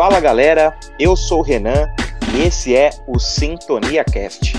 Fala 0.00 0.18
galera, 0.18 0.74
eu 0.98 1.14
sou 1.14 1.40
o 1.40 1.42
Renan 1.42 1.86
e 2.34 2.40
esse 2.46 2.74
é 2.74 2.88
o 3.06 3.18
Sintonia 3.18 4.02
Cast. 4.02 4.54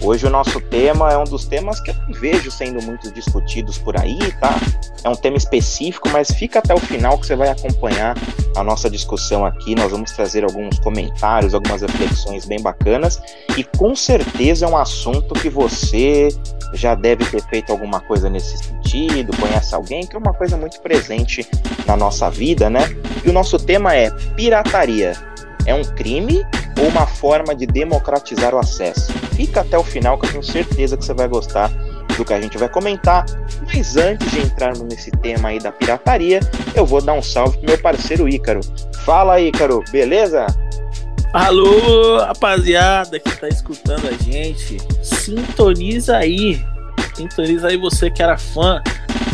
Hoje 0.00 0.24
o 0.24 0.30
nosso 0.30 0.60
tema 0.60 1.12
é 1.12 1.18
um 1.18 1.24
dos 1.24 1.46
temas 1.46 1.80
que 1.80 1.90
eu 1.90 1.96
vejo 2.20 2.48
sendo 2.48 2.80
muito 2.86 3.10
discutidos 3.10 3.76
por 3.76 4.00
aí, 4.00 4.16
tá? 4.38 4.54
É 5.02 5.08
um 5.08 5.16
tema 5.16 5.36
específico, 5.36 6.08
mas 6.10 6.30
fica 6.30 6.60
até 6.60 6.72
o 6.72 6.78
final 6.78 7.18
que 7.18 7.26
você 7.26 7.34
vai 7.34 7.48
acompanhar 7.48 8.14
a 8.56 8.62
nossa 8.62 8.88
discussão 8.88 9.44
aqui. 9.44 9.74
Nós 9.74 9.90
vamos 9.90 10.12
trazer 10.12 10.44
alguns 10.44 10.78
comentários, 10.78 11.54
algumas 11.54 11.82
reflexões 11.82 12.44
bem 12.44 12.62
bacanas 12.62 13.20
e 13.56 13.64
com 13.64 13.96
certeza 13.96 14.64
é 14.64 14.68
um 14.68 14.76
assunto 14.76 15.34
que 15.34 15.50
você 15.50 16.28
já 16.72 16.94
deve 16.94 17.24
ter 17.24 17.42
feito 17.48 17.72
alguma 17.72 17.98
coisa 17.98 18.30
nesse 18.30 18.58
sentido, 18.58 19.36
conhece 19.38 19.74
alguém, 19.74 20.06
que 20.06 20.14
é 20.14 20.18
uma 20.20 20.34
coisa 20.34 20.56
muito 20.56 20.80
presente 20.80 21.44
na 21.84 21.96
nossa 21.96 22.30
vida, 22.30 22.70
né? 22.70 22.88
E 23.28 23.30
o 23.30 23.32
nosso 23.34 23.58
tema 23.58 23.94
é 23.94 24.10
pirataria. 24.34 25.12
É 25.66 25.74
um 25.74 25.84
crime 25.84 26.46
ou 26.80 26.88
uma 26.88 27.06
forma 27.06 27.54
de 27.54 27.66
democratizar 27.66 28.54
o 28.54 28.58
acesso? 28.58 29.12
Fica 29.36 29.60
até 29.60 29.76
o 29.76 29.84
final 29.84 30.18
que 30.18 30.24
eu 30.24 30.30
tenho 30.30 30.42
certeza 30.42 30.96
que 30.96 31.04
você 31.04 31.12
vai 31.12 31.28
gostar 31.28 31.68
do 32.16 32.24
que 32.24 32.32
a 32.32 32.40
gente 32.40 32.56
vai 32.56 32.70
comentar. 32.70 33.26
Mas 33.66 33.98
antes 33.98 34.30
de 34.30 34.40
entrarmos 34.40 34.80
nesse 34.84 35.10
tema 35.10 35.50
aí 35.50 35.58
da 35.58 35.70
pirataria, 35.70 36.40
eu 36.74 36.86
vou 36.86 37.02
dar 37.02 37.12
um 37.12 37.20
salve 37.20 37.58
pro 37.58 37.66
meu 37.68 37.78
parceiro 37.78 38.26
Ícaro. 38.26 38.60
Fala 39.04 39.38
Ícaro, 39.38 39.84
beleza? 39.92 40.46
Alô, 41.34 42.20
rapaziada 42.20 43.20
que 43.20 43.36
tá 43.36 43.46
escutando 43.46 44.08
a 44.08 44.24
gente, 44.24 44.78
sintoniza 45.02 46.16
aí. 46.16 46.64
Sintoniza 47.14 47.68
aí 47.68 47.76
você 47.76 48.10
que 48.10 48.22
era 48.22 48.38
fã 48.38 48.82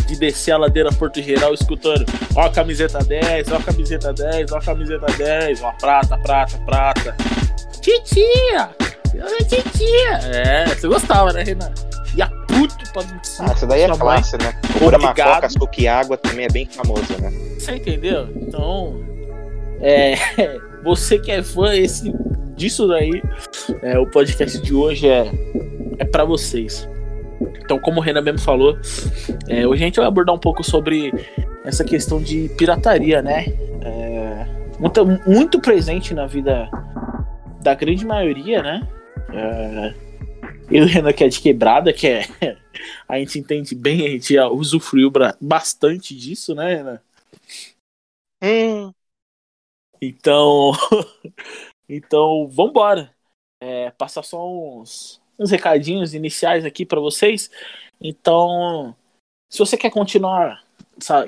de 0.07 0.17
descer 0.17 0.53
a 0.53 0.59
ladeira 0.59 0.91
Porto 0.93 1.23
Geral 1.23 1.55
escutando 1.55 2.05
ó 2.37 2.43
a 2.43 2.51
camiseta 2.51 2.99
10, 2.99 3.53
ó 3.53 3.57
a 3.57 3.63
camiseta 3.63 4.13
10, 4.13 4.53
ó 4.53 4.57
a 4.57 4.61
camiseta 4.61 5.07
10, 5.07 5.63
ó 5.63 5.69
a 5.69 5.73
prata, 5.73 6.19
prata, 6.19 6.59
prata. 6.59 7.17
Titia! 7.81 8.71
Titia! 9.49 10.19
É, 10.33 10.67
você 10.67 10.89
gostava, 10.89 11.33
né, 11.33 11.43
Renan? 11.43 11.73
E 12.17 12.23
a 12.23 12.29
puto 12.29 12.93
pra 12.93 13.03
Ah, 13.41 13.53
essa 13.53 13.67
daí 13.67 13.83
é 13.83 13.97
classe, 13.97 14.37
né? 14.39 14.55
O 14.81 14.87
Brahma 14.87 15.09
Coca, 15.15 15.47
açúcar 15.47 15.81
e 15.81 15.89
água 15.89 16.17
também 16.17 16.47
é 16.47 16.49
bem 16.49 16.67
famoso, 16.67 17.21
né? 17.21 17.31
Você 17.59 17.77
entendeu? 17.77 18.29
Então, 18.37 19.05
é, 19.81 20.15
você 20.83 21.19
que 21.19 21.31
é 21.31 21.43
fã 21.43 21.75
esse, 21.75 22.13
disso 22.57 22.87
daí, 22.89 23.23
é, 23.83 23.99
o 23.99 24.07
podcast 24.07 24.61
de 24.61 24.75
hoje 24.75 25.09
é, 25.09 25.31
é 25.99 26.05
para 26.05 26.25
vocês. 26.25 26.89
Então, 27.63 27.79
como 27.79 28.01
o 28.01 28.03
Renan 28.03 28.23
mesmo 28.23 28.41
falou, 28.41 28.79
é, 29.49 29.67
hoje 29.67 29.83
a 29.83 29.87
gente 29.87 29.97
vai 29.97 30.07
abordar 30.07 30.35
um 30.35 30.39
pouco 30.39 30.63
sobre 30.63 31.13
essa 31.65 31.85
questão 31.85 32.23
de 32.23 32.49
pirataria, 32.57 33.23
né? 33.23 33.47
É, 33.83 34.47
muito, 34.79 35.07
muito 35.27 35.61
presente 35.61 36.15
na 36.15 36.27
vida 36.27 36.69
da 37.63 37.75
grande 37.75 38.05
maioria, 38.05 38.63
né? 38.63 38.89
É, 39.33 39.95
e 40.71 40.81
o 40.81 40.87
Renan 40.87 41.13
que 41.13 41.25
é 41.25 41.29
de 41.29 41.41
quebrada, 41.41 41.93
que 41.93 42.07
é. 42.07 42.27
A 43.09 43.19
gente 43.19 43.39
entende 43.39 43.75
bem, 43.75 44.05
a 44.05 44.11
gente 44.11 44.39
usufruiu 44.39 45.11
bastante 45.41 46.15
disso, 46.15 46.55
né, 46.55 46.75
Renan? 46.75 47.01
Hum. 48.43 48.93
Então. 50.03 50.73
então, 51.89 52.49
vambora. 52.49 53.15
É, 53.61 53.91
passar 53.93 54.23
só 54.23 54.47
uns, 54.47 55.23
uns 55.39 55.51
recadinhos 55.51 56.15
iniciais 56.15 56.65
aqui 56.65 56.85
para 56.85 57.01
vocês. 57.01 57.51
Então, 58.01 58.95
se 59.51 59.59
você 59.59 59.77
quer 59.77 59.91
continuar, 59.91 60.63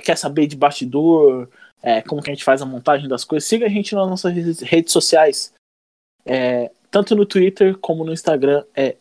quer 0.04 0.16
saber 0.16 0.46
de 0.46 0.56
bastidor, 0.56 1.48
é, 1.82 2.00
como 2.02 2.22
que 2.22 2.30
a 2.30 2.34
gente 2.34 2.44
faz 2.44 2.62
a 2.62 2.66
montagem 2.66 3.08
das 3.08 3.24
coisas, 3.24 3.48
siga 3.48 3.66
a 3.66 3.68
gente 3.68 3.92
nas 3.94 4.08
nossas 4.08 4.32
redes 4.62 4.92
sociais. 4.92 5.52
É, 6.24 6.70
tanto 6.90 7.14
no 7.14 7.26
Twitter 7.26 7.76
como 7.78 8.04
no 8.04 8.12
Instagram 8.12 8.64
é 8.74 8.96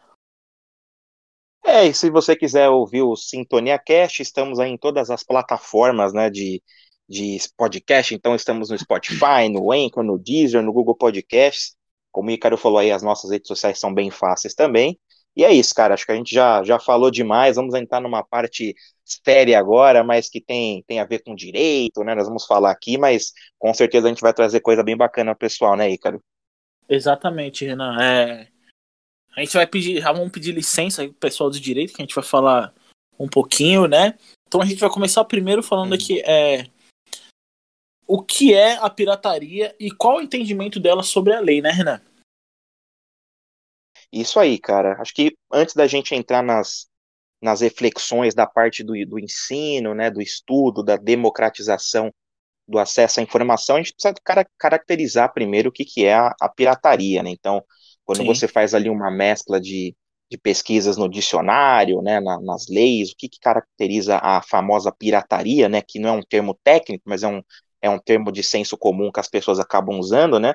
É, 1.66 1.86
e 1.88 1.94
se 1.94 2.10
você 2.10 2.36
quiser 2.36 2.70
ouvir 2.70 3.02
o 3.02 3.16
Sintonia 3.16 3.80
Cast, 3.80 4.22
estamos 4.22 4.60
aí 4.60 4.70
em 4.70 4.78
todas 4.78 5.10
as 5.10 5.24
plataformas, 5.24 6.14
né, 6.14 6.30
de, 6.30 6.62
de 7.10 7.38
podcast, 7.58 8.14
então 8.14 8.36
estamos 8.36 8.70
no 8.70 8.78
Spotify, 8.78 9.50
no 9.52 9.72
Anchor, 9.72 10.04
no 10.04 10.18
Deezer, 10.18 10.62
no 10.62 10.72
Google 10.72 10.96
Podcasts, 10.96 11.76
como 12.12 12.30
o 12.30 12.32
Ícaro 12.32 12.58
falou 12.58 12.78
aí, 12.78 12.92
as 12.92 13.02
nossas 13.02 13.32
redes 13.32 13.48
sociais 13.48 13.80
são 13.80 13.94
bem 13.94 14.12
fáceis 14.12 14.54
também, 14.54 15.00
e 15.36 15.44
é 15.44 15.54
isso, 15.54 15.74
cara, 15.76 15.94
acho 15.94 16.06
que 16.06 16.12
a 16.12 16.16
gente 16.16 16.34
já, 16.34 16.64
já 16.64 16.80
falou 16.80 17.12
demais, 17.12 17.56
vamos 17.56 17.74
entrar 17.76 18.00
numa 18.00 18.24
parte 18.24 18.76
séria 19.04 19.60
agora, 19.60 20.04
mas 20.04 20.30
que 20.30 20.42
tem, 20.42 20.84
tem 20.88 21.00
a 21.00 21.06
ver 21.06 21.20
com 21.24 21.36
direito, 21.36 22.04
né, 22.04 22.16
nós 22.16 22.28
vamos 22.28 22.46
falar 22.46 22.72
aqui, 22.72 22.98
mas 22.98 23.34
com 23.60 23.74
certeza 23.74 24.08
a 24.08 24.10
gente 24.10 24.22
vai 24.22 24.34
trazer 24.34 24.62
coisa 24.62 24.84
bem 24.84 24.96
bacana 24.96 25.36
pro 25.36 25.48
pessoal, 25.48 25.76
né, 25.76 25.90
Ícaro? 25.90 26.24
Exatamente, 26.88 27.66
Renan, 27.66 28.02
é 28.02 28.48
a 29.36 29.42
gente 29.42 29.54
vai 29.54 29.68
pedir, 29.68 30.02
já 30.02 30.12
vamos 30.14 30.32
pedir 30.32 30.54
licença 30.54 31.02
aí 31.02 31.10
pro 31.10 31.18
pessoal 31.18 31.50
do 31.50 31.60
direito, 31.60 31.94
que 31.94 32.02
a 32.02 32.06
gente 32.06 32.16
vai 32.16 32.24
falar 32.24 32.74
um 33.20 33.28
pouquinho, 33.28 33.86
né? 33.86 34.18
Então 34.48 34.62
a 34.62 34.66
gente 34.66 34.80
vai 34.80 34.90
começar 34.90 35.26
primeiro 35.26 35.62
falando 35.62 35.90
uhum. 35.90 35.96
aqui 35.96 36.22
é, 36.22 36.68
o 38.08 38.22
que 38.22 38.54
é 38.54 38.78
a 38.78 38.90
pirataria 38.90 39.76
e 39.78 39.92
qual 39.92 40.18
o 40.18 40.22
entendimento 40.22 40.80
dela 40.80 41.04
sobre 41.04 41.34
a 41.34 41.42
lei, 41.42 41.62
né, 41.62 41.70
Renan? 41.70 42.00
Isso 44.16 44.40
aí, 44.40 44.58
cara. 44.58 44.96
Acho 45.02 45.14
que 45.14 45.36
antes 45.52 45.76
da 45.76 45.86
gente 45.88 46.16
entrar 46.16 46.42
nas, 46.42 46.88
nas 47.42 47.60
reflexões 47.60 48.34
da 48.34 48.48
parte 48.48 48.82
do, 48.82 48.94
do 49.06 49.20
ensino, 49.20 49.94
né, 49.94 50.10
do 50.10 50.22
estudo, 50.22 50.82
da 50.82 50.96
democratização 50.96 52.14
do 52.66 52.80
acesso 52.80 53.20
à 53.20 53.24
informação, 53.24 53.76
a 53.76 53.80
gente 53.80 53.94
precisa 53.94 54.16
caracterizar 54.58 55.34
primeiro 55.34 55.70
o 55.70 55.72
que, 55.72 55.84
que 55.84 56.06
é 56.06 56.14
a, 56.16 56.34
a 56.42 56.50
pirataria, 56.50 57.22
né? 57.22 57.30
Então, 57.30 57.64
quando 58.06 58.20
Sim. 58.20 58.26
você 58.26 58.48
faz 58.48 58.74
ali 58.74 58.90
uma 58.90 59.12
mescla 59.12 59.60
de, 59.60 59.94
de 60.32 60.38
pesquisas 60.38 60.96
no 60.96 61.10
dicionário, 61.10 62.02
né, 62.02 62.22
na, 62.22 62.40
nas 62.42 62.68
leis, 62.70 63.12
o 63.12 63.16
que, 63.18 63.28
que, 63.28 63.40
caracteriza 63.40 64.18
a 64.18 64.42
famosa 64.42 64.92
pirataria, 64.92 65.68
né, 65.68 65.82
que 65.82 66.00
não 66.00 66.10
é 66.10 66.14
um 66.14 66.24
termo 66.24 66.58
técnico, 66.64 67.04
mas 67.06 67.22
é 67.22 67.28
um, 67.28 67.44
é 67.82 67.90
um 67.90 68.00
termo 68.00 68.32
de 68.32 68.42
senso 68.42 68.78
comum 68.78 69.12
que 69.12 69.20
as 69.20 69.28
pessoas 69.28 69.60
acabam 69.60 70.00
usando, 70.00 70.40
né, 70.40 70.54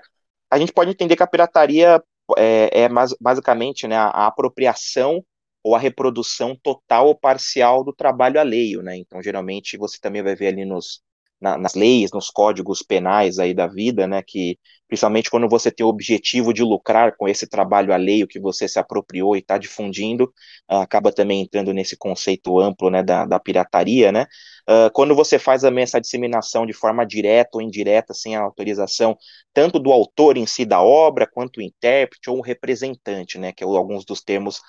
a 0.51 0.59
gente 0.59 0.73
pode 0.73 0.91
entender 0.91 1.15
que 1.15 1.23
a 1.23 1.27
pirataria 1.27 2.03
é, 2.39 2.83
é 2.83 2.89
basicamente 3.21 3.87
né, 3.87 3.97
a 3.97 4.27
apropriação 4.27 5.25
ou 5.63 5.75
a 5.75 5.79
reprodução 5.79 6.57
total 6.63 7.09
ou 7.09 7.15
parcial 7.15 7.85
do 7.85 7.93
trabalho 7.93 8.41
alheio, 8.41 8.83
né, 8.83 8.97
então 8.97 9.23
geralmente 9.23 9.77
você 9.77 9.99
também 10.01 10.23
vai 10.23 10.35
ver 10.35 10.49
ali 10.49 10.65
nos, 10.65 11.03
na, 11.41 11.57
nas 11.57 11.75
leis, 11.75 12.11
nos 12.13 12.31
códigos 12.31 12.83
penais 12.83 13.39
aí 13.39 13.55
da 13.55 13.67
vida, 13.67 14.07
né, 14.07 14.23
que 14.23 14.59
principalmente 14.87 15.31
quando 15.31 15.49
você 15.49 15.71
tem 15.71 15.87
o 15.87 15.89
objetivo 15.89 16.53
de 16.53 16.63
lucrar 16.63 17.17
com 17.17 17.29
esse 17.29 17.49
trabalho 17.49 17.93
alheio 17.93 18.27
que 18.27 18.41
você 18.41 18.69
se 18.69 18.79
apropriou 18.79 19.37
e 19.37 19.39
está 19.39 19.57
difundindo, 19.57 20.25
uh, 20.71 20.77
acaba 20.77 21.13
também 21.13 21.41
entrando 21.41 21.73
nesse 21.73 21.97
conceito 21.97 22.59
amplo, 22.59 22.91
né, 22.91 23.03
da, 23.03 23.25
da 23.25 23.39
pirataria, 23.39 24.11
né, 24.13 24.27
uh, 24.69 24.91
quando 24.93 25.15
você 25.15 25.39
faz 25.39 25.63
também 25.63 25.85
essa 25.85 26.01
disseminação 26.01 26.67
de 26.67 26.73
forma 26.73 27.07
direta 27.07 27.51
ou 27.55 27.63
indireta, 27.63 28.13
sem 28.13 28.37
a 28.37 28.41
autorização, 28.41 29.17
tanto 29.55 29.79
do 29.79 29.93
autor 29.93 30.37
em 30.37 30.47
si 30.47 30.65
da 30.65 30.83
obra, 30.83 31.27
quanto 31.27 31.59
o 31.59 31.63
intérprete 31.63 32.29
ou 32.29 32.39
o 32.39 32.43
representante, 32.43 33.39
né, 33.39 33.53
que 33.53 33.65
é 33.65 33.67
alguns 33.67 34.05
dos 34.05 34.21
termos 34.21 34.61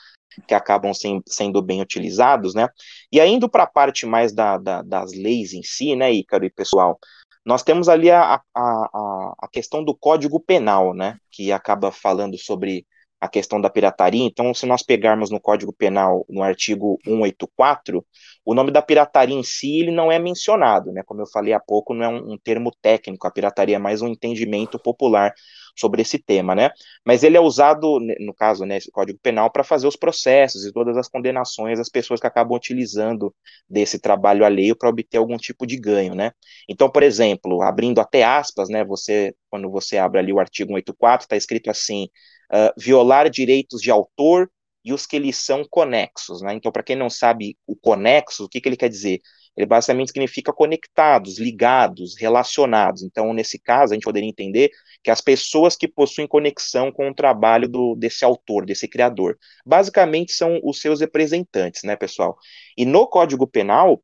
que 0.47 0.53
acabam 0.53 0.93
sem, 0.93 1.21
sendo 1.27 1.61
bem 1.61 1.81
utilizados, 1.81 2.53
né? 2.53 2.69
E 3.11 3.19
ainda 3.19 3.49
para 3.49 3.63
a 3.63 3.67
parte 3.67 4.05
mais 4.05 4.33
da, 4.33 4.57
da, 4.57 4.81
das 4.81 5.13
leis 5.13 5.53
em 5.53 5.63
si, 5.63 5.95
né, 5.95 6.11
Ícaro 6.11 6.45
e 6.45 6.49
pessoal, 6.49 6.99
nós 7.45 7.63
temos 7.63 7.89
ali 7.89 8.11
a, 8.11 8.41
a, 8.55 9.33
a 9.39 9.47
questão 9.51 9.83
do 9.83 9.95
Código 9.95 10.39
Penal, 10.39 10.93
né, 10.93 11.17
que 11.31 11.51
acaba 11.51 11.91
falando 11.91 12.37
sobre 12.37 12.85
a 13.21 13.27
questão 13.27 13.61
da 13.61 13.69
pirataria. 13.69 14.25
Então, 14.25 14.51
se 14.51 14.65
nós 14.65 14.81
pegarmos 14.81 15.29
no 15.29 15.39
Código 15.39 15.71
Penal, 15.71 16.25
no 16.27 16.41
artigo 16.41 16.97
184, 17.05 18.03
o 18.43 18.55
nome 18.55 18.71
da 18.71 18.81
pirataria 18.81 19.35
em 19.35 19.43
si 19.43 19.79
ele 19.79 19.91
não 19.91 20.11
é 20.11 20.17
mencionado, 20.17 20.91
né? 20.91 21.03
Como 21.05 21.21
eu 21.21 21.27
falei 21.27 21.53
há 21.53 21.59
pouco, 21.59 21.93
não 21.93 22.03
é 22.03 22.09
um, 22.09 22.33
um 22.33 22.37
termo 22.37 22.71
técnico, 22.81 23.27
a 23.27 23.31
pirataria 23.31 23.75
é 23.75 23.79
mais 23.79 24.01
um 24.01 24.07
entendimento 24.07 24.79
popular 24.79 25.31
sobre 25.77 26.01
esse 26.01 26.17
tema, 26.17 26.55
né? 26.55 26.71
Mas 27.05 27.23
ele 27.23 27.37
é 27.37 27.39
usado, 27.39 27.99
no 28.19 28.33
caso, 28.33 28.65
né, 28.65 28.77
esse 28.77 28.91
Código 28.91 29.19
Penal, 29.21 29.51
para 29.51 29.63
fazer 29.63 29.87
os 29.87 29.95
processos 29.95 30.65
e 30.65 30.71
todas 30.73 30.97
as 30.97 31.07
condenações 31.07 31.77
das 31.77 31.89
pessoas 31.89 32.19
que 32.19 32.27
acabam 32.27 32.57
utilizando 32.57 33.33
desse 33.69 33.99
trabalho 33.99 34.43
alheio 34.43 34.75
para 34.75 34.89
obter 34.89 35.17
algum 35.17 35.37
tipo 35.37 35.65
de 35.67 35.77
ganho, 35.77 36.15
né? 36.15 36.31
Então, 36.67 36.89
por 36.89 37.03
exemplo, 37.03 37.61
abrindo 37.61 38.01
até 38.01 38.23
aspas, 38.23 38.67
né, 38.67 38.83
você, 38.83 39.35
quando 39.49 39.69
você 39.69 39.97
abre 39.97 40.19
ali 40.19 40.33
o 40.33 40.39
artigo 40.39 40.69
184, 40.71 41.25
está 41.25 41.35
escrito 41.37 41.69
assim, 41.69 42.07
uh, 42.51 42.73
violar 42.77 43.29
direitos 43.29 43.81
de 43.81 43.91
autor 43.91 44.49
e 44.83 44.93
os 44.93 45.05
que 45.05 45.15
eles 45.15 45.37
são 45.37 45.63
conexos. 45.69 46.41
Né? 46.41 46.53
Então, 46.53 46.71
para 46.71 46.83
quem 46.83 46.95
não 46.95 47.09
sabe 47.09 47.57
o 47.67 47.75
conexo, 47.75 48.45
o 48.45 48.49
que, 48.49 48.59
que 48.59 48.67
ele 48.67 48.77
quer 48.77 48.89
dizer? 48.89 49.21
Ele 49.55 49.65
basicamente 49.67 50.07
significa 50.07 50.53
conectados, 50.53 51.37
ligados, 51.37 52.15
relacionados. 52.17 53.03
Então, 53.03 53.33
nesse 53.33 53.59
caso, 53.59 53.91
a 53.91 53.95
gente 53.95 54.05
poderia 54.05 54.29
entender 54.29 54.69
que 55.03 55.11
as 55.11 55.19
pessoas 55.19 55.75
que 55.75 55.87
possuem 55.87 56.27
conexão 56.27 56.91
com 56.91 57.09
o 57.09 57.13
trabalho 57.13 57.67
do, 57.67 57.95
desse 57.95 58.23
autor, 58.23 58.65
desse 58.65 58.87
criador, 58.87 59.37
basicamente 59.65 60.31
são 60.31 60.59
os 60.63 60.79
seus 60.79 61.01
representantes, 61.01 61.83
né, 61.83 61.95
pessoal? 61.95 62.37
E 62.77 62.85
no 62.85 63.05
Código 63.07 63.45
Penal, 63.45 63.95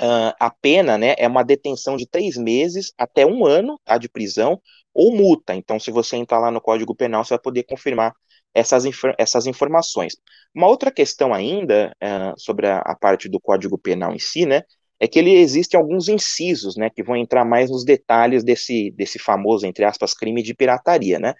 uh, 0.00 0.34
a 0.38 0.50
pena 0.50 0.98
né, 0.98 1.14
é 1.18 1.26
uma 1.26 1.42
detenção 1.42 1.96
de 1.96 2.06
três 2.06 2.36
meses 2.36 2.92
até 2.98 3.24
um 3.24 3.46
ano 3.46 3.80
tá, 3.84 3.96
de 3.96 4.08
prisão 4.08 4.60
ou 4.94 5.14
multa. 5.14 5.54
Então, 5.54 5.78
se 5.78 5.90
você 5.90 6.16
entrar 6.16 6.38
lá 6.38 6.50
no 6.50 6.60
Código 6.60 6.94
Penal, 6.94 7.24
você 7.24 7.30
vai 7.30 7.38
poder 7.38 7.62
confirmar 7.64 8.14
essas, 8.54 8.84
essas 9.18 9.46
informações. 9.46 10.16
Uma 10.54 10.66
outra 10.66 10.90
questão 10.90 11.32
ainda 11.32 11.94
uh, 12.02 12.38
sobre 12.38 12.66
a, 12.66 12.78
a, 12.78 12.96
parte 12.96 13.28
do 13.28 13.40
Código 13.40 13.78
Penal 13.78 14.14
em 14.14 14.18
si, 14.18 14.46
né, 14.46 14.62
é 15.00 15.06
que 15.06 15.18
ele 15.18 15.32
existe 15.32 15.76
alguns 15.76 16.08
incisos, 16.08 16.76
né, 16.76 16.90
que 16.90 17.02
vão 17.02 17.16
entrar 17.16 17.44
mais 17.44 17.70
nos 17.70 17.84
detalhes 17.84 18.42
desse, 18.42 18.90
desse 18.92 19.18
famoso, 19.18 19.66
entre 19.66 19.84
aspas, 19.84 20.14
crime 20.14 20.42
de 20.42 20.54
pirataria, 20.54 21.18
né. 21.18 21.34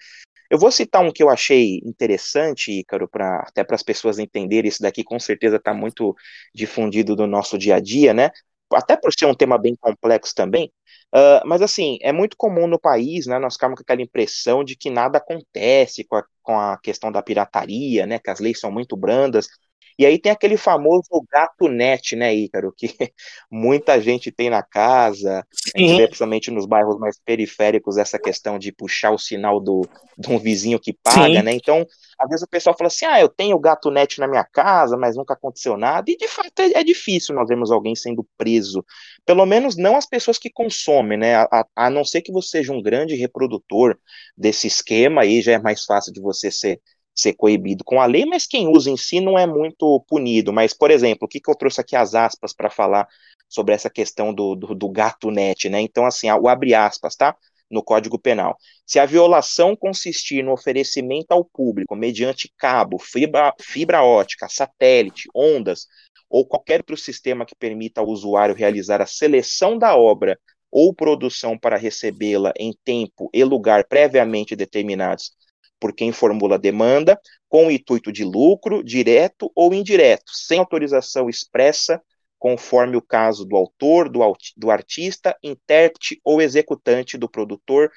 Eu 0.50 0.58
vou 0.58 0.70
citar 0.70 1.02
um 1.02 1.12
que 1.12 1.22
eu 1.22 1.28
achei 1.28 1.80
interessante, 1.84 2.72
Ícaro, 2.72 3.06
pra, 3.08 3.40
até 3.40 3.62
para 3.62 3.74
as 3.74 3.82
pessoas 3.82 4.18
entenderem, 4.18 4.68
isso 4.68 4.80
daqui 4.80 5.04
com 5.04 5.18
certeza 5.18 5.56
está 5.56 5.74
muito 5.74 6.16
difundido 6.54 7.14
no 7.16 7.26
nosso 7.26 7.58
dia 7.58 7.76
a 7.76 7.80
dia, 7.80 8.14
né, 8.14 8.30
até 8.72 8.96
por 8.96 9.12
ser 9.12 9.26
um 9.26 9.34
tema 9.34 9.58
bem 9.58 9.74
complexo 9.80 10.34
também, 10.34 10.70
Uh, 11.14 11.40
mas 11.46 11.62
assim, 11.62 11.98
é 12.02 12.12
muito 12.12 12.36
comum 12.36 12.66
no 12.66 12.78
país, 12.78 13.26
né, 13.26 13.38
nós 13.38 13.54
ficamos 13.54 13.76
com 13.76 13.82
aquela 13.82 14.02
impressão 14.02 14.62
de 14.62 14.76
que 14.76 14.90
nada 14.90 15.16
acontece 15.18 16.04
com 16.04 16.16
a, 16.16 16.24
com 16.42 16.58
a 16.60 16.78
questão 16.78 17.10
da 17.10 17.22
pirataria, 17.22 18.06
né, 18.06 18.18
que 18.18 18.28
as 18.28 18.40
leis 18.40 18.60
são 18.60 18.70
muito 18.70 18.94
brandas, 18.94 19.48
e 19.98 20.06
aí 20.06 20.18
tem 20.18 20.30
aquele 20.30 20.56
famoso 20.56 21.08
gato 21.30 21.68
net, 21.68 22.14
né, 22.14 22.32
Ícaro, 22.34 22.72
que 22.76 22.88
muita 23.50 24.00
gente 24.00 24.30
tem 24.30 24.48
na 24.48 24.62
casa, 24.62 25.44
a 25.74 25.78
gente 25.78 25.96
vê 25.96 26.06
principalmente 26.06 26.50
nos 26.50 26.66
bairros 26.66 26.98
mais 26.98 27.18
periféricos 27.18 27.96
essa 27.96 28.18
questão 28.18 28.58
de 28.58 28.70
puxar 28.70 29.10
o 29.10 29.18
sinal 29.18 29.58
do, 29.58 29.88
de 30.16 30.30
um 30.30 30.38
vizinho 30.38 30.78
que 30.78 30.92
paga, 30.92 31.38
Sim. 31.38 31.42
né? 31.42 31.52
Então, 31.52 31.84
às 32.18 32.28
vezes 32.28 32.42
o 32.42 32.48
pessoal 32.48 32.76
fala 32.76 32.88
assim: 32.88 33.06
ah, 33.06 33.20
eu 33.20 33.28
tenho 33.28 33.58
gato 33.58 33.90
net 33.90 34.18
na 34.18 34.26
minha 34.26 34.44
casa, 34.44 34.96
mas 34.96 35.16
nunca 35.16 35.34
aconteceu 35.34 35.76
nada. 35.76 36.10
E 36.10 36.16
de 36.16 36.26
fato 36.26 36.60
é, 36.60 36.80
é 36.80 36.84
difícil 36.84 37.34
nós 37.34 37.48
vermos 37.48 37.70
alguém 37.70 37.94
sendo 37.94 38.26
preso. 38.36 38.84
Pelo 39.24 39.46
menos 39.46 39.76
não 39.76 39.96
as 39.96 40.06
pessoas 40.06 40.38
que 40.38 40.50
consomem, 40.50 41.18
né? 41.18 41.36
A, 41.36 41.66
a 41.76 41.90
não 41.90 42.04
ser 42.04 42.22
que 42.22 42.32
você 42.32 42.58
seja 42.58 42.72
um 42.72 42.82
grande 42.82 43.14
reprodutor 43.14 43.96
desse 44.36 44.66
esquema, 44.66 45.22
aí 45.22 45.40
já 45.40 45.52
é 45.52 45.58
mais 45.58 45.84
fácil 45.84 46.12
de 46.12 46.20
você 46.20 46.50
ser 46.50 46.80
ser 47.18 47.34
coibido 47.34 47.82
com 47.84 48.00
a 48.00 48.06
lei, 48.06 48.24
mas 48.24 48.46
quem 48.46 48.68
usa 48.68 48.90
em 48.90 48.96
si 48.96 49.20
não 49.20 49.38
é 49.38 49.46
muito 49.46 50.04
punido. 50.08 50.52
Mas, 50.52 50.72
por 50.72 50.90
exemplo, 50.90 51.26
o 51.26 51.28
que, 51.28 51.40
que 51.40 51.50
eu 51.50 51.54
trouxe 51.56 51.80
aqui 51.80 51.96
as 51.96 52.14
aspas 52.14 52.54
para 52.54 52.70
falar 52.70 53.08
sobre 53.48 53.74
essa 53.74 53.90
questão 53.90 54.32
do, 54.32 54.54
do, 54.54 54.74
do, 54.74 54.88
gato 54.88 55.30
net, 55.30 55.68
né? 55.68 55.80
Então, 55.80 56.06
assim, 56.06 56.30
o 56.30 56.48
abre 56.48 56.74
aspas, 56.74 57.16
tá? 57.16 57.34
No 57.68 57.82
Código 57.82 58.18
Penal. 58.18 58.56
Se 58.86 58.98
a 58.98 59.06
violação 59.06 59.74
consistir 59.74 60.44
no 60.44 60.52
oferecimento 60.52 61.32
ao 61.32 61.44
público, 61.44 61.96
mediante 61.96 62.52
cabo, 62.56 62.98
fibra, 62.98 63.52
fibra 63.60 64.02
ótica, 64.02 64.48
satélite, 64.48 65.28
ondas, 65.34 65.86
ou 66.30 66.46
qualquer 66.46 66.80
outro 66.80 66.96
sistema 66.96 67.44
que 67.44 67.54
permita 67.54 68.00
ao 68.00 68.08
usuário 68.08 68.54
realizar 68.54 69.02
a 69.02 69.06
seleção 69.06 69.76
da 69.76 69.96
obra 69.96 70.38
ou 70.70 70.94
produção 70.94 71.58
para 71.58 71.76
recebê-la 71.76 72.52
em 72.56 72.72
tempo 72.84 73.30
e 73.32 73.42
lugar 73.42 73.84
previamente 73.84 74.54
determinados 74.54 75.32
por 75.80 75.92
quem 75.92 76.12
formula 76.12 76.56
a 76.56 76.58
demanda, 76.58 77.18
com 77.48 77.66
o 77.66 77.70
intuito 77.70 78.12
de 78.12 78.24
lucro, 78.24 78.82
direto 78.82 79.50
ou 79.54 79.72
indireto, 79.72 80.32
sem 80.32 80.58
autorização 80.58 81.28
expressa, 81.28 82.02
conforme 82.38 82.96
o 82.96 83.02
caso 83.02 83.44
do 83.44 83.56
autor, 83.56 84.08
do, 84.08 84.20
do 84.56 84.70
artista, 84.70 85.36
intérprete 85.42 86.20
ou 86.24 86.40
executante 86.40 87.18
do 87.18 87.28
produtor, 87.28 87.90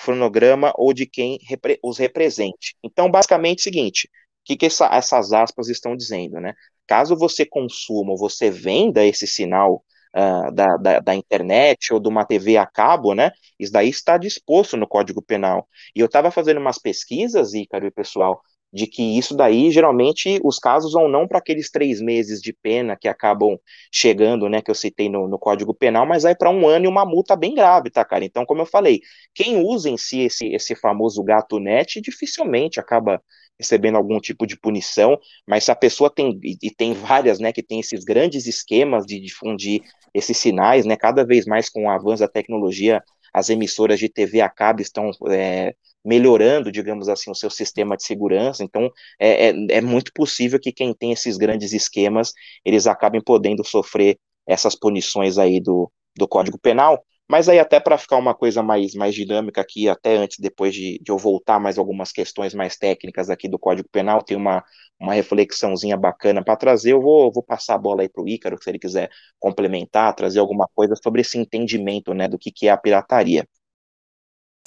fronograma 0.00 0.72
ou 0.76 0.94
de 0.94 1.06
quem 1.06 1.38
repre 1.46 1.78
os 1.82 1.98
represente. 1.98 2.76
Então, 2.82 3.10
basicamente, 3.10 3.58
é 3.58 3.60
o 3.60 3.64
seguinte: 3.64 4.06
o 4.06 4.44
que, 4.44 4.56
que 4.56 4.66
essa, 4.66 4.86
essas 4.86 5.32
aspas 5.32 5.68
estão 5.68 5.94
dizendo, 5.94 6.40
né? 6.40 6.54
Caso 6.86 7.14
você 7.14 7.44
consuma 7.44 8.12
ou 8.12 8.18
você 8.18 8.50
venda 8.50 9.04
esse 9.04 9.26
sinal 9.26 9.84
uh, 10.16 10.52
da, 10.52 10.76
da, 10.76 11.00
da, 11.00 11.14
internet 11.14 11.92
ou 11.92 12.00
de 12.00 12.08
uma 12.08 12.24
TV 12.24 12.56
a 12.56 12.66
cabo, 12.66 13.14
né? 13.14 13.30
Isso 13.58 13.72
daí 13.72 13.88
está 13.88 14.16
disposto 14.18 14.76
no 14.76 14.86
Código 14.86 15.22
Penal. 15.22 15.68
E 15.94 16.00
eu 16.00 16.06
estava 16.06 16.30
fazendo 16.30 16.58
umas 16.58 16.78
pesquisas, 16.78 17.54
Ícaro 17.54 17.86
e 17.86 17.90
pessoal, 17.90 18.40
de 18.72 18.86
que 18.86 19.18
isso 19.18 19.36
daí, 19.36 19.70
geralmente, 19.70 20.40
os 20.44 20.58
casos 20.58 20.92
vão 20.92 21.08
não 21.08 21.26
para 21.26 21.38
aqueles 21.38 21.70
três 21.70 22.00
meses 22.00 22.40
de 22.40 22.52
pena 22.52 22.96
que 22.96 23.08
acabam 23.08 23.58
chegando, 23.92 24.48
né, 24.48 24.62
que 24.62 24.70
eu 24.70 24.74
citei 24.74 25.08
no, 25.08 25.26
no 25.26 25.38
Código 25.38 25.74
Penal, 25.74 26.06
mas 26.06 26.22
vai 26.22 26.34
para 26.36 26.50
um 26.50 26.68
ano 26.68 26.84
e 26.84 26.88
uma 26.88 27.04
multa 27.04 27.34
bem 27.34 27.54
grave, 27.54 27.90
tá, 27.90 28.04
cara? 28.04 28.24
Então, 28.24 28.46
como 28.46 28.62
eu 28.62 28.66
falei, 28.66 29.00
quem 29.34 29.58
usa 29.58 29.90
em 29.90 29.96
si 29.96 30.20
esse, 30.20 30.46
esse 30.54 30.76
famoso 30.76 31.22
gato 31.24 31.58
net 31.58 32.00
dificilmente 32.00 32.78
acaba 32.78 33.20
recebendo 33.60 33.96
algum 33.96 34.18
tipo 34.18 34.46
de 34.46 34.58
punição, 34.58 35.18
mas 35.46 35.64
se 35.64 35.70
a 35.70 35.76
pessoa 35.76 36.08
tem, 36.08 36.40
e 36.42 36.70
tem 36.70 36.94
várias, 36.94 37.38
né, 37.38 37.52
que 37.52 37.62
tem 37.62 37.78
esses 37.78 38.02
grandes 38.04 38.46
esquemas 38.46 39.04
de 39.04 39.20
difundir 39.20 39.82
esses 40.14 40.38
sinais, 40.38 40.86
né, 40.86 40.96
cada 40.96 41.24
vez 41.24 41.44
mais 41.44 41.68
com 41.68 41.84
o 41.84 41.90
avanço 41.90 42.20
da 42.20 42.28
tecnologia, 42.28 43.02
as 43.34 43.50
emissoras 43.50 43.98
de 43.98 44.08
TV 44.08 44.40
a 44.40 44.48
cabo 44.48 44.80
estão 44.80 45.10
é, 45.28 45.74
melhorando, 46.02 46.72
digamos 46.72 47.06
assim, 47.06 47.30
o 47.30 47.34
seu 47.34 47.50
sistema 47.50 47.98
de 47.98 48.04
segurança, 48.04 48.64
então 48.64 48.90
é, 49.18 49.50
é, 49.50 49.54
é 49.68 49.80
muito 49.82 50.10
possível 50.14 50.58
que 50.58 50.72
quem 50.72 50.94
tem 50.94 51.12
esses 51.12 51.36
grandes 51.36 51.74
esquemas, 51.74 52.32
eles 52.64 52.86
acabem 52.86 53.20
podendo 53.22 53.62
sofrer 53.62 54.18
essas 54.46 54.74
punições 54.74 55.36
aí 55.36 55.60
do, 55.60 55.92
do 56.16 56.26
Código 56.26 56.58
Penal, 56.58 57.04
mas 57.30 57.48
aí 57.48 57.60
até 57.60 57.78
para 57.78 57.96
ficar 57.96 58.16
uma 58.16 58.34
coisa 58.34 58.60
mais, 58.60 58.92
mais 58.92 59.14
dinâmica 59.14 59.60
aqui, 59.60 59.88
até 59.88 60.16
antes, 60.16 60.40
depois 60.40 60.74
de, 60.74 60.98
de, 61.00 61.12
eu 61.12 61.16
voltar 61.16 61.60
mais 61.60 61.78
algumas 61.78 62.10
questões 62.10 62.52
mais 62.52 62.76
técnicas 62.76 63.30
aqui 63.30 63.48
do 63.48 63.56
Código 63.56 63.88
Penal, 63.88 64.20
tem 64.20 64.36
uma, 64.36 64.64
uma 64.98 65.14
reflexãozinha 65.14 65.96
bacana 65.96 66.42
para 66.42 66.56
trazer, 66.56 66.90
eu 66.90 67.00
vou, 67.00 67.30
vou 67.30 67.40
passar 67.40 67.76
a 67.76 67.78
bola 67.78 68.02
aí 68.02 68.08
para 68.08 68.20
o 68.20 68.28
Ícaro, 68.28 68.60
se 68.60 68.68
ele 68.68 68.80
quiser 68.80 69.08
complementar, 69.38 70.12
trazer 70.16 70.40
alguma 70.40 70.68
coisa 70.74 70.96
sobre 71.00 71.20
esse 71.20 71.38
entendimento 71.38 72.12
né, 72.12 72.26
do 72.26 72.36
que, 72.36 72.50
que 72.50 72.66
é 72.66 72.72
a 72.72 72.76
pirataria. 72.76 73.46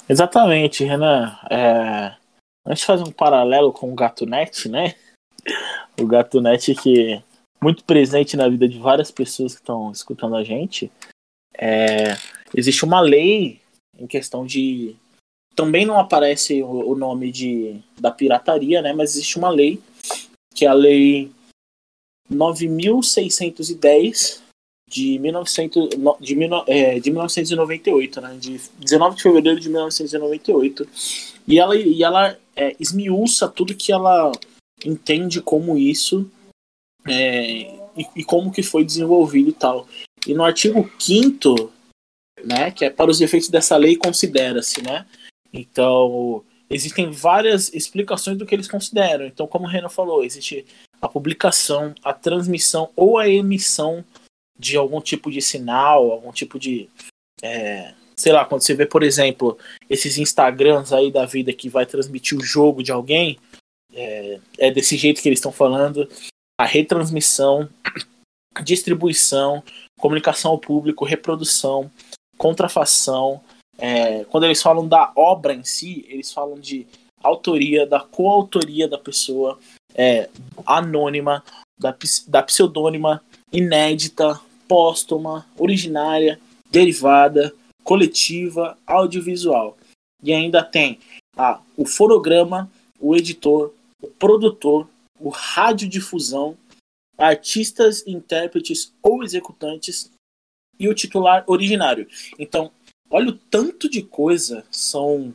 Exatamente, 0.08 0.84
Renan. 0.84 1.38
É... 1.50 2.16
Antes 2.66 2.80
de 2.80 2.86
fazer 2.86 3.04
um 3.04 3.12
paralelo 3.12 3.74
com 3.74 3.92
o 3.92 3.94
GatoNet, 3.94 4.70
né? 4.70 4.94
O 6.00 6.06
GatoNet 6.06 6.74
que 6.74 7.12
é 7.12 7.22
muito 7.62 7.84
presente 7.84 8.36
na 8.36 8.48
vida 8.48 8.66
de 8.66 8.78
várias 8.78 9.12
pessoas 9.12 9.54
que 9.54 9.60
estão 9.60 9.92
escutando 9.92 10.34
a 10.34 10.42
gente. 10.42 10.90
É, 11.56 12.16
existe 12.54 12.84
uma 12.84 13.00
lei 13.00 13.60
em 13.98 14.06
questão 14.06 14.46
de. 14.46 14.96
Também 15.54 15.86
não 15.86 15.98
aparece 15.98 16.62
o, 16.62 16.94
nome 16.96 17.30
de, 17.30 17.80
da 17.98 18.10
pirataria, 18.10 18.82
né? 18.82 18.92
Mas 18.92 19.14
existe 19.14 19.38
uma 19.38 19.50
lei, 19.50 19.80
que 20.52 20.64
é 20.64 20.68
a 20.68 20.72
Lei 20.72 21.30
9610 22.28 24.42
de, 24.90 25.18
1900, 25.20 25.90
de, 26.20 26.36
é, 26.66 26.98
de 26.98 27.10
1998, 27.10 28.20
né? 28.20 28.36
De 28.40 28.60
19 28.80 29.16
de 29.16 29.22
fevereiro 29.22 29.60
de 29.60 29.68
1998. 29.68 30.88
E 31.46 31.58
ela, 31.58 31.76
e 31.76 32.02
ela 32.02 32.36
é, 32.56 32.74
esmiuça 32.80 33.48
tudo 33.48 33.76
que 33.76 33.92
ela 33.92 34.32
entende 34.84 35.40
como 35.40 35.78
isso 35.78 36.28
é, 37.06 37.76
e, 37.96 38.08
e, 38.16 38.24
como 38.24 38.50
que 38.50 38.62
foi 38.62 38.84
desenvolvido 38.84 39.50
e 39.50 39.52
tal. 39.52 39.86
E 40.26 40.34
no 40.34 40.42
artigo 40.42 40.90
5 40.98 41.70
né, 42.42 42.70
que 42.70 42.84
é 42.84 42.90
para 42.90 43.10
os 43.10 43.20
efeitos 43.20 43.48
dessa 43.48 43.76
lei 43.76 43.96
considera-se, 43.96 44.82
né? 44.82 45.06
Então, 45.52 46.44
existem 46.68 47.10
várias 47.10 47.72
explicações 47.72 48.36
do 48.36 48.44
que 48.44 48.54
eles 48.54 48.68
consideram. 48.68 49.26
Então, 49.26 49.46
como 49.46 49.66
o 49.66 49.68
Renan 49.68 49.88
falou, 49.88 50.24
existe 50.24 50.66
a 51.00 51.08
publicação, 51.08 51.94
a 52.02 52.12
transmissão 52.12 52.90
ou 52.96 53.18
a 53.18 53.28
emissão 53.28 54.04
de 54.58 54.76
algum 54.76 55.00
tipo 55.00 55.30
de 55.30 55.40
sinal, 55.40 56.10
algum 56.10 56.32
tipo 56.32 56.58
de. 56.58 56.88
É, 57.42 57.94
sei 58.16 58.32
lá, 58.32 58.44
quando 58.44 58.62
você 58.62 58.74
vê, 58.74 58.86
por 58.86 59.02
exemplo, 59.02 59.58
esses 59.88 60.18
Instagrams 60.18 60.92
aí 60.92 61.10
da 61.10 61.26
vida 61.26 61.52
que 61.52 61.68
vai 61.68 61.84
transmitir 61.84 62.38
o 62.38 62.44
jogo 62.44 62.82
de 62.82 62.92
alguém, 62.92 63.38
é, 63.92 64.40
é 64.58 64.70
desse 64.70 64.96
jeito 64.96 65.20
que 65.20 65.28
eles 65.28 65.38
estão 65.38 65.52
falando. 65.52 66.08
A 66.58 66.64
retransmissão, 66.64 67.68
distribuição, 68.62 69.62
comunicação 69.98 70.52
ao 70.52 70.58
público, 70.58 71.04
reprodução, 71.04 71.90
contrafação. 72.44 73.40
É, 73.78 74.22
quando 74.24 74.44
eles 74.44 74.60
falam 74.60 74.86
da 74.86 75.10
obra 75.16 75.54
em 75.54 75.64
si, 75.64 76.04
eles 76.10 76.30
falam 76.30 76.60
de 76.60 76.86
autoria, 77.22 77.86
da 77.86 78.00
coautoria 78.00 78.86
da 78.86 78.98
pessoa, 78.98 79.58
é, 79.94 80.28
anônima, 80.66 81.42
da, 81.80 81.96
da 82.28 82.42
pseudônima, 82.42 83.22
inédita, 83.50 84.38
póstuma, 84.68 85.46
originária, 85.58 86.38
derivada, 86.70 87.50
coletiva, 87.82 88.76
audiovisual. 88.86 89.78
E 90.22 90.30
ainda 90.30 90.62
tem 90.62 90.98
a, 91.34 91.62
o 91.78 91.86
fonograma, 91.86 92.70
o 93.00 93.16
editor, 93.16 93.72
o 94.02 94.08
produtor, 94.08 94.86
o 95.18 95.30
radiodifusão, 95.30 96.58
artistas, 97.16 98.06
intérpretes 98.06 98.92
ou 99.02 99.24
executantes 99.24 100.10
e 100.78 100.88
o 100.88 100.94
titular 100.94 101.44
originário. 101.46 102.08
Então, 102.38 102.70
olha 103.10 103.30
o 103.30 103.38
tanto 103.38 103.88
de 103.88 104.02
coisa, 104.02 104.64
são 104.70 105.34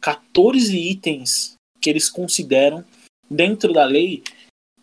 14 0.00 0.76
itens 0.76 1.54
que 1.80 1.88
eles 1.90 2.08
consideram 2.08 2.84
dentro 3.30 3.72
da 3.72 3.84
lei 3.84 4.22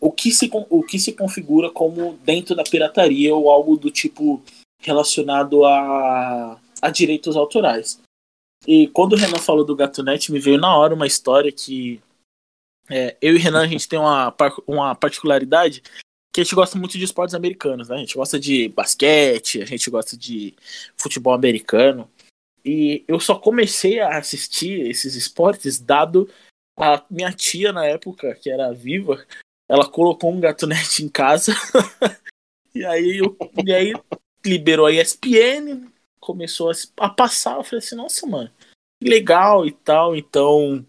o 0.00 0.10
que 0.10 0.32
se, 0.32 0.50
o 0.68 0.82
que 0.82 0.98
se 0.98 1.12
configura 1.12 1.70
como 1.70 2.18
dentro 2.24 2.56
da 2.56 2.64
pirataria 2.64 3.34
ou 3.34 3.48
algo 3.48 3.76
do 3.76 3.90
tipo 3.90 4.42
relacionado 4.80 5.64
a, 5.64 6.60
a 6.80 6.90
direitos 6.90 7.36
autorais. 7.36 8.00
E 8.66 8.88
quando 8.88 9.12
o 9.12 9.16
Renan 9.16 9.38
falou 9.38 9.64
do 9.64 9.76
Gatunete, 9.76 10.32
me 10.32 10.40
veio 10.40 10.58
na 10.58 10.76
hora 10.76 10.94
uma 10.94 11.06
história 11.06 11.52
que 11.52 12.00
é, 12.90 13.16
eu 13.22 13.34
e 13.34 13.36
o 13.36 13.40
Renan 13.40 13.62
a 13.62 13.66
gente 13.66 13.88
tem 13.88 13.98
uma, 13.98 14.34
uma 14.66 14.94
particularidade 14.94 15.82
que 16.32 16.40
a 16.40 16.44
gente 16.44 16.54
gosta 16.54 16.78
muito 16.78 16.96
de 16.96 17.04
esportes 17.04 17.34
americanos, 17.34 17.88
né? 17.88 17.96
A 17.96 17.98
gente 17.98 18.14
gosta 18.14 18.40
de 18.40 18.68
basquete, 18.70 19.60
a 19.60 19.66
gente 19.66 19.90
gosta 19.90 20.16
de 20.16 20.54
futebol 20.96 21.34
americano. 21.34 22.10
E 22.64 23.04
eu 23.06 23.20
só 23.20 23.34
comecei 23.34 24.00
a 24.00 24.16
assistir 24.16 24.88
esses 24.88 25.14
esportes 25.14 25.78
dado 25.78 26.28
a 26.78 27.04
minha 27.10 27.32
tia 27.32 27.72
na 27.72 27.84
época, 27.84 28.34
que 28.34 28.50
era 28.50 28.72
viva, 28.72 29.24
ela 29.68 29.88
colocou 29.88 30.32
um 30.32 30.40
gatunete 30.40 31.04
em 31.04 31.08
casa. 31.08 31.52
e 32.74 32.84
aí 32.84 33.18
eu, 33.18 33.36
e 33.64 33.72
aí 33.72 33.92
liberou 34.44 34.86
a 34.86 34.92
ESPN, 34.92 35.86
começou 36.18 36.70
a, 36.70 36.74
a 36.98 37.08
passar, 37.10 37.56
eu 37.56 37.64
falei 37.64 37.78
assim, 37.78 37.94
nossa, 37.94 38.26
mano, 38.26 38.50
que 39.02 39.08
legal 39.08 39.66
e 39.66 39.72
tal. 39.72 40.16
Então, 40.16 40.84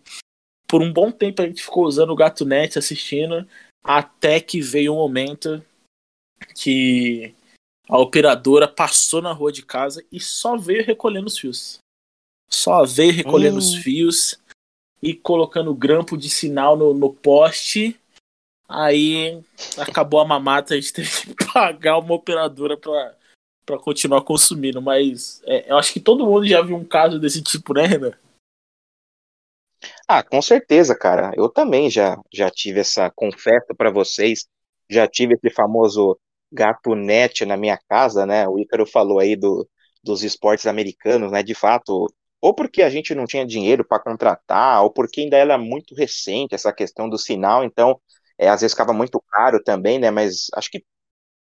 por 0.68 0.82
um 0.82 0.92
bom 0.92 1.12
tempo 1.12 1.42
a 1.42 1.46
gente 1.46 1.64
ficou 1.64 1.86
usando 1.86 2.12
o 2.12 2.16
gatunete 2.16 2.80
assistindo, 2.80 3.48
até 3.84 4.40
que 4.40 4.62
veio 4.62 4.94
um 4.94 4.98
momento 4.98 5.64
que 6.56 7.34
a 7.88 7.98
operadora 7.98 8.68
passou 8.68 9.22
na 9.22 9.34
rua 9.34 9.52
de 9.52 9.64
casa 9.64 10.04
e 10.12 10.20
só 10.20 10.56
veio 10.56 10.86
recolhendo 10.86 11.28
os 11.28 11.38
fios. 11.38 11.80
Só 12.50 12.86
veio 12.86 13.12
recolhendo 13.12 13.56
hum. 13.56 13.60
os 13.60 13.76
fios 13.76 14.40
e 15.02 15.14
colocando 15.14 15.74
grampo 15.74 16.18
de 16.18 16.30
sinal 16.30 16.78
no, 16.78 16.94
no 16.94 17.14
poste. 17.14 18.00
Aí 18.70 19.44
acabou 19.78 20.22
a 20.22 20.26
mamata, 20.26 20.74
a 20.74 20.78
gente 20.80 20.94
teve 20.94 21.10
que 21.36 21.46
pagar 21.52 21.98
uma 21.98 22.14
operadora 22.14 22.78
pra, 22.78 23.16
pra 23.66 23.78
continuar 23.78 24.22
consumindo. 24.22 24.82
Mas 24.82 25.42
é, 25.46 25.72
eu 25.72 25.78
acho 25.78 25.92
que 25.92 26.00
todo 26.00 26.26
mundo 26.26 26.48
já 26.48 26.62
viu 26.62 26.78
um 26.78 26.86
caso 26.86 27.20
desse 27.20 27.42
tipo, 27.42 27.74
né, 27.74 27.86
Renan? 27.86 28.14
Ah, 30.08 30.22
com 30.24 30.42
certeza, 30.42 30.96
cara. 30.98 31.32
Eu 31.36 31.50
também 31.50 31.90
já, 31.90 32.18
já 32.32 32.50
tive 32.50 32.80
essa, 32.82 33.10
confesso 33.16 33.74
para 33.78 33.90
vocês, 33.90 34.46
já 34.90 35.08
tive 35.08 35.36
esse 35.36 35.50
famoso 35.54 36.20
gato 36.52 36.94
net 36.96 37.46
na 37.46 37.56
minha 37.58 37.78
casa, 37.90 38.26
né? 38.26 38.48
O 38.48 38.60
Ícaro 38.60 38.86
falou 38.86 39.20
aí 39.20 39.36
do, 39.36 39.68
dos 40.04 40.24
esportes 40.24 40.68
americanos, 40.68 41.32
né? 41.32 41.42
De 41.42 41.56
fato, 41.56 42.08
ou 42.42 42.54
porque 42.54 42.84
a 42.84 42.90
gente 42.90 43.16
não 43.16 43.26
tinha 43.26 43.46
dinheiro 43.46 43.86
para 43.86 44.04
contratar, 44.04 44.84
ou 44.84 44.92
porque 44.92 45.22
ainda 45.22 45.38
era 45.38 45.58
muito 45.58 45.96
recente 45.96 46.54
essa 46.54 46.74
questão 46.74 47.10
do 47.10 47.18
sinal, 47.18 47.64
então 47.64 48.00
é, 48.38 48.50
às 48.50 48.62
vezes 48.62 48.74
ficava 48.74 48.94
muito 48.94 49.22
caro 49.32 49.64
também, 49.64 49.98
né? 50.00 50.12
Mas 50.12 50.48
acho 50.56 50.70
que 50.70 50.84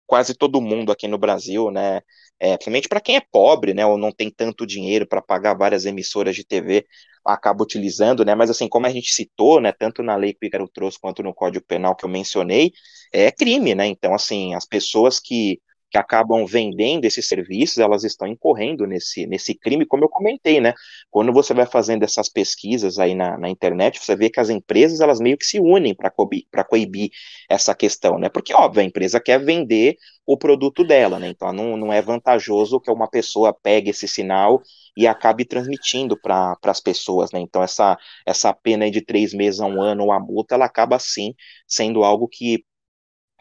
quase 0.08 0.34
todo 0.34 0.60
mundo 0.60 0.90
aqui 0.90 1.06
no 1.06 1.18
Brasil, 1.18 1.70
né? 1.70 2.00
É, 2.40 2.56
principalmente 2.56 2.88
para 2.88 3.00
quem 3.00 3.16
é 3.16 3.20
pobre, 3.20 3.74
né? 3.74 3.84
Ou 3.86 3.98
não 3.98 4.10
tem 4.10 4.30
tanto 4.30 4.66
dinheiro 4.66 5.06
para 5.06 5.20
pagar 5.22 5.54
várias 5.54 5.84
emissoras 5.84 6.34
de 6.34 6.44
TV, 6.44 6.86
acaba 7.24 7.62
utilizando, 7.62 8.24
né? 8.24 8.34
Mas 8.34 8.48
assim, 8.50 8.68
como 8.68 8.86
a 8.86 8.90
gente 8.90 9.12
citou, 9.12 9.60
né? 9.60 9.70
Tanto 9.70 10.02
na 10.02 10.16
lei 10.16 10.32
que 10.32 10.46
o 10.46 10.48
Ícaro 10.48 10.66
trouxe 10.68 10.98
quanto 10.98 11.22
no 11.22 11.34
Código 11.34 11.64
Penal 11.66 11.94
que 11.94 12.04
eu 12.06 12.08
mencionei, 12.08 12.72
é 13.12 13.30
crime, 13.30 13.74
né? 13.74 13.86
Então, 13.86 14.14
assim, 14.14 14.54
as 14.54 14.64
pessoas 14.64 15.20
que 15.20 15.60
que 15.90 15.98
acabam 15.98 16.44
vendendo 16.46 17.04
esses 17.04 17.26
serviços, 17.26 17.78
elas 17.78 18.04
estão 18.04 18.26
incorrendo 18.26 18.86
nesse, 18.86 19.26
nesse 19.26 19.54
crime, 19.54 19.86
como 19.86 20.04
eu 20.04 20.08
comentei, 20.08 20.60
né? 20.60 20.74
Quando 21.10 21.32
você 21.32 21.54
vai 21.54 21.66
fazendo 21.66 22.02
essas 22.02 22.28
pesquisas 22.28 22.98
aí 22.98 23.14
na, 23.14 23.38
na 23.38 23.48
internet, 23.48 23.98
você 23.98 24.14
vê 24.14 24.28
que 24.30 24.40
as 24.40 24.50
empresas, 24.50 25.00
elas 25.00 25.20
meio 25.20 25.36
que 25.38 25.46
se 25.46 25.58
unem 25.58 25.94
para 25.94 26.10
coibir, 26.10 26.44
coibir 26.68 27.10
essa 27.48 27.74
questão, 27.74 28.18
né? 28.18 28.28
Porque, 28.28 28.52
óbvio, 28.54 28.82
a 28.82 28.84
empresa 28.84 29.20
quer 29.20 29.42
vender 29.42 29.96
o 30.26 30.36
produto 30.36 30.84
dela, 30.84 31.18
né? 31.18 31.28
Então, 31.28 31.52
não, 31.52 31.76
não 31.76 31.92
é 31.92 32.02
vantajoso 32.02 32.80
que 32.80 32.90
uma 32.90 33.08
pessoa 33.08 33.52
pegue 33.52 33.90
esse 33.90 34.06
sinal 34.06 34.60
e 34.96 35.06
acabe 35.06 35.44
transmitindo 35.44 36.20
para 36.20 36.56
as 36.64 36.80
pessoas, 36.80 37.30
né? 37.32 37.40
Então, 37.40 37.62
essa, 37.62 37.96
essa 38.26 38.52
pena 38.52 38.90
de 38.90 39.00
três 39.00 39.32
meses 39.32 39.60
a 39.60 39.66
um 39.66 39.80
ano, 39.80 40.04
ou 40.04 40.12
a 40.12 40.20
multa, 40.20 40.54
ela 40.54 40.66
acaba, 40.66 40.98
sim, 40.98 41.34
sendo 41.66 42.04
algo 42.04 42.28
que 42.28 42.64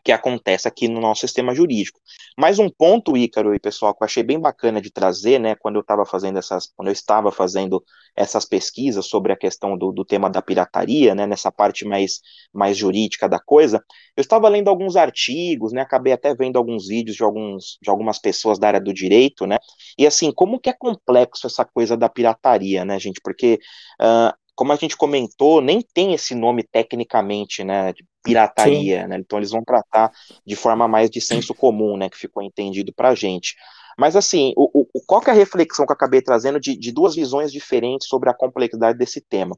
que 0.08 0.12
acontece 0.14 0.70
aqui 0.70 0.88
no 0.88 1.02
nosso 1.02 1.20
sistema 1.20 1.54
jurídico. 1.54 2.00
Mais 2.40 2.60
um 2.60 2.70
ponto, 2.70 3.18
Ícaro 3.18 3.54
e 3.54 3.60
pessoal, 3.60 3.94
que 3.94 4.02
eu 4.02 4.06
achei 4.06 4.24
bem 4.24 4.40
bacana 4.40 4.80
de 4.80 4.90
trazer, 4.90 5.38
né, 5.38 5.54
quando 5.54 5.76
eu 5.76 5.82
estava 5.82 6.06
fazendo 6.06 6.40
essas, 6.40 6.72
quando 6.78 6.88
eu 6.88 6.94
estava 6.94 7.30
fazendo 7.30 7.84
essas 8.16 8.46
pesquisas 8.46 9.06
sobre 9.06 9.34
a 9.34 9.36
questão 9.36 9.78
do, 9.78 9.92
do 9.92 10.06
tema 10.06 10.30
da 10.30 10.42
pirataria, 10.42 11.14
né, 11.14 11.28
nessa 11.28 11.52
parte 11.52 11.84
mais, 11.84 12.22
mais 12.54 12.78
jurídica 12.78 13.28
da 13.28 13.38
coisa, 13.38 13.84
eu 14.16 14.22
estava 14.22 14.48
lendo 14.48 14.70
alguns 14.70 14.96
artigos, 14.96 15.74
né, 15.74 15.82
acabei 15.82 16.14
até 16.14 16.34
vendo 16.34 16.56
alguns 16.56 16.88
vídeos 16.88 17.18
de, 17.18 17.24
alguns, 17.24 17.78
de 17.82 17.90
algumas 17.90 18.18
pessoas 18.18 18.58
da 18.58 18.68
área 18.68 18.80
do 18.80 18.94
direito, 18.94 19.46
né, 19.46 19.58
e 19.98 20.08
assim, 20.08 20.32
como 20.32 20.58
que 20.58 20.70
é 20.70 20.74
complexo 20.74 21.48
essa 21.48 21.66
coisa 21.66 21.98
da 21.98 22.08
pirataria, 22.08 22.86
né, 22.86 22.98
gente, 22.98 23.20
porque 23.22 23.60
uh, 24.02 24.34
como 24.58 24.74
a 24.74 24.76
gente 24.76 24.98
comentou, 24.98 25.62
nem 25.62 25.82
tem 25.94 26.16
esse 26.16 26.34
nome 26.34 26.64
tecnicamente, 26.64 27.64
né, 27.64 27.94
de 27.94 28.04
pirataria, 28.24 29.08
né, 29.08 29.18
então 29.18 29.38
eles 29.38 29.52
vão 29.52 29.64
tratar 29.64 30.12
de 30.44 30.56
forma 30.56 30.88
mais 30.88 31.12
de 31.12 31.22
senso 31.22 31.54
comum, 31.54 31.96
né, 31.96 32.10
que 32.10 32.18
ficou 32.18 32.42
entendido 32.42 32.92
pra 32.92 33.14
gente. 33.14 33.56
Mas 34.00 34.16
assim, 34.16 34.54
o, 34.58 34.88
o, 34.94 35.02
qual 35.06 35.22
que 35.22 35.30
é 35.30 35.34
a 35.34 35.36
reflexão 35.36 35.86
que 35.86 35.92
eu 35.92 35.96
acabei 35.96 36.24
trazendo 36.24 36.60
de, 36.60 36.76
de 36.76 36.92
duas 36.92 37.16
visões 37.16 37.52
diferentes 37.52 38.08
sobre 38.08 38.32
a 38.32 38.34
complexidade 38.34 38.98
desse 38.98 39.22
tema? 39.22 39.56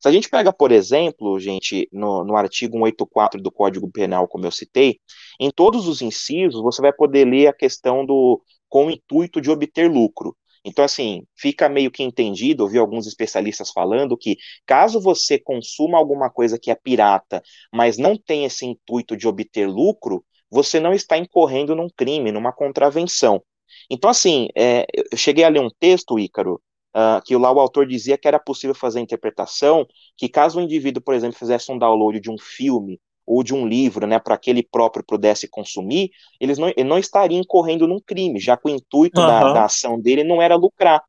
Se 0.00 0.08
a 0.08 0.12
gente 0.12 0.28
pega, 0.28 0.52
por 0.52 0.72
exemplo, 0.72 1.38
gente, 1.38 1.88
no, 1.92 2.24
no 2.24 2.36
artigo 2.36 2.76
184 2.76 3.40
do 3.40 3.52
Código 3.52 3.88
Penal, 3.88 4.26
como 4.26 4.44
eu 4.44 4.50
citei, 4.50 4.98
em 5.38 5.52
todos 5.52 5.86
os 5.86 6.02
incisos 6.02 6.60
você 6.60 6.82
vai 6.82 6.92
poder 6.92 7.24
ler 7.24 7.46
a 7.46 7.52
questão 7.52 8.04
do 8.04 8.42
com 8.68 8.86
o 8.86 8.90
intuito 8.90 9.40
de 9.40 9.50
obter 9.50 9.88
lucro. 9.88 10.36
Então, 10.64 10.84
assim, 10.84 11.24
fica 11.36 11.68
meio 11.68 11.90
que 11.90 12.02
entendido, 12.02 12.62
ouvi 12.62 12.78
alguns 12.78 13.06
especialistas 13.06 13.70
falando 13.70 14.16
que 14.16 14.36
caso 14.64 15.00
você 15.00 15.38
consuma 15.38 15.98
alguma 15.98 16.30
coisa 16.30 16.58
que 16.58 16.70
é 16.70 16.74
pirata, 16.74 17.42
mas 17.72 17.98
não 17.98 18.16
tem 18.16 18.44
esse 18.44 18.64
intuito 18.64 19.16
de 19.16 19.26
obter 19.26 19.66
lucro, 19.68 20.24
você 20.50 20.78
não 20.78 20.92
está 20.92 21.16
incorrendo 21.18 21.74
num 21.74 21.88
crime, 21.88 22.30
numa 22.30 22.52
contravenção. 22.52 23.42
Então, 23.90 24.10
assim, 24.10 24.48
é, 24.56 24.86
eu 25.12 25.16
cheguei 25.16 25.44
a 25.44 25.48
ler 25.48 25.60
um 25.60 25.70
texto, 25.80 26.18
Ícaro, 26.18 26.60
uh, 26.94 27.22
que 27.24 27.36
lá 27.36 27.50
o 27.50 27.58
autor 27.60 27.86
dizia 27.86 28.18
que 28.18 28.28
era 28.28 28.38
possível 28.38 28.74
fazer 28.74 28.98
a 28.98 29.02
interpretação 29.02 29.86
que 30.16 30.28
caso 30.28 30.58
o 30.58 30.62
indivíduo, 30.62 31.02
por 31.02 31.14
exemplo, 31.14 31.38
fizesse 31.38 31.72
um 31.72 31.78
download 31.78 32.20
de 32.20 32.30
um 32.30 32.38
filme 32.38 33.00
ou 33.26 33.42
de 33.42 33.54
um 33.54 33.66
livro, 33.66 34.06
né, 34.06 34.18
para 34.18 34.36
que 34.36 34.50
ele 34.50 34.62
próprio 34.62 35.04
pudesse 35.06 35.48
consumir, 35.48 36.10
eles 36.40 36.58
não, 36.58 36.68
ele 36.68 36.84
não 36.84 36.98
estaria 36.98 37.38
incorrendo 37.38 37.86
num 37.86 38.00
crime, 38.00 38.40
já 38.40 38.56
que 38.56 38.68
o 38.68 38.70
intuito 38.70 39.20
uhum. 39.20 39.26
da, 39.26 39.52
da 39.52 39.64
ação 39.64 40.00
dele 40.00 40.24
não 40.24 40.42
era 40.42 40.56
lucrar. 40.56 41.02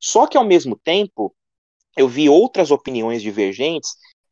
Só 0.00 0.26
que, 0.26 0.38
ao 0.38 0.44
mesmo 0.44 0.78
tempo, 0.82 1.34
eu 1.96 2.08
vi 2.08 2.28
outras 2.28 2.70
opiniões 2.70 3.22
divergentes 3.22 3.90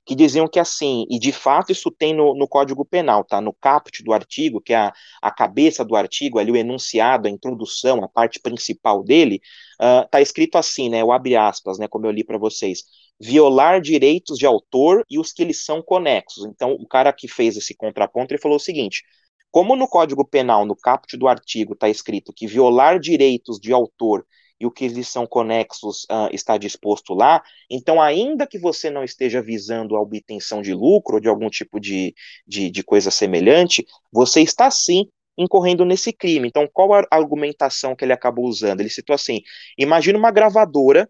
que 0.08 0.14
diziam 0.14 0.48
que 0.48 0.58
assim, 0.58 1.04
e 1.10 1.18
de 1.18 1.30
fato 1.32 1.70
isso 1.70 1.90
tem 1.90 2.14
no, 2.14 2.34
no 2.34 2.48
Código 2.48 2.82
Penal, 2.82 3.22
tá? 3.24 3.42
No 3.42 3.52
caput 3.52 4.02
do 4.02 4.14
artigo, 4.14 4.58
que 4.58 4.72
é 4.72 4.76
a, 4.76 4.92
a 5.20 5.30
cabeça 5.30 5.84
do 5.84 5.94
artigo, 5.94 6.38
ali 6.38 6.50
o 6.50 6.56
enunciado, 6.56 7.28
a 7.28 7.30
introdução, 7.30 8.02
a 8.02 8.08
parte 8.08 8.40
principal 8.40 9.04
dele, 9.04 9.38
uh, 9.78 10.08
tá 10.08 10.22
escrito 10.22 10.56
assim, 10.56 10.88
né? 10.88 11.04
O 11.04 11.12
abre 11.12 11.36
aspas, 11.36 11.78
né? 11.78 11.86
Como 11.86 12.06
eu 12.06 12.10
li 12.10 12.24
para 12.24 12.38
vocês 12.38 12.84
violar 13.20 13.80
direitos 13.80 14.38
de 14.38 14.46
autor 14.46 15.04
e 15.10 15.18
os 15.18 15.32
que 15.32 15.44
lhes 15.44 15.64
são 15.64 15.82
conexos. 15.82 16.44
Então, 16.46 16.72
o 16.72 16.86
cara 16.86 17.12
que 17.12 17.28
fez 17.28 17.56
esse 17.56 17.74
contraponto, 17.74 18.32
ele 18.32 18.40
falou 18.40 18.56
o 18.56 18.60
seguinte: 18.60 19.02
como 19.50 19.74
no 19.74 19.88
Código 19.88 20.24
Penal, 20.24 20.66
no 20.66 20.76
caput 20.76 21.16
do 21.16 21.26
artigo, 21.26 21.72
está 21.72 21.88
escrito 21.88 22.32
que 22.32 22.46
violar 22.46 23.00
direitos 23.00 23.58
de 23.58 23.72
autor 23.72 24.26
e 24.60 24.66
o 24.66 24.70
que 24.70 24.88
lhes 24.88 25.08
são 25.08 25.26
conexos 25.26 26.04
uh, 26.04 26.28
está 26.32 26.58
disposto 26.58 27.14
lá, 27.14 27.42
então, 27.70 28.02
ainda 28.02 28.46
que 28.46 28.58
você 28.58 28.90
não 28.90 29.04
esteja 29.04 29.40
visando 29.40 29.96
a 29.96 30.00
obtenção 30.00 30.60
de 30.60 30.74
lucro 30.74 31.14
ou 31.14 31.20
de 31.20 31.28
algum 31.28 31.48
tipo 31.48 31.78
de, 31.78 32.14
de, 32.46 32.70
de 32.70 32.82
coisa 32.82 33.10
semelhante, 33.10 33.86
você 34.12 34.40
está 34.40 34.70
sim 34.70 35.08
incorrendo 35.36 35.84
nesse 35.84 36.12
crime. 36.12 36.48
Então, 36.48 36.68
qual 36.72 36.92
a 36.92 37.06
argumentação 37.10 37.94
que 37.94 38.04
ele 38.04 38.12
acabou 38.12 38.46
usando? 38.46 38.80
Ele 38.80 38.90
citou 38.90 39.14
assim: 39.14 39.40
imagina 39.78 40.18
uma 40.18 40.32
gravadora 40.32 41.08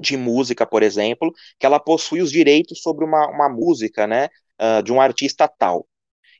de 0.00 0.16
música, 0.16 0.66
por 0.66 0.82
exemplo, 0.82 1.32
que 1.58 1.66
ela 1.66 1.80
possui 1.80 2.20
os 2.20 2.30
direitos 2.30 2.80
sobre 2.82 3.04
uma, 3.04 3.28
uma 3.28 3.48
música, 3.48 4.06
né, 4.06 4.28
uh, 4.60 4.82
de 4.82 4.92
um 4.92 5.00
artista 5.00 5.48
tal. 5.48 5.86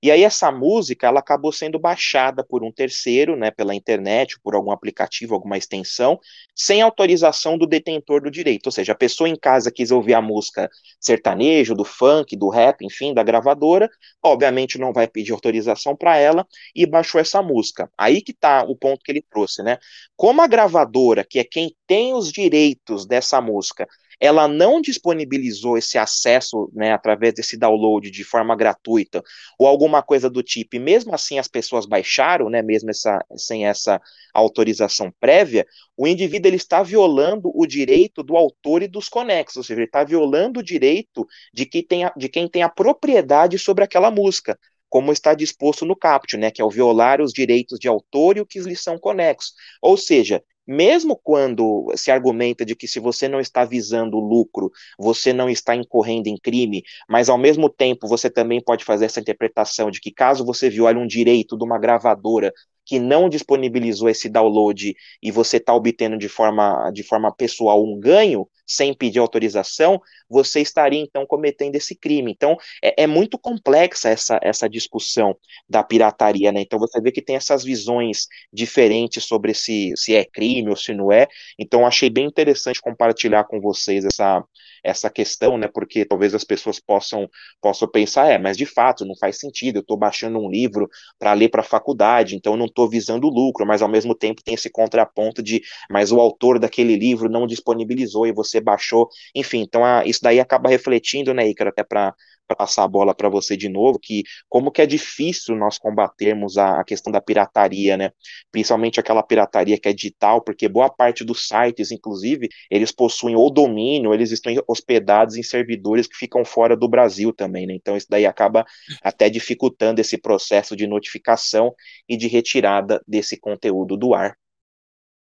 E 0.03 0.11
aí 0.11 0.23
essa 0.25 0.50
música, 0.50 1.07
ela 1.07 1.21
acabou 1.21 1.53
sendo 1.53 1.79
baixada 1.79 2.45
por 2.45 2.62
um 2.62 2.73
terceiro, 2.73 3.37
né, 3.37 3.50
pela 3.50 3.75
internet, 3.75 4.38
por 4.41 4.55
algum 4.55 4.71
aplicativo, 4.71 5.35
alguma 5.35 5.57
extensão, 5.57 6.19
sem 6.55 6.83
autorização 6.83 7.59
do 7.59 7.67
detentor 7.67 8.23
do 8.23 8.31
direito. 8.31 8.67
Ou 8.67 8.73
seja, 8.73 8.93
a 8.93 8.97
pessoa 8.97 9.29
em 9.29 9.37
casa 9.37 9.71
quis 9.71 9.91
ouvir 9.91 10.15
a 10.15 10.23
música 10.23 10.71
sertanejo, 11.00 11.75
do 11.75 11.85
funk, 11.85 12.37
do 12.37 12.49
rap, 12.49 12.85
enfim, 12.85 13.15
da 13.15 13.23
gravadora, 13.23 13.88
obviamente 14.23 14.79
não 14.79 14.93
vai 14.93 15.07
pedir 15.09 15.33
autorização 15.33 15.97
para 15.97 16.17
ela 16.17 16.47
e 16.75 16.87
baixou 16.87 17.21
essa 17.21 17.43
música. 17.43 17.91
Aí 17.97 18.21
que 18.21 18.33
tá 18.33 18.65
o 18.65 18.76
ponto 18.76 19.03
que 19.05 19.12
ele 19.12 19.23
trouxe, 19.23 19.62
né? 19.62 19.79
Como 20.17 20.43
a 20.43 20.47
gravadora, 20.47 21.25
que 21.25 21.38
é 21.38 21.45
quem 21.45 21.75
tem 21.87 22.15
os 22.15 22.31
direitos 22.33 23.07
dessa 23.07 23.41
música, 23.41 23.87
ela 24.19 24.49
não 24.49 24.81
disponibilizou 24.81 25.77
esse 25.77 25.99
acesso, 25.99 26.71
né, 26.73 26.93
através 26.93 27.35
desse 27.35 27.57
download 27.57 28.11
de 28.11 28.25
forma 28.25 28.57
gratuita 28.57 29.23
ou 29.59 29.67
alguma 29.67 30.03
coisa 30.03 30.31
do 30.31 30.43
tipo, 30.43 30.77
e 30.77 30.79
mesmo 30.79 31.15
assim 31.15 31.39
as 31.39 31.49
pessoas 31.49 31.87
baixaram, 31.87 32.49
né, 32.49 32.63
mesmo 32.63 32.91
essa, 32.91 33.23
sem 33.37 33.67
essa 33.67 34.01
autorização 34.33 35.13
prévia, 35.21 35.67
o 35.97 36.07
indivíduo 36.07 36.49
ele 36.49 36.57
está 36.57 36.83
violando 36.83 37.51
o 37.55 37.67
direito 37.67 38.23
do 38.23 38.37
autor 38.37 38.83
e 38.83 38.89
dos 38.89 39.09
conexos, 39.09 39.59
ou 39.59 39.63
seja, 39.63 39.81
ele 39.81 39.87
está 39.87 40.05
violando 40.05 40.61
o 40.61 40.63
direito 40.63 41.27
de, 41.53 41.67
que 41.67 41.83
tem 41.83 42.05
a, 42.05 42.13
de 42.17 42.29
quem 42.29 42.49
tem 42.49 42.63
a 42.63 42.69
propriedade 42.69 43.59
sobre 43.59 43.85
aquela 43.85 44.11
música 44.11 44.59
como 44.89 45.13
está 45.13 45.35
disposto 45.35 45.85
no 45.85 45.97
caput, 45.97 46.37
né, 46.37 46.51
que 46.51 46.63
é 46.63 46.65
o 46.65 46.71
violar 46.71 47.21
os 47.21 47.33
direitos 47.33 47.79
de 47.79 47.89
autor 47.89 48.37
e 48.37 48.41
o 48.41 48.47
que 48.47 48.61
lhes 48.61 48.81
são 48.81 48.99
conexos. 48.99 49.53
Ou 49.83 49.97
seja, 49.97 50.43
mesmo 50.67 51.17
quando 51.17 51.93
se 51.97 52.11
argumenta 52.11 52.65
de 52.65 52.75
que 52.75 52.89
se 52.89 52.99
você 52.99 53.29
não 53.29 53.41
está 53.41 53.65
visando 53.65 54.19
lucro, 54.19 54.71
você 54.99 55.33
não 55.33 55.49
está 55.49 55.75
incorrendo 55.75 56.29
em 56.29 56.37
crime, 56.37 56.83
mas 57.09 57.29
ao 57.29 57.39
mesmo 57.39 57.69
tempo 57.69 58.09
você 58.09 58.29
também 58.31 58.61
pode 58.63 58.85
fazer 58.85 59.07
essa 59.07 59.21
interpretação 59.21 59.91
de 59.91 60.01
que 60.01 60.11
caso 60.11 60.45
você 60.45 60.69
viole 60.69 60.99
um 60.99 61.07
direito 61.07 61.57
de 61.57 61.65
uma 61.65 61.79
gravadora 61.79 62.53
que 62.87 63.00
não 63.00 63.28
disponibilizou 63.28 64.09
esse 64.09 64.28
download 64.28 64.97
e 65.21 65.31
você 65.33 65.57
está 65.57 65.75
obtendo 65.75 66.16
de 66.16 66.28
forma, 66.28 66.90
de 66.93 67.02
forma 67.02 67.35
pessoal 67.35 67.85
um 67.85 67.99
ganho, 67.99 68.49
sem 68.66 68.95
pedir 68.95 69.19
autorização, 69.19 70.00
você 70.28 70.61
estaria 70.61 71.00
então 71.00 71.26
cometendo 71.26 71.76
esse 71.76 71.95
crime. 71.95 72.33
Então 72.33 72.57
é, 72.83 73.02
é, 73.02 73.07
muito 73.07 73.38
complexa 73.38 74.09
essa, 74.09 74.38
essa 74.43 74.69
discussão 74.69 75.37
da 75.69 75.83
pirataria, 75.83 76.52
né? 76.52 76.61
Então 76.61 76.78
você 76.78 77.00
vê 77.00 77.12
que 77.12 77.23
tem 77.23 77.37
essas 77.37 77.64
visões 77.64 78.26
diferentes 78.52 79.25
sobre 79.25 79.52
se, 79.52 79.93
se 79.97 80.14
é 80.14 80.25
crime 80.25 80.71
ou 80.71 80.76
se 80.76 80.95
não 80.95 81.11
é. 81.12 81.26
Então 81.59 81.87
achei 81.87 82.09
bem 82.09 82.26
interessante 82.26 82.81
compartilhar 82.81 83.45
com 83.45 83.61
vocês 83.61 84.05
essa, 84.05 84.43
essa 84.83 85.11
questão, 85.11 85.56
né? 85.59 85.68
Porque 85.68 86.04
talvez 86.04 86.35
as 86.35 86.45
pessoas 86.45 86.80
possam, 86.80 87.28
possam 87.61 87.88
pensar, 87.88 88.28
é, 88.30 88.38
mas 88.38 88.56
de 88.56 88.66
fato 88.66 89.04
não 89.04 89.16
faz 89.16 89.38
sentido, 89.38 89.76
eu 89.76 89.80
estou 89.80 89.97
baixando 89.97 90.38
um 90.38 90.50
livro 90.50 90.88
para 91.18 91.33
ler 91.33 91.49
para 91.50 91.61
a 91.61 91.64
faculdade, 91.64 92.35
então 92.37 92.56
não 92.56 92.66
estou 92.66 92.88
visando 92.88 93.28
lucro, 93.28 93.66
mas 93.66 93.83
ao 93.83 93.88
mesmo 93.88 94.14
tempo 94.14 94.42
tem 94.42 94.54
esse 94.54 94.71
contraponto 94.71 95.42
de, 95.42 95.62
mas 95.90 96.11
o 96.12 96.21
autor 96.21 96.59
daquele 96.59 96.97
livro 96.97 97.28
não 97.28 97.47
disponibilizou 97.47 98.26
e 98.26 98.33
você 98.33 98.47
você 98.47 98.61
baixou, 98.61 99.09
enfim, 99.35 99.61
então 99.61 99.85
a, 99.85 100.04
isso 100.06 100.21
daí 100.23 100.40
acaba 100.40 100.68
refletindo, 100.68 101.35
né, 101.35 101.49
Icaro, 101.49 101.71
até 101.71 101.83
para 101.85 102.14
passar 102.55 102.85
a 102.85 102.88
bola 102.88 103.15
para 103.15 103.29
você 103.29 103.57
de 103.57 103.69
novo, 103.69 103.99
que 103.99 104.23
como 104.49 104.71
que 104.71 104.83
é 104.83 104.87
difícil 104.87 105.57
nós 105.57 105.79
combatermos 105.79 106.57
a, 106.57 106.81
a, 106.81 106.85
questão 106.85 107.12
da 107.12 107.21
pirataria, 107.21 107.97
né? 107.97 108.12
Principalmente 108.50 109.00
aquela 109.00 109.23
pirataria 109.23 109.79
que 109.79 109.88
é 109.88 109.93
digital, 109.93 110.41
porque 110.43 110.69
boa 110.69 110.88
parte 110.88 111.25
dos 111.25 111.49
sites, 111.49 111.91
inclusive, 111.91 112.49
eles 112.71 112.93
possuem 112.93 113.37
o 113.37 113.50
domínio, 113.50 114.15
eles 114.15 114.31
estão 114.31 114.53
hospedados 114.69 115.37
em 115.37 115.43
servidores 115.43 116.07
que 116.07 116.17
ficam 116.17 116.45
fora 116.45 116.76
do 116.76 116.88
Brasil 116.88 117.33
também, 117.33 117.67
né? 117.67 117.75
Então 117.75 117.97
isso 117.97 118.07
daí 118.09 118.26
acaba 118.26 118.65
até 119.03 119.29
dificultando 119.29 120.00
esse 120.00 120.19
processo 120.19 120.76
de 120.76 120.87
notificação 120.87 121.75
e 122.09 122.17
de 122.17 122.29
retirada 122.29 123.03
desse 123.07 123.38
conteúdo 123.38 123.97
do 123.97 124.15
ar. 124.15 124.37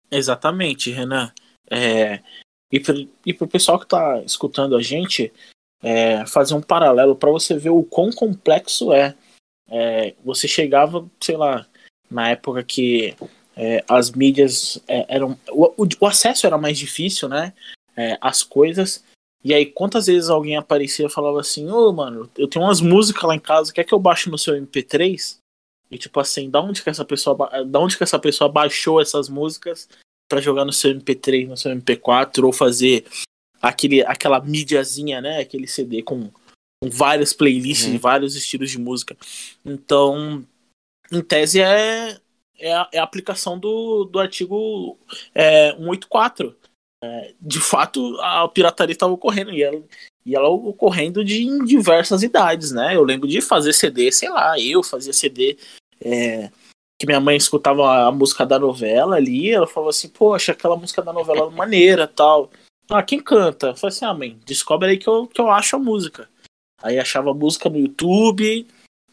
Exatamente, 0.09 0.91
Renan. 0.91 1.31
É, 1.69 2.21
e 2.71 2.79
para 2.79 3.45
o 3.45 3.47
pessoal 3.47 3.77
que 3.77 3.85
está 3.85 4.21
escutando 4.23 4.75
a 4.75 4.81
gente, 4.81 5.31
é, 5.81 6.25
fazer 6.25 6.53
um 6.53 6.61
paralelo 6.61 7.15
para 7.15 7.31
você 7.31 7.57
ver 7.57 7.69
o 7.69 7.83
quão 7.83 8.11
complexo 8.11 8.93
é. 8.93 9.15
é. 9.69 10.13
Você 10.23 10.47
chegava, 10.47 11.05
sei 11.19 11.35
lá, 11.37 11.65
na 12.09 12.29
época 12.29 12.63
que 12.63 13.15
é, 13.55 13.83
as 13.87 14.11
mídias 14.11 14.81
é, 14.87 15.05
eram. 15.07 15.37
O, 15.49 15.87
o, 15.99 16.05
acesso 16.05 16.45
era 16.45 16.57
mais 16.57 16.77
difícil, 16.77 17.27
né? 17.27 17.53
É, 17.95 18.17
as 18.21 18.43
coisas. 18.43 19.03
E 19.43 19.53
aí, 19.53 19.65
quantas 19.65 20.05
vezes 20.05 20.29
alguém 20.29 20.55
aparecia 20.55 21.07
e 21.07 21.11
falava 21.11 21.39
assim: 21.39 21.69
Ô, 21.69 21.89
oh, 21.89 21.93
mano, 21.93 22.29
eu 22.37 22.47
tenho 22.47 22.65
umas 22.65 22.81
músicas 22.81 23.23
lá 23.23 23.35
em 23.35 23.39
casa, 23.39 23.73
quer 23.73 23.83
que 23.83 23.93
eu 23.93 23.99
baixe 23.99 24.29
no 24.29 24.37
seu 24.37 24.55
MP3? 24.55 25.37
E 25.89 25.97
tipo 25.97 26.19
assim, 26.19 26.49
da 26.49 26.61
onde 26.61 26.81
que 26.81 26.89
essa 26.89 27.03
pessoa, 27.03 27.35
da 27.65 27.79
onde 27.79 27.97
que 27.97 28.03
essa 28.03 28.17
pessoa 28.17 28.49
baixou 28.49 29.01
essas 29.01 29.27
músicas 29.27 29.89
para 30.29 30.39
jogar 30.39 30.63
no 30.63 30.71
seu 30.71 30.89
MP3, 30.95 31.47
no 31.49 31.57
seu 31.57 31.75
MP4 31.75 32.45
ou 32.45 32.53
fazer 32.53 33.05
aquele, 33.61 34.01
aquela 34.05 34.39
mídiazinha, 34.41 35.21
né? 35.21 35.39
Aquele 35.39 35.67
CD 35.67 36.01
com, 36.01 36.29
com 36.81 36.89
várias 36.89 37.33
playlists 37.33 37.87
uhum. 37.87 37.99
vários 37.99 38.35
estilos 38.35 38.71
de 38.71 38.79
música. 38.79 39.15
Então, 39.63 40.45
em 41.11 41.21
tese 41.21 41.61
é, 41.61 42.17
é, 42.57 42.73
a, 42.73 42.89
é 42.93 42.99
a 42.99 43.03
aplicação 43.03 43.59
do, 43.59 44.05
do 44.05 44.19
artigo 44.19 44.97
é, 45.35 45.71
184. 45.73 46.55
É, 47.03 47.33
de 47.41 47.59
fato, 47.59 48.15
a 48.21 48.47
pirataria 48.47 48.93
estava 48.93 49.11
ocorrendo 49.11 49.51
e 49.51 49.63
ela, 49.63 49.81
e 50.23 50.35
ela 50.35 50.49
ocorrendo 50.49 51.25
de 51.25 51.43
em 51.43 51.65
diversas 51.65 52.21
idades, 52.21 52.71
né? 52.71 52.95
Eu 52.95 53.03
lembro 53.03 53.27
de 53.27 53.41
fazer 53.41 53.73
CD, 53.73 54.11
sei 54.11 54.29
lá, 54.29 54.59
eu 54.59 54.83
fazia 54.83 55.11
CD 55.11 55.57
é, 55.99 56.51
que 56.99 57.07
minha 57.07 57.19
mãe 57.19 57.35
escutava 57.35 58.07
a 58.07 58.11
música 58.11 58.45
da 58.45 58.59
novela 58.59 59.15
ali, 59.15 59.49
ela 59.49 59.65
falava 59.65 59.89
assim, 59.89 60.07
poxa, 60.07 60.51
aquela 60.51 60.77
música 60.77 61.01
da 61.01 61.11
novela 61.11 61.49
maneira 61.49 62.07
tal. 62.07 62.51
Ah, 62.91 63.03
quem 63.03 63.19
canta? 63.21 63.67
Eu 63.67 63.75
falei 63.75 63.95
assim, 63.95 64.05
ah, 64.05 64.13
mãe, 64.13 64.39
descobre 64.45 64.89
aí 64.89 64.97
que 64.97 65.07
eu, 65.07 65.27
que 65.27 65.39
eu 65.39 65.49
acho 65.49 65.75
a 65.75 65.79
música. 65.79 66.29
Aí 66.81 66.99
achava 66.99 67.31
a 67.31 67.33
música 67.33 67.69
no 67.69 67.77
YouTube, 67.77 68.67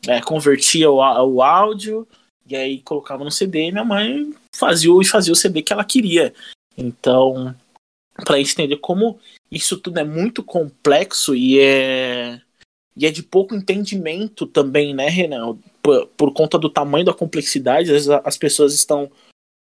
é, 0.06 0.20
convertia 0.20 0.90
o, 0.90 0.96
o 0.96 1.42
áudio, 1.42 2.06
e 2.46 2.56
aí 2.56 2.80
colocava 2.80 3.24
no 3.24 3.30
CD 3.30 3.68
e 3.68 3.72
minha 3.72 3.84
mãe 3.84 4.34
fazia, 4.54 4.90
fazia 5.04 5.32
o 5.32 5.36
CD 5.36 5.62
que 5.62 5.72
ela 5.72 5.84
queria. 5.84 6.34
Então, 6.76 7.54
gente 8.38 8.52
entender 8.52 8.76
como 8.78 9.20
isso 9.50 9.78
tudo 9.78 9.98
é 9.98 10.04
muito 10.04 10.42
complexo 10.42 11.34
e 11.34 11.60
é, 11.60 12.40
e 12.96 13.06
é 13.06 13.10
de 13.10 13.22
pouco 13.22 13.54
entendimento 13.54 14.46
também, 14.46 14.92
né, 14.92 15.08
Renan? 15.08 15.56
por, 15.88 16.06
por 16.08 16.32
conta 16.34 16.58
do 16.58 16.68
tamanho 16.68 17.04
da 17.06 17.14
complexidade, 17.14 17.90
vezes 17.90 18.08
as 18.10 18.36
pessoas 18.36 18.74
estão 18.74 19.10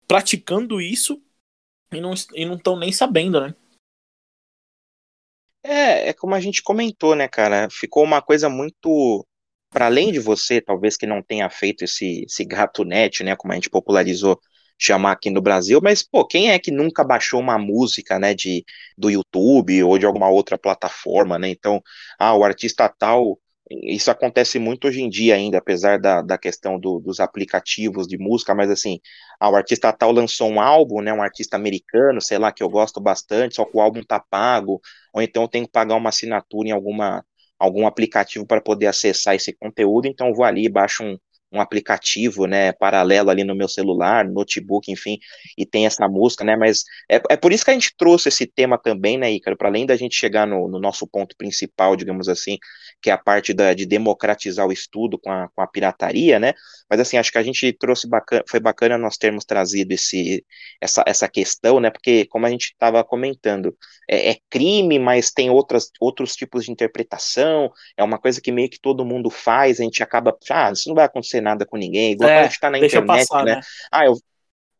praticando 0.07 0.81
isso 0.81 1.21
e 1.91 2.01
não 2.01 2.13
e 2.33 2.45
não 2.45 2.55
estão 2.55 2.77
nem 2.77 2.91
sabendo, 2.91 3.39
né? 3.39 3.55
É, 5.69 6.09
é 6.09 6.13
como 6.13 6.33
a 6.35 6.39
gente 6.39 6.63
comentou, 6.63 7.13
né, 7.15 7.27
cara? 7.27 7.67
Ficou 7.69 8.03
uma 8.03 8.21
coisa 8.21 8.49
muito 8.49 9.25
para 9.69 9.87
além 9.87 10.11
de 10.13 10.19
você, 10.19 10.61
talvez 10.61 10.95
que 10.95 11.05
não 11.05 11.21
tenha 11.21 11.49
feito 11.49 11.83
esse, 11.83 12.23
esse 12.25 12.45
gato 12.45 12.85
net, 12.85 13.21
né, 13.23 13.35
como 13.35 13.51
a 13.51 13.55
gente 13.55 13.69
popularizou 13.69 14.39
chamar 14.79 15.11
aqui 15.11 15.29
no 15.29 15.41
Brasil, 15.41 15.79
mas 15.83 16.03
pô, 16.03 16.25
quem 16.25 16.51
é 16.51 16.59
que 16.59 16.71
nunca 16.71 17.03
baixou 17.03 17.39
uma 17.41 17.57
música, 17.57 18.17
né, 18.19 18.33
de 18.33 18.63
do 18.97 19.09
YouTube 19.09 19.83
ou 19.83 19.97
de 19.97 20.05
alguma 20.05 20.29
outra 20.29 20.57
plataforma, 20.57 21.37
né? 21.39 21.49
Então, 21.49 21.81
ah, 22.19 22.35
o 22.35 22.43
artista 22.43 22.87
tal 22.87 23.37
isso 23.69 24.09
acontece 24.11 24.59
muito 24.59 24.87
hoje 24.87 25.01
em 25.01 25.09
dia 25.09 25.35
ainda, 25.35 25.57
apesar 25.57 25.99
da, 25.99 26.21
da 26.21 26.37
questão 26.37 26.79
do, 26.79 26.99
dos 26.99 27.19
aplicativos 27.19 28.07
de 28.07 28.17
música, 28.17 28.55
mas 28.55 28.69
assim, 28.69 28.99
ah, 29.39 29.49
o 29.49 29.55
artista 29.55 29.91
tal 29.91 30.11
lançou 30.11 30.49
um 30.49 30.61
álbum, 30.61 31.01
né, 31.01 31.13
um 31.13 31.21
artista 31.21 31.55
americano, 31.57 32.21
sei 32.21 32.37
lá, 32.37 32.51
que 32.51 32.63
eu 32.63 32.69
gosto 32.69 33.01
bastante, 33.01 33.55
só 33.55 33.65
que 33.65 33.75
o 33.75 33.81
álbum 33.81 34.01
tá 34.03 34.19
pago, 34.19 34.79
ou 35.13 35.21
então 35.21 35.43
eu 35.43 35.47
tenho 35.49 35.65
que 35.65 35.71
pagar 35.71 35.95
uma 35.95 36.09
assinatura 36.09 36.69
em 36.69 36.71
alguma, 36.71 37.25
algum 37.59 37.85
aplicativo 37.87 38.45
para 38.45 38.61
poder 38.61 38.87
acessar 38.87 39.35
esse 39.35 39.53
conteúdo, 39.53 40.07
então 40.07 40.27
eu 40.27 40.33
vou 40.35 40.45
ali 40.45 40.65
e 40.65 40.69
baixo 40.69 41.03
um, 41.03 41.17
um 41.51 41.61
aplicativo, 41.61 42.45
né, 42.45 42.71
paralelo 42.73 43.29
ali 43.29 43.43
no 43.43 43.55
meu 43.55 43.67
celular, 43.67 44.25
notebook, 44.25 44.91
enfim, 44.91 45.17
e 45.57 45.65
tem 45.65 45.85
essa 45.85 46.07
música, 46.07 46.43
né, 46.43 46.55
mas 46.55 46.83
é, 47.09 47.21
é 47.29 47.37
por 47.37 47.53
isso 47.53 47.63
que 47.63 47.71
a 47.71 47.73
gente 47.73 47.93
trouxe 47.97 48.29
esse 48.29 48.45
tema 48.45 48.77
também, 48.77 49.17
né, 49.17 49.31
Ícaro, 49.31 49.57
para 49.57 49.69
além 49.69 49.85
da 49.85 49.95
gente 49.95 50.15
chegar 50.15 50.45
no, 50.45 50.67
no, 50.67 50.79
nosso 50.79 51.07
ponto 51.07 51.35
principal, 51.37 51.95
digamos 51.95 52.27
assim, 52.27 52.57
que 53.01 53.09
é 53.09 53.13
a 53.13 53.17
parte 53.17 53.53
da, 53.53 53.73
de 53.73 53.85
democratizar 53.85 54.67
o 54.67 54.71
estudo 54.71 55.17
com 55.17 55.31
a, 55.31 55.47
com 55.55 55.61
a 55.61 55.67
pirataria, 55.67 56.39
né, 56.39 56.53
mas 56.89 56.99
assim, 56.99 57.17
acho 57.17 57.31
que 57.31 57.37
a 57.37 57.43
gente 57.43 57.73
trouxe, 57.73 58.07
bacana, 58.07 58.43
foi 58.47 58.59
bacana 58.59 58.97
nós 58.97 59.17
termos 59.17 59.45
trazido 59.45 59.93
esse, 59.93 60.45
essa, 60.81 61.03
essa 61.05 61.27
questão, 61.27 61.79
né, 61.79 61.89
porque 61.89 62.25
como 62.25 62.45
a 62.45 62.49
gente 62.49 62.65
estava 62.65 63.03
comentando, 63.03 63.75
é, 64.09 64.31
é 64.31 64.37
crime, 64.49 64.99
mas 64.99 65.31
tem 65.31 65.49
outras, 65.49 65.89
outros 65.99 66.35
tipos 66.35 66.65
de 66.65 66.71
interpretação, 66.71 67.71
é 67.95 68.03
uma 68.03 68.17
coisa 68.17 68.41
que 68.41 68.51
meio 68.51 68.69
que 68.69 68.79
todo 68.79 69.05
mundo 69.05 69.29
faz, 69.29 69.79
a 69.79 69.83
gente 69.83 70.01
acaba, 70.01 70.37
ah, 70.49 70.71
isso 70.71 70.89
não 70.89 70.95
vai 70.95 71.05
acontecer 71.05 71.41
nada 71.41 71.65
com 71.65 71.77
ninguém, 71.77 72.13
igual 72.13 72.29
é, 72.29 72.39
a 72.39 72.43
gente 72.43 72.59
tá 72.59 72.69
na 72.69 72.77
internet, 72.77 73.05
passar, 73.05 73.43
né? 73.43 73.55
né? 73.55 73.61
Ah, 73.91 74.05
eu, 74.05 74.17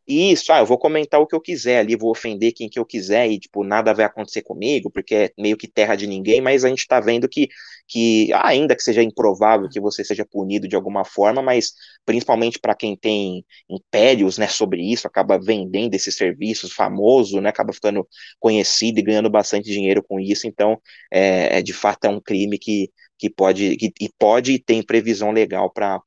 Isso, 0.10 0.54
ah, 0.54 0.60
eu 0.60 0.66
vou 0.66 0.78
comentar 0.78 1.20
o 1.20 1.28
que 1.28 1.36
eu 1.36 1.42
quiser 1.42 1.80
ali, 1.80 1.94
vou 1.98 2.10
ofender 2.12 2.54
quem 2.54 2.70
que 2.70 2.80
eu 2.80 2.86
quiser 2.86 3.30
e, 3.30 3.38
tipo, 3.38 3.62
nada 3.66 3.94
vai 3.94 4.06
acontecer 4.06 4.42
comigo, 4.42 4.90
porque 4.90 5.14
é 5.14 5.32
meio 5.38 5.58
que 5.58 5.68
terra 5.68 5.96
de 5.98 6.08
ninguém, 6.08 6.40
mas 6.40 6.64
a 6.64 6.70
gente 6.70 6.88
tá 6.88 7.02
vendo 7.02 7.28
que, 7.28 7.50
que 7.90 8.32
ainda 8.34 8.74
que 8.74 8.82
seja 8.82 9.04
improvável 9.04 9.68
que 9.70 9.82
você 9.82 10.06
seja 10.06 10.26
punido 10.26 10.66
de 10.66 10.78
alguma 10.78 11.04
forma, 11.04 11.42
mas 11.42 11.74
principalmente 12.06 12.58
para 12.58 12.74
quem 12.74 12.96
tem 12.96 13.46
impérios, 13.70 14.38
né, 14.38 14.48
sobre 14.48 14.82
isso, 14.82 15.06
acaba 15.08 15.38
vendendo 15.38 15.94
esses 15.94 16.16
serviços 16.16 16.72
famoso, 16.72 17.42
né, 17.42 17.50
acaba 17.50 17.74
ficando 17.74 18.08
conhecido 18.40 19.00
e 19.00 19.04
ganhando 19.04 19.30
bastante 19.30 19.66
dinheiro 19.70 20.02
com 20.02 20.22
isso, 20.22 20.48
então, 20.48 20.80
é, 21.12 21.58
é 21.60 21.62
de 21.62 21.74
fato 21.74 22.06
é 22.06 22.10
um 22.10 22.22
crime 22.22 22.58
que, 22.58 22.90
que 23.20 23.30
pode, 23.30 23.76
que, 23.76 23.92
e 24.00 24.10
pode 24.18 24.54
e 24.54 24.60
tem 24.60 24.82
previsão 24.82 25.32
legal 25.32 25.70
para 25.70 26.02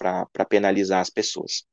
penalizar 0.49 1.01
as 1.01 1.11
pessoas. 1.11 1.69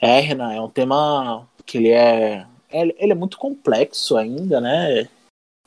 É, 0.00 0.20
Renan, 0.20 0.52
é 0.52 0.60
um 0.60 0.68
tema 0.68 1.48
que 1.64 1.78
ele 1.78 1.90
é, 1.90 2.46
ele 2.70 3.12
é 3.12 3.14
muito 3.14 3.38
complexo 3.38 4.16
ainda, 4.16 4.60
né? 4.60 5.08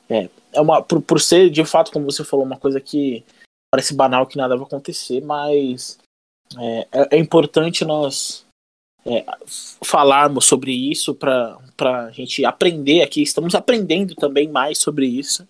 É, 0.08 0.28
é 0.52 0.60
uma, 0.60 0.82
por, 0.82 1.00
por 1.02 1.20
ser, 1.20 1.50
de 1.50 1.64
fato, 1.64 1.92
como 1.92 2.10
você 2.10 2.24
falou, 2.24 2.44
uma 2.44 2.58
coisa 2.58 2.80
que 2.80 3.24
parece 3.72 3.94
banal 3.94 4.26
que 4.26 4.36
nada 4.36 4.56
vai 4.56 4.66
acontecer, 4.66 5.22
mas 5.22 5.98
é, 6.58 6.88
é, 6.92 7.16
é 7.16 7.18
importante 7.18 7.84
nós 7.84 8.44
é, 9.06 9.24
falarmos 9.84 10.44
sobre 10.44 10.72
isso 10.72 11.14
para 11.14 11.58
a 11.78 12.10
gente 12.10 12.44
aprender 12.44 13.02
aqui. 13.02 13.22
Estamos 13.22 13.54
aprendendo 13.54 14.14
também 14.14 14.48
mais 14.48 14.78
sobre 14.78 15.06
isso. 15.06 15.46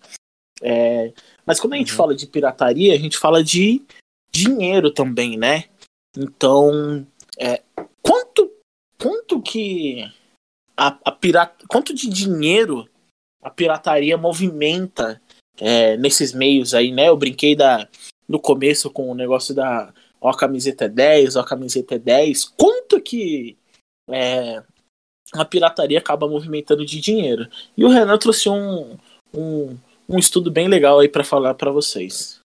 É, 0.61 1.11
mas 1.45 1.59
quando 1.59 1.73
a 1.73 1.77
gente 1.77 1.91
uhum. 1.91 1.97
fala 1.97 2.15
de 2.15 2.27
pirataria, 2.27 2.93
a 2.93 2.97
gente 2.97 3.17
fala 3.17 3.43
de 3.43 3.81
dinheiro 4.31 4.91
também, 4.91 5.37
né? 5.37 5.65
Então, 6.15 7.05
é, 7.37 7.61
quanto 8.01 8.51
quanto 9.01 9.41
que 9.41 10.03
a, 10.77 10.97
a 11.03 11.11
pirata, 11.11 11.65
quanto 11.67 11.93
de 11.93 12.07
dinheiro 12.07 12.87
a 13.41 13.49
pirataria 13.49 14.17
movimenta 14.17 15.19
é, 15.59 15.97
nesses 15.97 16.33
meios 16.33 16.73
aí, 16.73 16.91
né? 16.91 17.09
Eu 17.09 17.17
brinquei 17.17 17.55
da, 17.55 17.87
no 18.27 18.39
começo 18.39 18.89
com 18.91 19.09
o 19.09 19.15
negócio 19.15 19.53
da 19.55 19.91
ó, 20.19 20.29
a 20.29 20.37
camiseta 20.37 20.85
é 20.85 20.89
10, 20.89 21.35
ó, 21.35 21.41
a 21.41 21.45
camiseta 21.45 21.95
é 21.95 21.99
10. 21.99 22.45
Quanto 22.55 23.01
que 23.01 23.57
é, 24.09 24.61
a 25.33 25.43
pirataria 25.43 25.97
acaba 25.97 26.27
movimentando 26.27 26.85
de 26.85 27.01
dinheiro? 27.01 27.49
E 27.75 27.83
o 27.83 27.89
Renan 27.89 28.17
trouxe 28.19 28.47
um, 28.47 28.97
um, 29.33 29.77
um 30.07 30.19
estudo 30.19 30.51
bem 30.51 30.67
legal 30.67 30.99
aí 30.99 31.09
para 31.09 31.23
falar 31.23 31.55
para 31.55 31.71
vocês. 31.71 32.40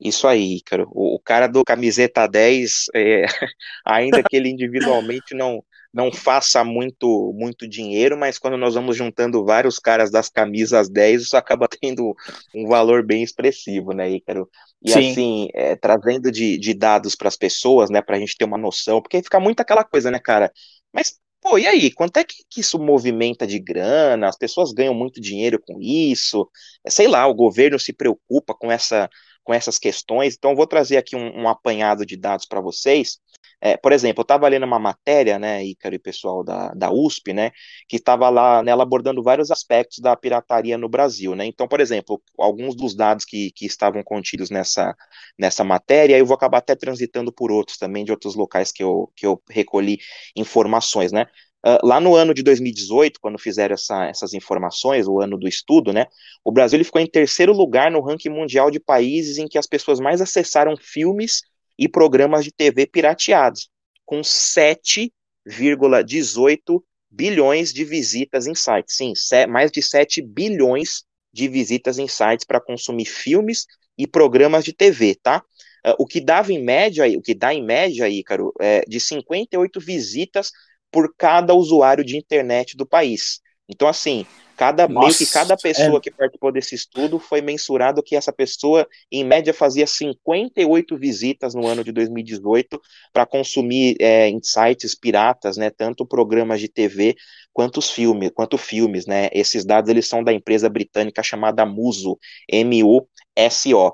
Isso 0.00 0.26
aí, 0.26 0.60
cara. 0.62 0.84
O, 0.88 1.16
o 1.16 1.18
cara 1.18 1.46
do 1.46 1.64
camiseta 1.64 2.26
10, 2.26 2.86
é, 2.94 3.24
ainda 3.84 4.22
que 4.22 4.36
ele 4.36 4.50
individualmente 4.50 5.34
não, 5.34 5.62
não 5.92 6.12
faça 6.12 6.62
muito, 6.62 7.32
muito 7.34 7.66
dinheiro, 7.66 8.16
mas 8.18 8.38
quando 8.38 8.58
nós 8.58 8.74
vamos 8.74 8.96
juntando 8.96 9.44
vários 9.44 9.78
caras 9.78 10.10
das 10.10 10.28
camisas 10.28 10.90
10, 10.90 11.22
isso 11.22 11.36
acaba 11.36 11.66
tendo 11.80 12.14
um 12.54 12.66
valor 12.68 13.04
bem 13.04 13.22
expressivo, 13.22 13.92
né, 13.92 14.10
Ícaro? 14.10 14.48
E 14.84 14.90
Sim. 14.90 15.10
assim, 15.10 15.48
é, 15.54 15.74
trazendo 15.74 16.30
de, 16.30 16.58
de 16.58 16.74
dados 16.74 17.14
para 17.14 17.28
as 17.28 17.36
pessoas, 17.36 17.88
né, 17.88 18.02
para 18.02 18.16
a 18.16 18.18
gente 18.18 18.36
ter 18.36 18.44
uma 18.44 18.58
noção, 18.58 19.00
porque 19.00 19.22
fica 19.22 19.40
muito 19.40 19.60
aquela 19.60 19.84
coisa, 19.84 20.10
né, 20.10 20.18
cara? 20.18 20.52
Mas 20.92 21.18
Pô, 21.40 21.58
e 21.58 21.66
aí, 21.66 21.92
quanto 21.92 22.16
é 22.16 22.24
que, 22.24 22.42
que, 22.50 22.60
isso 22.60 22.76
movimenta 22.76 23.46
de 23.46 23.60
grana? 23.60 24.26
As 24.28 24.36
pessoas 24.36 24.72
ganham 24.72 24.94
muito 24.94 25.20
dinheiro 25.20 25.60
com 25.64 25.78
isso? 25.80 26.50
Sei 26.88 27.06
lá, 27.06 27.24
o 27.28 27.34
governo 27.34 27.78
se 27.78 27.92
preocupa 27.92 28.52
com 28.52 28.72
essa 28.72 29.08
com 29.46 29.54
essas 29.54 29.78
questões. 29.78 30.34
Então, 30.36 30.56
vou 30.56 30.66
trazer 30.66 30.96
aqui 30.96 31.14
um, 31.14 31.42
um 31.42 31.48
apanhado 31.48 32.04
de 32.04 32.16
dados 32.16 32.44
para 32.44 32.60
vocês. 32.60 33.20
É, 33.60 33.76
por 33.76 33.92
exemplo, 33.92 34.20
eu 34.20 34.22
estava 34.22 34.48
lendo 34.48 34.66
uma 34.66 34.78
matéria, 34.78 35.38
né, 35.38 35.64
Ícaro 35.64 35.94
e 35.94 35.98
pessoal 35.98 36.42
da, 36.44 36.74
da 36.74 36.90
USP, 36.90 37.32
né, 37.32 37.52
que 37.88 37.96
estava 37.96 38.28
lá 38.28 38.62
nela 38.62 38.82
abordando 38.82 39.22
vários 39.22 39.50
aspectos 39.50 39.98
da 40.00 40.14
pirataria 40.16 40.76
no 40.76 40.88
Brasil, 40.88 41.34
né. 41.34 41.46
Então, 41.46 41.66
por 41.68 41.80
exemplo, 41.80 42.20
alguns 42.38 42.74
dos 42.74 42.94
dados 42.94 43.24
que, 43.24 43.52
que 43.52 43.64
estavam 43.64 44.02
contidos 44.02 44.50
nessa, 44.50 44.94
nessa 45.38 45.64
matéria, 45.64 46.18
eu 46.18 46.26
vou 46.26 46.34
acabar 46.34 46.58
até 46.58 46.74
transitando 46.74 47.32
por 47.32 47.50
outros 47.52 47.78
também, 47.78 48.04
de 48.04 48.10
outros 48.10 48.34
locais 48.34 48.72
que 48.72 48.82
eu, 48.82 49.10
que 49.16 49.24
eu 49.24 49.40
recolhi 49.48 49.98
informações, 50.34 51.12
né. 51.12 51.26
Uh, 51.66 51.82
lá 51.84 52.00
no 52.00 52.14
ano 52.14 52.32
de 52.32 52.44
2018, 52.44 53.18
quando 53.20 53.40
fizeram 53.40 53.74
essa, 53.74 54.06
essas 54.06 54.32
informações, 54.34 55.08
o 55.08 55.20
ano 55.20 55.36
do 55.36 55.48
estudo, 55.48 55.92
né, 55.92 56.06
o 56.44 56.52
Brasil 56.52 56.76
ele 56.76 56.84
ficou 56.84 57.00
em 57.00 57.08
terceiro 57.08 57.52
lugar 57.52 57.90
no 57.90 58.00
ranking 58.00 58.28
mundial 58.28 58.70
de 58.70 58.78
países 58.78 59.36
em 59.36 59.48
que 59.48 59.58
as 59.58 59.66
pessoas 59.66 59.98
mais 59.98 60.20
acessaram 60.20 60.76
filmes 60.76 61.42
e 61.76 61.88
programas 61.88 62.44
de 62.44 62.52
TV 62.52 62.86
pirateados, 62.86 63.68
com 64.04 64.20
7,18 64.20 66.80
bilhões 67.10 67.72
de 67.72 67.84
visitas 67.84 68.46
em 68.46 68.54
sites. 68.54 68.96
Sim, 68.96 69.12
mais 69.48 69.72
de 69.72 69.82
7 69.82 70.22
bilhões 70.22 71.02
de 71.32 71.48
visitas 71.48 71.98
em 71.98 72.06
sites 72.06 72.46
para 72.46 72.60
consumir 72.60 73.06
filmes 73.06 73.66
e 73.98 74.06
programas 74.06 74.64
de 74.64 74.72
TV, 74.72 75.16
tá? 75.20 75.42
Uh, 75.84 75.96
o 75.98 76.06
que 76.06 76.20
dava 76.20 76.52
em 76.52 76.62
média, 76.62 77.08
o 77.18 77.22
que 77.22 77.34
dá 77.34 77.52
em 77.52 77.64
média, 77.64 78.08
Ícaro, 78.08 78.52
é 78.60 78.84
de 78.86 79.00
58 79.00 79.80
visitas 79.80 80.52
por 80.90 81.14
cada 81.16 81.54
usuário 81.54 82.04
de 82.04 82.16
internet 82.16 82.76
do 82.76 82.86
país. 82.86 83.40
Então, 83.68 83.88
assim, 83.88 84.24
cada 84.56 84.88
Nossa, 84.88 85.06
meio 85.06 85.18
que 85.18 85.26
cada 85.26 85.56
pessoa 85.56 85.98
é... 85.98 86.00
que 86.00 86.10
participou 86.10 86.52
desse 86.52 86.74
estudo 86.74 87.18
foi 87.18 87.40
mensurado 87.40 88.02
que 88.02 88.16
essa 88.16 88.32
pessoa, 88.32 88.86
em 89.10 89.24
média, 89.24 89.52
fazia 89.52 89.86
58 89.86 90.96
visitas 90.96 91.54
no 91.54 91.66
ano 91.66 91.84
de 91.84 91.92
2018 91.92 92.80
para 93.12 93.26
consumir 93.26 93.96
é, 94.00 94.28
em 94.28 94.40
sites 94.42 94.94
piratas, 94.94 95.56
né? 95.56 95.70
Tanto 95.70 96.06
programas 96.06 96.60
de 96.60 96.68
TV 96.68 97.16
quanto 97.52 97.78
os 97.78 97.90
filmes, 97.90 98.30
quanto 98.34 98.56
filmes, 98.56 99.06
né? 99.06 99.28
Esses 99.32 99.64
dados 99.64 99.90
eles 99.90 100.08
são 100.08 100.22
da 100.22 100.32
empresa 100.32 100.68
britânica 100.68 101.22
chamada 101.22 101.66
Muso, 101.66 102.18
M-U-S-O. 102.48 103.88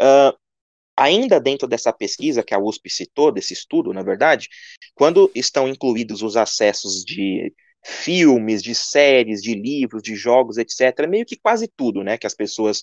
Uh, 0.00 0.39
ainda 1.00 1.40
dentro 1.40 1.66
dessa 1.66 1.92
pesquisa 1.94 2.42
que 2.42 2.54
a 2.54 2.58
USP 2.58 2.90
citou, 2.90 3.32
desse 3.32 3.54
estudo, 3.54 3.90
na 3.94 4.02
verdade, 4.02 4.48
quando 4.94 5.30
estão 5.34 5.66
incluídos 5.66 6.20
os 6.20 6.36
acessos 6.36 7.02
de 7.02 7.54
filmes, 7.82 8.62
de 8.62 8.74
séries, 8.74 9.40
de 9.40 9.54
livros, 9.54 10.02
de 10.02 10.14
jogos, 10.14 10.58
etc., 10.58 11.08
meio 11.08 11.24
que 11.24 11.38
quase 11.38 11.66
tudo, 11.66 12.04
né, 12.04 12.18
que 12.18 12.26
as 12.26 12.34
pessoas 12.34 12.82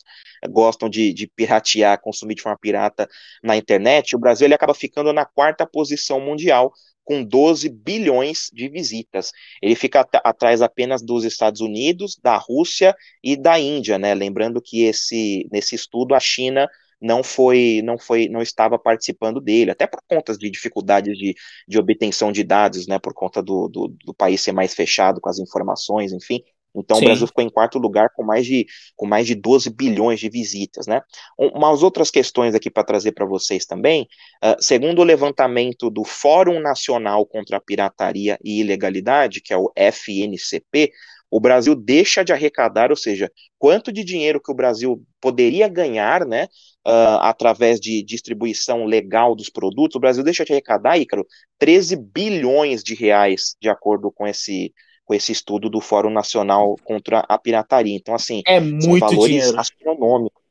gostam 0.49 0.89
de, 0.89 1.13
de 1.13 1.27
piratear, 1.27 2.01
consumir 2.01 2.33
de 2.33 2.41
forma 2.41 2.57
pirata 2.59 3.07
na 3.43 3.55
internet, 3.55 4.15
o 4.15 4.19
Brasil 4.19 4.45
ele 4.45 4.55
acaba 4.55 4.73
ficando 4.73 5.13
na 5.13 5.23
quarta 5.23 5.67
posição 5.67 6.19
mundial, 6.19 6.73
com 7.03 7.23
12 7.23 7.69
bilhões 7.69 8.49
de 8.51 8.67
visitas. 8.67 9.31
Ele 9.61 9.75
fica 9.75 10.05
atrás 10.25 10.61
apenas 10.61 11.01
dos 11.01 11.23
Estados 11.23 11.61
Unidos, 11.61 12.17
da 12.21 12.35
Rússia 12.35 12.93
e 13.23 13.37
da 13.37 13.57
Índia, 13.57 13.97
né? 13.97 14.13
Lembrando 14.13 14.61
que 14.61 14.83
esse, 14.83 15.47
nesse 15.49 15.73
estudo 15.73 16.13
a 16.13 16.19
China 16.19 16.67
não 17.01 17.23
foi, 17.23 17.81
não 17.83 17.97
foi, 17.97 18.27
não 18.27 18.41
estava 18.41 18.77
participando 18.77 19.39
dele, 19.39 19.71
até 19.71 19.85
por 19.87 20.01
conta 20.07 20.35
de 20.37 20.49
dificuldades 20.49 21.17
de, 21.17 21.35
de 21.67 21.77
obtenção 21.77 22.31
de 22.31 22.43
dados, 22.43 22.87
né, 22.87 22.99
por 22.99 23.13
conta 23.13 23.41
do, 23.41 23.67
do, 23.67 23.87
do 24.05 24.13
país 24.13 24.41
ser 24.41 24.51
mais 24.51 24.73
fechado 24.73 25.21
com 25.21 25.29
as 25.29 25.39
informações, 25.39 26.11
enfim. 26.11 26.43
Então 26.75 26.97
Sim. 26.97 27.05
o 27.05 27.07
Brasil 27.07 27.27
ficou 27.27 27.43
em 27.43 27.49
quarto 27.49 27.79
lugar 27.79 28.11
com 28.15 28.23
mais 28.23 28.45
de, 28.45 28.67
com 28.95 29.07
mais 29.07 29.25
de 29.25 29.33
12 29.33 29.69
bilhões 29.71 30.19
de 30.19 30.29
visitas, 30.29 30.85
né? 30.85 31.01
Umas 31.37 31.81
outras 31.81 32.11
questões 32.11 32.53
aqui 32.53 32.69
para 32.69 32.83
trazer 32.83 33.13
para 33.13 33.25
vocês 33.25 33.65
também, 33.65 34.07
uh, 34.43 34.61
segundo 34.61 34.99
o 34.99 35.03
levantamento 35.03 35.89
do 35.89 36.03
Fórum 36.03 36.59
Nacional 36.59 37.25
contra 37.25 37.57
a 37.57 37.61
Pirataria 37.61 38.37
e 38.43 38.61
Ilegalidade, 38.61 39.41
que 39.41 39.53
é 39.53 39.57
o 39.57 39.71
FNCP, 39.75 40.91
o 41.29 41.39
Brasil 41.39 41.75
deixa 41.75 42.23
de 42.23 42.31
arrecadar, 42.31 42.89
ou 42.89 42.95
seja, 42.95 43.31
quanto 43.57 43.91
de 43.91 44.03
dinheiro 44.03 44.41
que 44.41 44.51
o 44.51 44.55
Brasil 44.55 45.03
poderia 45.19 45.67
ganhar, 45.67 46.25
né, 46.25 46.45
uh, 46.85 47.19
através 47.21 47.79
de 47.79 48.03
distribuição 48.03 48.85
legal 48.85 49.35
dos 49.35 49.49
produtos, 49.49 49.95
o 49.95 49.99
Brasil 49.99 50.23
deixa 50.23 50.45
de 50.45 50.53
arrecadar, 50.53 50.97
Ícaro, 50.97 51.25
13 51.59 51.95
bilhões 51.97 52.83
de 52.83 52.95
reais, 52.95 53.55
de 53.61 53.69
acordo 53.69 54.11
com 54.11 54.25
esse 54.25 54.73
com 55.07 55.13
esse 55.13 55.31
estudo 55.31 55.69
do 55.69 55.79
Fórum 55.79 56.09
Nacional 56.09 56.75
contra 56.83 57.19
a 57.29 57.37
Pirataria. 57.37 57.95
Então, 57.95 58.13
assim, 58.13 58.41
é 58.45 58.59
muito 58.59 58.83
são 58.83 58.99
valores 58.99 59.25
dinheiro. 59.25 59.57
astronômicos. 59.57 60.43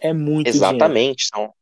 É 0.00 0.12
muito 0.12 0.48
Exatamente, 0.48 1.30
dinheiro. 1.32 1.52
são 1.52 1.54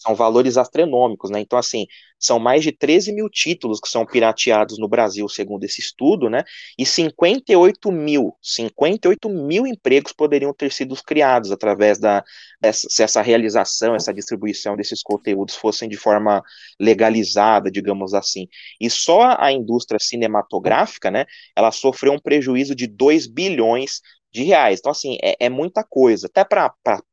são 0.00 0.14
valores 0.14 0.56
astronômicos, 0.56 1.30
né? 1.30 1.40
Então, 1.40 1.58
assim, 1.58 1.86
são 2.18 2.38
mais 2.38 2.62
de 2.62 2.72
13 2.72 3.12
mil 3.12 3.28
títulos 3.28 3.78
que 3.80 3.88
são 3.88 4.06
pirateados 4.06 4.78
no 4.78 4.88
Brasil, 4.88 5.28
segundo 5.28 5.62
esse 5.64 5.80
estudo, 5.80 6.30
né? 6.30 6.42
E 6.78 6.86
58 6.86 7.92
mil, 7.92 8.34
58 8.42 9.28
mil 9.28 9.66
empregos 9.66 10.12
poderiam 10.12 10.54
ter 10.54 10.72
sido 10.72 10.94
criados 11.04 11.52
através 11.52 11.98
da 11.98 12.24
dessa, 12.58 12.88
se 12.88 13.02
essa 13.02 13.20
realização, 13.20 13.94
essa 13.94 14.12
distribuição 14.12 14.74
desses 14.74 15.02
conteúdos 15.02 15.54
fossem 15.54 15.86
de 15.88 15.98
forma 15.98 16.42
legalizada, 16.78 17.70
digamos 17.70 18.14
assim. 18.14 18.48
E 18.80 18.88
só 18.88 19.36
a 19.38 19.52
indústria 19.52 19.98
cinematográfica, 20.00 21.10
né? 21.10 21.26
Ela 21.54 21.70
sofreu 21.70 22.12
um 22.14 22.18
prejuízo 22.18 22.74
de 22.74 22.86
2 22.86 23.26
bilhões 23.26 24.00
de 24.32 24.42
reais. 24.44 24.78
Então, 24.78 24.92
assim, 24.92 25.18
é, 25.22 25.36
é 25.40 25.48
muita 25.48 25.84
coisa. 25.84 26.26
Até 26.26 26.44
para 26.44 26.72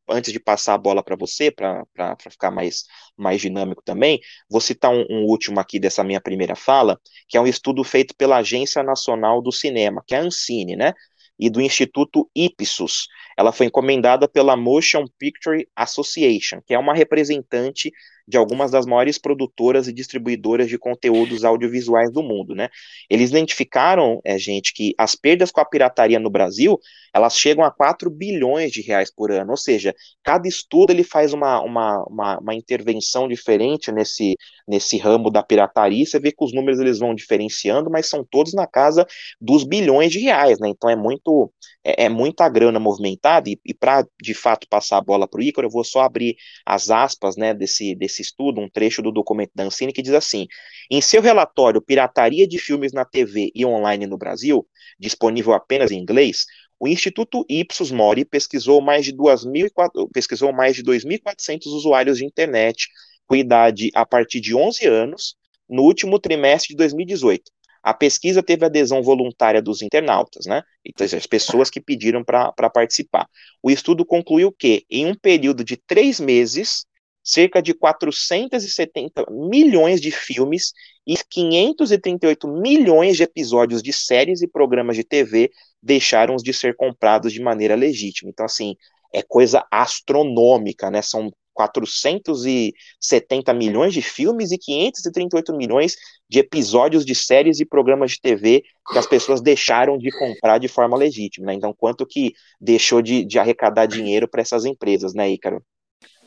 antes 0.09 0.31
de 0.31 0.39
passar 0.39 0.75
a 0.75 0.77
bola 0.77 1.03
para 1.03 1.15
você, 1.15 1.51
para 1.51 1.85
ficar 2.29 2.51
mais, 2.51 2.85
mais 3.17 3.41
dinâmico 3.41 3.81
também, 3.83 4.19
vou 4.49 4.61
citar 4.61 4.91
um, 4.91 5.05
um, 5.09 5.25
último 5.25 5.59
aqui 5.59 5.79
dessa 5.79 6.03
minha 6.03 6.21
primeira 6.21 6.55
fala, 6.55 6.99
que 7.27 7.37
é 7.37 7.41
um 7.41 7.47
estudo 7.47 7.83
feito 7.83 8.15
pela 8.15 8.37
Agência 8.37 8.81
Nacional 8.83 9.41
do 9.41 9.51
Cinema, 9.51 10.03
que 10.05 10.15
é 10.15 10.19
a 10.19 10.21
Ancine, 10.21 10.75
né? 10.75 10.93
E 11.39 11.49
do 11.49 11.61
Instituto 11.61 12.29
Ipsos. 12.35 13.07
Ela 13.37 13.51
foi 13.51 13.67
encomendada 13.67 14.27
pela 14.27 14.55
Motion 14.55 15.05
Picture 15.19 15.67
Association, 15.75 16.61
que 16.65 16.73
é 16.73 16.79
uma 16.79 16.95
representante 16.95 17.91
de 18.27 18.37
algumas 18.37 18.71
das 18.71 18.85
maiores 18.85 19.17
produtoras 19.17 19.87
e 19.87 19.93
distribuidoras 19.93 20.67
de 20.67 20.77
conteúdos 20.77 21.45
audiovisuais 21.45 22.11
do 22.11 22.21
mundo, 22.21 22.53
né? 22.53 22.69
Eles 23.09 23.29
identificaram, 23.29 24.19
é, 24.25 24.37
gente, 24.37 24.73
que 24.73 24.93
as 24.97 25.15
perdas 25.15 25.49
com 25.49 25.61
a 25.61 25.65
pirataria 25.65 26.19
no 26.19 26.29
Brasil, 26.29 26.77
elas 27.13 27.37
chegam 27.37 27.63
a 27.63 27.71
4 27.71 28.09
bilhões 28.09 28.71
de 28.71 28.81
reais 28.81 29.09
por 29.13 29.31
ano, 29.31 29.51
ou 29.51 29.57
seja, 29.57 29.95
cada 30.23 30.47
estudo 30.47 30.91
ele 30.91 31.03
faz 31.03 31.33
uma, 31.33 31.61
uma, 31.61 32.03
uma, 32.03 32.39
uma 32.39 32.53
intervenção 32.53 33.27
diferente 33.27 33.91
nesse, 33.91 34.35
nesse 34.67 34.97
ramo 34.97 35.31
da 35.31 35.41
pirataria, 35.41 36.05
você 36.05 36.19
vê 36.19 36.31
que 36.31 36.43
os 36.43 36.53
números 36.53 36.79
eles 36.79 36.99
vão 36.99 37.15
diferenciando, 37.15 37.89
mas 37.89 38.07
são 38.07 38.25
todos 38.29 38.53
na 38.53 38.67
casa 38.67 39.05
dos 39.39 39.63
bilhões 39.63 40.11
de 40.11 40.19
reais, 40.19 40.59
né? 40.59 40.67
Então 40.69 40.89
é 40.89 40.95
muito 40.95 41.51
é, 41.87 42.05
é 42.05 42.09
muita 42.09 42.49
grana 42.49 42.79
movimentada, 42.79 43.49
e, 43.49 43.57
e 43.65 43.73
para 43.73 44.05
de 44.21 44.33
fato 44.33 44.67
passar 44.67 44.97
a 44.97 45.01
bola 45.01 45.25
para 45.25 45.39
o 45.39 45.43
Ícaro, 45.43 45.67
eu 45.67 45.71
vou 45.71 45.85
só 45.85 46.01
abrir 46.01 46.35
as 46.65 46.89
aspas 46.89 47.37
né, 47.37 47.53
desse, 47.53 47.95
desse 47.95 48.21
estudo, 48.21 48.59
um 48.59 48.69
trecho 48.69 49.01
do 49.01 49.11
documento 49.11 49.51
da 49.55 49.63
Ancine 49.63 49.93
que 49.93 50.01
diz 50.01 50.13
assim: 50.13 50.47
em 50.91 50.99
seu 50.99 51.21
relatório 51.21 51.81
Pirataria 51.81 52.45
de 52.45 52.59
Filmes 52.59 52.91
na 52.91 53.05
TV 53.05 53.51
e 53.55 53.65
Online 53.65 54.05
no 54.05 54.17
Brasil, 54.17 54.67
disponível 54.99 55.53
apenas 55.53 55.89
em 55.89 55.99
inglês, 55.99 56.45
o 56.77 56.87
Instituto 56.87 57.45
Ipsos 57.49 57.89
Mori 57.89 58.25
pesquisou 58.25 58.81
mais 58.81 59.05
de 59.05 59.13
2.400 59.13 60.09
pesquisou 60.13 60.51
mais 60.51 60.75
de 60.75 60.83
2.400 60.83 61.67
usuários 61.67 62.17
de 62.17 62.25
internet 62.25 62.89
com 63.25 63.35
idade 63.35 63.89
a 63.95 64.05
partir 64.05 64.41
de 64.41 64.53
11 64.53 64.85
anos 64.85 65.35
no 65.69 65.83
último 65.83 66.19
trimestre 66.19 66.69
de 66.69 66.75
2018. 66.77 67.51
A 67.87 67.93
pesquisa 67.93 68.43
teve 68.43 68.65
adesão 68.65 69.01
voluntária 69.01 69.61
dos 69.61 69.81
internautas, 69.81 70.45
né? 70.45 70.61
Então, 70.85 71.05
as 71.05 71.25
pessoas 71.25 71.69
que 71.69 71.79
pediram 71.79 72.21
para 72.21 72.69
participar. 72.69 73.29
O 73.63 73.71
estudo 73.71 74.05
concluiu 74.05 74.51
que, 74.51 74.83
em 74.89 75.05
um 75.05 75.15
período 75.15 75.63
de 75.63 75.77
três 75.77 76.19
meses, 76.19 76.85
cerca 77.23 77.61
de 77.61 77.73
470 77.73 79.25
milhões 79.29 80.01
de 80.01 80.11
filmes 80.11 80.73
e 81.07 81.15
538 81.29 82.45
milhões 82.49 83.15
de 83.15 83.23
episódios 83.23 83.81
de 83.81 83.93
séries 83.93 84.41
e 84.41 84.49
programas 84.49 84.97
de 84.97 85.05
TV 85.05 85.49
deixaram 85.81 86.35
de 86.35 86.51
ser 86.51 86.75
comprados 86.75 87.31
de 87.31 87.41
maneira 87.41 87.73
legítima. 87.73 88.29
Então, 88.29 88.45
assim, 88.45 88.75
é 89.13 89.21
coisa 89.21 89.65
astronômica, 89.71 90.91
né? 90.91 91.01
São 91.01 91.31
470 91.57 93.51
milhões 93.55 93.91
de 93.91 94.01
filmes 94.03 94.51
e 94.51 94.59
538 94.59 95.55
milhões 95.55 95.95
de 96.29 96.37
episódios 96.37 97.03
de 97.03 97.15
séries 97.15 97.59
e 97.59 97.65
programas 97.65 98.11
de 98.11 98.21
TV 98.21 98.63
que 98.91 98.97
as 98.99 99.07
pessoas 99.07 99.41
deixaram 99.41 99.97
de 99.97 100.11
comprar 100.11 100.59
de 100.59 100.67
forma 100.67 100.95
legítima. 100.95 101.47
Né? 101.47 101.55
Então, 101.55 101.73
quanto 101.73 102.05
que 102.05 102.33
deixou 102.61 103.01
de, 103.01 103.25
de 103.25 103.39
arrecadar 103.39 103.87
dinheiro 103.87 104.27
para 104.27 104.41
essas 104.41 104.65
empresas, 104.65 105.15
né, 105.15 105.27
Ícaro? 105.31 105.63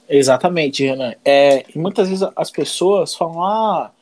Exatamente, 0.09 0.85
Renan. 0.85 1.15
É, 1.25 1.65
muitas 1.77 2.09
vezes 2.09 2.29
as 2.35 2.51
pessoas 2.51 3.15
falam, 3.15 3.45
ah, 3.45 3.93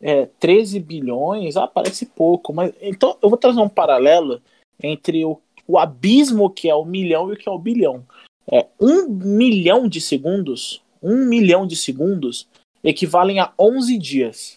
é, 0.00 0.26
13 0.40 0.80
bilhões, 0.80 1.56
ah, 1.56 1.68
parece 1.68 2.06
pouco. 2.06 2.52
Mas 2.52 2.74
então 2.80 3.16
eu 3.22 3.28
vou 3.28 3.38
trazer 3.38 3.60
um 3.60 3.68
paralelo 3.68 4.42
entre 4.82 5.24
o, 5.24 5.40
o 5.68 5.78
abismo 5.78 6.50
que 6.50 6.68
é 6.68 6.74
o 6.74 6.84
milhão 6.84 7.30
e 7.30 7.34
o 7.34 7.36
que 7.36 7.48
é 7.48 7.52
o 7.52 7.58
bilhão. 7.58 8.04
É, 8.50 8.66
um 8.80 9.08
milhão 9.08 9.88
de 9.88 10.00
segundos, 10.00 10.82
um 11.02 11.24
milhão 11.26 11.66
de 11.66 11.76
segundos 11.76 12.48
equivalem 12.82 13.40
a 13.40 13.52
11 13.58 13.98
dias. 13.98 14.54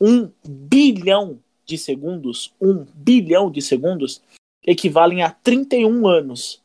Um 0.00 0.30
bilhão 0.46 1.38
de 1.64 1.78
segundos, 1.78 2.52
um 2.60 2.84
bilhão 2.94 3.50
de 3.50 3.62
segundos 3.62 4.20
equivalem 4.66 5.22
a 5.22 5.30
31 5.30 6.06
anos. 6.06 6.62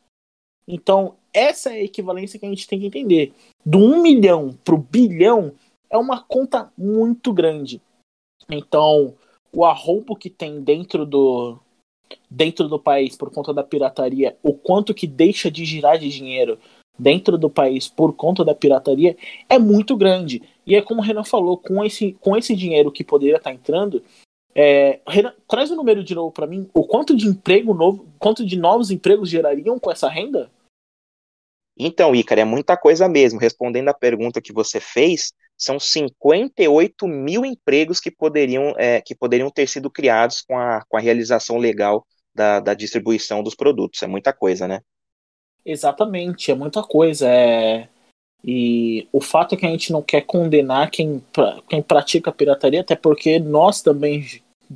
Então, 0.67 1.15
essa 1.33 1.69
é 1.69 1.79
a 1.79 1.83
equivalência 1.83 2.39
que 2.39 2.45
a 2.45 2.49
gente 2.49 2.67
tem 2.67 2.79
que 2.79 2.87
entender. 2.87 3.33
Do 3.65 3.79
1 3.79 4.01
milhão 4.01 4.57
para 4.63 4.75
o 4.75 4.77
bilhão 4.77 5.53
é 5.89 5.97
uma 5.97 6.21
conta 6.21 6.71
muito 6.77 7.33
grande. 7.33 7.81
Então, 8.49 9.15
o 9.53 9.65
arrombo 9.65 10.15
que 10.15 10.29
tem 10.29 10.61
dentro 10.61 11.05
do, 11.05 11.59
dentro 12.29 12.67
do 12.67 12.79
país 12.79 13.15
por 13.15 13.31
conta 13.31 13.53
da 13.53 13.63
pirataria, 13.63 14.37
o 14.43 14.53
quanto 14.53 14.93
que 14.93 15.07
deixa 15.07 15.49
de 15.49 15.65
girar 15.65 15.97
de 15.97 16.09
dinheiro 16.09 16.59
dentro 16.97 17.37
do 17.37 17.49
país 17.49 17.87
por 17.87 18.13
conta 18.13 18.43
da 18.43 18.53
pirataria 18.53 19.15
é 19.47 19.57
muito 19.57 19.95
grande. 19.95 20.43
E 20.65 20.75
é 20.75 20.81
como 20.81 21.01
o 21.01 21.03
Renan 21.03 21.23
falou, 21.23 21.57
com 21.57 21.83
esse, 21.83 22.13
com 22.19 22.35
esse 22.35 22.55
dinheiro 22.55 22.91
que 22.91 23.03
poderia 23.03 23.37
estar 23.37 23.53
entrando, 23.53 24.03
é, 24.53 24.99
Renan, 25.07 25.33
traz 25.47 25.71
o 25.71 25.73
um 25.73 25.77
número 25.77 26.03
de 26.03 26.13
novo 26.13 26.31
para 26.31 26.47
mim. 26.47 26.69
O 26.73 26.83
quanto 26.83 27.15
de 27.15 27.27
emprego 27.27 27.73
novo, 27.73 28.05
quanto 28.19 28.45
de 28.45 28.57
novos 28.57 28.91
empregos 28.91 29.29
gerariam 29.29 29.79
com 29.79 29.91
essa 29.91 30.09
renda? 30.09 30.51
Então, 31.77 32.13
Ícaro, 32.13 32.41
é 32.41 32.45
muita 32.45 32.75
coisa 32.75 33.07
mesmo. 33.07 33.39
Respondendo 33.39 33.87
a 33.87 33.93
pergunta 33.93 34.41
que 34.41 34.51
você 34.51 34.81
fez, 34.81 35.33
são 35.59 35.79
58 35.79 37.07
mil 37.07 37.45
empregos 37.45 37.99
que 37.99 38.09
poderiam, 38.09 38.73
é, 38.77 39.01
que 39.01 39.13
poderiam 39.13 39.51
ter 39.51 39.67
sido 39.67 39.89
criados 39.89 40.41
com 40.41 40.57
a, 40.57 40.83
com 40.87 40.95
a 40.95 41.01
realização 41.01 41.57
legal 41.57 42.07
da, 42.33 42.59
da 42.59 42.73
distribuição 42.73 43.43
dos 43.43 43.55
produtos. 43.55 44.01
É 44.01 44.07
muita 44.07 44.31
coisa, 44.31 44.67
né? 44.67 44.79
Exatamente, 45.65 46.49
é 46.49 46.55
muita 46.55 46.81
coisa. 46.81 47.27
É... 47.27 47.89
E 48.41 49.05
o 49.11 49.19
fato 49.19 49.53
é 49.53 49.57
que 49.57 49.65
a 49.65 49.69
gente 49.69 49.91
não 49.91 50.01
quer 50.01 50.21
condenar 50.21 50.89
quem, 50.89 51.21
quem 51.67 51.81
pratica 51.81 52.31
pirataria, 52.31 52.79
até 52.79 52.95
porque 52.95 53.37
nós 53.37 53.81
também, 53.81 54.25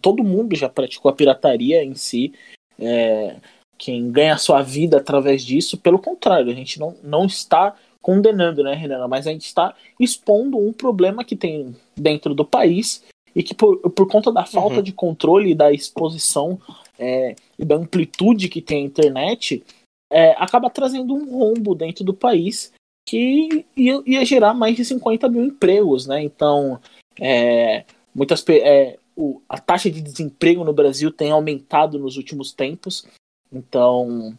todo 0.02 0.22
mundo 0.22 0.54
já 0.54 0.68
praticou 0.68 1.10
a 1.10 1.16
pirataria 1.16 1.82
em 1.82 1.96
si. 1.96 2.34
É 2.78 3.38
quem 3.84 4.10
ganha 4.12 4.38
sua 4.38 4.62
vida 4.62 4.96
através 4.98 5.44
disso. 5.44 5.78
Pelo 5.78 6.00
contrário, 6.00 6.50
a 6.50 6.56
gente 6.56 6.80
não, 6.80 6.96
não 7.04 7.26
está 7.26 7.76
condenando, 8.04 8.64
né, 8.64 8.76
Renan? 8.76 9.08
Mas 9.08 9.26
a 9.26 9.32
gente 9.32 9.46
está 9.46 9.76
expondo 10.00 10.60
um 10.60 10.72
problema 10.72 11.24
que 11.24 11.36
tem 11.36 11.76
dentro 11.96 12.36
do 12.36 12.46
país 12.46 13.04
e 13.36 13.42
que 13.42 13.56
por, 13.56 13.78
por 13.90 14.08
conta 14.08 14.32
da 14.32 14.46
falta 14.46 14.76
uhum. 14.76 14.84
de 14.84 14.92
controle 14.92 15.52
e 15.52 15.56
da 15.56 15.72
exposição 15.72 16.60
é, 17.00 17.36
e 17.58 17.66
da 17.66 17.76
amplitude 17.76 18.50
que 18.50 18.62
tem 18.62 18.84
a 18.84 18.86
internet, 18.86 19.64
é, 20.12 20.32
acaba 20.34 20.70
trazendo 20.70 21.16
um 21.16 21.40
rombo 21.40 21.74
dentro 21.74 22.04
do 22.04 22.14
país 22.14 22.72
que 23.08 23.66
ia, 23.76 24.04
ia, 24.06 24.24
gerar 24.24 24.54
mais 24.54 24.76
de 24.76 24.86
50 24.86 25.28
mil 25.30 25.44
empregos, 25.44 26.06
né? 26.06 26.22
Então, 26.22 26.80
é, 27.20 27.86
muitas 28.14 28.46
é, 28.50 29.00
o, 29.16 29.42
a 29.50 29.58
taxa 29.58 29.90
de 29.90 30.02
desemprego 30.02 30.64
no 30.64 30.74
Brasil 30.74 31.12
tem 31.12 31.32
aumentado 31.32 31.98
nos 31.98 32.18
últimos 32.18 32.54
tempos 32.54 33.06
então, 33.54 34.38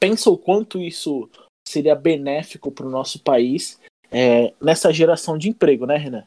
pensa 0.00 0.28
o 0.28 0.36
quanto 0.36 0.80
isso 0.80 1.30
seria 1.74 1.94
benéfico 1.94 2.70
para 2.70 2.86
o 2.86 2.90
nosso 2.90 3.22
país 3.22 3.80
é, 4.10 4.52
nessa 4.60 4.92
geração 4.92 5.36
de 5.36 5.48
emprego, 5.48 5.86
né, 5.86 5.96
Renan? 5.96 6.24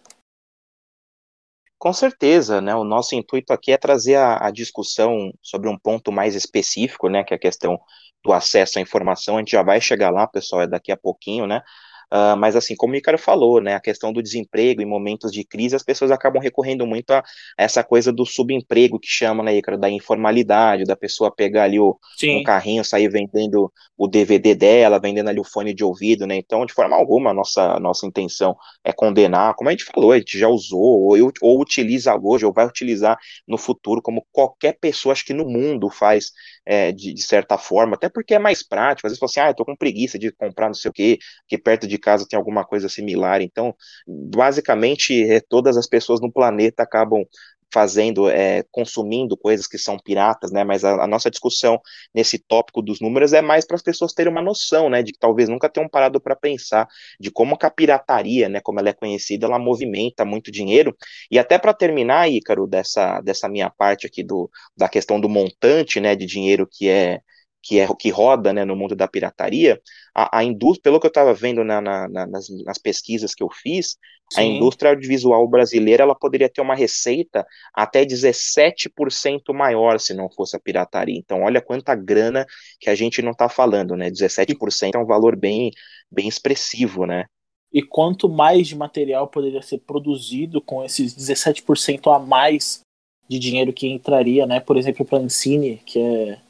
Com 1.80 1.94
certeza, 1.94 2.60
né? 2.60 2.76
O 2.76 2.84
nosso 2.84 3.16
intuito 3.16 3.54
aqui 3.54 3.72
é 3.72 3.78
trazer 3.78 4.16
a, 4.16 4.48
a, 4.48 4.52
discussão 4.52 5.32
sobre 5.42 5.70
um 5.70 5.78
ponto 5.78 6.12
mais 6.12 6.36
específico, 6.36 7.08
né? 7.08 7.24
Que 7.24 7.34
é 7.34 7.38
a 7.38 7.40
questão 7.40 7.80
do 8.26 8.34
acesso 8.34 8.80
à 8.80 8.82
informação. 8.82 9.36
A 9.36 9.40
gente 9.40 9.52
já 9.52 9.62
vai 9.62 9.80
chegar 9.80 10.10
lá, 10.10 10.28
pessoal, 10.28 10.64
é 10.64 10.68
daqui 10.68 10.92
a 10.92 10.98
pouquinho, 10.98 11.46
né? 11.46 11.62
Uh, 12.12 12.38
mas 12.38 12.56
assim, 12.56 12.74
como 12.74 12.94
o 12.94 12.96
Icaro 12.96 13.18
falou, 13.18 13.62
né, 13.62 13.76
a 13.76 13.82
questão 13.82 14.14
do 14.14 14.24
desemprego 14.24 14.82
em 14.82 14.86
momentos 14.86 15.30
de 15.30 15.44
crise, 15.44 15.76
as 15.76 15.84
pessoas 15.84 16.10
acabam 16.10 16.42
recorrendo 16.42 16.88
muito 16.88 17.12
a, 17.12 17.22
essa 17.58 17.84
coisa 17.84 18.14
do 18.14 18.26
subemprego 18.26 18.98
que 18.98 19.10
chama, 19.10 19.44
né, 19.44 19.60
da 19.78 19.90
informalidade, 19.90 20.86
da 20.86 20.96
pessoa 20.96 21.30
pegar 21.30 21.64
ali 21.64 21.80
o, 21.80 21.98
um 22.24 22.44
carrinho, 22.44 22.86
sair 22.86 23.10
vendendo 23.10 23.72
o 23.98 24.08
DVD 24.08 24.56
dela, 24.56 25.00
vendendo 25.00 25.28
ali 25.28 25.40
o 25.40 25.44
fone 25.44 25.74
de 25.74 25.84
ouvido, 25.84 26.26
né, 26.26 26.38
então 26.38 26.66
de 26.66 26.74
forma 26.74 26.96
alguma 26.96 27.32
a 27.32 27.34
nossa, 27.34 27.78
nossa 27.80 28.06
intenção 28.06 28.56
é 28.86 28.94
condenar, 28.94 29.56
como 29.56 29.70
a 29.70 29.72
gente 29.72 29.84
falou, 29.84 30.14
a 30.14 30.18
gente 30.18 30.40
já 30.40 30.48
usou, 30.48 30.80
ou, 30.80 31.34
ou 31.42 31.62
utiliza 31.62 32.16
hoje, 32.16 32.46
ou 32.46 32.54
vai 32.54 32.66
utilizar 32.66 33.18
no 33.46 33.58
futuro, 33.58 34.02
como 34.02 34.26
qualquer 34.32 34.78
pessoa, 34.80 35.12
acho 35.12 35.26
que 35.26 35.34
no 35.34 35.46
mundo 35.46 35.90
faz 35.90 36.32
é, 36.66 36.92
de, 36.92 37.14
de, 37.14 37.22
certa 37.22 37.58
forma, 37.58 37.96
até 37.96 38.08
porque 38.08 38.34
é 38.34 38.40
mais 38.40 38.66
prático, 38.66 39.08
às 39.08 39.12
vezes 39.12 39.20
você 39.20 39.40
assim, 39.40 39.48
ah, 39.48 39.52
eu 39.52 39.56
tô 39.56 39.66
com 39.66 39.76
preguiça 39.76 40.18
de 40.18 40.32
comprar 40.32 40.68
não 40.68 40.74
sei 40.74 40.90
o 40.90 40.94
que, 40.94 41.18
que 41.48 41.58
perto 41.58 41.88
de 41.88 41.97
casa 41.98 42.26
tem 42.28 42.38
alguma 42.38 42.66
coisa 42.66 42.90
similar, 42.90 43.42
então, 43.42 43.76
basicamente, 44.08 45.24
é, 45.30 45.40
todas 45.40 45.78
as 45.78 45.88
pessoas 45.88 46.22
no 46.22 46.32
planeta 46.32 46.84
acabam 46.84 47.24
fazendo, 47.72 48.30
é, 48.30 48.64
consumindo 48.72 49.36
coisas 49.38 49.68
que 49.68 49.78
são 49.78 49.98
piratas, 50.00 50.52
né? 50.52 50.64
Mas 50.64 50.84
a, 50.84 51.04
a 51.04 51.08
nossa 51.08 51.30
discussão 51.30 51.80
nesse 52.14 52.40
tópico 52.40 52.82
dos 52.82 53.02
números 53.02 53.34
é 53.34 53.42
mais 53.42 53.66
para 53.66 53.76
as 53.76 53.82
pessoas 53.82 54.14
terem 54.14 54.32
uma 54.32 54.42
noção, 54.42 54.90
né? 54.90 55.04
De 55.04 55.12
que 55.12 55.20
talvez 55.20 55.50
nunca 55.50 55.70
tenham 55.70 55.90
parado 55.90 56.20
para 56.20 56.36
pensar 56.36 56.88
de 57.20 57.30
como 57.32 57.58
a 57.60 57.70
pirataria, 57.70 58.48
né? 58.50 58.62
Como 58.62 58.80
ela 58.80 58.90
é 58.90 58.94
conhecida, 58.94 59.46
ela 59.46 59.60
movimenta 59.60 60.24
muito 60.26 60.52
dinheiro. 60.52 60.96
E 61.30 61.38
até 61.38 61.58
para 61.58 61.74
terminar, 61.74 62.30
Ícaro, 62.30 62.68
dessa, 62.68 63.20
dessa 63.22 63.50
minha 63.50 63.70
parte 63.70 64.08
aqui 64.08 64.24
do, 64.24 64.50
da 64.76 64.88
questão 64.88 65.20
do 65.20 65.30
montante, 65.30 66.00
né? 66.00 66.16
De 66.16 66.26
dinheiro 66.26 66.68
que 66.70 66.90
é 66.90 67.20
que 67.68 67.82
é 67.82 67.88
que 68.00 68.10
roda 68.10 68.54
né, 68.54 68.64
no 68.64 68.78
mundo 68.78 68.96
da 68.96 69.10
pirataria, 69.10 69.82
a, 70.16 70.40
a 70.40 70.44
indústria, 70.44 70.84
pelo 70.84 71.02
que 71.02 71.06
eu 71.06 71.10
estava 71.10 71.34
vendo 71.34 71.66
na, 71.66 71.82
na, 71.82 72.08
nas, 72.08 72.48
nas, 72.64 72.78
pesquisas 72.78 73.36
que 73.36 73.44
eu 73.44 73.50
fiz, 73.52 73.98
Sim. 74.32 74.40
a 74.40 74.44
indústria 74.44 74.92
audiovisual 74.92 75.46
brasileira 75.50 76.04
ela 76.04 76.16
poderia 76.16 76.48
ter 76.48 76.62
uma 76.62 76.74
receita 76.74 77.46
até 77.74 78.06
17% 78.06 79.54
maior 79.54 80.00
se 80.00 80.14
não 80.14 80.30
fosse 80.30 80.56
a 80.56 80.60
pirataria. 80.62 81.18
Então, 81.18 81.44
olha 81.44 81.62
quanta 81.62 81.94
grana 81.94 82.46
que 82.80 82.90
a 82.90 82.96
gente 82.96 83.22
não 83.22 83.32
está 83.32 83.50
falando, 83.50 83.98
né? 83.98 84.10
17% 84.10 84.96
é 84.96 84.98
um 84.98 85.06
valor 85.06 85.36
bem, 85.36 85.70
bem 86.10 86.30
expressivo, 86.30 87.06
né? 87.06 87.26
E 87.74 87.84
quanto 87.84 88.30
mais 88.30 88.70
de 88.70 88.78
material 88.78 89.28
poderia 89.28 89.62
ser 89.62 89.80
produzido 89.80 90.62
com 90.62 90.86
esses 90.86 91.14
17% 91.14 92.16
a 92.16 92.18
mais 92.18 92.80
de 93.28 93.38
dinheiro 93.38 93.74
que 93.74 93.90
entraria, 93.90 94.46
né? 94.46 94.62
Por 94.62 94.78
exemplo, 94.78 95.04
para 95.04 95.18
a 95.18 95.22
Ancine, 95.22 95.82
que 95.86 96.00
é 96.00 96.47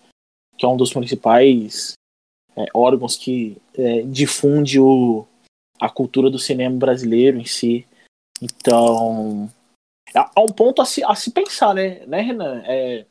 que 0.57 0.65
é 0.65 0.69
um 0.69 0.77
dos 0.77 0.91
principais 0.91 1.93
é, 2.55 2.65
órgãos 2.73 3.15
que 3.15 3.57
é, 3.75 4.01
difunde 4.01 4.79
o, 4.79 5.25
a 5.79 5.89
cultura 5.89 6.29
do 6.29 6.39
cinema 6.39 6.75
brasileiro 6.77 7.37
em 7.37 7.45
si. 7.45 7.85
Então, 8.41 9.49
há 10.13 10.41
um 10.41 10.47
ponto 10.47 10.81
a 10.81 10.85
se, 10.85 11.03
a 11.03 11.15
se 11.15 11.31
pensar, 11.31 11.73
né, 11.73 12.05
né 12.05 12.21
Renan? 12.21 12.61
É, 12.65 13.05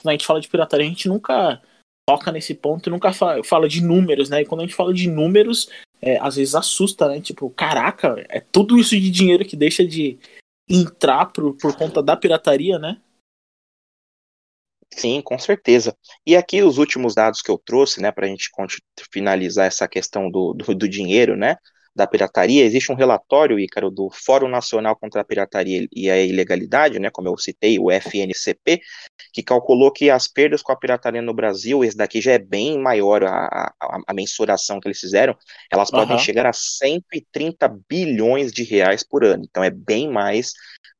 quando 0.00 0.10
a 0.10 0.12
gente 0.12 0.26
fala 0.26 0.40
de 0.40 0.48
pirataria, 0.48 0.86
a 0.86 0.88
gente 0.88 1.08
nunca 1.08 1.60
toca 2.08 2.32
nesse 2.32 2.54
ponto, 2.54 2.90
nunca 2.90 3.12
fala, 3.12 3.42
fala 3.44 3.68
de 3.68 3.80
números, 3.80 4.28
né? 4.28 4.42
E 4.42 4.44
quando 4.44 4.60
a 4.60 4.64
gente 4.64 4.74
fala 4.74 4.92
de 4.92 5.08
números, 5.08 5.68
é, 6.00 6.18
às 6.18 6.36
vezes 6.36 6.54
assusta, 6.54 7.08
né? 7.08 7.20
Tipo, 7.20 7.48
caraca, 7.50 8.24
é 8.28 8.40
tudo 8.40 8.78
isso 8.78 8.98
de 8.98 9.10
dinheiro 9.10 9.44
que 9.44 9.56
deixa 9.56 9.86
de 9.86 10.18
entrar 10.68 11.26
por, 11.26 11.54
por 11.56 11.76
conta 11.76 12.02
da 12.02 12.16
pirataria, 12.16 12.78
né? 12.78 13.00
Sim, 14.96 15.22
com 15.22 15.38
certeza. 15.38 15.96
E 16.26 16.36
aqui 16.36 16.62
os 16.62 16.78
últimos 16.78 17.14
dados 17.14 17.40
que 17.40 17.50
eu 17.50 17.58
trouxe, 17.58 18.00
né, 18.00 18.12
para 18.12 18.26
a 18.26 18.28
gente 18.28 18.50
finalizar 19.10 19.66
essa 19.66 19.88
questão 19.88 20.30
do, 20.30 20.52
do, 20.52 20.74
do, 20.74 20.88
dinheiro, 20.88 21.36
né, 21.36 21.56
da 21.94 22.06
pirataria, 22.06 22.64
existe 22.64 22.90
um 22.92 22.94
relatório, 22.94 23.58
Ícaro, 23.58 23.90
do 23.90 24.10
Fórum 24.10 24.48
Nacional 24.48 24.96
contra 24.96 25.20
a 25.20 25.24
Pirataria 25.24 25.86
e 25.92 26.10
a 26.10 26.22
Ilegalidade, 26.22 26.98
né, 26.98 27.10
como 27.10 27.28
eu 27.28 27.36
citei, 27.36 27.78
o 27.78 27.90
FNCP, 27.90 28.80
que 29.32 29.42
calculou 29.42 29.90
que 29.90 30.10
as 30.10 30.28
perdas 30.28 30.62
com 30.62 30.72
a 30.72 30.76
pirataria 30.76 31.22
no 31.22 31.34
Brasil, 31.34 31.84
esse 31.84 31.96
daqui 31.96 32.20
já 32.20 32.32
é 32.32 32.38
bem 32.38 32.78
maior 32.78 33.24
a, 33.24 33.72
a, 33.80 33.98
a 34.06 34.14
mensuração 34.14 34.78
que 34.80 34.88
eles 34.88 35.00
fizeram, 35.00 35.36
elas 35.70 35.90
uhum. 35.90 36.00
podem 36.00 36.18
chegar 36.18 36.46
a 36.46 36.52
130 36.52 37.68
bilhões 37.88 38.52
de 38.52 38.62
reais 38.62 39.02
por 39.02 39.24
ano. 39.24 39.44
Então 39.48 39.64
é 39.64 39.70
bem 39.70 40.10
mais 40.10 40.52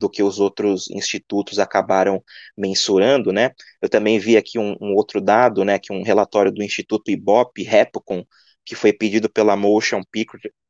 do 0.02 0.10
que 0.10 0.22
os 0.22 0.40
outros 0.40 0.90
institutos 0.90 1.60
acabaram 1.60 2.22
mensurando, 2.58 3.32
né? 3.32 3.52
Eu 3.80 3.88
também 3.88 4.18
vi 4.18 4.36
aqui 4.36 4.58
um, 4.58 4.76
um 4.80 4.94
outro 4.94 5.20
dado, 5.20 5.64
né, 5.64 5.78
que 5.78 5.92
um 5.92 6.02
relatório 6.02 6.50
do 6.50 6.62
Instituto 6.62 7.10
Ibope, 7.10 7.62
Repcom, 7.62 8.24
que 8.64 8.74
foi 8.74 8.92
pedido 8.92 9.30
pela 9.30 9.56
Motion 9.56 10.02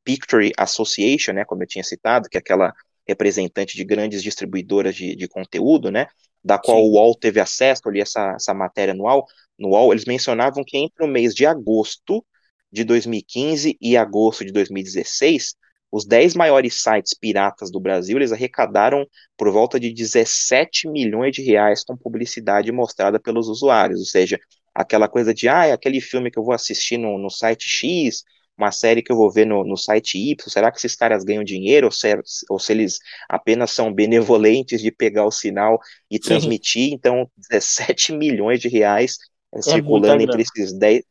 Picture 0.03 0.51
Association, 0.55 1.33
né, 1.33 1.45
como 1.45 1.63
eu 1.63 1.67
tinha 1.67 1.83
citado, 1.83 2.29
que 2.29 2.37
é 2.37 2.39
aquela 2.39 2.71
representante 3.07 3.75
de 3.75 3.83
grandes 3.83 4.21
distribuidoras 4.21 4.95
de, 4.95 5.15
de 5.15 5.27
conteúdo, 5.27 5.89
né, 5.89 6.07
da 6.43 6.59
qual 6.59 6.77
Sim. 6.77 6.83
o 6.83 6.91
UOL 6.91 7.15
teve 7.15 7.39
acesso, 7.39 7.81
ali 7.87 8.01
essa, 8.01 8.33
essa 8.35 8.53
matéria 8.53 8.93
no 8.93 9.05
UOL, 9.05 9.25
no 9.57 9.69
UOL, 9.69 9.93
eles 9.93 10.05
mencionavam 10.05 10.63
que 10.63 10.77
entre 10.77 11.03
o 11.03 11.07
mês 11.07 11.33
de 11.33 11.45
agosto 11.45 12.23
de 12.71 12.83
2015 12.83 13.77
e 13.81 13.97
agosto 13.97 14.45
de 14.45 14.51
2016, 14.51 15.55
os 15.93 16.05
10 16.07 16.33
maiores 16.33 16.81
sites 16.81 17.13
piratas 17.13 17.69
do 17.69 17.79
Brasil, 17.79 18.17
eles 18.17 18.31
arrecadaram 18.31 19.05
por 19.37 19.51
volta 19.51 19.79
de 19.79 19.93
17 19.93 20.89
milhões 20.89 21.35
de 21.35 21.43
reais 21.43 21.83
com 21.83 21.95
publicidade 21.95 22.71
mostrada 22.71 23.19
pelos 23.19 23.47
usuários, 23.47 23.99
ou 23.99 24.05
seja, 24.07 24.39
aquela 24.73 25.07
coisa 25.07 25.35
de, 25.35 25.47
ah, 25.47 25.67
é 25.67 25.71
aquele 25.71 26.01
filme 26.01 26.31
que 26.31 26.39
eu 26.39 26.43
vou 26.43 26.55
assistir 26.55 26.97
no, 26.97 27.19
no 27.19 27.29
site 27.29 27.69
X, 27.69 28.23
uma 28.57 28.71
série 28.71 29.03
que 29.03 29.11
eu 29.11 29.15
vou 29.15 29.31
ver 29.31 29.45
no, 29.45 29.63
no 29.63 29.77
site 29.77 30.17
Y, 30.17 30.49
será 30.49 30.71
que 30.71 30.79
esses 30.79 30.95
caras 30.95 31.23
ganham 31.23 31.43
dinheiro 31.43 31.85
ou 31.85 31.91
se, 31.91 32.07
ou 32.49 32.57
se 32.57 32.71
eles 32.73 32.97
apenas 33.29 33.69
são 33.69 33.93
benevolentes 33.93 34.81
de 34.81 34.91
pegar 34.91 35.25
o 35.27 35.31
sinal 35.31 35.79
e 36.09 36.15
Sim. 36.15 36.21
transmitir? 36.23 36.91
Então, 36.91 37.29
17 37.37 38.13
milhões 38.13 38.59
de 38.59 38.67
reais 38.67 39.19
é 39.53 39.61
circulando 39.61 40.23
entre 40.23 40.41
esses 40.41 40.73
10. 40.73 41.03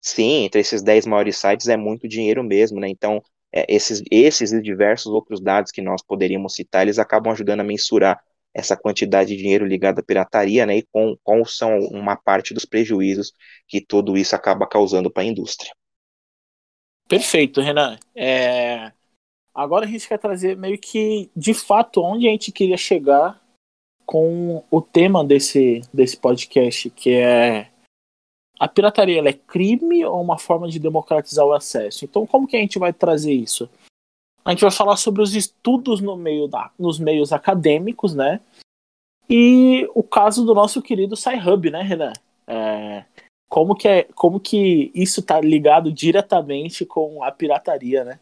Sim, 0.00 0.44
entre 0.44 0.62
esses 0.62 0.82
10 0.82 1.04
maiores 1.04 1.36
sites 1.36 1.68
é 1.68 1.76
muito 1.76 2.08
dinheiro 2.08 2.42
mesmo, 2.42 2.80
né? 2.80 2.88
Então, 2.88 3.20
é, 3.56 3.64
esses, 3.74 4.02
esses 4.10 4.52
e 4.52 4.60
diversos 4.60 5.06
outros 5.06 5.40
dados 5.40 5.72
que 5.72 5.80
nós 5.80 6.02
poderíamos 6.02 6.54
citar, 6.54 6.82
eles 6.82 6.98
acabam 6.98 7.32
ajudando 7.32 7.60
a 7.60 7.64
mensurar 7.64 8.22
essa 8.52 8.76
quantidade 8.76 9.30
de 9.30 9.42
dinheiro 9.42 9.64
ligado 9.64 9.98
à 9.98 10.02
pirataria, 10.02 10.66
né, 10.66 10.76
e 10.76 10.82
com, 10.92 11.16
com 11.24 11.42
são 11.42 11.78
uma 11.78 12.16
parte 12.16 12.52
dos 12.52 12.66
prejuízos 12.66 13.32
que 13.66 13.80
tudo 13.80 14.14
isso 14.14 14.36
acaba 14.36 14.66
causando 14.66 15.10
para 15.10 15.22
a 15.22 15.26
indústria. 15.26 15.72
Perfeito, 17.08 17.62
Renan. 17.62 17.98
É... 18.14 18.92
Agora 19.54 19.86
a 19.86 19.88
gente 19.88 20.06
quer 20.06 20.18
trazer 20.18 20.54
meio 20.54 20.78
que, 20.78 21.30
de 21.34 21.54
fato, 21.54 22.02
onde 22.02 22.28
a 22.28 22.30
gente 22.30 22.52
queria 22.52 22.76
chegar 22.76 23.42
com 24.04 24.62
o 24.70 24.82
tema 24.82 25.24
desse, 25.24 25.80
desse 25.94 26.18
podcast, 26.18 26.90
que 26.90 27.14
é 27.14 27.70
a 28.58 28.66
pirataria 28.66 29.20
é 29.28 29.32
crime 29.32 30.04
ou 30.04 30.20
uma 30.20 30.38
forma 30.38 30.68
de 30.68 30.78
democratizar 30.78 31.44
o 31.44 31.52
acesso? 31.52 32.04
Então, 32.04 32.26
como 32.26 32.46
que 32.46 32.56
a 32.56 32.60
gente 32.60 32.78
vai 32.78 32.92
trazer 32.92 33.32
isso? 33.32 33.68
A 34.44 34.50
gente 34.50 34.62
vai 34.62 34.70
falar 34.70 34.96
sobre 34.96 35.22
os 35.22 35.34
estudos 35.34 36.00
no 36.00 36.16
meio 36.16 36.46
da, 36.46 36.70
nos 36.78 36.98
meios 36.98 37.32
acadêmicos, 37.32 38.14
né? 38.14 38.40
E 39.28 39.88
o 39.94 40.02
caso 40.02 40.44
do 40.44 40.54
nosso 40.54 40.80
querido 40.80 41.16
Sci-Hub, 41.16 41.70
né, 41.70 41.82
Renan? 41.82 42.12
É, 42.46 43.04
como, 43.48 43.74
que 43.74 43.88
é, 43.88 44.04
como 44.14 44.38
que 44.38 44.92
isso 44.94 45.20
está 45.20 45.40
ligado 45.40 45.92
diretamente 45.92 46.86
com 46.86 47.24
a 47.24 47.32
pirataria, 47.32 48.04
né? 48.04 48.20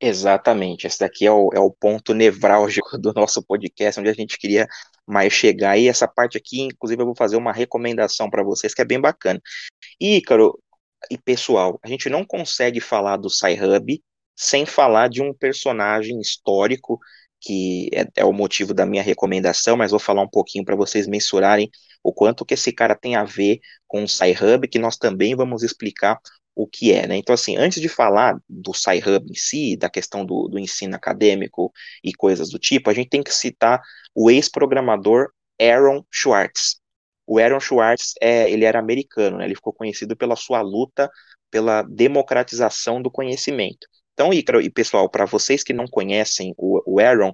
Exatamente, 0.00 0.86
esse 0.86 0.98
daqui 0.98 1.26
é 1.26 1.30
o, 1.30 1.50
é 1.54 1.60
o 1.60 1.70
ponto 1.70 2.12
nevrálgico 2.12 2.96
do 2.98 3.12
nosso 3.12 3.42
podcast, 3.42 4.00
onde 4.00 4.10
a 4.10 4.14
gente 4.14 4.38
queria 4.38 4.66
mais 5.06 5.32
chegar. 5.32 5.78
E 5.78 5.88
essa 5.88 6.08
parte 6.08 6.36
aqui, 6.36 6.62
inclusive, 6.62 7.00
eu 7.00 7.06
vou 7.06 7.16
fazer 7.16 7.36
uma 7.36 7.52
recomendação 7.52 8.28
para 8.28 8.42
vocês 8.42 8.74
que 8.74 8.82
é 8.82 8.84
bem 8.84 9.00
bacana. 9.00 9.40
E, 10.00 10.16
Ícaro, 10.16 10.58
e 11.10 11.18
pessoal, 11.18 11.78
a 11.82 11.88
gente 11.88 12.08
não 12.08 12.24
consegue 12.24 12.80
falar 12.80 13.16
do 13.16 13.30
Sci-Hub 13.30 14.02
sem 14.36 14.66
falar 14.66 15.08
de 15.08 15.22
um 15.22 15.32
personagem 15.32 16.20
histórico 16.20 16.98
que 17.40 17.90
é, 17.92 18.06
é, 18.16 18.24
o 18.24 18.32
motivo 18.32 18.72
da 18.72 18.86
minha 18.86 19.02
recomendação, 19.02 19.76
mas 19.76 19.90
vou 19.90 20.00
falar 20.00 20.22
um 20.22 20.28
pouquinho 20.28 20.64
para 20.64 20.74
vocês 20.74 21.06
mensurarem 21.06 21.70
o 22.02 22.12
quanto 22.12 22.44
que 22.44 22.54
esse 22.54 22.72
cara 22.72 22.94
tem 22.96 23.16
a 23.16 23.24
ver 23.24 23.60
com 23.86 24.02
o 24.02 24.08
Sci-Hub, 24.08 24.66
que 24.68 24.78
nós 24.78 24.96
também 24.96 25.36
vamos 25.36 25.62
explicar 25.62 26.18
o 26.54 26.66
que 26.66 26.92
é, 26.92 27.06
né? 27.06 27.16
Então, 27.16 27.34
assim, 27.34 27.56
antes 27.56 27.80
de 27.80 27.88
falar 27.88 28.38
do 28.48 28.72
Sci-Hub 28.72 29.30
em 29.30 29.34
si, 29.34 29.76
da 29.76 29.90
questão 29.90 30.24
do, 30.24 30.48
do 30.48 30.58
ensino 30.58 30.94
acadêmico 30.94 31.72
e 32.02 32.12
coisas 32.12 32.50
do 32.50 32.58
tipo, 32.58 32.88
a 32.90 32.94
gente 32.94 33.08
tem 33.08 33.22
que 33.22 33.34
citar 33.34 33.82
o 34.14 34.30
ex-programador 34.30 35.30
Aaron 35.60 36.04
Schwartz. 36.10 36.80
O 37.26 37.38
Aaron 37.38 37.60
Schwartz, 37.60 38.14
é, 38.20 38.50
ele 38.50 38.64
era 38.64 38.78
americano, 38.78 39.38
né? 39.38 39.46
Ele 39.46 39.54
ficou 39.54 39.72
conhecido 39.72 40.16
pela 40.16 40.36
sua 40.36 40.60
luta 40.60 41.10
pela 41.50 41.82
democratização 41.82 43.00
do 43.00 43.08
conhecimento. 43.08 43.86
Então, 44.12 44.32
Ícaro 44.32 44.60
e 44.60 44.68
pessoal, 44.68 45.08
para 45.08 45.24
vocês 45.24 45.62
que 45.62 45.72
não 45.72 45.86
conhecem 45.86 46.52
o, 46.56 46.82
o 46.84 46.98
Aaron, 46.98 47.32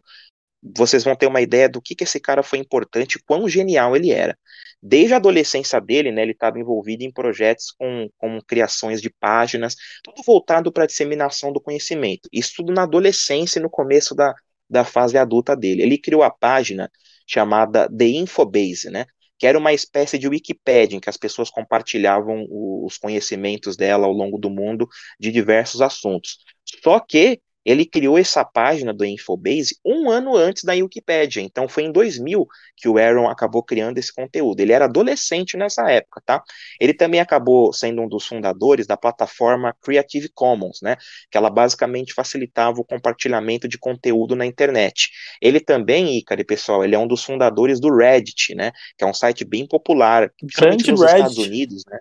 vocês 0.63 1.05
vão 1.05 1.17
ter 1.17 1.27
uma 1.27 1.41
ideia 1.41 1.69
do 1.69 1.81
que, 1.81 1.95
que 1.95 2.05
esse 2.05 2.21
cara 2.21 2.43
foi 2.43 2.59
importante, 2.59 3.19
quão 3.27 3.49
genial 3.49 3.97
ele 3.97 4.11
era. 4.11 4.39
Desde 4.83 5.15
a 5.15 5.17
adolescência 5.17 5.81
dele, 5.81 6.11
né, 6.11 6.23
ele 6.23 6.33
estava 6.33 6.59
envolvido 6.59 7.03
em 7.03 7.13
projetos 7.13 7.71
com, 7.73 8.09
com 8.17 8.41
criações 8.43 9.01
de 9.01 9.11
páginas, 9.11 9.77
tudo 10.03 10.23
voltado 10.23 10.73
para 10.73 10.85
a 10.85 10.87
disseminação 10.87 11.53
do 11.53 11.61
conhecimento. 11.61 12.29
Isso 12.33 12.55
tudo 12.57 12.73
na 12.73 12.83
adolescência 12.83 13.59
e 13.59 13.63
no 13.63 13.71
começo 13.71 14.15
da, 14.15 14.35
da 14.69 14.85
fase 14.85 15.19
adulta 15.19 15.57
dele. 15.57 15.83
Ele 15.83 15.99
criou 15.99 16.23
a 16.23 16.31
página 16.31 16.91
chamada 17.27 17.89
The 17.89 18.07
Infobase, 18.07 18.91
né, 18.91 19.07
que 19.39 19.47
era 19.47 19.59
uma 19.59 19.73
espécie 19.73 20.19
de 20.19 20.29
Wikipedia 20.29 20.97
em 20.97 21.01
que 21.01 21.09
as 21.09 21.17
pessoas 21.17 21.51
compartilhavam 21.51 22.47
os 22.51 22.99
conhecimentos 22.99 23.77
dela 23.77 24.07
ao 24.07 24.13
longo 24.13 24.39
do 24.39 24.51
mundo 24.51 24.87
de 25.19 25.33
diversos 25.33 25.81
assuntos. 25.81 26.39
Só 26.83 27.01
que 27.01 27.41
ele 27.65 27.85
criou 27.85 28.19
essa 28.19 28.45
página 28.45 28.93
do 28.93 29.05
Infobase 29.05 29.77
um 29.85 30.11
ano 30.11 30.37
antes 30.37 30.65
da 30.65 30.73
Wikipedia. 30.73 31.43
Então 31.43 31.69
foi 31.69 31.85
em 31.85 31.93
2000 31.93 32.47
que 32.77 32.89
o 32.89 32.99
Aaron 32.99 33.29
acabou 33.29 33.63
criando 33.63 33.99
esse 33.99 34.13
conteúdo. 34.13 34.61
Ele 34.61 34.73
era 34.73 34.87
adolescente 34.87 35.57
nessa 35.57 35.91
época, 35.91 36.23
tá? 36.25 36.43
Ele 36.81 36.95
também 36.95 37.21
acabou 37.21 37.73
sendo 37.73 38.03
um 38.03 38.09
dos 38.09 38.27
fundadores 38.27 38.87
da 38.87 38.97
plataforma 38.97 39.77
Creative 39.83 40.31
Commons, 40.35 40.81
né? 40.83 40.97
Que 41.31 41.37
ela 41.37 41.51
basicamente 41.51 42.15
facilitava 42.15 42.81
o 42.81 42.85
compartilhamento 42.85 43.69
de 43.69 43.79
conteúdo 43.79 44.35
na 44.35 44.47
internet. 44.47 45.11
Ele 45.41 45.61
também, 45.61 46.19
Icari, 46.19 46.45
pessoal, 46.45 46.85
ele 46.85 46.95
é 46.95 46.99
um 46.99 47.07
dos 47.07 47.23
fundadores 47.23 47.79
do 47.79 47.95
Reddit, 47.95 48.55
né? 48.55 48.73
Que 48.97 49.05
é 49.05 49.07
um 49.07 49.15
site 49.15 49.45
bem 49.45 49.67
popular, 49.67 50.31
principalmente 50.39 50.91
nos 50.91 51.01
Reddit. 51.01 51.17
Estados 51.17 51.39
Unidos, 51.39 51.85
né? 51.87 51.99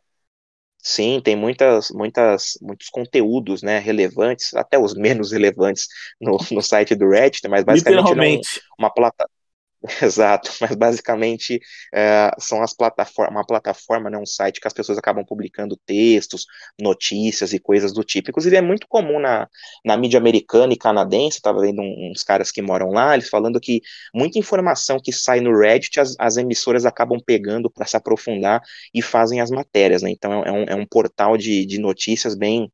Sim, 0.82 1.20
tem 1.22 1.36
muitas, 1.36 1.90
muitas, 1.92 2.58
muitos 2.62 2.90
conteúdos, 2.90 3.62
né, 3.62 3.80
relevantes, 3.80 4.54
até 4.54 4.80
os 4.80 4.94
menos 4.96 5.32
relevantes 5.34 5.88
no, 6.20 6.38
no 6.52 6.62
site 6.62 6.96
do 6.96 7.10
Reddit, 7.10 7.48
mas 7.48 7.64
basicamente 7.64 8.08
é 8.08 8.62
um, 8.62 8.86
uma 8.86 8.90
plataforma 8.90 9.39
Exato, 10.04 10.52
mas 10.60 10.76
basicamente 10.76 11.60
é, 11.94 12.32
são 12.38 12.62
as 12.62 12.74
plataformas, 12.74 13.32
uma 13.34 13.46
plataforma, 13.46 14.10
né, 14.10 14.18
um 14.18 14.26
site 14.26 14.60
que 14.60 14.68
as 14.68 14.74
pessoas 14.74 14.98
acabam 14.98 15.24
publicando 15.26 15.78
textos, 15.86 16.46
notícias 16.80 17.54
e 17.54 17.60
coisas 17.60 17.94
do 17.94 18.04
tipo. 18.04 18.30
Inclusive 18.30 18.58
é 18.58 18.62
muito 18.62 18.88
comum 18.90 19.20
na, 19.20 19.48
na 19.86 19.96
mídia 19.96 20.20
americana 20.20 20.74
e 20.74 20.78
canadense, 20.78 21.38
estava 21.38 21.62
vendo 21.62 21.82
uns 21.82 22.24
caras 22.24 22.52
que 22.52 22.62
moram 22.62 22.90
lá, 22.90 23.14
eles 23.14 23.30
falando 23.30 23.60
que 23.60 23.82
muita 24.14 24.38
informação 24.38 25.00
que 25.02 25.14
sai 25.14 25.40
no 25.40 25.58
Reddit 25.58 25.98
as, 26.00 26.14
as 26.20 26.36
emissoras 26.36 26.86
acabam 26.86 27.20
pegando 27.26 27.70
para 27.72 27.86
se 27.86 27.96
aprofundar 27.96 28.62
e 28.94 29.02
fazem 29.02 29.40
as 29.40 29.50
matérias, 29.50 30.02
né? 30.02 30.12
Então 30.12 30.44
é 30.44 30.52
um, 30.52 30.64
é 30.64 30.76
um 30.76 30.86
portal 30.86 31.38
de, 31.38 31.66
de 31.66 31.80
notícias 31.80 32.36
bem 32.36 32.70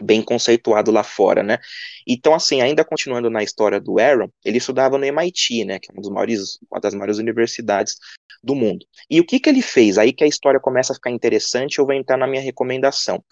bem 0.00 0.22
conceituado 0.22 0.90
lá 0.90 1.02
fora, 1.02 1.42
né? 1.42 1.58
Então, 2.06 2.34
assim, 2.34 2.60
ainda 2.60 2.84
continuando 2.84 3.30
na 3.30 3.42
história 3.42 3.80
do 3.80 3.98
Aaron, 3.98 4.28
ele 4.44 4.58
estudava 4.58 4.98
no 4.98 5.04
MIT, 5.04 5.64
né, 5.64 5.78
que 5.78 5.90
é 5.90 5.94
uma, 5.94 6.10
maiores, 6.10 6.58
uma 6.70 6.80
das 6.80 6.94
maiores 6.94 7.18
universidades 7.18 7.96
do 8.42 8.54
mundo. 8.54 8.84
E 9.08 9.20
o 9.20 9.24
que 9.24 9.38
que 9.38 9.48
ele 9.48 9.62
fez? 9.62 9.98
Aí 9.98 10.12
que 10.12 10.24
a 10.24 10.26
história 10.26 10.58
começa 10.58 10.92
a 10.92 10.96
ficar 10.96 11.10
interessante, 11.10 11.78
eu 11.78 11.86
vou 11.86 11.94
entrar 11.94 12.16
na 12.16 12.26
minha 12.26 12.42
recomendação. 12.42 13.22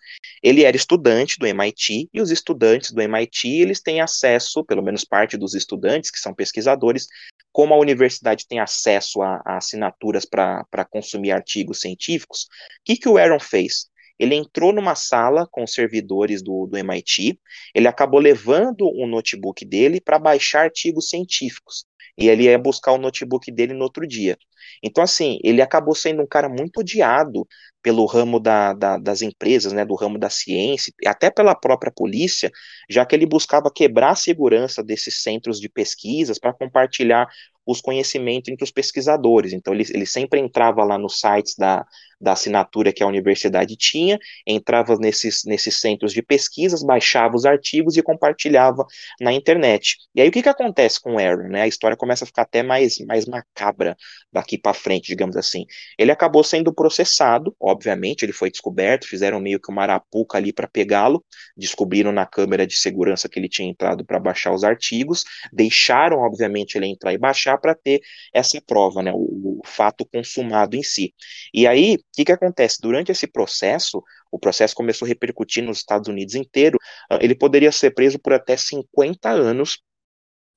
Ele 0.43 0.63
era 0.65 0.77
estudante 0.77 1.37
do 1.39 1.47
MIT, 1.47 2.09
e 2.13 2.21
os 2.21 2.31
estudantes 2.31 2.93
do 2.93 3.01
MIT, 3.01 3.49
eles 3.49 3.81
têm 3.81 4.01
acesso, 4.01 4.65
pelo 4.65 4.83
menos 4.83 5.05
parte 5.05 5.37
dos 5.37 5.55
estudantes, 5.55 6.11
que 6.11 6.19
são 6.19 6.33
pesquisadores, 6.33 7.09
como 7.53 7.75
a 7.75 7.79
universidade 7.79 8.47
tem 8.47 8.61
acesso 8.61 9.21
a, 9.23 9.43
a 9.45 9.57
assinaturas 9.57 10.25
para 10.25 10.85
consumir 10.89 11.33
artigos 11.33 11.81
científicos, 11.81 12.43
o 12.43 12.47
que, 12.85 12.97
que 12.97 13.09
o 13.09 13.19
Aaron 13.19 13.41
fez? 13.41 13.89
Ele 14.21 14.35
entrou 14.35 14.71
numa 14.71 14.95
sala 14.95 15.49
com 15.51 15.64
os 15.64 15.73
servidores 15.73 16.43
do, 16.43 16.66
do 16.66 16.77
MIT, 16.77 17.41
ele 17.75 17.89
acabou 17.89 18.21
levando 18.21 18.83
o 18.83 19.07
notebook 19.07 19.64
dele 19.64 19.99
para 19.99 20.18
baixar 20.18 20.64
artigos 20.64 21.09
científicos. 21.09 21.87
E 22.18 22.29
ele 22.29 22.43
ia 22.43 22.59
buscar 22.59 22.93
o 22.93 22.99
notebook 22.99 23.51
dele 23.51 23.73
no 23.73 23.83
outro 23.83 24.07
dia. 24.07 24.37
Então, 24.83 25.03
assim, 25.03 25.39
ele 25.43 25.63
acabou 25.63 25.95
sendo 25.95 26.23
um 26.23 26.27
cara 26.27 26.49
muito 26.49 26.81
odiado 26.81 27.47
pelo 27.83 28.05
ramo 28.05 28.39
da, 28.39 28.73
da, 28.75 28.99
das 28.99 29.23
empresas, 29.23 29.73
né, 29.73 29.85
do 29.85 29.95
ramo 29.95 30.19
da 30.19 30.29
ciência, 30.29 30.93
até 31.07 31.31
pela 31.31 31.55
própria 31.55 31.91
polícia, 31.91 32.51
já 32.89 33.07
que 33.07 33.15
ele 33.15 33.27
buscava 33.27 33.71
quebrar 33.75 34.11
a 34.11 34.17
segurança 34.17 34.83
desses 34.83 35.23
centros 35.23 35.59
de 35.59 35.69
pesquisas 35.69 36.39
para 36.39 36.53
compartilhar 36.53 37.29
os 37.67 37.81
conhecimentos 37.81 38.51
entre 38.51 38.65
os 38.65 38.71
pesquisadores. 38.71 39.53
Então, 39.53 39.73
ele, 39.73 39.85
ele 39.91 40.07
sempre 40.07 40.41
entrava 40.41 40.83
lá 40.85 40.99
nos 40.99 41.21
sites 41.21 41.55
da, 41.57 41.87
da 42.21 42.33
assinatura 42.33 42.93
que 42.93 43.03
a 43.03 43.07
universidade 43.07 43.77
tinha, 43.77 44.19
entrava 44.47 44.97
nesses, 44.97 45.45
nesses 45.45 45.79
centros 45.79 46.13
de 46.13 46.23
pesquisas, 46.23 46.83
baixava 46.83 47.37
os 47.37 47.47
artigos 47.47 47.97
e 47.97 48.03
compartilhava 48.03 48.85
na 49.21 49.33
internet. 49.33 49.97
E 50.15 50.21
aí, 50.21 50.29
o 50.29 50.33
que, 50.33 50.43
que 50.43 50.49
acontece 50.49 51.01
com 51.01 51.15
o 51.15 51.19
Aaron? 51.19 51.49
Né? 51.49 51.63
A 51.63 51.69
história 51.69 51.97
começa 51.97 52.25
a 52.25 52.27
ficar 52.27 52.43
até 52.43 52.63
mais, 52.63 52.99
mais 53.07 53.27
macabra 53.27 53.97
daqui 54.33 54.49
para 54.59 54.74
frente, 54.74 55.07
digamos 55.07 55.36
assim. 55.36 55.66
Ele 55.98 56.11
acabou 56.11 56.42
sendo 56.42 56.72
processado, 56.72 57.55
obviamente, 57.61 58.24
ele 58.24 58.32
foi 58.32 58.51
descoberto, 58.51 59.07
fizeram 59.07 59.40
meio 59.40 59.61
que 59.61 59.70
uma 59.70 59.82
arapuca 59.82 60.38
ali 60.38 60.53
para 60.53 60.68
pegá-lo, 60.68 61.24
descobriram 61.57 62.12
na 62.12 62.26
câmera 62.26 62.66
de 62.66 62.76
segurança 62.76 63.28
que 63.28 63.38
ele 63.38 63.48
tinha 63.48 63.68
entrado 63.68 64.05
para 64.05 64.18
baixar 64.18 64.53
os 64.53 64.64
artigos, 64.64 65.24
deixaram, 65.53 66.18
obviamente, 66.18 66.76
ele 66.76 66.86
entrar 66.86 67.12
e 67.12 67.18
baixar 67.18 67.59
para 67.59 67.74
ter 67.74 68.01
essa 68.32 68.61
prova, 68.61 69.03
né, 69.03 69.12
o, 69.12 69.61
o, 69.61 69.62
fato 69.64 70.05
consumado 70.05 70.76
em 70.76 70.82
si. 70.82 71.14
E 71.53 71.66
aí, 71.66 71.94
o 71.94 71.98
que, 72.14 72.24
que 72.24 72.32
acontece? 72.32 72.80
Durante 72.80 73.12
esse 73.12 73.26
processo, 73.26 74.03
o 74.30 74.38
processo 74.38 74.74
começou 74.74 75.07
a 75.07 75.09
repercutir 75.09 75.62
nos 75.62 75.78
Estados 75.78 76.09
Unidos 76.09 76.34
inteiro, 76.34 76.78
ah, 77.11 77.18
ele 77.20 77.34
poderia 77.34 77.72
ser 77.72 77.92
preso 77.92 78.18
por 78.18 78.32
até 78.32 78.57
50 78.57 79.28
anos 79.28 79.82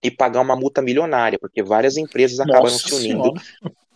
e 0.03 0.11
pagar 0.11 0.41
uma 0.41 0.55
multa 0.55 0.81
milionária, 0.81 1.39
porque 1.39 1.63
várias 1.63 1.95
empresas 1.95 2.39
acabaram 2.39 2.65
Nossa 2.65 2.89
se 2.89 2.93
unindo 2.93 3.33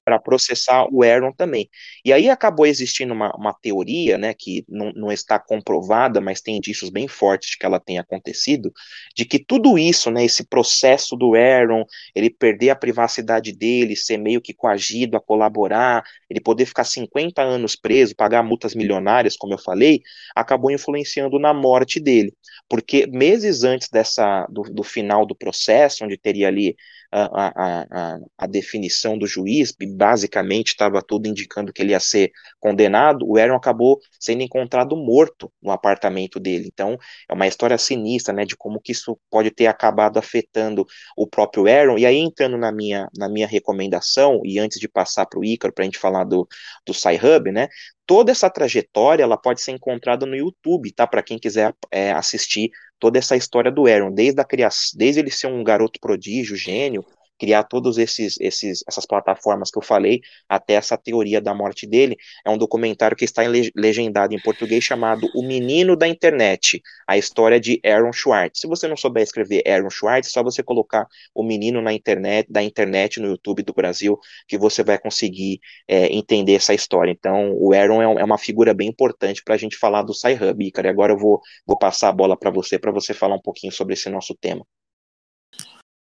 para 0.08 0.18
processar 0.18 0.88
o 0.90 1.04
Aaron 1.04 1.34
também. 1.34 1.70
E 2.06 2.14
aí 2.14 2.30
acabou 2.30 2.66
existindo 2.66 3.14
uma, 3.14 3.30
uma 3.36 3.54
teoria, 3.54 4.18
né, 4.18 4.34
que 4.34 4.64
não, 4.70 4.94
não, 4.94 5.12
está 5.12 5.38
comprovada, 5.38 6.22
mas 6.22 6.40
tem 6.40 6.56
indícios 6.56 6.90
bem 6.90 7.10
fortes 7.10 7.50
de 7.50 7.58
que 7.58 7.66
ela 7.66 7.78
tenha 7.78 8.00
acontecido, 8.00 8.72
de 9.14 9.26
que 9.26 9.38
tudo 9.38 9.78
isso, 9.78 10.10
né, 10.10 10.24
esse 10.24 10.48
processo 10.48 11.18
do 11.18 11.36
Aaron, 11.36 11.84
ele 12.16 12.30
perder 12.30 12.70
a 12.70 12.76
privacidade 12.76 13.52
dele, 13.52 13.98
ser 13.98 14.16
meio 14.16 14.40
que 14.40 14.54
coagido 14.54 15.18
a 15.18 15.20
colaborar, 15.20 16.06
ele 16.30 16.40
poder 16.40 16.66
ficar 16.66 16.86
50 16.86 17.42
anos 17.42 17.76
preso, 17.76 18.16
pagar 18.16 18.44
multas 18.44 18.74
milionárias, 18.74 19.36
como 19.36 19.56
eu 19.56 19.60
falei, 19.60 20.02
acabou 20.34 20.72
influenciando 20.72 21.38
na 21.38 21.54
morte 21.54 22.00
dele. 22.00 22.34
Porque 22.70 23.06
meses 23.08 23.66
antes 23.66 23.90
dessa 23.90 24.48
do, 24.50 24.62
do 24.62 24.84
final 24.84 25.26
do 25.26 25.36
processo, 25.36 26.06
onde 26.06 26.18
teria 26.18 26.48
ali 26.48 26.78
a, 27.12 27.86
a, 28.14 28.20
a, 28.38 28.48
definição 28.48 29.18
do 29.18 29.26
juiz, 29.26 29.74
basicamente 29.96 30.70
estava 30.70 31.02
tudo 31.02 31.28
indicando 31.28 31.72
que 31.72 31.82
ele 31.82 31.92
ia 31.92 32.00
ser 32.00 32.32
condenado, 32.60 33.26
o 33.26 33.38
Aaron 33.38 33.56
acabou 33.56 34.00
sendo 34.20 34.42
encontrado 34.44 34.96
morto 34.96 35.52
no 35.62 35.72
apartamento 35.72 36.40
dele. 36.40 36.70
Então, 36.72 36.98
é 37.30 37.34
uma 37.34 37.48
história 37.48 37.78
sinistra, 37.78 38.34
né, 38.34 38.46
de 38.46 38.56
como 38.56 38.82
que 38.82 38.92
isso 38.92 39.18
pode 39.30 39.52
ter 39.52 39.68
acabado 39.68 40.18
afetando 40.18 40.86
o 41.16 41.28
próprio 41.28 41.68
Aaron. 41.68 41.98
E 41.98 42.06
aí, 42.06 42.18
entrando 42.18 42.58
na 42.58 42.72
minha, 42.72 43.08
na 43.18 43.30
minha 43.30 43.48
recomendação, 43.48 44.42
e 44.44 44.60
antes 44.60 44.80
de 44.80 44.88
passar 44.88 45.26
para 45.26 45.40
o 45.40 45.46
Ícaro, 45.46 45.74
para 45.74 45.84
a 45.84 45.86
gente 45.86 46.00
falar 46.00 46.24
do, 46.26 46.48
do 46.86 46.94
Sci-Hub, 46.94 47.52
né, 47.52 47.70
toda 48.08 48.32
essa 48.32 48.50
trajetória 48.50 49.22
ela 49.22 49.38
pode 49.38 49.62
ser 49.62 49.72
encontrada 49.72 50.26
no 50.26 50.36
YouTube, 50.36 50.92
tá? 50.94 51.06
Para 51.06 51.22
quem 51.22 51.38
quiser 51.38 51.76
é, 51.92 52.12
assistir 52.12 52.72
toda 53.00 53.18
essa 53.18 53.36
história 53.36 53.72
do 53.72 53.88
Aaron, 53.88 54.12
desde 54.12 54.42
a 54.42 54.46
criação, 54.46 54.98
desde 54.98 55.22
ele 55.22 55.32
ser 55.32 55.48
um 55.48 55.64
garoto 55.64 56.00
prodígio, 56.00 56.56
gênio, 56.56 57.06
criar 57.38 57.64
todos 57.64 57.98
esses, 57.98 58.40
esses 58.40 58.84
essas 58.88 59.06
plataformas 59.06 59.70
que 59.72 59.78
eu 59.78 59.82
falei, 59.82 60.22
até 60.48 60.74
essa 60.74 60.98
teoria 60.98 61.42
da 61.42 61.54
morte 61.54 61.88
dele, 61.88 62.18
é 62.46 62.50
um 62.50 62.58
documentário 62.58 63.16
que 63.16 63.26
está 63.26 63.44
em 63.44 63.72
legendado 63.76 64.34
em 64.34 64.42
português 64.42 64.84
chamado 64.84 65.28
O 65.36 65.44
Menino 65.44 65.96
da 65.96 66.08
Internet, 66.08 66.82
a 67.08 67.18
história 67.18 67.60
de 67.60 67.80
Aaron 67.86 68.12
Schwartz. 68.12 68.60
Se 68.60 68.68
você 68.68 68.88
não 68.88 68.98
souber 68.98 69.24
escrever 69.24 69.64
Aaron 69.68 69.90
Schwartz, 69.90 70.30
é 70.30 70.32
só 70.32 70.44
você 70.44 70.64
colocar 70.64 71.08
o 71.34 71.44
menino 71.44 71.82
na 71.82 71.94
internet, 71.94 72.52
da 72.52 72.62
internet 72.64 73.20
no 73.20 73.28
YouTube 73.28 73.64
do 73.64 73.74
Brasil, 73.74 74.20
que 74.48 74.58
você 74.58 74.84
vai 74.84 74.98
conseguir 74.98 75.60
é, 75.88 76.08
entender 76.08 76.54
essa 76.54 76.74
história. 76.74 77.12
Então, 77.12 77.54
o 77.54 77.74
Aaron 77.74 78.02
é, 78.02 78.22
é 78.22 78.24
uma 78.24 78.38
figura 78.38 78.74
bem 78.74 78.90
importante 78.90 79.44
para 79.44 79.56
a 79.56 79.58
gente 79.58 79.78
falar 79.78 80.02
do 80.04 80.14
Sci-Hub. 80.14 80.64
E 80.64 80.88
agora 80.88 81.14
eu 81.14 81.18
vou, 81.18 81.42
vou 81.66 81.78
passar 81.78 82.10
a 82.10 82.14
bola 82.14 82.38
para 82.38 82.52
você, 82.52 82.78
para 82.80 82.92
você 82.92 83.14
falar 83.14 83.36
um 83.36 83.42
pouquinho 83.42 83.72
sobre 83.72 83.94
esse 83.94 84.10
nosso 84.10 84.36
tema. 84.36 84.66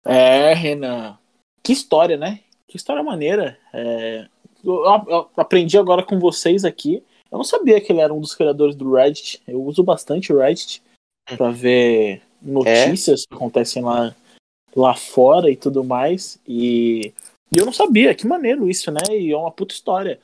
É, 0.05 0.53
Renan, 0.53 1.19
que 1.63 1.73
história, 1.73 2.17
né? 2.17 2.41
Que 2.67 2.77
história 2.77 3.03
maneira. 3.03 3.59
É, 3.73 4.27
eu, 4.65 4.85
eu, 4.85 5.31
aprendi 5.37 5.79
agora 5.79 6.03
com 6.03 6.19
vocês 6.19 6.65
aqui. 6.65 7.03
Eu 7.31 7.39
não 7.39 7.45
sabia 7.45 7.81
que 7.81 7.93
ele 7.93 8.01
era 8.01 8.13
um 8.13 8.21
dos 8.21 8.35
criadores 8.35 8.75
do 8.75 8.95
Reddit. 8.95 9.43
Eu 9.47 9.63
uso 9.63 9.83
bastante 9.83 10.33
o 10.33 10.39
Reddit 10.39 10.83
para 11.27 11.51
ver 11.51 12.23
notícias 12.41 13.23
é? 13.23 13.27
que 13.29 13.35
acontecem 13.35 13.83
lá, 13.83 14.15
lá 14.75 14.95
fora 14.95 15.51
e 15.51 15.57
tudo 15.57 15.85
mais. 15.85 16.39
E, 16.47 17.13
e, 17.55 17.59
eu 17.59 17.65
não 17.65 17.73
sabia. 17.73 18.15
Que 18.15 18.27
maneiro 18.27 18.69
isso, 18.69 18.91
né? 18.91 19.01
E 19.11 19.33
é 19.33 19.37
uma 19.37 19.51
puta 19.51 19.75
história. 19.75 20.21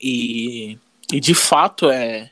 E, 0.00 0.78
e 1.12 1.20
de 1.20 1.34
fato, 1.34 1.90
é. 1.90 2.30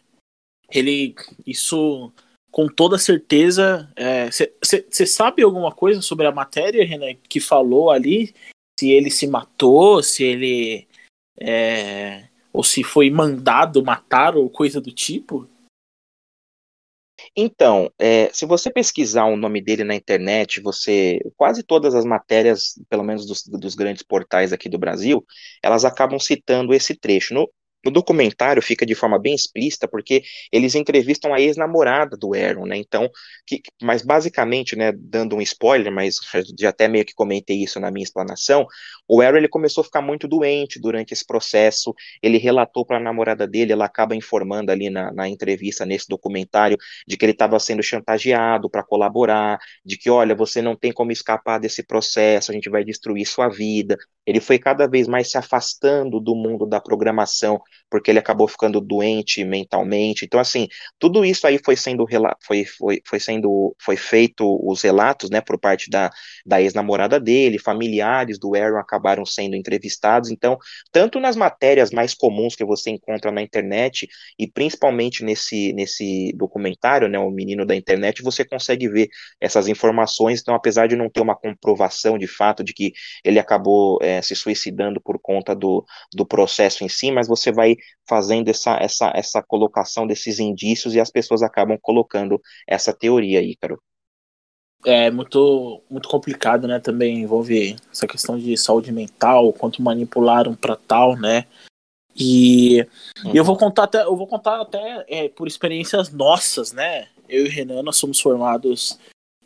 Ele. 0.71 1.15
Isso 1.47 2.13
com 2.53 2.69
toda 2.69 2.99
certeza. 2.99 3.91
Você 4.31 4.87
é, 5.01 5.07
sabe 5.07 5.43
alguma 5.43 5.73
coisa 5.73 6.03
sobre 6.03 6.27
a 6.27 6.33
matéria, 6.33 6.87
Renan, 6.87 7.15
que 7.29 7.41
falou 7.41 7.91
ali? 7.91 8.33
Se 8.79 8.91
ele 8.91 9.11
se 9.11 9.27
matou, 9.27 10.03
se 10.03 10.23
ele. 10.23 10.87
É, 11.41 12.29
ou 12.53 12.63
se 12.63 12.85
foi 12.85 13.11
mandado 13.11 13.83
matar 13.83 14.37
ou 14.37 14.51
coisa 14.51 14.81
do 14.81 14.93
tipo? 14.93 15.49
Então, 17.35 17.91
é, 17.99 18.31
se 18.33 18.45
você 18.45 18.71
pesquisar 18.71 19.25
o 19.25 19.37
nome 19.37 19.61
dele 19.63 19.85
na 19.85 19.95
internet, 19.95 20.61
você 20.61 21.19
quase 21.37 21.63
todas 21.63 21.95
as 21.95 22.05
matérias, 22.05 22.75
pelo 22.89 23.05
menos 23.05 23.25
dos, 23.27 23.45
dos 23.45 23.75
grandes 23.75 24.03
portais 24.03 24.53
aqui 24.53 24.69
do 24.69 24.79
Brasil, 24.79 25.25
elas 25.63 25.85
acabam 25.85 26.19
citando 26.19 26.75
esse 26.75 26.95
trecho. 26.95 27.33
No, 27.33 27.49
no 27.85 27.91
documentário 27.91 28.63
fica 28.63 28.87
de 28.87 28.95
forma 28.95 29.19
bem 29.19 29.35
explícita, 29.35 29.89
porque 29.89 30.23
eles 30.51 30.75
entrevistam 30.75 31.35
a 31.35 31.41
ex-namorada 31.41 32.17
do 32.17 32.35
Aaron, 32.35 32.67
né? 32.67 32.77
Então, 32.77 33.11
que, 33.47 33.61
mas 33.83 34.03
basicamente, 34.03 34.77
né, 34.77 34.93
dando 34.93 35.37
um 35.37 35.41
spoiler, 35.43 35.93
mas 35.93 36.17
já 36.59 36.71
até 36.71 36.89
meio 36.89 37.05
que 37.05 37.15
comentei 37.15 37.63
isso 37.63 37.81
na 37.81 37.91
minha 37.91 38.05
explanação, 38.05 38.67
o 39.15 39.21
Aaron 39.21 39.37
ele 39.37 39.49
começou 39.49 39.83
a 39.83 39.85
ficar 39.85 40.01
muito 40.01 40.27
doente 40.27 40.81
durante 40.81 41.13
esse 41.13 41.27
processo. 41.27 41.95
Ele 42.23 42.39
relatou 42.39 42.83
para 42.83 42.97
a 42.97 43.01
namorada 43.01 43.47
dele, 43.47 43.71
ela 43.71 43.85
acaba 43.85 44.17
informando 44.17 44.73
ali 44.73 44.89
na, 44.89 45.13
na 45.13 45.29
entrevista 45.29 45.85
nesse 45.85 46.09
documentário 46.09 46.79
de 47.07 47.19
que 47.19 47.25
ele 47.27 47.33
estava 47.33 47.59
sendo 47.61 47.83
chantageado 47.83 48.71
para 48.71 48.83
colaborar, 48.83 49.59
de 49.85 49.99
que 49.99 50.09
olha, 50.09 50.35
você 50.35 50.63
não 50.63 50.75
tem 50.75 50.91
como 50.91 51.13
escapar 51.13 51.61
desse 51.61 51.83
processo, 51.83 52.51
a 52.51 52.55
gente 52.55 52.71
vai 52.71 52.83
destruir 52.85 53.27
sua 53.27 53.51
vida. 53.51 53.99
Ele 54.25 54.41
foi 54.41 54.59
cada 54.59 54.87
vez 54.87 55.07
mais 55.07 55.31
se 55.31 55.37
afastando 55.37 56.19
do 56.19 56.35
mundo 56.35 56.65
da 56.65 56.81
programação 56.81 57.61
porque 57.93 58.11
ele 58.11 58.19
acabou 58.19 58.49
ficando 58.49 58.81
doente 58.81 59.45
mentalmente. 59.45 60.25
Então, 60.25 60.41
assim, 60.41 60.67
tudo 60.99 61.27
isso 61.27 61.47
aí 61.47 61.61
foi 61.63 61.77
sendo 61.77 62.07
foi, 62.43 62.65
foi, 62.65 63.03
foi 63.07 63.21
sendo 63.21 63.77
foi 63.79 63.97
feito 63.97 64.59
os 64.67 64.81
relatos, 64.81 65.29
né, 65.29 65.43
por 65.43 65.61
parte 65.61 65.91
da, 65.91 66.11
da 66.47 66.63
ex-namorada 66.63 67.21
dele, 67.21 67.59
familiares 67.59 68.39
do 68.39 68.55
Aaron 68.57 68.79
acabaram 68.79 69.27
sendo 69.27 69.55
entrevistados. 69.55 70.31
Então, 70.31 70.57
tanto 70.91 71.21
nas 71.21 71.37
matérias 71.37 71.91
mais 71.91 72.15
comuns 72.15 72.57
que 72.57 72.65
você 72.65 72.89
encontra 72.89 73.31
na 73.31 73.43
internet 73.43 74.09
e 74.39 74.51
principalmente 74.51 75.23
nesse 75.23 75.75
nesse 75.75 76.33
documentário, 76.35 77.09
né, 77.09 77.19
o 77.19 77.31
menino 77.31 77.67
da 77.67 77.77
internet, 77.77 78.23
você 78.23 78.43
consegue 78.43 78.89
ver 78.89 79.09
essas 79.39 79.69
informações. 79.69 80.41
Então, 80.41 80.55
apesar 80.55 80.87
de 80.87 80.97
não 80.97 81.11
ter 81.11 81.21
uma 81.21 81.37
comprovação 81.37 82.17
de 82.17 82.27
fato 82.27 82.65
de 82.65 82.73
que 82.73 82.93
ele 83.23 83.39
acabou 83.39 83.99
é, 84.01 84.23
se 84.23 84.35
suicidando 84.35 84.99
por 84.99 85.19
conta 85.21 85.55
do, 85.55 85.85
do 86.15 86.25
processo 86.25 86.85
em 86.85 86.89
si, 86.89 87.13
mas 87.13 87.29
você 87.29 87.53
vai 87.53 87.77
fazendo 88.09 88.49
essa, 88.49 88.77
essa, 88.77 89.13
essa 89.15 89.43
colocação 89.43 90.07
desses 90.07 90.39
indícios 90.39 90.95
e 90.95 91.01
as 91.01 91.11
pessoas 91.11 91.43
acabam 91.43 91.79
colocando 91.81 92.41
essa 92.67 92.93
teoria 92.93 93.41
aí, 93.41 93.57
Caro. 93.57 93.81
É 94.85 95.11
muito, 95.11 95.81
muito 95.89 96.09
complicado, 96.09 96.67
né? 96.67 96.81
Também 96.81 97.21
envolve 97.21 97.77
essa 97.91 98.07
questão 98.07 98.37
de 98.37 98.57
saúde 98.57 98.91
mental, 98.91 99.53
quanto 99.53 99.81
manipularam 99.81 100.57
para 100.57 100.75
tal, 100.75 101.17
né? 101.17 101.47
E, 102.17 102.87
uhum. 103.25 103.33
eu 103.33 103.45
vou 103.45 103.57
contar 103.57 103.85
até, 103.85 104.03
eu 104.03 104.17
vou 104.17 104.27
contar 104.27 104.61
até 104.61 105.05
é, 105.09 105.29
por 105.29 105.47
experiências 105.47 106.11
nossas, 106.11 106.73
né? 106.73 107.07
Eu 107.29 107.47
e 107.47 107.49
o 107.49 107.51
Renan 107.51 107.83
nós 107.83 107.97
somos 107.97 108.21
formados 108.21 108.99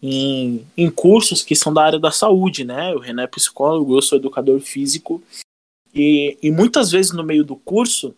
em, 0.02 0.66
em 0.76 0.90
cursos 0.90 1.42
que 1.42 1.54
são 1.54 1.72
da 1.72 1.84
área 1.84 1.98
da 1.98 2.10
saúde, 2.10 2.64
né? 2.64 2.94
O 2.94 2.98
Renan 2.98 3.22
é 3.22 3.28
psicólogo, 3.28 3.96
eu 3.96 4.02
sou 4.02 4.18
educador 4.18 4.58
físico. 4.60 5.22
E, 5.94 6.36
e 6.42 6.50
muitas 6.50 6.90
vezes 6.90 7.12
no 7.12 7.22
meio 7.22 7.44
do 7.44 7.56
curso, 7.56 8.14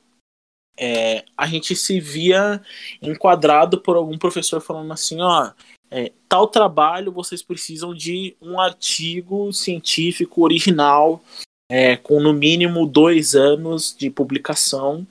é, 0.79 1.25
a 1.37 1.47
gente 1.47 1.75
se 1.75 1.99
via 1.99 2.63
enquadrado 3.03 3.81
por 3.81 3.97
algum 3.97 4.17
professor 4.17 4.61
falando 4.61 4.93
assim, 4.93 5.21
ó, 5.21 5.53
é, 5.91 6.13
tal 6.29 6.47
trabalho 6.47 7.11
vocês 7.11 7.43
precisam 7.43 7.95
de 7.95 8.37
um 8.41 8.61
artigo 8.61 9.53
científico 9.53 10.43
original 10.43 11.23
é, 11.71 11.97
com 11.97 12.21
no 12.21 12.33
mínimo 12.33 12.87
dois 12.87 13.35
anos 13.35 13.95
de 13.97 14.09
publicação 14.11 15.07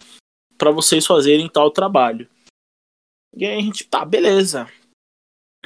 para 0.58 0.72
vocês 0.72 1.06
fazerem 1.06 1.50
tal 1.50 1.70
trabalho. 1.70 2.28
E 3.36 3.46
aí 3.46 3.58
a 3.58 3.62
gente, 3.62 3.84
tá, 3.84 4.06
beleza. 4.06 4.68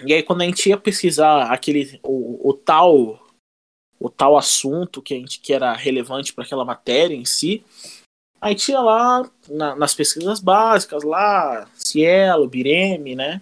E 0.05 0.13
aí 0.13 0.23
quando 0.23 0.41
a 0.41 0.45
gente 0.45 0.67
ia 0.67 0.77
pesquisar 0.77 1.51
aquele 1.51 1.99
o, 2.03 2.49
o 2.49 2.53
tal 2.53 3.19
o 3.99 4.09
tal 4.09 4.35
assunto 4.35 4.99
que 4.99 5.13
a 5.13 5.17
gente 5.17 5.39
que 5.39 5.53
era 5.53 5.73
relevante 5.73 6.33
para 6.33 6.43
aquela 6.43 6.65
matéria 6.65 7.13
em 7.13 7.23
si, 7.23 7.63
a 8.41 8.49
gente 8.49 8.71
ia 8.71 8.81
lá 8.81 9.29
na, 9.47 9.75
nas 9.75 9.93
pesquisas 9.93 10.39
básicas 10.39 11.03
lá, 11.03 11.69
Cielo, 11.75 12.47
Bireme, 12.47 13.15
né? 13.15 13.41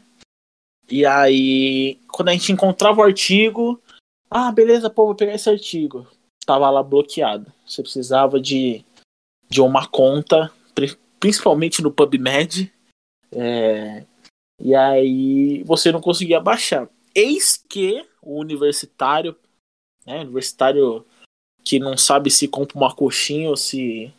E 0.91 1.06
aí 1.06 1.97
quando 2.08 2.30
a 2.30 2.34
gente 2.34 2.52
encontrava 2.52 3.00
o 3.00 3.04
artigo, 3.04 3.82
ah, 4.30 4.52
beleza, 4.52 4.89
pô, 4.89 5.06
vou 5.06 5.16
pegar 5.16 5.34
esse 5.34 5.50
artigo. 5.50 6.06
Tava 6.45 6.70
lá 6.70 6.84
bloqueado. 6.84 7.52
Você 7.66 7.82
precisava 7.82 8.39
de, 8.41 8.84
de 9.50 9.62
uma 9.62 9.88
conta, 9.88 10.52
principalmente 11.20 11.82
no 11.82 11.91
PubMed, 11.91 12.72
é, 13.32 14.04
e 14.60 14.76
aí 14.76 15.64
você 15.64 15.91
não 15.91 16.02
conseguia 16.02 16.39
baixar. 16.39 16.89
Eis 17.16 17.58
que 17.58 18.06
o 18.22 18.39
universitário, 18.39 19.36
né, 20.06 20.22
universitário 20.22 21.06
que 21.64 21.80
não 21.80 21.97
sabe 21.97 22.30
se 22.30 22.47
compra 22.47 22.78
uma 22.78 22.93
coxinha 22.93 23.50
ou 23.50 23.56
se, 23.56 24.12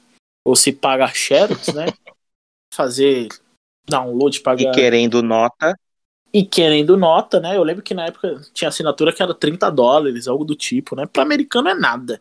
ou 0.45 0.57
se 0.57 0.72
paga 0.72 1.07
xerox, 1.09 1.68
né? 1.68 1.86
Fazer 2.72 3.28
download, 3.88 4.41
pagar... 4.41 4.70
E 4.70 4.74
querendo 4.74 5.22
nota. 5.22 5.76
E 6.32 6.45
querendo 6.45 6.97
nota, 6.97 7.41
né? 7.41 7.57
Eu 7.57 7.64
lembro 7.64 7.82
que 7.82 7.93
na 7.93 8.07
época 8.07 8.41
tinha 8.55 8.68
assinatura 8.68 9.12
que 9.12 9.22
era 9.22 9.34
30 9.34 9.68
dólares, 9.70 10.28
algo 10.28 10.45
do 10.45 10.55
tipo, 10.55 10.95
né? 10.95 11.07
Para 11.07 11.22
americano 11.22 11.68
é 11.68 11.74
nada. 11.74 12.20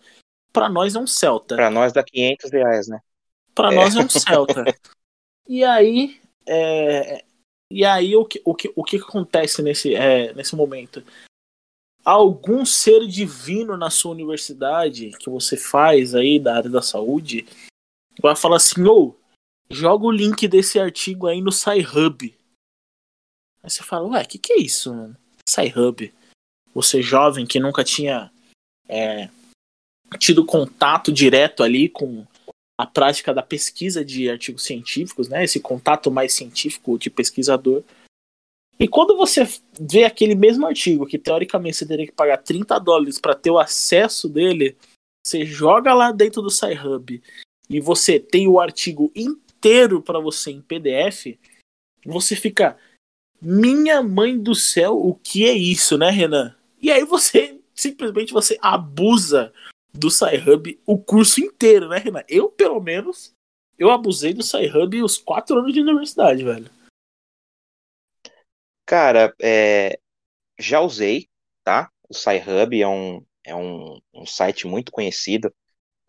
Para 0.51 0.67
nós 0.67 0.95
é 0.95 0.99
um 0.99 1.05
Celta. 1.05 1.55
Para 1.55 1.69
nós 1.69 1.93
dá 1.93 2.03
500 2.03 2.51
reais, 2.51 2.87
né? 2.87 2.99
Para 3.53 3.71
é. 3.71 3.75
nós 3.75 3.95
é 3.95 3.99
um 3.99 4.09
Celta. 4.09 4.63
e 5.47 5.63
aí, 5.63 6.19
é, 6.47 7.23
e 7.71 7.85
aí 7.85 8.15
o 8.15 8.25
que, 8.25 8.41
o 8.43 8.55
que, 8.55 8.73
o 8.75 8.83
que 8.83 8.97
acontece 8.97 9.61
nesse, 9.61 9.93
é, 9.93 10.33
nesse 10.33 10.55
momento? 10.55 11.03
Algum 12.03 12.65
ser 12.65 13.05
divino 13.05 13.77
na 13.77 13.91
sua 13.91 14.11
universidade 14.11 15.11
que 15.19 15.29
você 15.29 15.55
faz 15.55 16.15
aí 16.15 16.39
da 16.39 16.55
área 16.55 16.69
da 16.69 16.81
saúde 16.81 17.45
vai 18.21 18.35
falar 18.35 18.57
assim, 18.57 18.83
ô, 18.83 19.15
joga 19.69 20.05
o 20.05 20.11
link 20.11 20.47
desse 20.47 20.79
artigo 20.79 21.27
aí 21.27 21.41
no 21.41 21.51
SciHub. 21.51 22.35
Aí 23.63 23.69
você 23.69 23.83
fala, 23.83 24.07
ué, 24.09 24.21
o 24.21 24.27
que, 24.27 24.37
que 24.37 24.53
é 24.53 24.59
isso, 24.59 24.93
mano? 24.93 25.17
SciHub. 25.47 26.13
Você 26.73 27.01
jovem 27.01 27.45
que 27.45 27.59
nunca 27.59 27.83
tinha 27.83 28.31
é, 28.87 29.29
tido 30.17 30.45
contato 30.45 31.11
direto 31.11 31.63
ali 31.63 31.89
com 31.89 32.25
a 32.77 32.85
prática 32.85 33.33
da 33.33 33.43
pesquisa 33.43 34.05
de 34.05 34.29
artigos 34.29 34.63
científicos, 34.63 35.27
né? 35.27 35.43
Esse 35.43 35.59
contato 35.59 36.09
mais 36.09 36.33
científico 36.33 36.97
de 36.97 37.09
pesquisador. 37.09 37.83
E 38.79 38.87
quando 38.87 39.17
você 39.17 39.43
vê 39.77 40.05
aquele 40.05 40.35
mesmo 40.35 40.65
artigo, 40.65 41.05
que 41.05 41.19
teoricamente 41.19 41.75
você 41.75 41.85
teria 41.85 42.05
que 42.05 42.13
pagar 42.13 42.37
30 42.37 42.79
dólares 42.79 43.19
para 43.19 43.35
ter 43.35 43.51
o 43.51 43.59
acesso 43.59 44.29
dele, 44.29 44.77
você 45.25 45.45
joga 45.45 45.93
lá 45.93 46.13
dentro 46.13 46.41
do 46.41 46.49
SciHub 46.49 47.21
e 47.69 47.79
você 47.79 48.19
tem 48.19 48.47
o 48.47 48.59
artigo 48.59 49.11
inteiro 49.15 50.01
para 50.01 50.19
você 50.19 50.51
em 50.51 50.61
PDF, 50.61 51.37
você 52.05 52.35
fica, 52.35 52.77
minha 53.41 54.01
mãe 54.01 54.37
do 54.37 54.55
céu, 54.55 54.97
o 54.97 55.13
que 55.13 55.45
é 55.45 55.53
isso, 55.53 55.97
né, 55.97 56.09
Renan? 56.09 56.55
E 56.81 56.91
aí 56.91 57.03
você 57.03 57.59
simplesmente 57.75 58.33
você 58.33 58.57
abusa 58.61 59.53
do 59.93 60.09
SciHub 60.09 60.79
o 60.85 60.97
curso 60.97 61.39
inteiro, 61.41 61.87
né, 61.89 61.97
Renan? 61.97 62.23
Eu, 62.27 62.49
pelo 62.49 62.79
menos, 62.79 63.33
eu 63.77 63.89
abusei 63.91 64.33
do 64.33 64.43
SciHub 64.43 65.01
os 65.03 65.17
quatro 65.17 65.57
anos 65.59 65.73
de 65.73 65.81
universidade, 65.81 66.43
velho. 66.43 66.69
Cara, 68.85 69.33
é, 69.41 69.99
já 70.59 70.81
usei, 70.81 71.29
tá? 71.63 71.91
O 72.09 72.13
SciHub 72.13 72.81
é 72.81 72.87
um, 72.87 73.23
é 73.43 73.55
um, 73.55 73.99
um 74.13 74.25
site 74.25 74.65
muito 74.65 74.91
conhecido. 74.91 75.53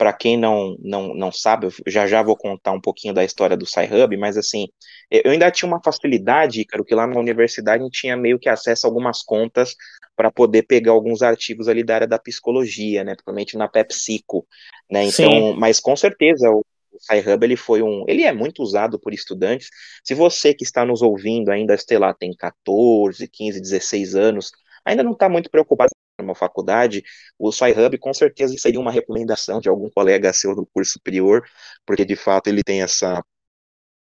Para 0.00 0.14
quem 0.14 0.34
não, 0.34 0.78
não, 0.80 1.14
não 1.14 1.30
sabe, 1.30 1.66
eu 1.66 1.72
já 1.86 2.06
já 2.06 2.22
vou 2.22 2.34
contar 2.34 2.72
um 2.72 2.80
pouquinho 2.80 3.12
da 3.12 3.22
história 3.22 3.54
do 3.54 3.66
SciHub, 3.66 4.16
mas 4.16 4.38
assim, 4.38 4.66
eu 5.10 5.30
ainda 5.30 5.50
tinha 5.50 5.68
uma 5.68 5.78
facilidade, 5.84 6.64
cara, 6.64 6.82
que 6.82 6.94
lá 6.94 7.06
na 7.06 7.20
universidade 7.20 7.82
a 7.82 7.84
gente 7.84 8.00
tinha 8.00 8.16
meio 8.16 8.38
que 8.38 8.48
acesso 8.48 8.86
a 8.86 8.88
algumas 8.88 9.22
contas 9.22 9.76
para 10.16 10.30
poder 10.30 10.62
pegar 10.62 10.92
alguns 10.92 11.20
artigos 11.20 11.68
ali 11.68 11.84
da 11.84 11.96
área 11.96 12.06
da 12.06 12.18
psicologia, 12.18 13.04
né, 13.04 13.12
principalmente 13.12 13.58
na 13.58 13.68
PepSico, 13.68 14.46
né, 14.90 15.04
então, 15.04 15.30
Sim. 15.30 15.54
mas 15.58 15.78
com 15.78 15.94
certeza 15.94 16.48
o 16.48 16.64
SciHub 16.98 17.44
ele 17.44 17.56
foi 17.56 17.82
um, 17.82 18.06
ele 18.08 18.22
é 18.22 18.32
muito 18.32 18.62
usado 18.62 18.98
por 18.98 19.12
estudantes, 19.12 19.68
se 20.02 20.14
você 20.14 20.54
que 20.54 20.64
está 20.64 20.82
nos 20.82 21.02
ouvindo 21.02 21.50
ainda, 21.50 21.76
sei 21.76 21.98
lá, 21.98 22.14
tem 22.14 22.34
14, 22.34 23.28
15, 23.28 23.60
16 23.60 24.14
anos, 24.14 24.50
ainda 24.82 25.02
não 25.02 25.12
está 25.12 25.28
muito 25.28 25.50
preocupado 25.50 25.89
uma 26.22 26.34
faculdade, 26.34 27.02
o 27.38 27.52
SciHub 27.52 27.96
com 27.98 28.12
certeza 28.12 28.54
seria 28.58 28.80
uma 28.80 28.92
recomendação 28.92 29.60
de 29.60 29.68
algum 29.68 29.90
colega 29.90 30.32
seu 30.32 30.54
do 30.54 30.66
curso 30.66 30.92
superior, 30.92 31.44
porque 31.86 32.04
de 32.04 32.16
fato 32.16 32.48
ele 32.48 32.62
tem 32.62 32.82
essa 32.82 33.22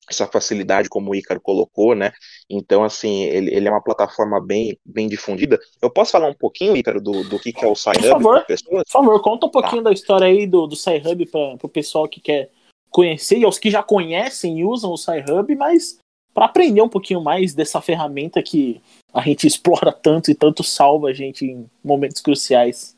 essa 0.09 0.27
facilidade 0.27 0.89
como 0.89 1.11
o 1.11 1.15
Ícaro 1.15 1.39
colocou, 1.39 1.95
né? 1.95 2.11
Então, 2.49 2.83
assim, 2.83 3.23
ele, 3.23 3.53
ele 3.55 3.67
é 3.67 3.71
uma 3.71 3.81
plataforma 3.81 4.39
bem, 4.45 4.77
bem 4.83 5.07
difundida. 5.07 5.57
Eu 5.81 5.89
posso 5.89 6.11
falar 6.11 6.27
um 6.27 6.33
pouquinho, 6.33 6.75
Ícaro, 6.75 7.01
do, 7.01 7.23
do 7.23 7.39
que, 7.39 7.53
que 7.53 7.63
é 7.63 7.67
o 7.67 7.75
SciHub? 7.75 8.01
Por 8.01 8.09
favor, 8.09 8.45
por 8.45 8.83
favor, 8.89 9.21
conta 9.21 9.45
um 9.45 9.49
pouquinho 9.49 9.83
tá. 9.83 9.89
da 9.89 9.93
história 9.93 10.27
aí 10.27 10.45
do, 10.45 10.67
do 10.67 10.75
SciHub 10.75 11.25
para 11.27 11.57
o 11.63 11.69
pessoal 11.69 12.07
que 12.07 12.19
quer 12.19 12.51
conhecer 12.89 13.39
e 13.39 13.45
aos 13.45 13.57
que 13.57 13.71
já 13.71 13.81
conhecem 13.81 14.59
e 14.59 14.65
usam 14.65 14.91
o 14.91 14.97
SciHub, 14.97 15.55
mas 15.55 15.97
para 16.33 16.45
aprender 16.45 16.81
um 16.81 16.89
pouquinho 16.89 17.21
mais 17.21 17.53
dessa 17.53 17.81
ferramenta 17.81 18.41
que 18.41 18.81
a 19.13 19.21
gente 19.21 19.45
explora 19.47 19.91
tanto 19.91 20.31
e 20.31 20.35
tanto 20.35 20.63
salva 20.63 21.09
a 21.09 21.13
gente 21.13 21.45
em 21.45 21.69
momentos 21.83 22.21
cruciais. 22.21 22.95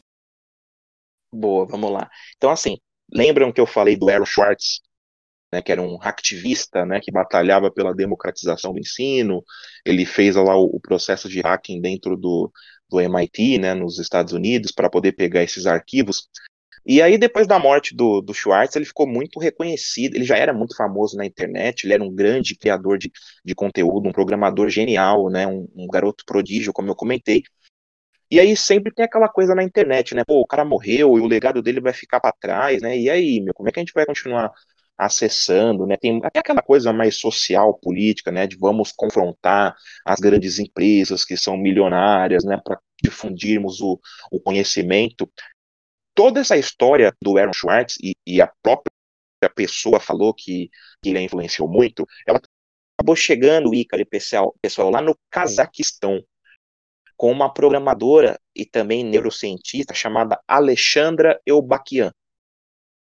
Boa, 1.34 1.66
vamos 1.66 1.92
lá. 1.92 2.10
Então, 2.38 2.50
assim, 2.50 2.78
lembram 3.12 3.52
que 3.52 3.60
eu 3.60 3.68
falei 3.68 3.98
do 3.98 4.10
Aaron 4.10 4.26
Schwartz, 4.26 4.82
né, 5.52 5.62
que 5.62 5.72
era 5.72 5.82
um 5.82 5.98
hacktivista, 5.98 6.86
né, 6.86 7.00
que 7.02 7.12
batalhava 7.12 7.70
pela 7.70 7.94
democratização 7.94 8.74
do 8.74 8.80
ensino. 8.80 9.44
Ele 9.86 10.06
fez 10.06 10.36
lá 10.36 10.56
o, 10.56 10.66
o 10.66 10.80
processo 10.80 11.28
de 11.28 11.42
hacking 11.42 11.82
dentro 11.82 12.16
do, 12.16 12.52
do 12.90 13.02
MIT, 13.02 13.58
né, 13.60 13.74
nos 13.74 14.00
Estados 14.00 14.34
Unidos, 14.34 14.72
para 14.72 14.90
poder 14.90 15.14
pegar 15.14 15.44
esses 15.44 15.66
arquivos. 15.66 16.30
E 16.86 17.02
aí, 17.02 17.18
depois 17.18 17.48
da 17.48 17.58
morte 17.58 17.96
do, 17.96 18.22
do 18.22 18.34
Schwartz, 18.34 18.76
ele 18.76 18.86
ficou 18.86 19.08
muito 19.08 19.40
reconhecido. 19.40 20.16
Ele 20.16 20.26
já 20.26 20.38
era 20.38 20.54
muito 20.54 20.76
famoso 20.76 21.18
na 21.18 21.26
internet, 21.26 21.84
ele 21.84 21.94
era 21.94 22.04
um 22.04 22.14
grande 22.14 22.56
criador 22.56 22.98
de, 22.98 23.12
de 23.44 23.56
conteúdo, 23.56 24.08
um 24.08 24.12
programador 24.12 24.70
genial, 24.70 25.30
né, 25.30 25.48
um, 25.48 25.68
um 25.76 25.88
garoto 25.88 26.24
prodígio, 26.26 26.74
como 26.74 26.90
eu 26.90 26.96
comentei. 26.96 27.44
E 28.30 28.40
aí 28.40 28.56
sempre 28.58 28.94
tem 28.94 29.06
aquela 29.06 29.30
coisa 29.30 29.54
na 29.56 29.64
internet, 29.64 30.16
né? 30.16 30.24
Pô, 30.26 30.42
o 30.42 30.48
cara 30.48 30.66
morreu 30.66 31.18
e 31.18 31.22
o 31.22 31.28
legado 31.28 31.62
dele 31.62 31.80
vai 31.80 31.94
ficar 31.94 32.20
para 32.20 32.34
trás, 32.34 32.82
né? 32.82 32.98
E 32.98 33.10
aí, 33.10 33.40
meu, 33.40 33.54
como 33.54 33.70
é 33.70 33.72
que 33.72 33.80
a 33.80 33.84
gente 33.84 33.94
vai 33.94 34.06
continuar 34.06 34.52
acessando, 34.98 35.86
né? 35.86 35.96
Tem 35.98 36.20
até 36.24 36.40
aquela 36.40 36.62
coisa 36.62 36.92
mais 36.94 37.18
social, 37.20 37.78
política, 37.80 38.32
né? 38.32 38.48
De 38.48 38.58
vamos 38.58 38.92
confrontar 38.92 39.76
as 40.06 40.20
grandes 40.20 40.58
empresas 40.60 41.24
que 41.26 41.38
são 41.38 41.58
milionárias, 41.58 42.44
né? 42.44 42.60
Para 42.64 42.80
difundirmos 43.04 43.82
o, 43.82 44.00
o 44.32 44.40
conhecimento. 44.40 45.30
Toda 46.16 46.40
essa 46.40 46.58
história 46.58 47.14
do 47.22 47.38
Aaron 47.38 47.54
Schwartz 47.54 47.98
e, 48.02 48.16
e 48.26 48.42
a 48.42 48.52
própria 48.64 48.90
pessoa 49.54 50.00
falou 50.00 50.34
que, 50.34 50.70
que 51.02 51.10
ele 51.10 51.20
influenciou 51.20 51.68
muito, 51.68 52.08
ela 52.26 52.42
acabou 52.98 53.16
chegando, 53.16 53.76
Ícaro 53.76 54.06
pessoal, 54.06 54.56
pessoal, 54.62 54.90
lá 54.90 55.02
no 55.02 55.18
Cazaquistão, 55.30 56.24
com 57.18 57.32
uma 57.32 57.54
programadora 57.54 58.40
e 58.56 58.66
também 58.66 59.04
neurocientista 59.04 59.94
chamada 59.94 60.40
Alexandra 60.48 61.40
Eubakian. 61.46 62.12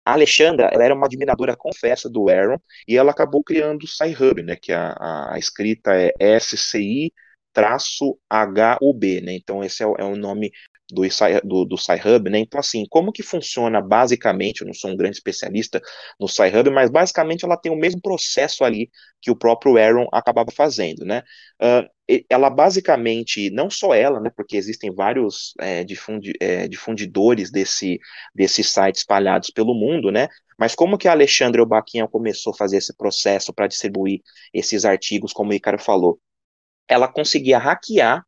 A 0.04 0.12
Alexandra 0.12 0.68
ela 0.72 0.84
era 0.84 0.94
uma 0.94 1.06
admiradora, 1.06 1.56
confessa, 1.56 2.10
do 2.10 2.28
Aaron, 2.28 2.58
e 2.86 2.96
ela 2.96 3.12
acabou 3.12 3.42
criando 3.42 3.84
o 3.84 3.88
Sci-Hub, 3.88 4.42
né, 4.42 4.56
que 4.56 4.72
a, 4.72 5.32
a 5.32 5.38
escrita 5.38 5.92
é 5.94 6.12
SCI 6.36 7.12
traço 7.54 8.18
HUB, 8.82 9.20
né? 9.22 9.32
Então 9.32 9.62
esse 9.64 9.82
é 9.82 9.86
é 9.86 10.04
o 10.04 10.16
nome 10.16 10.50
do, 10.91 11.03
do, 11.45 11.64
do 11.64 11.78
Sci-Hub, 11.78 12.30
né? 12.30 12.39
Então, 12.39 12.61
assim, 12.61 12.85
como 12.91 13.12
que 13.12 13.22
funciona 13.22 13.80
basicamente, 13.80 14.61
eu 14.61 14.66
não 14.66 14.74
sou 14.74 14.91
um 14.91 14.97
grande 14.97 15.16
especialista 15.16 15.80
no 16.20 16.28
Sci-Hub, 16.28 16.70
mas 16.70 16.91
basicamente 16.91 17.45
ela 17.45 17.57
tem 17.57 17.72
o 17.72 17.76
mesmo 17.76 18.01
processo 18.01 18.64
ali 18.64 18.91
que 19.20 19.30
o 19.30 19.37
próprio 19.37 19.78
Aaron 19.78 20.07
acabava 20.12 20.51
fazendo, 20.51 21.05
né? 21.05 21.22
Uh, 21.61 21.89
ela 22.28 22.51
basicamente, 22.51 23.49
não 23.51 23.70
só 23.70 23.95
ela, 23.95 24.20
né, 24.20 24.30
porque 24.37 24.59
existem 24.59 24.95
vários 24.95 25.55
é, 25.59 25.82
difundi, 25.85 26.35
é, 26.39 26.68
difundidores 26.68 27.51
desse, 27.51 27.99
desse 28.35 28.62
site 28.62 28.97
espalhados 28.97 29.49
pelo 29.49 29.74
mundo, 29.74 30.12
né, 30.12 30.28
mas 30.59 30.74
como 30.74 30.99
que 30.99 31.09
a 31.09 31.12
Alexandra 31.12 31.62
Obaquinha 31.62 32.07
começou 32.07 32.53
a 32.53 32.57
fazer 32.57 32.76
esse 32.76 32.95
processo 32.95 33.55
para 33.55 33.66
distribuir 33.66 34.20
esses 34.53 34.85
artigos, 34.85 35.32
como 35.32 35.51
o 35.51 35.55
Icaro 35.55 35.78
falou? 35.78 36.20
Ela 36.87 37.09
conseguia 37.09 37.59
hackear 37.59 38.22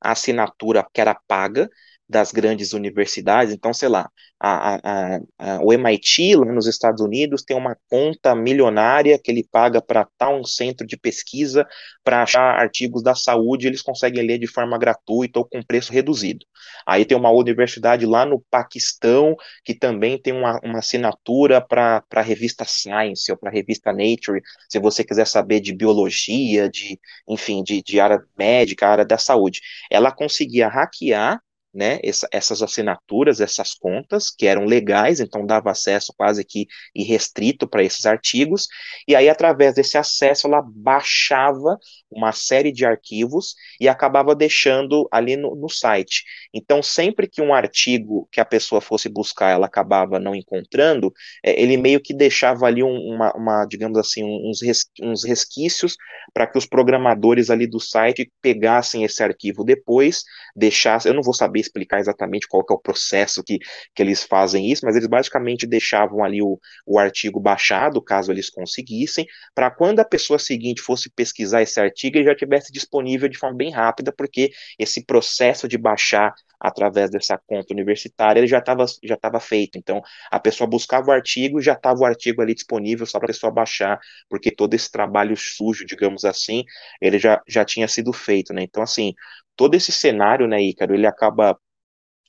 a 0.00 0.12
assinatura 0.12 0.86
que 0.92 1.00
era 1.00 1.14
paga 1.14 1.70
das 2.10 2.32
grandes 2.32 2.72
universidades. 2.72 3.54
Então, 3.54 3.72
sei 3.72 3.88
lá, 3.88 4.10
a, 4.38 4.76
a, 4.76 5.20
a, 5.38 5.60
o 5.62 5.72
MIT, 5.72 6.34
lá 6.34 6.46
nos 6.52 6.66
Estados 6.66 7.00
Unidos, 7.00 7.42
tem 7.44 7.56
uma 7.56 7.76
conta 7.88 8.34
milionária 8.34 9.18
que 9.18 9.30
ele 9.30 9.46
paga 9.50 9.80
para 9.80 10.08
tal 10.18 10.44
centro 10.44 10.86
de 10.86 10.96
pesquisa 10.96 11.66
para 12.02 12.22
achar 12.22 12.58
artigos 12.58 13.02
da 13.02 13.14
saúde, 13.14 13.66
eles 13.66 13.82
conseguem 13.82 14.26
ler 14.26 14.38
de 14.38 14.46
forma 14.46 14.76
gratuita 14.78 15.38
ou 15.38 15.44
com 15.44 15.62
preço 15.62 15.92
reduzido. 15.92 16.44
Aí 16.86 17.04
tem 17.04 17.16
uma 17.16 17.30
universidade 17.30 18.06
lá 18.06 18.24
no 18.26 18.40
Paquistão 18.50 19.36
que 19.64 19.74
também 19.74 20.20
tem 20.20 20.32
uma, 20.32 20.58
uma 20.64 20.78
assinatura 20.78 21.60
para 21.60 22.02
a 22.12 22.22
revista 22.22 22.64
Science 22.64 23.30
ou 23.30 23.38
para 23.38 23.50
a 23.50 23.52
revista 23.52 23.92
Nature, 23.92 24.40
se 24.68 24.78
você 24.80 25.04
quiser 25.04 25.26
saber 25.26 25.60
de 25.60 25.74
biologia, 25.74 26.68
de 26.68 26.98
enfim, 27.28 27.62
de, 27.62 27.82
de 27.82 28.00
área 28.00 28.20
médica, 28.36 28.88
área 28.88 29.04
da 29.04 29.18
saúde. 29.18 29.60
Ela 29.90 30.10
conseguia 30.10 30.68
hackear 30.68 31.40
né, 31.72 32.00
essa, 32.02 32.28
essas 32.32 32.62
assinaturas, 32.62 33.40
essas 33.40 33.74
contas, 33.74 34.30
que 34.30 34.46
eram 34.46 34.64
legais, 34.64 35.20
então 35.20 35.46
dava 35.46 35.70
acesso 35.70 36.12
quase 36.16 36.44
que 36.44 36.66
irrestrito 36.94 37.68
para 37.68 37.84
esses 37.84 38.06
artigos, 38.06 38.66
e 39.06 39.14
aí, 39.14 39.28
através 39.28 39.74
desse 39.74 39.96
acesso, 39.96 40.46
ela 40.46 40.62
baixava 40.62 41.78
uma 42.10 42.32
série 42.32 42.72
de 42.72 42.84
arquivos 42.84 43.54
e 43.80 43.88
acabava 43.88 44.34
deixando 44.34 45.08
ali 45.12 45.36
no, 45.36 45.54
no 45.54 45.68
site. 45.68 46.24
Então, 46.52 46.82
sempre 46.82 47.28
que 47.28 47.40
um 47.40 47.54
artigo 47.54 48.28
que 48.32 48.40
a 48.40 48.44
pessoa 48.44 48.80
fosse 48.80 49.08
buscar, 49.08 49.50
ela 49.50 49.66
acabava 49.66 50.18
não 50.18 50.34
encontrando, 50.34 51.12
é, 51.44 51.60
ele 51.62 51.76
meio 51.76 52.00
que 52.00 52.12
deixava 52.12 52.66
ali 52.66 52.82
um, 52.82 52.96
uma, 52.96 53.32
uma, 53.36 53.64
digamos 53.66 53.96
assim, 53.96 54.24
uns, 54.24 54.60
res, 54.60 54.86
uns 55.00 55.24
resquícios 55.24 55.94
para 56.34 56.46
que 56.46 56.58
os 56.58 56.66
programadores 56.66 57.48
ali 57.48 57.66
do 57.66 57.78
site 57.78 58.30
pegassem 58.42 59.04
esse 59.04 59.22
arquivo 59.22 59.64
depois, 59.64 60.24
deixassem, 60.56 61.10
eu 61.10 61.14
não 61.14 61.22
vou 61.22 61.34
saber 61.34 61.59
explicar 61.60 62.00
exatamente 62.00 62.48
qual 62.48 62.64
é 62.68 62.72
o 62.72 62.78
processo 62.78 63.42
que, 63.42 63.58
que 63.94 64.02
eles 64.02 64.22
fazem 64.24 64.70
isso, 64.70 64.84
mas 64.84 64.96
eles 64.96 65.08
basicamente 65.08 65.66
deixavam 65.66 66.24
ali 66.24 66.42
o, 66.42 66.58
o 66.86 66.98
artigo 66.98 67.40
baixado, 67.40 68.02
caso 68.02 68.32
eles 68.32 68.50
conseguissem, 68.50 69.26
para 69.54 69.70
quando 69.70 70.00
a 70.00 70.04
pessoa 70.04 70.38
seguinte 70.38 70.80
fosse 70.80 71.10
pesquisar 71.10 71.62
esse 71.62 71.80
artigo, 71.80 72.16
ele 72.16 72.24
já 72.26 72.34
tivesse 72.34 72.72
disponível 72.72 73.28
de 73.28 73.38
forma 73.38 73.56
bem 73.56 73.70
rápida, 73.70 74.12
porque 74.12 74.50
esse 74.78 75.04
processo 75.04 75.68
de 75.68 75.78
baixar 75.78 76.34
através 76.60 77.10
dessa 77.10 77.38
conta 77.38 77.72
universitária 77.72 78.38
ele 78.38 78.46
já 78.46 78.58
estava 78.58 78.84
já 79.02 79.16
tava 79.16 79.40
feito. 79.40 79.78
Então, 79.78 80.02
a 80.30 80.38
pessoa 80.38 80.68
buscava 80.68 81.08
o 81.08 81.12
artigo 81.12 81.58
e 81.58 81.62
já 81.62 81.72
estava 81.72 82.00
o 82.00 82.04
artigo 82.04 82.42
ali 82.42 82.54
disponível 82.54 83.06
só 83.06 83.18
para 83.18 83.26
a 83.26 83.32
pessoa 83.32 83.50
baixar, 83.50 83.98
porque 84.28 84.50
todo 84.50 84.74
esse 84.74 84.90
trabalho 84.90 85.36
sujo, 85.36 85.86
digamos 85.86 86.24
assim, 86.24 86.64
ele 87.00 87.18
já, 87.18 87.40
já 87.48 87.64
tinha 87.64 87.88
sido 87.88 88.12
feito, 88.12 88.52
né? 88.52 88.62
Então, 88.62 88.82
assim, 88.82 89.14
todo 89.60 89.74
esse 89.74 89.92
cenário, 89.92 90.48
né, 90.48 90.62
Ícaro, 90.62 90.94
ele 90.94 91.06
acaba 91.06 91.54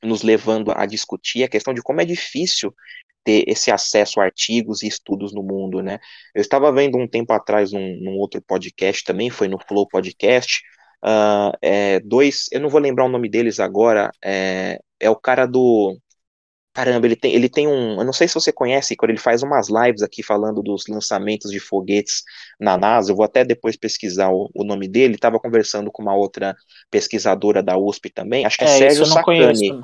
nos 0.04 0.22
levando 0.22 0.70
a 0.76 0.86
discutir 0.86 1.46
a 1.46 1.48
questão 1.48 1.74
de 1.74 1.82
como 1.82 2.02
é 2.02 2.06
difícil 2.06 2.76
ter 3.24 3.46
esse 3.48 3.72
acesso 3.72 4.20
a 4.20 4.26
artigos 4.26 4.84
e 4.84 4.88
estudos 4.88 5.34
no 5.34 5.42
mundo, 5.42 5.82
né? 5.82 5.98
Eu 6.36 6.42
estava 6.42 6.70
vendo 6.74 6.98
um 6.98 7.08
tempo 7.08 7.32
atrás 7.32 7.72
num, 7.72 7.98
num 8.02 8.18
outro 8.18 8.42
podcast 8.42 9.06
também, 9.06 9.30
foi 9.30 9.48
no 9.48 9.58
Flow 9.66 9.88
Podcast, 9.88 10.62
uh, 11.06 11.58
é, 11.62 12.02
dois, 12.02 12.48
eu 12.52 12.60
não 12.60 12.68
vou 12.68 12.82
lembrar 12.82 13.06
o 13.06 13.10
nome 13.10 13.30
deles 13.30 13.62
agora, 13.62 14.12
é, 14.22 14.78
é 15.00 15.10
o 15.10 15.16
cara 15.16 15.46
do 15.46 15.98
Caramba, 16.74 17.05
ele 17.05 17.17
tem, 17.17 17.34
ele 17.34 17.49
tem 17.49 17.67
um. 17.67 17.99
Eu 17.99 18.05
não 18.05 18.13
sei 18.13 18.28
se 18.28 18.34
você 18.34 18.51
conhece, 18.51 18.95
quando 18.95 19.11
ele 19.11 19.19
faz 19.19 19.43
umas 19.43 19.67
lives 19.69 20.01
aqui 20.01 20.24
falando 20.24 20.63
dos 20.63 20.86
lançamentos 20.88 21.51
de 21.51 21.59
foguetes 21.59 22.24
na 22.57 22.78
NASA. 22.78 23.11
Eu 23.11 23.15
vou 23.15 23.26
até 23.26 23.43
depois 23.43 23.76
pesquisar 23.76 24.30
o, 24.30 24.49
o 24.55 24.63
nome 24.63 24.88
dele. 24.88 25.15
Estava 25.15 25.38
conversando 25.38 25.91
com 25.91 26.01
uma 26.01 26.15
outra 26.15 26.55
pesquisadora 26.89 27.61
da 27.61 27.78
USP 27.78 28.09
também. 28.09 28.45
Acho 28.45 28.57
que 28.57 28.63
é, 28.63 28.67
é 28.67 28.78
Sérgio 28.78 29.05
Sacani. 29.05 29.82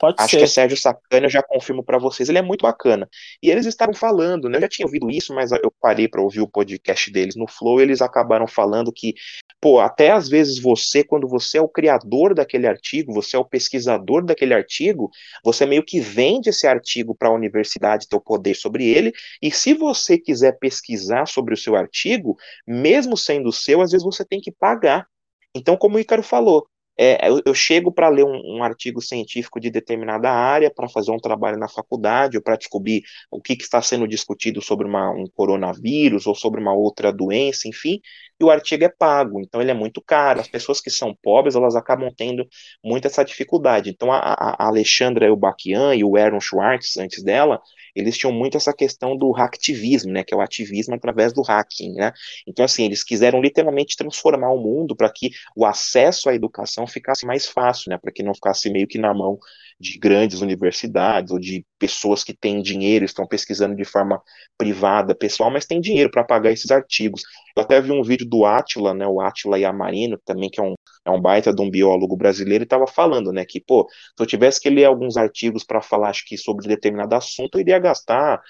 Pode 0.00 0.16
Acho 0.18 0.30
ser. 0.30 0.38
que 0.38 0.44
é 0.44 0.46
Sérgio 0.46 0.76
Sacani, 0.78 1.26
eu 1.26 1.30
já 1.30 1.42
confirmo 1.42 1.84
para 1.84 1.98
vocês. 1.98 2.28
Ele 2.28 2.38
é 2.38 2.42
muito 2.42 2.62
bacana. 2.62 3.08
E 3.42 3.50
eles 3.50 3.66
estavam 3.66 3.94
falando, 3.94 4.48
né? 4.48 4.56
Eu 4.56 4.62
já 4.62 4.68
tinha 4.68 4.86
ouvido 4.86 5.10
isso, 5.10 5.34
mas 5.34 5.52
eu 5.52 5.72
parei 5.78 6.08
para 6.08 6.22
ouvir 6.22 6.40
o 6.40 6.48
podcast 6.48 7.10
deles 7.12 7.36
no 7.36 7.46
Flow. 7.46 7.78
E 7.78 7.82
eles 7.82 8.00
acabaram 8.00 8.46
falando 8.46 8.90
que 8.90 9.14
pô, 9.60 9.78
até 9.78 10.10
às 10.10 10.28
vezes 10.28 10.58
você, 10.58 11.04
quando 11.04 11.28
você 11.28 11.58
é 11.58 11.60
o 11.60 11.68
criador 11.68 12.34
daquele 12.34 12.66
artigo, 12.66 13.12
você 13.12 13.36
é 13.36 13.38
o 13.38 13.44
pesquisador 13.44 14.24
daquele 14.24 14.54
artigo, 14.54 15.10
você 15.44 15.66
meio 15.66 15.84
que 15.84 16.00
vende 16.00 16.48
esse 16.48 16.66
artigo 16.66 17.14
para 17.14 17.28
a 17.28 17.32
universidade 17.32 18.08
ter 18.08 18.16
o 18.16 18.20
poder 18.20 18.54
sobre 18.54 18.88
ele, 18.88 19.12
e 19.42 19.50
se 19.50 19.74
você 19.74 20.16
quiser 20.16 20.58
pesquisar 20.58 21.26
sobre 21.26 21.52
o 21.52 21.56
seu 21.56 21.76
artigo, 21.76 22.36
mesmo 22.66 23.16
sendo 23.16 23.52
seu, 23.52 23.82
às 23.82 23.90
vezes 23.90 24.04
você 24.04 24.24
tem 24.24 24.40
que 24.40 24.50
pagar. 24.50 25.06
Então, 25.54 25.76
como 25.76 25.96
o 25.96 26.00
Ícaro 26.00 26.22
falou, 26.22 26.66
é, 26.98 27.28
eu, 27.28 27.40
eu, 27.46 27.54
chego 27.54 27.90
para 27.90 28.08
ler 28.08 28.24
um, 28.24 28.58
um, 28.58 28.62
artigo 28.62 29.00
científico 29.00 29.58
de 29.58 29.70
determinada 29.70 30.30
área, 30.30 30.70
para 30.70 30.88
fazer 30.88 31.10
um 31.10 31.18
trabalho 31.18 31.58
na 31.58 31.68
faculdade, 31.68 32.36
ou 32.36 32.42
para 32.42 32.56
descobrir 32.56 33.02
o 33.30 33.40
que, 33.40 33.56
que, 33.56 33.62
está 33.62 33.80
sendo 33.80 34.06
discutido 34.06 34.60
sobre 34.60 34.86
uma, 34.86 35.10
um 35.10 35.24
coronavírus 35.34 36.26
ou 36.26 36.34
sobre 36.34 36.60
uma 36.60 36.74
outra 36.74 37.10
doença, 37.12 37.66
enfim, 37.66 38.00
e 38.40 38.44
o 38.44 38.50
artigo 38.50 38.84
é 38.84 38.88
pago, 38.88 39.40
então 39.40 39.60
ele 39.60 39.70
é 39.70 39.74
muito 39.74 40.00
caro. 40.00 40.40
As 40.40 40.48
pessoas 40.48 40.80
que 40.80 40.90
são 40.90 41.14
pobres, 41.22 41.54
elas 41.54 41.76
acabam 41.76 42.10
tendo 42.14 42.46
muita 42.82 43.08
essa 43.08 43.22
dificuldade. 43.22 43.90
Então 43.90 44.10
a, 44.10 44.18
a 44.18 44.66
Alexandra 44.66 45.26
Elbakian 45.26 45.94
e 45.94 46.02
o 46.02 46.16
Aaron 46.16 46.40
Schwartz, 46.40 46.96
antes 46.96 47.22
dela, 47.22 47.60
eles 47.94 48.16
tinham 48.16 48.32
muito 48.32 48.56
essa 48.56 48.72
questão 48.72 49.16
do 49.16 49.30
hacktivismo, 49.30 50.12
né, 50.12 50.24
que 50.24 50.34
é 50.34 50.36
o 50.36 50.40
ativismo 50.40 50.94
através 50.94 51.32
do 51.32 51.42
hacking, 51.42 51.94
né? 51.94 52.12
Então 52.46 52.64
assim, 52.64 52.84
eles 52.84 53.02
quiseram 53.04 53.40
literalmente 53.40 53.96
transformar 53.96 54.50
o 54.52 54.58
mundo 54.58 54.94
para 54.96 55.10
que 55.10 55.30
o 55.56 55.64
acesso 55.64 56.28
à 56.28 56.34
educação 56.34 56.86
ficasse 56.86 57.26
mais 57.26 57.46
fácil, 57.46 57.90
né, 57.90 57.98
para 57.98 58.12
que 58.12 58.22
não 58.22 58.34
ficasse 58.34 58.70
meio 58.70 58.86
que 58.86 58.98
na 58.98 59.14
mão 59.14 59.38
de 59.80 59.98
grandes 59.98 60.42
universidades 60.42 61.32
ou 61.32 61.38
de 61.38 61.64
pessoas 61.78 62.22
que 62.22 62.34
têm 62.34 62.60
dinheiro, 62.60 63.04
estão 63.04 63.26
pesquisando 63.26 63.74
de 63.74 63.84
forma 63.84 64.22
privada, 64.58 65.14
pessoal, 65.14 65.50
mas 65.50 65.64
têm 65.64 65.80
dinheiro 65.80 66.10
para 66.10 66.22
pagar 66.22 66.52
esses 66.52 66.70
artigos. 66.70 67.22
Eu 67.56 67.62
até 67.62 67.80
vi 67.80 67.90
um 67.90 68.02
vídeo 68.02 68.28
do 68.28 68.44
Atila, 68.44 68.92
né, 68.92 69.06
o 69.06 69.20
Atila 69.20 69.58
Yamarino, 69.58 70.18
também 70.24 70.50
que 70.50 70.60
é 70.60 70.62
um, 70.62 70.74
é 71.06 71.10
um 71.10 71.20
baita 71.20 71.52
de 71.54 71.62
um 71.62 71.70
biólogo 71.70 72.14
brasileiro, 72.16 72.62
e 72.62 72.66
estava 72.66 72.86
falando, 72.86 73.32
né, 73.32 73.44
que, 73.46 73.58
pô, 73.60 73.88
se 73.90 74.22
eu 74.22 74.26
tivesse 74.26 74.60
que 74.60 74.68
ler 74.68 74.84
alguns 74.84 75.16
artigos 75.16 75.64
para 75.64 75.80
falar, 75.80 76.10
acho 76.10 76.26
que 76.26 76.36
sobre 76.36 76.68
determinado 76.68 77.14
assunto, 77.14 77.56
eu 77.56 77.62
iria 77.62 77.78
gastar 77.78 78.40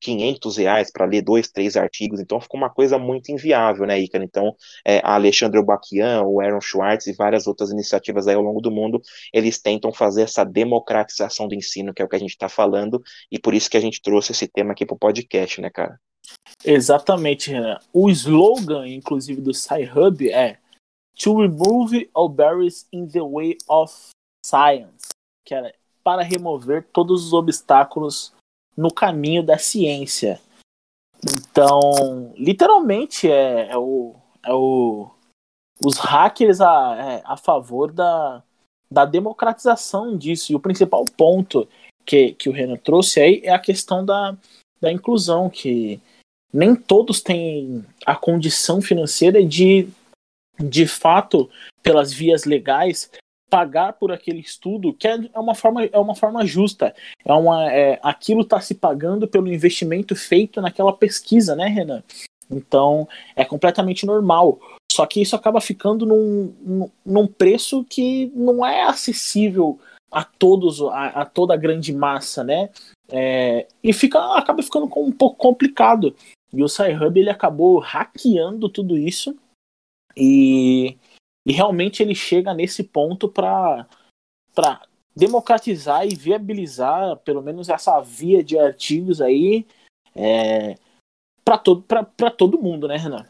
500 0.00 0.56
reais 0.56 0.90
para 0.92 1.06
ler 1.06 1.22
dois, 1.22 1.48
três 1.48 1.76
artigos, 1.76 2.20
então 2.20 2.40
ficou 2.40 2.58
uma 2.58 2.70
coisa 2.70 2.98
muito 2.98 3.30
inviável, 3.30 3.86
né, 3.86 3.98
Ícaro? 4.00 4.24
Então, 4.24 4.54
é, 4.84 4.98
a 4.98 5.14
Alexandre 5.14 5.62
Baquian, 5.62 6.22
o 6.22 6.40
Aaron 6.40 6.60
Schwartz 6.60 7.06
e 7.06 7.12
várias 7.12 7.46
outras 7.46 7.70
iniciativas 7.70 8.28
aí 8.28 8.34
ao 8.34 8.42
longo 8.42 8.60
do 8.60 8.70
mundo, 8.70 9.00
eles 9.32 9.60
tentam 9.60 9.92
fazer 9.92 10.22
essa 10.22 10.44
democratização 10.44 11.48
do 11.48 11.54
ensino, 11.54 11.92
que 11.92 12.02
é 12.02 12.04
o 12.04 12.08
que 12.08 12.16
a 12.16 12.20
gente 12.20 12.30
está 12.30 12.48
falando, 12.48 13.02
e 13.30 13.38
por 13.38 13.54
isso 13.54 13.70
que 13.70 13.76
a 13.76 13.80
gente 13.80 14.00
trouxe 14.00 14.32
esse 14.32 14.46
tema 14.46 14.72
aqui 14.72 14.86
para 14.86 14.94
o 14.94 14.98
podcast, 14.98 15.60
né, 15.60 15.70
cara? 15.70 15.98
Exatamente, 16.64 17.50
Renan. 17.50 17.78
O 17.92 18.10
slogan, 18.10 18.86
inclusive, 18.86 19.40
do 19.40 19.54
Sci-Hub 19.54 20.30
é 20.30 20.58
To 21.18 21.40
remove 21.40 22.08
all 22.14 22.28
barriers 22.28 22.86
in 22.92 23.08
the 23.08 23.22
way 23.22 23.56
of 23.68 23.92
science, 24.46 25.08
que 25.44 25.52
é 25.52 25.74
para 26.04 26.22
remover 26.22 26.86
todos 26.92 27.26
os 27.26 27.32
obstáculos 27.32 28.32
no 28.78 28.92
caminho 28.92 29.42
da 29.42 29.58
ciência. 29.58 30.40
Então, 31.24 32.32
literalmente 32.36 33.28
é, 33.28 33.70
é 33.70 33.76
o, 33.76 34.14
é 34.44 34.54
o 34.54 35.10
os 35.84 35.98
hackers 35.98 36.60
a, 36.60 36.96
é, 36.96 37.22
a 37.24 37.36
favor 37.36 37.92
da, 37.92 38.40
da 38.88 39.04
democratização 39.04 40.16
disso. 40.16 40.52
E 40.52 40.54
o 40.54 40.60
principal 40.60 41.04
ponto 41.04 41.68
que, 42.06 42.34
que 42.34 42.48
o 42.48 42.52
Renan 42.52 42.76
trouxe 42.76 43.20
aí 43.20 43.40
é 43.42 43.50
a 43.50 43.58
questão 43.58 44.04
da, 44.04 44.36
da 44.80 44.92
inclusão, 44.92 45.50
que 45.50 46.00
nem 46.52 46.76
todos 46.76 47.20
têm 47.20 47.84
a 48.06 48.14
condição 48.14 48.80
financeira 48.80 49.44
de, 49.44 49.88
de 50.56 50.86
fato, 50.86 51.50
pelas 51.82 52.12
vias 52.12 52.44
legais, 52.44 53.10
pagar 53.48 53.94
por 53.94 54.12
aquele 54.12 54.40
estudo, 54.40 54.92
que 54.92 55.08
é 55.08 55.16
uma 55.34 55.54
forma, 55.54 55.84
é 55.84 55.98
uma 55.98 56.14
forma 56.14 56.44
justa. 56.46 56.94
É 57.24 57.32
uma, 57.32 57.72
é, 57.72 57.98
aquilo 58.02 58.42
está 58.42 58.60
se 58.60 58.74
pagando 58.74 59.26
pelo 59.26 59.52
investimento 59.52 60.14
feito 60.14 60.60
naquela 60.60 60.92
pesquisa, 60.92 61.56
né, 61.56 61.66
Renan? 61.66 62.02
Então, 62.50 63.06
é 63.36 63.44
completamente 63.44 64.06
normal. 64.06 64.58
Só 64.90 65.06
que 65.06 65.20
isso 65.20 65.36
acaba 65.36 65.60
ficando 65.60 66.06
num, 66.06 66.90
num 67.04 67.26
preço 67.26 67.84
que 67.84 68.32
não 68.34 68.64
é 68.64 68.84
acessível 68.84 69.78
a 70.10 70.24
todos, 70.24 70.80
a, 70.80 71.06
a 71.08 71.24
toda 71.24 71.54
a 71.54 71.58
grande 71.58 71.92
massa, 71.92 72.42
né? 72.42 72.70
É, 73.10 73.66
e 73.82 73.92
fica, 73.92 74.18
acaba 74.36 74.62
ficando 74.62 74.86
um 74.96 75.12
pouco 75.12 75.36
complicado. 75.36 76.14
E 76.52 76.62
o 76.62 76.68
Sci-Hub 76.68 77.20
ele 77.20 77.30
acabou 77.30 77.78
hackeando 77.78 78.68
tudo 78.68 78.96
isso 78.96 79.36
e, 80.16 80.96
e 81.48 81.52
realmente 81.52 82.02
ele 82.02 82.14
chega 82.14 82.52
nesse 82.52 82.84
ponto 82.84 83.26
para 83.26 83.88
democratizar 85.16 86.06
e 86.06 86.14
viabilizar 86.14 87.16
pelo 87.20 87.42
menos 87.42 87.70
essa 87.70 87.98
via 88.00 88.44
de 88.44 88.58
artigos 88.58 89.22
aí 89.22 89.66
é, 90.14 90.74
para 91.42 91.56
todo, 91.56 91.82
todo 92.36 92.60
mundo, 92.60 92.86
né, 92.86 92.98
Renan? 92.98 93.26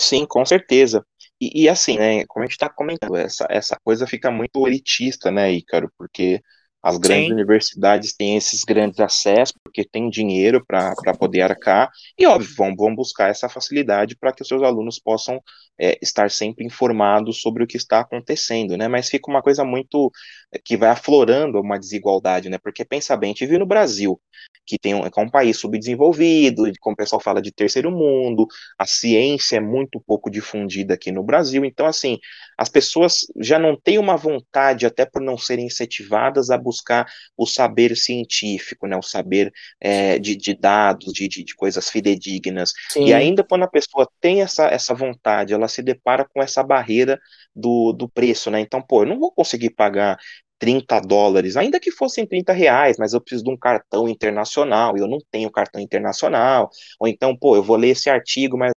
Sim, 0.00 0.24
com 0.24 0.46
certeza. 0.46 1.04
E, 1.40 1.64
e 1.64 1.68
assim, 1.68 1.98
né, 1.98 2.24
como 2.26 2.44
a 2.44 2.46
gente 2.46 2.52
está 2.52 2.68
comentando, 2.68 3.16
essa, 3.16 3.44
essa 3.50 3.76
coisa 3.82 4.06
fica 4.06 4.30
muito 4.30 4.64
elitista, 4.68 5.32
né, 5.32 5.52
Ícaro, 5.52 5.90
porque 5.98 6.40
as 6.82 6.96
grandes 6.96 7.26
Sim. 7.26 7.34
universidades 7.34 8.14
têm 8.14 8.36
esses 8.36 8.64
grandes 8.64 9.00
acessos, 9.00 9.54
porque 9.62 9.84
tem 9.84 10.08
dinheiro 10.08 10.64
para 10.64 10.94
poder 11.18 11.42
arcar, 11.42 11.90
e 12.16 12.26
óbvio, 12.26 12.54
vão, 12.56 12.74
vão 12.74 12.94
buscar 12.94 13.28
essa 13.28 13.48
facilidade 13.48 14.16
para 14.16 14.32
que 14.32 14.42
os 14.42 14.48
seus 14.48 14.62
alunos 14.62 14.98
possam 14.98 15.42
é, 15.80 15.98
estar 16.02 16.30
sempre 16.30 16.64
informados 16.64 17.40
sobre 17.40 17.64
o 17.64 17.66
que 17.66 17.76
está 17.76 18.00
acontecendo, 18.00 18.76
né? 18.76 18.86
Mas 18.86 19.08
fica 19.08 19.30
uma 19.30 19.42
coisa 19.42 19.64
muito 19.64 20.12
é, 20.52 20.58
que 20.62 20.76
vai 20.76 20.90
aflorando 20.90 21.60
uma 21.60 21.78
desigualdade, 21.78 22.50
né? 22.50 22.58
Porque 22.58 22.84
pensa 22.84 23.16
bem, 23.16 23.30
a 23.30 23.32
gente 23.32 23.46
vive 23.46 23.58
no 23.58 23.66
Brasil, 23.66 24.20
que 24.66 24.78
tem 24.78 24.94
um, 24.94 25.04
é 25.04 25.10
um 25.16 25.30
país 25.30 25.58
subdesenvolvido, 25.58 26.64
como 26.80 26.94
o 26.94 26.96
pessoal 26.96 27.20
fala 27.20 27.40
de 27.40 27.50
terceiro 27.50 27.90
mundo, 27.90 28.46
a 28.78 28.86
ciência 28.86 29.56
é 29.56 29.60
muito 29.60 30.00
pouco 30.00 30.30
difundida 30.30 30.94
aqui 30.94 31.10
no 31.10 31.22
Brasil, 31.22 31.64
então 31.64 31.86
assim, 31.86 32.18
as 32.58 32.68
pessoas 32.68 33.20
já 33.40 33.58
não 33.58 33.74
têm 33.74 33.98
uma 33.98 34.16
vontade, 34.16 34.86
até 34.86 35.06
por 35.06 35.22
não 35.22 35.38
serem 35.38 35.66
incentivadas 35.66 36.50
a 36.50 36.58
buscar 36.58 37.06
o 37.36 37.46
saber 37.46 37.96
científico, 37.96 38.86
né, 38.86 38.96
o 38.96 39.02
saber 39.02 39.50
é, 39.80 40.18
de, 40.18 40.36
de, 40.36 40.54
dados, 40.54 41.12
de, 41.12 41.26
de, 41.26 41.42
de 41.42 41.54
coisas 41.54 41.88
fidedignas, 41.88 42.72
Sim. 42.90 43.06
e 43.06 43.14
ainda 43.14 43.42
quando 43.42 43.62
a 43.62 43.68
pessoa 43.68 44.06
tem 44.20 44.42
essa, 44.42 44.66
essa 44.66 44.94
vontade, 44.94 45.54
ela 45.54 45.68
se 45.70 45.82
depara 45.82 46.26
com 46.28 46.42
essa 46.42 46.62
barreira 46.62 47.18
do, 47.54 47.92
do 47.92 48.08
preço, 48.08 48.50
né, 48.50 48.60
então, 48.60 48.82
pô, 48.82 49.02
eu 49.02 49.06
não 49.08 49.18
vou 49.18 49.32
conseguir 49.32 49.70
pagar 49.70 50.18
30 50.58 51.00
dólares, 51.00 51.56
ainda 51.56 51.80
que 51.80 51.90
fossem 51.90 52.26
30 52.26 52.52
reais, 52.52 52.96
mas 52.98 53.14
eu 53.14 53.20
preciso 53.20 53.44
de 53.44 53.50
um 53.50 53.56
cartão 53.56 54.06
internacional 54.08 54.96
e 54.96 55.00
eu 55.00 55.08
não 55.08 55.18
tenho 55.30 55.50
cartão 55.50 55.80
internacional. 55.80 56.68
Ou 57.00 57.08
então, 57.08 57.34
pô, 57.34 57.56
eu 57.56 57.62
vou 57.62 57.76
ler 57.76 57.88
esse 57.90 58.10
artigo, 58.10 58.58
mas 58.58 58.72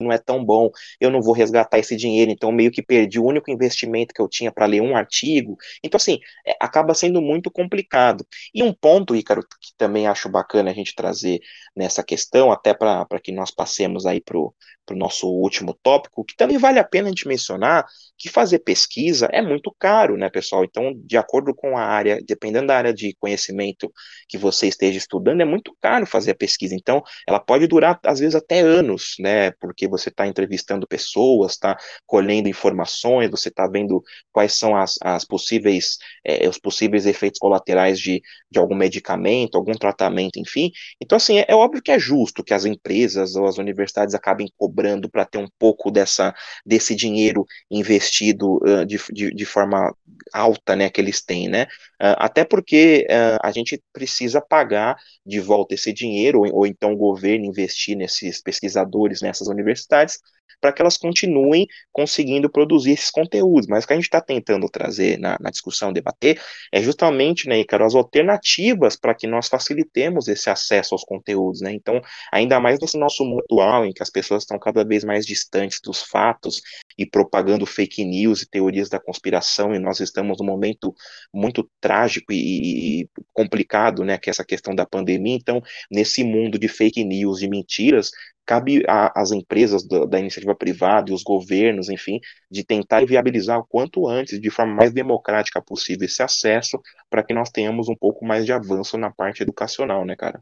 não 0.00 0.12
é 0.12 0.18
tão 0.18 0.44
bom, 0.44 0.70
eu 1.00 1.10
não 1.10 1.22
vou 1.22 1.34
resgatar 1.34 1.78
esse 1.78 1.96
dinheiro, 1.96 2.30
então 2.30 2.50
meio 2.52 2.70
que 2.70 2.82
perdi 2.82 3.18
o 3.18 3.24
único 3.24 3.50
investimento 3.50 4.14
que 4.14 4.20
eu 4.20 4.28
tinha 4.28 4.52
para 4.52 4.66
ler 4.66 4.80
um 4.80 4.96
artigo. 4.96 5.56
Então, 5.82 5.96
assim, 5.96 6.18
é, 6.46 6.56
acaba 6.60 6.94
sendo 6.94 7.20
muito 7.20 7.50
complicado. 7.50 8.26
E 8.54 8.62
um 8.62 8.72
ponto, 8.72 9.14
Ícaro, 9.14 9.42
que 9.42 9.72
também 9.76 10.06
acho 10.06 10.28
bacana 10.28 10.70
a 10.70 10.74
gente 10.74 10.94
trazer 10.94 11.40
nessa 11.74 12.02
questão, 12.02 12.50
até 12.52 12.74
para 12.74 13.06
que 13.22 13.32
nós 13.32 13.50
passemos 13.50 14.06
aí 14.06 14.20
para 14.20 14.36
o 14.38 14.54
nosso 14.92 15.28
último 15.28 15.72
tópico, 15.82 16.24
que 16.24 16.34
também 16.36 16.58
vale 16.58 16.78
a 16.78 16.84
pena 16.84 17.06
a 17.06 17.10
gente 17.10 17.28
mencionar 17.28 17.86
que 18.18 18.28
fazer 18.28 18.58
pesquisa 18.58 19.28
é 19.32 19.40
muito 19.40 19.74
caro, 19.78 20.16
né, 20.16 20.28
pessoal? 20.28 20.64
Então, 20.64 20.92
de 20.94 21.16
acordo 21.16 21.54
com 21.54 21.76
a 21.78 21.82
área, 21.82 22.20
dependendo 22.26 22.66
da 22.66 22.76
área 22.76 22.92
de 22.92 23.14
conhecimento 23.18 23.90
que 24.28 24.36
você 24.36 24.66
esteja 24.66 24.98
estudando, 24.98 25.40
é 25.40 25.44
muito 25.44 25.74
caro 25.80 26.04
fazer 26.06 26.32
a 26.32 26.34
pesquisa. 26.34 26.74
Então, 26.74 27.02
ela 27.26 27.40
pode 27.40 27.66
durar, 27.66 27.98
às 28.04 28.18
vezes, 28.18 28.34
até 28.34 28.60
anos, 28.60 29.14
né? 29.18 29.52
Porque 29.52 29.88
você 29.90 30.08
está 30.08 30.26
entrevistando 30.26 30.86
pessoas, 30.86 31.52
está 31.52 31.76
colhendo 32.06 32.48
informações, 32.48 33.30
você 33.30 33.48
está 33.48 33.66
vendo 33.66 34.02
quais 34.32 34.54
são 34.54 34.76
as, 34.76 34.96
as 35.02 35.24
possíveis, 35.24 35.98
é, 36.24 36.48
os 36.48 36.58
possíveis 36.58 37.06
efeitos 37.06 37.38
colaterais 37.38 37.98
de, 37.98 38.22
de 38.50 38.58
algum 38.58 38.74
medicamento, 38.74 39.56
algum 39.56 39.72
tratamento, 39.72 40.38
enfim. 40.38 40.70
Então, 41.00 41.16
assim, 41.16 41.38
é, 41.38 41.46
é 41.48 41.54
óbvio 41.54 41.82
que 41.82 41.90
é 41.90 41.98
justo 41.98 42.44
que 42.44 42.54
as 42.54 42.64
empresas 42.64 43.36
ou 43.36 43.46
as 43.46 43.58
universidades 43.58 44.14
acabem 44.14 44.48
cobrando 44.56 45.08
para 45.10 45.24
ter 45.24 45.38
um 45.38 45.48
pouco 45.58 45.90
dessa, 45.90 46.34
desse 46.64 46.94
dinheiro 46.94 47.44
investido 47.70 48.56
uh, 48.56 48.84
de, 48.86 48.98
de, 49.12 49.34
de, 49.34 49.44
forma 49.44 49.94
alta, 50.32 50.76
né, 50.76 50.90
que 50.90 51.00
eles 51.00 51.22
têm, 51.22 51.48
né, 51.48 51.64
uh, 52.00 52.16
até 52.18 52.44
porque 52.44 53.06
uh, 53.10 53.38
a 53.42 53.50
gente 53.50 53.82
precisa 53.92 54.40
pagar 54.40 54.96
de 55.24 55.40
volta 55.40 55.74
esse 55.74 55.92
dinheiro, 55.92 56.40
ou, 56.40 56.54
ou 56.54 56.66
então 56.66 56.92
o 56.92 56.96
governo 56.96 57.44
investir 57.44 57.96
nesses 57.96 58.42
pesquisadores, 58.42 59.22
nessas 59.22 59.48
universidades, 59.48 59.79
universitárias 59.80 60.20
para 60.60 60.72
que 60.72 60.80
elas 60.80 60.96
continuem 60.96 61.66
conseguindo 61.92 62.50
produzir 62.50 62.92
esses 62.92 63.10
conteúdos. 63.10 63.66
Mas 63.66 63.84
o 63.84 63.86
que 63.86 63.92
a 63.92 63.96
gente 63.96 64.04
está 64.04 64.20
tentando 64.20 64.68
trazer 64.68 65.18
na, 65.18 65.36
na, 65.40 65.50
discussão, 65.50 65.92
debater, 65.92 66.40
é 66.72 66.82
justamente, 66.82 67.48
né, 67.48 67.60
Icaro, 67.60 67.84
as 67.84 67.94
alternativas 67.94 68.96
para 68.96 69.14
que 69.14 69.26
nós 69.26 69.48
facilitemos 69.48 70.28
esse 70.28 70.48
acesso 70.48 70.94
aos 70.94 71.04
conteúdos, 71.04 71.60
né? 71.60 71.72
Então, 71.72 72.00
ainda 72.32 72.60
mais 72.60 72.78
nesse 72.80 72.98
nosso 72.98 73.24
mundo 73.24 73.40
atual, 73.40 73.84
em 73.84 73.92
que 73.92 74.02
as 74.02 74.10
pessoas 74.10 74.42
estão 74.42 74.58
cada 74.58 74.84
vez 74.84 75.04
mais 75.04 75.26
distantes 75.26 75.80
dos 75.82 76.02
fatos 76.02 76.62
e 76.98 77.06
propagando 77.06 77.66
fake 77.66 78.04
news 78.04 78.42
e 78.42 78.48
teorias 78.48 78.88
da 78.88 79.00
conspiração, 79.00 79.74
e 79.74 79.78
nós 79.78 80.00
estamos 80.00 80.38
num 80.38 80.46
momento 80.46 80.94
muito 81.32 81.68
trágico 81.80 82.32
e, 82.32 83.02
e 83.02 83.08
complicado, 83.32 84.04
né, 84.04 84.18
que 84.18 84.28
é 84.28 84.32
essa 84.32 84.44
questão 84.44 84.74
da 84.74 84.86
pandemia. 84.86 85.34
Então, 85.34 85.62
nesse 85.90 86.22
mundo 86.22 86.58
de 86.58 86.68
fake 86.68 87.04
news, 87.04 87.40
de 87.40 87.48
mentiras, 87.48 88.10
cabe 88.50 88.82
às 88.88 89.30
empresas 89.30 89.86
da, 89.86 90.04
da, 90.04 90.18
iniciativa 90.18 90.39
privada 90.54 91.10
e 91.10 91.14
os 91.14 91.22
governos, 91.22 91.88
enfim, 91.88 92.20
de 92.50 92.64
tentar 92.64 93.04
viabilizar 93.06 93.58
o 93.58 93.66
quanto 93.66 94.08
antes, 94.08 94.40
de 94.40 94.50
forma 94.50 94.74
mais 94.74 94.92
democrática 94.92 95.60
possível, 95.60 96.06
esse 96.06 96.22
acesso 96.22 96.80
para 97.08 97.22
que 97.22 97.34
nós 97.34 97.50
tenhamos 97.50 97.88
um 97.88 97.96
pouco 97.96 98.24
mais 98.24 98.44
de 98.44 98.52
avanço 98.52 98.96
na 98.96 99.10
parte 99.10 99.42
educacional, 99.42 100.04
né, 100.04 100.16
cara? 100.16 100.40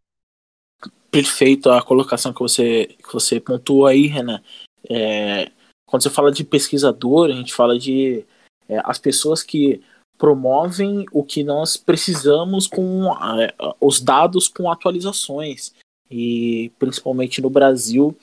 Perfeito 1.11 1.71
a 1.71 1.83
colocação 1.83 2.33
que 2.33 2.41
você, 2.41 2.87
que 2.87 3.13
você 3.13 3.41
pontuou 3.41 3.87
aí, 3.87 4.07
Renan. 4.07 4.43
É, 4.89 5.51
quando 5.87 6.03
você 6.03 6.11
fala 6.11 6.31
de 6.31 6.45
pesquisador, 6.45 7.31
a 7.31 7.35
gente 7.35 7.55
fala 7.55 7.79
de 7.79 8.25
é, 8.69 8.81
as 8.85 8.99
pessoas 8.99 9.43
que 9.43 9.83
promovem 10.19 11.07
o 11.13 11.23
que 11.25 11.45
nós 11.45 11.77
precisamos 11.77 12.67
com 12.67 13.13
é, 13.41 13.55
os 13.81 14.01
dados 14.01 14.49
com 14.49 14.71
atualizações 14.71 15.73
e 16.11 16.73
principalmente 16.79 17.41
no 17.41 17.49
Brasil, 17.49 18.17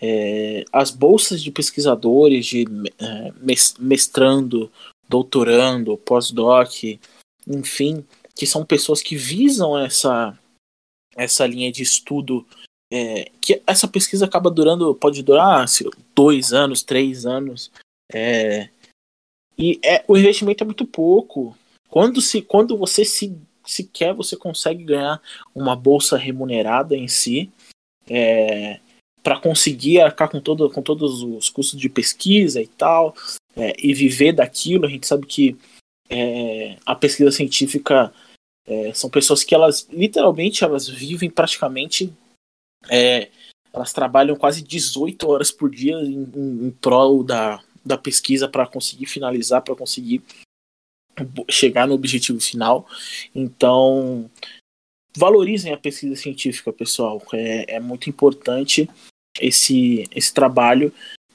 é, 0.00 0.64
as 0.72 0.90
bolsas 0.90 1.42
de 1.42 1.50
pesquisadores, 1.50 2.46
de 2.46 2.64
é, 2.98 3.32
mestrando, 3.78 4.70
doutorando, 5.08 5.96
pós-doc, 5.96 6.70
enfim, 7.46 8.04
que 8.34 8.46
são 8.46 8.64
pessoas 8.64 9.00
que 9.00 9.16
visam 9.16 9.78
essa, 9.78 10.38
essa 11.16 11.46
linha 11.46 11.72
de 11.72 11.82
estudo, 11.82 12.46
é, 12.92 13.30
que 13.40 13.62
essa 13.66 13.88
pesquisa 13.88 14.26
acaba 14.26 14.50
durando, 14.50 14.94
pode 14.94 15.22
durar 15.22 15.64
dois 16.14 16.52
anos, 16.52 16.82
três 16.82 17.24
anos, 17.24 17.70
é, 18.12 18.68
e 19.58 19.80
é, 19.82 20.04
o 20.06 20.16
investimento 20.16 20.62
é 20.62 20.66
muito 20.66 20.86
pouco. 20.86 21.56
Quando, 21.88 22.20
se, 22.20 22.42
quando 22.42 22.76
você 22.76 23.04
se 23.04 23.36
sequer 23.64 24.14
você 24.14 24.36
consegue 24.36 24.84
ganhar 24.84 25.20
uma 25.54 25.74
bolsa 25.74 26.16
remunerada 26.16 26.96
em 26.96 27.08
si 27.08 27.50
é, 28.08 28.78
para 29.26 29.40
conseguir 29.40 30.00
arcar 30.00 30.30
com, 30.30 30.40
todo, 30.40 30.70
com 30.70 30.80
todos 30.80 31.20
os 31.20 31.48
custos 31.48 31.80
de 31.80 31.88
pesquisa 31.88 32.62
e 32.62 32.68
tal 32.68 33.12
é, 33.56 33.72
e 33.76 33.92
viver 33.92 34.32
daquilo. 34.32 34.86
A 34.86 34.88
gente 34.88 35.04
sabe 35.04 35.26
que 35.26 35.56
é, 36.08 36.78
a 36.86 36.94
pesquisa 36.94 37.32
científica 37.32 38.14
é, 38.64 38.94
são 38.94 39.10
pessoas 39.10 39.42
que 39.42 39.52
elas 39.52 39.88
literalmente 39.90 40.62
elas 40.62 40.88
vivem 40.88 41.28
praticamente 41.28 42.12
é, 42.88 43.28
elas 43.72 43.92
trabalham 43.92 44.36
quase 44.36 44.62
18 44.62 45.28
horas 45.28 45.50
por 45.50 45.70
dia 45.70 45.96
em, 45.96 46.22
em, 46.22 46.66
em 46.68 46.70
prol 46.70 47.24
da, 47.24 47.60
da 47.84 47.98
pesquisa 47.98 48.48
para 48.48 48.64
conseguir 48.64 49.06
finalizar, 49.06 49.60
para 49.60 49.74
conseguir 49.74 50.22
chegar 51.50 51.88
no 51.88 51.94
objetivo 51.94 52.38
final. 52.38 52.86
Então, 53.34 54.30
valorizem 55.16 55.72
a 55.72 55.76
pesquisa 55.76 56.14
científica, 56.14 56.72
pessoal. 56.72 57.20
É, 57.32 57.74
é 57.74 57.80
muito 57.80 58.08
importante 58.08 58.88
esse, 59.40 60.08
esse 60.14 60.32
trabalho 60.32 60.92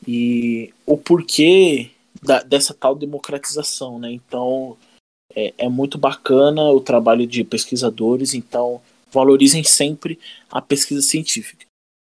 e 0.08 0.74
o 0.86 0.98
porquê 0.98 1.92
da, 2.22 2.42
dessa 2.42 2.74
tal 2.74 2.96
democratização, 2.96 4.00
né? 4.00 4.12
Então 4.12 4.78
é, 5.36 5.54
é, 5.58 5.70
muito 5.70 5.98
bacana 5.98 6.64
o 6.64 6.82
trabalho 6.82 7.26
de 7.26 7.44
pesquisadores, 7.44 8.34
então 8.34 8.82
valorizem 9.12 9.64
sempre 9.64 10.20
a 10.50 10.62
pesquisa 10.62 11.02
científica. 11.02 11.66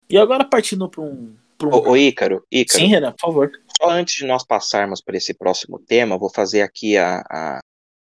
E 0.10 0.18
agora 0.18 0.44
partindo 0.46 0.88
para 0.88 1.02
um, 1.02 1.34
pra 1.58 1.68
um... 1.68 1.72
Ô, 1.72 1.98
Ícaro, 1.98 2.44
Ícaro. 2.52 2.80
Sim, 2.80 2.88
Renan, 2.88 3.12
por 3.12 3.28
favor. 3.28 3.52
Só 3.78 3.90
antes 3.90 4.16
de 4.16 4.26
nós 4.26 4.44
passarmos 4.46 5.02
para 5.02 5.18
esse 5.18 5.34
próximo 5.34 5.80
tema, 5.80 6.18
vou 6.18 6.30
fazer 6.30 6.62
aqui 6.62 6.98
a, 6.98 7.22
a, 7.30 7.60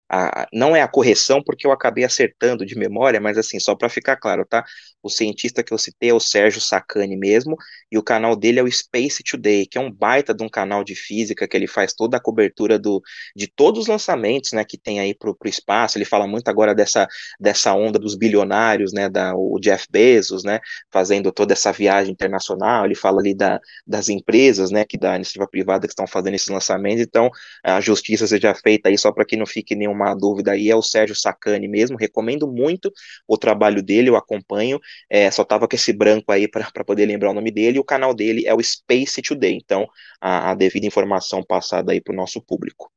a, 0.09 0.47
não 0.53 0.75
é 0.75 0.81
a 0.81 0.87
correção, 0.87 1.41
porque 1.43 1.65
eu 1.65 1.71
acabei 1.71 2.03
acertando 2.03 2.65
de 2.65 2.75
memória, 2.75 3.19
mas 3.19 3.37
assim, 3.37 3.59
só 3.59 3.75
para 3.75 3.89
ficar 3.89 4.17
claro, 4.17 4.45
tá? 4.45 4.63
O 5.01 5.09
cientista 5.09 5.63
que 5.63 5.73
eu 5.73 5.77
citei 5.77 6.09
é 6.11 6.13
o 6.13 6.19
Sérgio 6.19 6.61
Sacani 6.61 7.17
mesmo, 7.17 7.57
e 7.91 7.97
o 7.97 8.03
canal 8.03 8.35
dele 8.35 8.59
é 8.59 8.63
o 8.63 8.71
Space 8.71 9.23
Today, 9.23 9.65
que 9.65 9.77
é 9.77 9.81
um 9.81 9.91
baita 9.91 10.33
de 10.33 10.43
um 10.43 10.49
canal 10.49 10.83
de 10.83 10.95
física, 10.95 11.47
que 11.47 11.57
ele 11.57 11.67
faz 11.67 11.93
toda 11.93 12.17
a 12.17 12.19
cobertura 12.19 12.77
do, 12.77 13.01
de 13.35 13.47
todos 13.47 13.81
os 13.81 13.87
lançamentos, 13.87 14.51
né, 14.51 14.63
que 14.63 14.77
tem 14.77 14.99
aí 14.99 15.13
pro, 15.15 15.35
pro 15.35 15.49
espaço, 15.49 15.97
ele 15.97 16.05
fala 16.05 16.27
muito 16.27 16.47
agora 16.47 16.75
dessa, 16.75 17.07
dessa 17.39 17.73
onda 17.73 17.97
dos 17.97 18.15
bilionários, 18.15 18.93
né, 18.93 19.09
da, 19.09 19.35
o 19.35 19.59
Jeff 19.59 19.87
Bezos, 19.89 20.43
né, 20.43 20.59
fazendo 20.91 21.31
toda 21.31 21.53
essa 21.53 21.71
viagem 21.71 22.11
internacional, 22.11 22.85
ele 22.85 22.95
fala 22.95 23.19
ali 23.19 23.33
da, 23.33 23.59
das 23.85 24.09
empresas, 24.09 24.69
né, 24.71 24.85
que 24.85 24.97
da 24.97 25.15
iniciativa 25.15 25.47
privada 25.47 25.87
que 25.87 25.91
estão 25.91 26.07
fazendo 26.07 26.35
esses 26.35 26.49
lançamentos, 26.49 27.01
então 27.01 27.29
a 27.63 27.81
justiça 27.81 28.27
seja 28.27 28.53
feita 28.53 28.89
aí, 28.89 28.97
só 28.97 29.11
para 29.11 29.25
que 29.25 29.35
não 29.35 29.45
fique 29.45 29.75
nenhuma 29.75 29.92
uma 29.93 30.13
dúvida 30.13 30.51
aí 30.51 30.69
é 30.69 30.75
o 30.75 30.81
Sérgio 30.81 31.15
Sacani 31.15 31.67
mesmo, 31.67 31.97
recomendo 31.97 32.47
muito 32.47 32.91
o 33.27 33.37
trabalho 33.37 33.81
dele, 33.81 34.09
eu 34.09 34.15
acompanho, 34.15 34.79
é, 35.09 35.29
só 35.31 35.43
tava 35.43 35.67
com 35.67 35.75
esse 35.75 35.93
branco 35.93 36.31
aí 36.31 36.47
para 36.47 36.83
poder 36.83 37.05
lembrar 37.05 37.31
o 37.31 37.33
nome 37.33 37.51
dele, 37.51 37.77
e 37.77 37.79
o 37.79 37.85
canal 37.85 38.13
dele 38.13 38.45
é 38.45 38.53
o 38.53 38.61
Space 38.61 39.21
Today, 39.21 39.55
então 39.55 39.87
a, 40.19 40.51
a 40.51 40.55
devida 40.55 40.85
informação 40.85 41.43
passada 41.43 41.91
aí 41.91 42.01
para 42.01 42.13
o 42.13 42.17
nosso 42.17 42.41
público. 42.41 42.91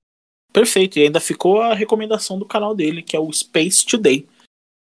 Perfeito, 0.53 0.99
e 0.99 1.03
ainda 1.03 1.21
ficou 1.21 1.61
a 1.61 1.75
recomendação 1.75 2.39
do 2.39 2.47
canal 2.47 2.75
dele, 2.75 3.03
que 3.03 3.15
é 3.15 3.21
o 3.21 3.31
Space 3.33 3.85
Today. 3.85 4.27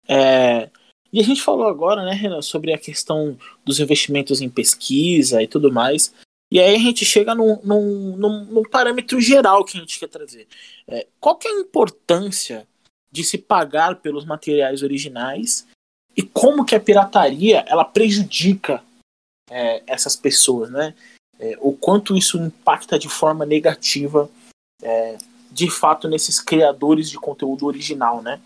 É, 0.09 0.71
e 1.12 1.21
a 1.21 1.23
gente 1.23 1.43
falou 1.43 1.69
agora, 1.69 2.05
né, 2.05 2.12
Renan, 2.12 2.43
sobre 2.43 2.73
a 2.73 2.79
questão 2.79 3.39
dos 3.65 3.79
investimentos 3.79 4.41
em 4.41 4.49
pesquisa 4.49 5.43
e 5.43 5.47
tudo 5.47 5.73
mais. 5.73 6.12
E 6.55 6.61
aí 6.61 6.76
a 6.76 6.78
gente 6.78 7.05
chega 7.05 7.34
num, 7.34 7.61
num, 7.64 8.16
num, 8.16 8.44
num 8.44 8.62
parâmetro 8.62 9.20
geral 9.20 9.64
que 9.64 9.76
a 9.76 9.80
gente 9.80 9.98
quer 9.98 10.07
trazer. 10.07 10.46
É, 10.86 11.05
qual 11.18 11.36
que 11.36 11.48
é 11.48 11.50
a 11.50 11.59
importância 11.59 12.64
de 13.11 13.24
se 13.24 13.38
pagar 13.38 13.96
pelos 13.96 14.24
materiais 14.24 14.80
originais 14.84 15.66
e 16.16 16.22
como 16.22 16.64
que 16.64 16.76
a 16.76 16.80
pirataria 16.80 17.64
ela 17.66 17.84
prejudica 17.84 18.84
é, 19.50 19.82
essas 19.84 20.14
pessoas, 20.14 20.70
né? 20.70 20.94
É, 21.40 21.59
o 21.61 21.72
quanto 21.72 22.16
isso 22.16 22.38
impacta 22.38 22.96
de 23.00 23.09
forma 23.09 23.44
negativa, 23.44 24.30
é, 24.80 25.18
de 25.50 25.68
fato, 25.68 26.09
nesses 26.09 26.40
criadores 26.40 27.11
de 27.11 27.18
conteúdo 27.18 27.66
original, 27.66 28.22
né? 28.22 28.40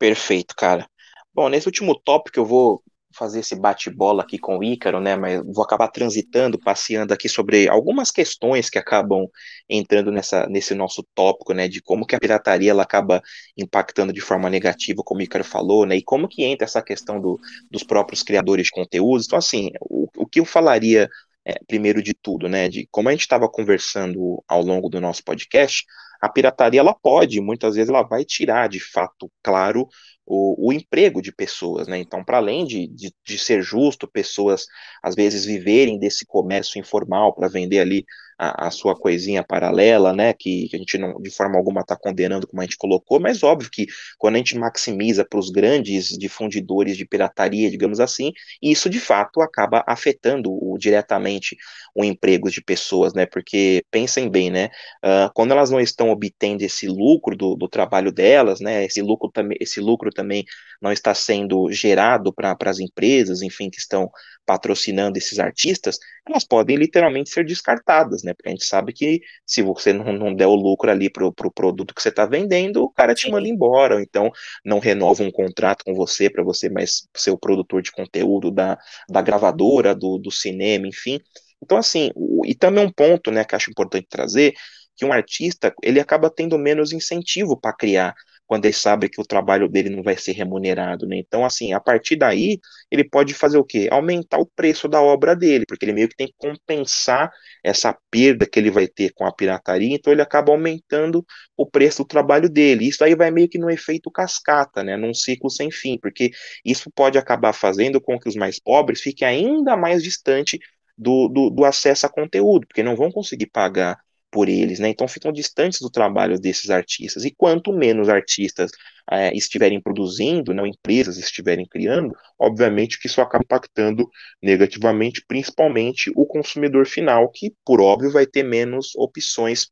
Perfeito, 0.00 0.52
cara. 0.56 0.90
Bom, 1.32 1.48
nesse 1.48 1.68
último 1.68 1.94
tópico 1.94 2.40
eu 2.40 2.44
vou 2.44 2.82
fazer 3.16 3.40
esse 3.40 3.56
bate-bola 3.56 4.22
aqui 4.22 4.38
com 4.38 4.58
o 4.58 4.64
Ícaro, 4.64 5.00
né? 5.00 5.16
Mas 5.16 5.42
vou 5.44 5.64
acabar 5.64 5.88
transitando, 5.88 6.58
passeando 6.58 7.14
aqui 7.14 7.28
sobre 7.28 7.68
algumas 7.68 8.10
questões 8.10 8.68
que 8.68 8.78
acabam 8.78 9.26
entrando 9.68 10.12
nessa, 10.12 10.46
nesse 10.46 10.74
nosso 10.74 11.04
tópico, 11.14 11.52
né? 11.52 11.68
De 11.68 11.80
como 11.80 12.06
que 12.06 12.14
a 12.14 12.20
pirataria 12.20 12.70
ela 12.70 12.82
acaba 12.82 13.22
impactando 13.56 14.12
de 14.12 14.20
forma 14.20 14.50
negativa, 14.50 15.02
como 15.04 15.20
o 15.20 15.22
Ícaro 15.22 15.44
falou, 15.44 15.86
né? 15.86 15.96
E 15.96 16.02
como 16.02 16.28
que 16.28 16.44
entra 16.44 16.64
essa 16.64 16.82
questão 16.82 17.20
do, 17.20 17.38
dos 17.70 17.82
próprios 17.82 18.22
criadores 18.22 18.66
de 18.66 18.72
conteúdos. 18.72 19.26
Então, 19.26 19.38
assim, 19.38 19.70
o, 19.80 20.08
o 20.16 20.26
que 20.26 20.40
eu 20.40 20.44
falaria 20.44 21.08
é, 21.46 21.54
primeiro 21.66 22.02
de 22.02 22.12
tudo, 22.12 22.48
né? 22.48 22.68
De 22.68 22.88
como 22.90 23.08
a 23.08 23.12
gente 23.12 23.20
estava 23.20 23.48
conversando 23.48 24.42
ao 24.48 24.62
longo 24.62 24.88
do 24.88 25.00
nosso 25.00 25.22
podcast, 25.24 25.84
a 26.20 26.28
pirataria 26.28 26.80
ela 26.80 26.94
pode, 26.94 27.40
muitas 27.40 27.74
vezes 27.74 27.88
ela 27.88 28.02
vai 28.02 28.24
tirar 28.24 28.68
de 28.68 28.80
fato, 28.80 29.30
claro, 29.42 29.88
o, 30.26 30.68
o 30.68 30.72
emprego 30.72 31.22
de 31.22 31.32
pessoas, 31.32 31.86
né? 31.86 31.98
Então, 31.98 32.24
para 32.24 32.38
além 32.38 32.64
de, 32.64 32.88
de, 32.88 33.14
de, 33.24 33.38
ser 33.38 33.62
justo, 33.62 34.10
pessoas 34.10 34.66
às 35.02 35.14
vezes 35.14 35.44
viverem 35.44 35.98
desse 35.98 36.26
comércio 36.26 36.78
informal 36.80 37.34
para 37.34 37.48
vender 37.48 37.78
ali 37.78 38.04
a, 38.38 38.66
a, 38.66 38.70
sua 38.70 38.94
coisinha 38.94 39.42
paralela, 39.42 40.12
né, 40.12 40.32
que, 40.32 40.68
que, 40.68 40.76
a 40.76 40.78
gente 40.78 40.98
não 40.98 41.20
de 41.20 41.30
forma 41.30 41.56
alguma 41.56 41.80
está 41.80 41.96
condenando, 41.96 42.46
como 42.46 42.60
a 42.60 42.64
gente 42.64 42.76
colocou, 42.76 43.18
mas 43.18 43.42
óbvio 43.42 43.70
que 43.70 43.86
quando 44.18 44.34
a 44.34 44.38
gente 44.38 44.56
maximiza 44.56 45.24
para 45.24 45.38
os 45.38 45.50
grandes 45.50 46.08
difundidores 46.08 46.96
de 46.96 47.06
pirataria, 47.06 47.70
digamos 47.70 48.00
assim, 48.00 48.32
isso 48.62 48.90
de 48.90 49.00
fato 49.00 49.40
acaba 49.40 49.82
afetando 49.86 50.50
o, 50.52 50.76
diretamente 50.78 51.56
o 51.94 52.04
emprego 52.04 52.50
de 52.50 52.62
pessoas, 52.62 53.14
né, 53.14 53.26
porque 53.26 53.84
pensem 53.90 54.28
bem, 54.28 54.50
né, 54.50 54.66
uh, 55.04 55.30
quando 55.34 55.52
elas 55.52 55.70
não 55.70 55.80
estão 55.80 56.10
obtendo 56.10 56.62
esse 56.62 56.86
lucro 56.86 57.36
do, 57.36 57.54
do 57.54 57.68
trabalho 57.68 58.12
delas, 58.12 58.60
né, 58.60 58.84
esse 58.84 59.00
lucro, 59.00 59.30
também 59.30 59.56
esse 59.60 59.80
lucro 59.80 60.10
também 60.10 60.44
não 60.80 60.92
está 60.92 61.14
sendo 61.14 61.70
gerado 61.72 62.32
para 62.32 62.56
as 62.66 62.80
empresas, 62.80 63.42
enfim, 63.42 63.70
que 63.70 63.78
estão 63.78 64.10
patrocinando 64.44 65.18
esses 65.18 65.38
artistas, 65.38 65.98
elas 66.26 66.44
podem 66.44 66.76
literalmente 66.76 67.30
ser 67.30 67.44
descartadas, 67.44 68.22
né? 68.26 68.34
Porque 68.34 68.48
a 68.48 68.52
gente 68.52 68.64
sabe 68.64 68.92
que 68.92 69.20
se 69.46 69.62
você 69.62 69.92
não, 69.92 70.12
não 70.12 70.34
der 70.34 70.46
o 70.46 70.54
lucro 70.54 70.90
ali 70.90 71.08
pro, 71.10 71.32
pro 71.32 71.50
produto 71.50 71.94
que 71.94 72.02
você 72.02 72.10
está 72.10 72.26
vendendo, 72.26 72.82
o 72.82 72.90
cara 72.90 73.14
te 73.14 73.30
manda 73.30 73.48
embora, 73.48 73.94
ou 73.94 74.00
então 74.00 74.30
não 74.64 74.78
renova 74.78 75.22
um 75.22 75.30
contrato 75.30 75.84
com 75.84 75.94
você 75.94 76.28
para 76.28 76.44
você 76.44 76.68
mais 76.68 77.08
ser 77.16 77.30
o 77.30 77.38
produtor 77.38 77.82
de 77.82 77.92
conteúdo 77.92 78.50
da, 78.50 78.78
da 79.08 79.22
gravadora, 79.22 79.94
do, 79.94 80.18
do 80.18 80.30
cinema, 80.30 80.86
enfim. 80.86 81.20
Então, 81.62 81.78
assim, 81.78 82.10
o, 82.14 82.44
e 82.44 82.54
também 82.54 82.84
um 82.84 82.92
ponto, 82.92 83.30
né, 83.30 83.44
que 83.44 83.54
acho 83.54 83.70
importante 83.70 84.06
trazer, 84.08 84.54
que 84.96 85.04
um 85.04 85.12
artista, 85.12 85.74
ele 85.82 86.00
acaba 86.00 86.30
tendo 86.30 86.58
menos 86.58 86.92
incentivo 86.92 87.56
para 87.58 87.74
criar, 87.74 88.14
quando 88.46 88.64
ele 88.64 88.74
sabe 88.74 89.08
que 89.08 89.20
o 89.20 89.24
trabalho 89.24 89.68
dele 89.68 89.90
não 89.90 90.02
vai 90.02 90.16
ser 90.16 90.32
remunerado, 90.32 91.06
né? 91.06 91.16
Então, 91.18 91.44
assim, 91.44 91.72
a 91.72 91.80
partir 91.80 92.16
daí, 92.16 92.60
ele 92.90 93.04
pode 93.04 93.34
fazer 93.34 93.58
o 93.58 93.64
quê? 93.64 93.88
Aumentar 93.90 94.38
o 94.38 94.46
preço 94.46 94.88
da 94.88 95.02
obra 95.02 95.34
dele, 95.34 95.64
porque 95.66 95.84
ele 95.84 95.92
meio 95.92 96.08
que 96.08 96.16
tem 96.16 96.28
que 96.28 96.34
compensar 96.38 97.30
essa 97.64 97.96
perda 98.10 98.46
que 98.46 98.58
ele 98.58 98.70
vai 98.70 98.86
ter 98.86 99.12
com 99.14 99.26
a 99.26 99.32
pirataria, 99.32 99.94
então 99.94 100.12
ele 100.12 100.22
acaba 100.22 100.52
aumentando 100.52 101.24
o 101.56 101.66
preço 101.68 102.02
do 102.02 102.06
trabalho 102.08 102.48
dele. 102.48 102.88
Isso 102.88 103.02
aí 103.04 103.14
vai 103.14 103.30
meio 103.30 103.48
que 103.48 103.58
no 103.58 103.70
efeito 103.70 104.10
cascata, 104.10 104.82
né? 104.84 104.96
Num 104.96 105.14
ciclo 105.14 105.50
sem 105.50 105.70
fim, 105.70 105.98
porque 105.98 106.30
isso 106.64 106.90
pode 106.90 107.18
acabar 107.18 107.52
fazendo 107.52 108.00
com 108.00 108.18
que 108.18 108.28
os 108.28 108.36
mais 108.36 108.60
pobres 108.60 109.00
fiquem 109.00 109.26
ainda 109.26 109.76
mais 109.76 110.02
distante 110.02 110.58
do, 110.96 111.28
do, 111.28 111.50
do 111.50 111.64
acesso 111.64 112.06
a 112.06 112.08
conteúdo, 112.08 112.66
porque 112.66 112.82
não 112.82 112.96
vão 112.96 113.10
conseguir 113.10 113.46
pagar 113.46 113.98
por 114.30 114.48
eles, 114.48 114.78
né? 114.78 114.88
Então 114.88 115.08
ficam 115.08 115.32
distantes 115.32 115.80
do 115.80 115.90
trabalho 115.90 116.38
desses 116.38 116.70
artistas. 116.70 117.24
E 117.24 117.34
quanto 117.34 117.72
menos 117.72 118.08
artistas 118.08 118.70
é, 119.10 119.34
estiverem 119.36 119.80
produzindo, 119.80 120.52
não 120.52 120.66
empresas 120.66 121.16
estiverem 121.16 121.66
criando, 121.66 122.14
obviamente 122.38 122.98
que 122.98 123.06
isso 123.06 123.20
acaba 123.20 123.44
impactando 123.44 124.08
negativamente, 124.42 125.24
principalmente 125.26 126.10
o 126.14 126.26
consumidor 126.26 126.86
final, 126.86 127.30
que 127.30 127.54
por 127.64 127.80
óbvio 127.80 128.10
vai 128.10 128.26
ter 128.26 128.42
menos 128.42 128.94
opções 128.96 129.68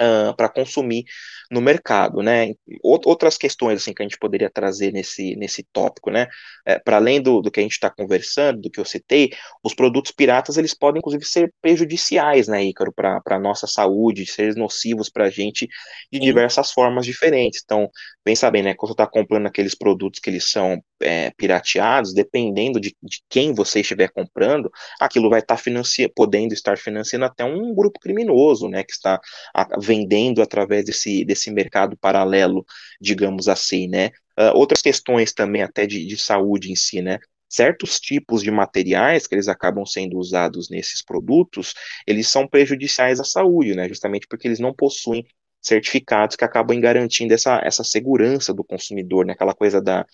uh, 0.00 0.34
para 0.36 0.48
consumir 0.48 1.04
no 1.50 1.60
mercado, 1.60 2.22
né? 2.22 2.54
Outras 2.82 3.38
questões 3.38 3.80
assim 3.80 3.94
que 3.94 4.02
a 4.02 4.04
gente 4.04 4.18
poderia 4.18 4.50
trazer 4.50 4.92
nesse, 4.92 5.36
nesse 5.36 5.62
tópico, 5.72 6.10
né? 6.10 6.26
É, 6.64 6.78
para 6.78 6.96
além 6.96 7.20
do, 7.20 7.40
do 7.40 7.50
que 7.50 7.60
a 7.60 7.62
gente 7.62 7.72
está 7.72 7.88
conversando, 7.88 8.62
do 8.62 8.70
que 8.70 8.80
eu 8.80 8.84
citei, 8.84 9.30
os 9.62 9.74
produtos 9.74 10.10
piratas 10.10 10.56
eles 10.56 10.74
podem 10.74 10.98
inclusive 10.98 11.24
ser 11.24 11.52
prejudiciais, 11.62 12.48
né, 12.48 12.64
Ícaro, 12.64 12.92
para 12.92 13.22
a 13.24 13.38
nossa 13.38 13.66
saúde, 13.66 14.26
ser 14.26 14.54
nocivos 14.56 15.08
para 15.08 15.26
a 15.26 15.30
gente 15.30 15.68
de 16.12 16.18
diversas 16.18 16.72
formas 16.72 17.06
diferentes. 17.06 17.60
Então, 17.64 17.88
pensa 18.24 18.50
bem, 18.50 18.62
né? 18.62 18.74
Quando 18.74 18.90
você 18.90 18.94
está 18.94 19.06
comprando 19.06 19.46
aqueles 19.46 19.74
produtos 19.74 20.20
que 20.20 20.30
eles 20.30 20.50
são 20.50 20.82
é, 21.00 21.30
pirateados, 21.36 22.12
dependendo 22.12 22.80
de, 22.80 22.96
de, 23.02 23.22
quem 23.28 23.54
você 23.54 23.80
estiver 23.80 24.08
comprando, 24.08 24.70
aquilo 25.00 25.30
vai 25.30 25.40
estar 25.40 25.56
tá 25.56 25.62
podendo 26.14 26.52
estar 26.52 26.76
financiando 26.76 27.24
até 27.24 27.44
um 27.44 27.74
grupo 27.74 28.00
criminoso, 28.00 28.68
né? 28.68 28.82
Que 28.82 28.92
está 28.92 29.20
a, 29.54 29.78
vendendo 29.86 30.42
através 30.42 30.84
desse, 30.84 31.24
desse 31.24 31.50
mercado 31.50 31.96
paralelo, 31.96 32.64
digamos 33.00 33.48
assim, 33.48 33.88
né? 33.88 34.08
Uh, 34.38 34.52
outras 34.54 34.82
questões 34.82 35.32
também 35.32 35.62
até 35.62 35.86
de, 35.86 36.04
de 36.06 36.16
saúde 36.18 36.70
em 36.70 36.76
si, 36.76 37.00
né? 37.00 37.18
certos 37.48 38.00
tipos 38.00 38.42
de 38.42 38.50
materiais 38.50 39.26
que 39.26 39.34
eles 39.34 39.48
acabam 39.48 39.86
sendo 39.86 40.18
usados 40.18 40.68
nesses 40.68 41.02
produtos, 41.02 41.74
eles 42.06 42.28
são 42.28 42.46
prejudiciais 42.46 43.20
à 43.20 43.24
saúde, 43.24 43.74
né? 43.74 43.88
Justamente 43.88 44.26
porque 44.28 44.48
eles 44.48 44.58
não 44.58 44.74
possuem 44.74 45.24
certificados 45.60 46.36
que 46.36 46.44
acabam 46.44 46.78
garantindo 46.80 47.34
essa, 47.34 47.60
essa 47.64 47.84
segurança 47.84 48.52
do 48.52 48.64
consumidor, 48.64 49.24
né? 49.26 49.32
Aquela 49.32 49.54
coisa 49.54 49.80
da, 49.80 50.04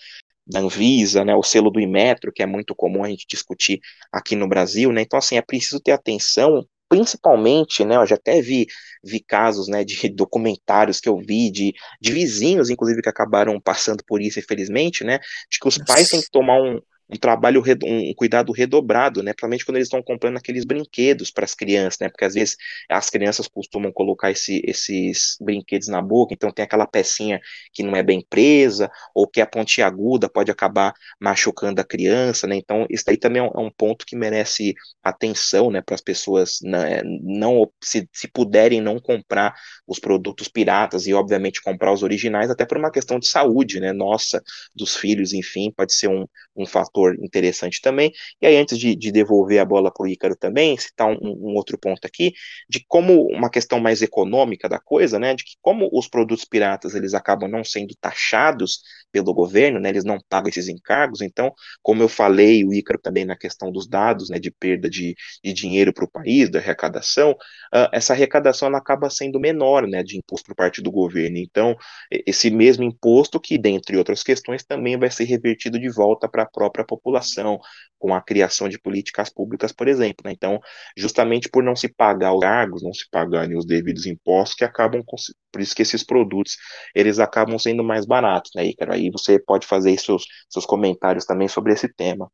da 0.47 0.61
Anvisa, 0.61 1.25
né? 1.25 1.35
O 1.35 1.43
selo 1.43 1.71
do 1.71 1.81
Imetro, 1.81 2.33
que 2.33 2.43
é 2.43 2.47
muito 2.47 2.75
comum 2.75 3.05
a 3.05 3.09
gente 3.09 3.27
discutir 3.27 3.81
aqui 4.13 4.37
no 4.37 4.49
Brasil, 4.49 4.93
né? 4.93 5.03
Então, 5.03 5.19
assim, 5.19 5.37
é 5.37 5.43
preciso 5.43 5.81
ter 5.81 5.93
atenção 5.93 6.67
principalmente, 6.93 7.87
né, 7.87 7.97
eu 7.97 8.07
já 8.07 8.17
até 8.17 8.43
vi, 8.43 8.67
vi 9.03 9.19
casos, 9.19 9.67
né, 9.67 9.83
de 9.83 9.97
documentários 10.15 11.01
que 11.01 11.09
eu 11.09 11.17
vi, 11.17 11.51
de, 11.51 11.73
de 11.99 12.13
vizinhos, 12.13 12.69
inclusive, 12.69 13.01
que 13.01 13.09
acabaram 13.09 13.59
passando 13.59 14.05
por 14.07 14.21
isso, 14.21 14.39
infelizmente, 14.39 15.03
né, 15.03 15.19
de 15.51 15.59
que 15.59 15.67
os 15.67 15.79
pais 15.79 16.11
têm 16.11 16.21
que 16.21 16.31
tomar 16.31 16.61
um, 16.61 16.79
um 17.09 17.17
trabalho, 17.17 17.63
um 17.85 18.15
cuidado 18.15 18.53
redobrado, 18.53 19.23
né? 19.23 19.33
Principalmente 19.33 19.65
quando 19.65 19.77
eles 19.77 19.87
estão 19.87 20.03
comprando 20.03 20.37
aqueles 20.39 20.65
brinquedos 20.65 21.31
para 21.31 21.45
as 21.45 21.55
crianças, 21.55 21.99
né? 22.01 22.09
Porque 22.09 22.25
às 22.25 22.35
vezes 22.35 22.57
as 22.89 23.11
crianças 23.11 23.47
costumam 23.49 23.93
colocar 23.93 24.31
esse, 24.31 24.63
esses 24.65 25.37
brinquedos 25.41 25.89
na 25.89 26.01
boca, 26.01 26.33
então 26.33 26.51
tem 26.51 26.65
aquela 26.65 26.87
pecinha 26.87 27.41
que 27.73 27.83
não 27.83 27.95
é 27.95 28.03
bem 28.03 28.25
presa, 28.29 28.91
ou 29.15 29.27
que 29.29 29.41
é 29.41 29.47
pontiaguda, 29.47 30.29
pode 30.29 30.51
acabar 30.51 30.95
machucando 31.21 31.81
a 31.81 31.85
criança, 31.85 32.47
né? 32.47 32.57
Então 32.57 32.87
isso 32.89 33.05
aí 33.09 33.17
também 33.17 33.43
é 33.43 33.45
um, 33.45 33.67
é 33.67 33.71
ponto 33.77 34.07
que 34.07 34.17
merece 34.17 34.75
atenção, 35.03 35.71
né? 35.71 35.83
Para 35.83 35.95
as 35.95 36.01
pessoas 36.01 36.59
né? 36.63 37.03
não, 37.23 37.71
se, 37.83 38.09
se 38.13 38.29
puderem 38.29 38.81
não 38.81 38.99
comprar 38.99 39.55
os 39.87 39.99
produtos 39.99 40.49
piratas 40.49 41.07
e 41.07 41.15
obviamente 41.15 41.63
comprar 41.63 41.93
os 41.93 42.03
originais, 42.03 42.51
até 42.51 42.65
por 42.65 42.79
uma 42.79 42.91
questão 42.91 43.19
de 43.19 43.29
saúde, 43.29 43.81
né? 43.81 43.93
Nossa, 43.93 44.43
dos 44.75 44.97
filhos, 44.97 45.33
enfim, 45.33 45.71
pode 45.77 45.93
ser 45.95 46.09
um, 46.09 46.27
um 46.57 46.67
fator 46.67 46.92
fator 46.93 47.17
interessante 47.21 47.81
também. 47.81 48.13
E 48.41 48.47
aí, 48.47 48.57
antes 48.57 48.79
de, 48.79 48.95
de 48.95 49.11
devolver 49.11 49.59
a 49.59 49.65
bola 49.65 49.93
para 49.93 50.05
o 50.05 50.09
Ícaro 50.09 50.37
também, 50.37 50.77
citar 50.77 51.09
um, 51.09 51.19
um, 51.23 51.55
outro 51.57 51.79
ponto 51.79 52.07
aqui, 52.07 52.33
de 52.69 52.85
como 52.87 53.27
uma 53.29 53.51
questão 53.51 53.81
mais 53.81 54.03
econômica 54.03 54.69
da 54.69 54.79
coisa, 54.79 55.19
né, 55.19 55.35
de 55.35 55.45
que 55.45 55.53
como 55.61 55.89
os 55.93 56.07
produtos 56.09 56.45
piratas 56.45 56.95
eles 56.95 57.15
acabam 57.15 57.51
não 57.51 57.65
sendo 57.65 57.95
taxados 58.01 58.81
pelo 59.11 59.35
governo, 59.35 59.79
né, 59.81 59.89
eles 59.89 60.05
não 60.05 60.19
pagam 60.29 60.49
esses 60.49 60.69
encargos, 60.69 61.21
então, 61.21 61.53
como 61.83 62.03
eu 62.03 62.09
falei, 62.09 62.65
o 62.65 62.73
Ícaro 62.73 62.99
também 62.99 63.25
na 63.25 63.37
questão 63.37 63.71
dos 63.71 63.87
dados, 63.87 64.31
né, 64.31 64.39
de 64.39 64.51
perda 64.51 64.89
de, 64.89 65.15
de 65.43 65.53
dinheiro 65.53 65.93
para 65.93 66.05
o 66.05 66.11
país, 66.11 66.51
da 66.51 66.59
arrecadação, 66.59 67.33
uh, 67.33 67.89
essa 67.93 68.13
arrecadação 68.13 68.69
ela 68.69 68.79
acaba 68.79 69.11
sendo 69.11 69.39
menor, 69.41 69.87
né, 69.87 70.03
de 70.03 70.17
imposto 70.17 70.47
por 70.47 70.55
parte 70.55 70.83
do 70.83 70.91
governo. 70.91 71.39
Então, 71.39 71.77
esse 72.11 72.51
mesmo 72.51 72.85
imposto 72.85 73.41
que, 73.41 73.59
dentre 73.59 73.97
outras 73.97 74.23
questões, 74.23 74.65
também 74.65 74.99
vai 74.99 75.11
ser 75.11 75.25
revertido 75.25 75.79
de 75.79 75.91
volta 75.91 76.29
para 76.29 76.43
a 76.45 76.47
própria 76.47 76.82
população, 76.85 77.61
com 77.99 78.15
a 78.15 78.21
criação 78.21 78.69
de 78.69 78.79
políticas 78.79 79.31
públicas, 79.31 79.73
por 79.73 79.89
exemplo. 79.89 80.25
Né? 80.25 80.33
Então, 80.33 80.61
justamente 80.97 81.49
por 81.49 81.63
não 81.63 81.77
se 81.77 81.89
pagar 81.89 82.35
os 82.35 82.41
cargos, 82.41 82.83
não 82.83 82.93
se 82.93 83.09
pagarem 83.11 83.57
os 83.57 83.65
devidos 83.65 84.07
impostos, 84.07 84.57
que 84.57 84.65
acabam, 84.65 85.03
por 85.05 85.61
isso 85.61 85.75
que 85.75 85.83
esses 85.83 86.03
produtos, 86.03 86.57
eles 86.95 87.19
acabam 87.19 87.59
sendo 87.59 87.85
mais 87.85 88.05
baratos, 88.05 88.51
né? 88.55 88.73
Aí 88.89 89.11
você 89.11 89.39
pode 89.39 89.67
fazer 89.67 89.97
seus, 89.99 90.25
seus 90.49 90.67
comentários 90.67 91.25
também 91.25 91.49
sobre 91.49 91.73
esse 91.73 91.89
tema. 91.89 92.31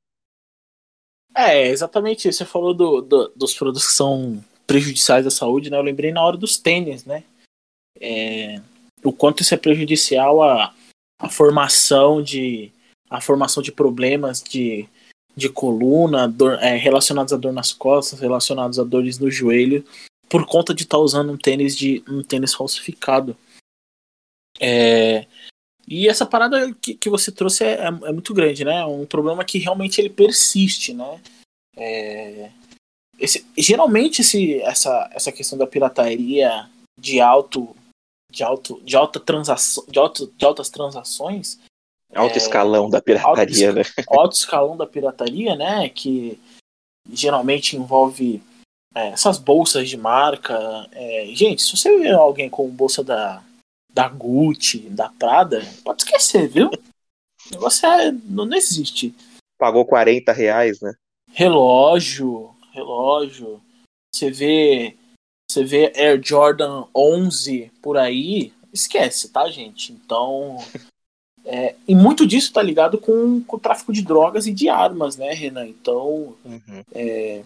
É, 1.37 1.69
exatamente 1.69 2.29
isso. 2.29 2.39
Você 2.39 2.45
falou 2.45 2.75
do, 2.75 3.01
do, 3.01 3.33
dos 3.37 3.55
produtos 3.55 3.87
que 3.87 3.93
são 3.93 4.43
prejudiciais 4.67 5.27
à 5.27 5.31
saúde, 5.31 5.71
né? 5.71 5.77
Eu 5.77 5.83
lembrei 5.83 6.13
na 6.13 6.23
hora 6.23 6.37
dos 6.37 6.57
tênis, 6.57 7.05
né? 7.05 7.23
É, 8.01 8.61
o 9.05 9.13
quanto 9.13 9.43
isso 9.43 9.55
é 9.55 9.57
prejudicial 9.57 10.43
à, 10.43 10.75
à 11.19 11.29
formação 11.29 12.23
de 12.23 12.73
a 13.11 13.21
formação 13.21 13.63
de 13.63 13.73
problemas 13.73 14.43
de, 14.43 14.89
de 15.35 15.49
coluna 15.49 16.29
dor, 16.29 16.55
é, 16.63 16.77
relacionados 16.77 17.33
a 17.33 17.37
dor 17.37 17.53
nas 17.53 17.73
costas, 17.73 18.21
relacionados 18.21 18.79
a 18.79 18.85
dores 18.85 19.19
no 19.19 19.31
joelho, 19.31 19.85
por 20.29 20.47
conta 20.47 20.75
de 20.75 20.83
estar 20.83 20.99
tá 20.99 21.03
usando 21.03 21.33
um 21.33 21.39
tênis 21.39 21.77
de 21.77 22.03
um 22.09 22.23
tênis 22.23 22.55
falsificado. 22.55 23.37
É, 24.61 25.27
e 25.87 26.07
essa 26.07 26.27
parada 26.27 26.75
que, 26.75 26.95
que 26.95 27.09
você 27.09 27.33
trouxe 27.33 27.65
é, 27.65 27.75
é, 27.75 27.87
é, 27.87 28.13
muito 28.13 28.35
grande, 28.35 28.63
né? 28.63 28.85
Um 28.85 29.07
problema 29.07 29.43
que 29.45 29.59
realmente 29.59 29.99
ele 29.99 30.11
persiste, 30.11 30.93
né? 30.93 31.21
É, 31.75 32.51
esse, 33.19 33.47
geralmente 33.57 34.21
esse, 34.21 34.61
essa, 34.61 35.11
essa 35.13 35.33
questão 35.33 35.57
da 35.57 35.67
pirataria 35.67 36.69
de 37.01 37.21
alto 37.21 37.75
de 38.31 38.43
alto 38.43 38.83
de 38.83 38.97
alta 38.97 39.19
transação 39.19 39.85
de, 39.89 39.99
alto, 39.99 40.33
de 40.37 40.45
altas 40.45 40.69
transações 40.69 41.59
Alto 42.15 42.35
é, 42.35 42.39
escalão 42.39 42.89
da 42.89 43.03
pirataria, 43.03 43.69
alto, 43.69 43.79
né? 43.79 43.85
Alto 44.09 44.33
escalão 44.35 44.77
da 44.77 44.87
pirataria, 44.87 45.55
né? 45.55 45.89
Que 45.89 46.41
geralmente 47.11 47.77
envolve 47.77 48.43
é, 48.95 49.09
essas 49.09 49.39
bolsas 49.39 49.89
de 49.89 49.97
marca. 49.97 50.89
É, 50.93 51.27
gente, 51.35 51.63
se 51.63 51.77
você 51.77 51.99
vê 51.99 52.11
alguém 52.11 52.49
com 52.49 52.69
bolsa 52.69 53.05
da, 53.05 53.43
da 53.93 54.09
Gucci, 54.09 54.89
da 54.91 55.11
Prada, 55.11 55.63
pode 55.85 56.03
esquecer, 56.03 56.49
viu? 56.49 56.69
O 56.69 57.55
negócio 57.55 57.87
é, 57.87 58.11
não, 58.11 58.47
não 58.47 58.57
existe. 58.57 59.15
Pagou 59.59 59.85
40 59.85 60.33
reais, 60.33 60.81
né? 60.81 60.95
Relógio, 61.31 62.55
relógio. 62.73 63.61
Você 64.15 64.31
vê, 64.31 64.97
você 65.51 65.65
vê 65.65 65.93
Air 65.95 66.21
Jordan 66.23 66.85
11 66.95 67.71
por 67.83 67.97
aí, 67.97 68.53
esquece, 68.73 69.29
tá, 69.31 69.49
gente? 69.51 69.93
Então, 69.93 70.59
é, 71.51 71.75
e 71.89 71.95
muito 71.95 72.27
disso 72.27 72.49
está 72.49 72.61
ligado 72.61 72.99
com, 72.99 73.41
com, 73.41 73.57
o 73.57 73.59
tráfico 73.61 73.91
de 73.91 74.03
drogas 74.03 74.47
e 74.47 74.53
de 74.53 74.69
armas, 74.69 75.17
né, 75.17 75.33
Renan? 75.33 75.67
Então, 75.67 76.35
uhum. 76.45 76.83
é, 76.93 77.43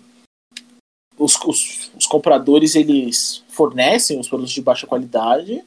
os, 1.16 1.36
os, 1.44 1.92
os, 1.96 2.05
compradores 2.07 2.74
eles 2.74 3.44
fornecem 3.48 4.18
os 4.18 4.28
produtos 4.28 4.53
de 4.53 4.61
baixa 4.61 4.88
qualidade 4.88 5.64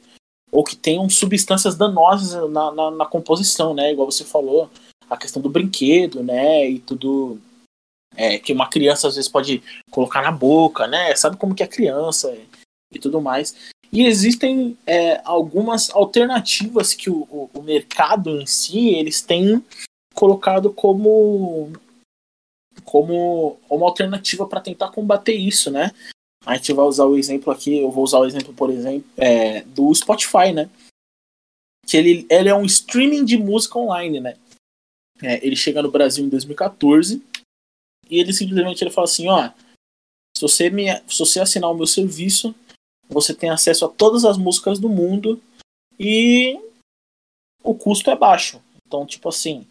ou 0.52 0.62
que 0.62 0.76
tenham 0.76 1.08
substâncias 1.08 1.76
danosas 1.76 2.50
na, 2.50 2.70
na, 2.72 2.90
na, 2.90 3.06
composição, 3.06 3.72
né? 3.72 3.92
Igual 3.92 4.10
você 4.10 4.22
falou, 4.22 4.68
a 5.08 5.16
questão 5.16 5.40
do 5.40 5.48
brinquedo, 5.48 6.22
né? 6.22 6.68
E 6.68 6.78
tudo 6.78 7.40
é, 8.14 8.38
que 8.38 8.52
uma 8.52 8.68
criança 8.68 9.08
às 9.08 9.16
vezes 9.16 9.30
pode 9.30 9.62
colocar 9.90 10.20
na 10.20 10.30
boca, 10.30 10.86
né? 10.86 11.16
Sabe 11.16 11.38
como 11.38 11.54
que 11.54 11.62
é 11.62 11.66
criança 11.66 12.36
e 12.92 12.98
tudo 12.98 13.18
mais. 13.18 13.56
E 13.96 14.04
existem 14.04 14.76
é, 14.86 15.22
algumas 15.24 15.88
alternativas 15.88 16.92
que 16.92 17.08
o, 17.08 17.48
o, 17.54 17.62
mercado 17.62 18.38
em 18.38 18.44
si 18.44 18.90
eles 18.90 19.22
têm 19.22 19.64
colocado 20.12 20.70
como 20.70 21.72
como 22.84 23.58
uma 23.70 23.86
alternativa 23.86 24.46
para 24.46 24.60
tentar 24.60 24.90
combater 24.90 25.32
isso, 25.32 25.70
né? 25.70 25.92
A 26.44 26.56
gente 26.56 26.74
vai 26.74 26.84
usar 26.84 27.06
o 27.06 27.16
exemplo 27.16 27.50
aqui, 27.50 27.78
eu 27.78 27.90
vou 27.90 28.04
usar 28.04 28.18
o 28.18 28.26
exemplo, 28.26 28.52
por 28.52 28.68
exemplo, 28.68 29.08
é, 29.16 29.62
do 29.62 29.94
Spotify, 29.94 30.52
né? 30.52 30.68
Que 31.86 31.96
ele, 31.96 32.26
ele 32.28 32.50
é 32.50 32.54
um 32.54 32.66
streaming 32.66 33.24
de 33.24 33.38
música 33.38 33.78
online, 33.78 34.20
né? 34.20 34.36
É, 35.22 35.44
ele 35.44 35.56
chega 35.56 35.80
no 35.80 35.90
Brasil 35.90 36.22
em 36.22 36.28
2014 36.28 37.24
e 38.10 38.20
ele 38.20 38.34
simplesmente 38.34 38.84
ele 38.84 38.90
fala 38.90 39.06
assim, 39.06 39.26
ó, 39.26 39.50
se 40.36 40.42
você, 40.42 40.68
me, 40.68 40.94
se 41.08 41.18
você 41.18 41.40
assinar 41.40 41.70
o 41.70 41.74
meu 41.74 41.86
serviço, 41.86 42.54
você 43.08 43.34
tem 43.34 43.50
acesso 43.50 43.84
a 43.84 43.88
todas 43.88 44.24
as 44.24 44.36
músicas 44.36 44.78
do 44.78 44.88
mundo 44.88 45.40
e 45.98 46.58
o 47.62 47.74
custo 47.74 48.10
é 48.10 48.16
baixo. 48.16 48.60
Então, 48.86 49.06
tipo 49.06 49.28
assim, 49.28 49.66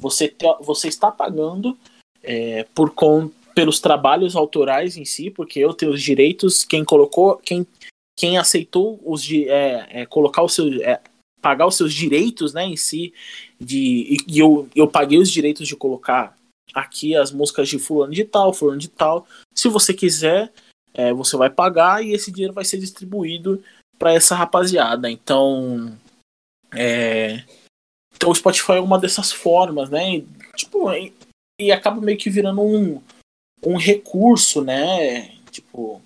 você, 0.00 0.28
te, 0.28 0.46
você 0.60 0.88
está 0.88 1.10
pagando 1.10 1.76
é, 2.22 2.64
por 2.74 2.90
com, 2.90 3.30
pelos 3.54 3.80
trabalhos 3.80 4.36
autorais 4.36 4.96
em 4.96 5.04
si, 5.04 5.30
porque 5.30 5.58
eu 5.58 5.74
tenho 5.74 5.92
os 5.92 6.02
direitos, 6.02 6.64
quem 6.64 6.84
colocou, 6.84 7.36
quem, 7.38 7.66
quem 8.18 8.38
aceitou 8.38 9.00
os 9.04 9.30
é, 9.30 9.86
é, 9.90 10.06
colocar 10.06 10.42
os 10.42 10.54
seus. 10.54 10.80
É, 10.80 11.00
pagar 11.40 11.66
os 11.66 11.74
seus 11.74 11.94
direitos 11.94 12.52
né, 12.52 12.66
em 12.66 12.76
si, 12.76 13.14
de, 13.58 14.18
e 14.28 14.38
eu, 14.38 14.68
eu 14.76 14.86
paguei 14.86 15.18
os 15.18 15.30
direitos 15.30 15.66
de 15.66 15.74
colocar 15.74 16.36
aqui 16.74 17.16
as 17.16 17.32
músicas 17.32 17.66
de 17.66 17.78
fulano 17.78 18.12
de 18.12 18.24
tal, 18.24 18.52
fulano 18.52 18.78
de 18.78 18.88
tal. 18.88 19.26
Se 19.54 19.66
você 19.66 19.94
quiser, 19.94 20.52
é, 20.94 21.12
você 21.12 21.36
vai 21.36 21.50
pagar 21.50 22.04
e 22.04 22.12
esse 22.12 22.30
dinheiro 22.30 22.54
vai 22.54 22.64
ser 22.64 22.78
distribuído 22.78 23.62
para 23.98 24.12
essa 24.12 24.34
rapaziada. 24.34 25.10
Então, 25.10 25.96
é, 26.74 27.44
então 28.14 28.30
o 28.30 28.34
Spotify 28.34 28.72
é 28.72 28.80
uma 28.80 28.98
dessas 28.98 29.32
formas, 29.32 29.90
né? 29.90 30.16
E, 30.16 30.26
tipo, 30.56 30.92
e, 30.92 31.12
e, 31.60 31.72
acaba 31.72 32.00
meio 32.00 32.18
que 32.18 32.30
virando 32.30 32.62
um, 32.62 33.02
um 33.64 33.76
recurso, 33.76 34.62
né? 34.62 35.36
Tipo, 35.50 36.02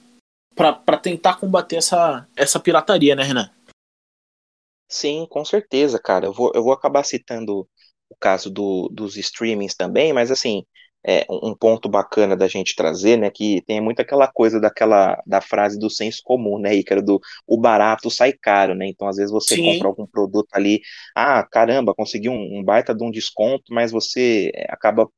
para 0.55 0.99
tentar 0.99 1.37
combater 1.37 1.77
essa, 1.77 2.27
essa 2.37 2.61
pirataria, 2.61 3.15
né, 3.15 3.23
Renan? 3.23 3.51
Sim, 4.89 5.27
com 5.29 5.45
certeza, 5.45 5.99
cara. 5.99 6.27
Eu 6.27 6.33
vou, 6.33 6.53
eu 6.55 6.63
vou 6.63 6.73
acabar 6.73 7.05
citando 7.05 7.69
o 8.09 8.17
caso 8.19 8.51
do, 8.51 8.89
dos 8.93 9.17
streamings 9.17 9.75
também, 9.75 10.13
mas 10.13 10.31
assim, 10.31 10.65
é, 11.07 11.27
um 11.29 11.55
ponto 11.55 11.89
bacana 11.89 12.37
da 12.37 12.49
gente 12.49 12.75
trazer, 12.75 13.19
né, 13.19 13.31
que 13.31 13.63
tem 13.67 13.81
muito 13.81 14.01
aquela 14.01 14.27
coisa 14.27 14.61
daquela 14.61 15.23
da 15.27 15.41
frase 15.41 15.79
do 15.79 15.91
senso 15.91 16.23
comum, 16.25 16.59
né, 16.59 16.75
Ícaro, 16.75 17.03
do 17.03 17.21
o 17.47 17.59
barato 17.59 18.11
sai 18.11 18.33
caro, 18.33 18.75
né, 18.75 18.87
então 18.87 19.07
às 19.07 19.17
vezes 19.17 19.31
você 19.31 19.57
Sim. 19.57 19.65
compra 19.65 19.89
algum 19.89 20.07
produto 20.07 20.49
ali, 20.53 20.81
ah, 21.15 21.43
caramba, 21.43 21.95
consegui 21.95 22.29
um, 22.29 22.59
um, 22.59 22.65
baita 22.65 22.95
de 22.95 23.05
um 23.05 23.11
desconto, 23.11 23.65
mas 23.73 23.93
você 23.93 24.51
é, 24.55 24.67
acaba 24.71 25.09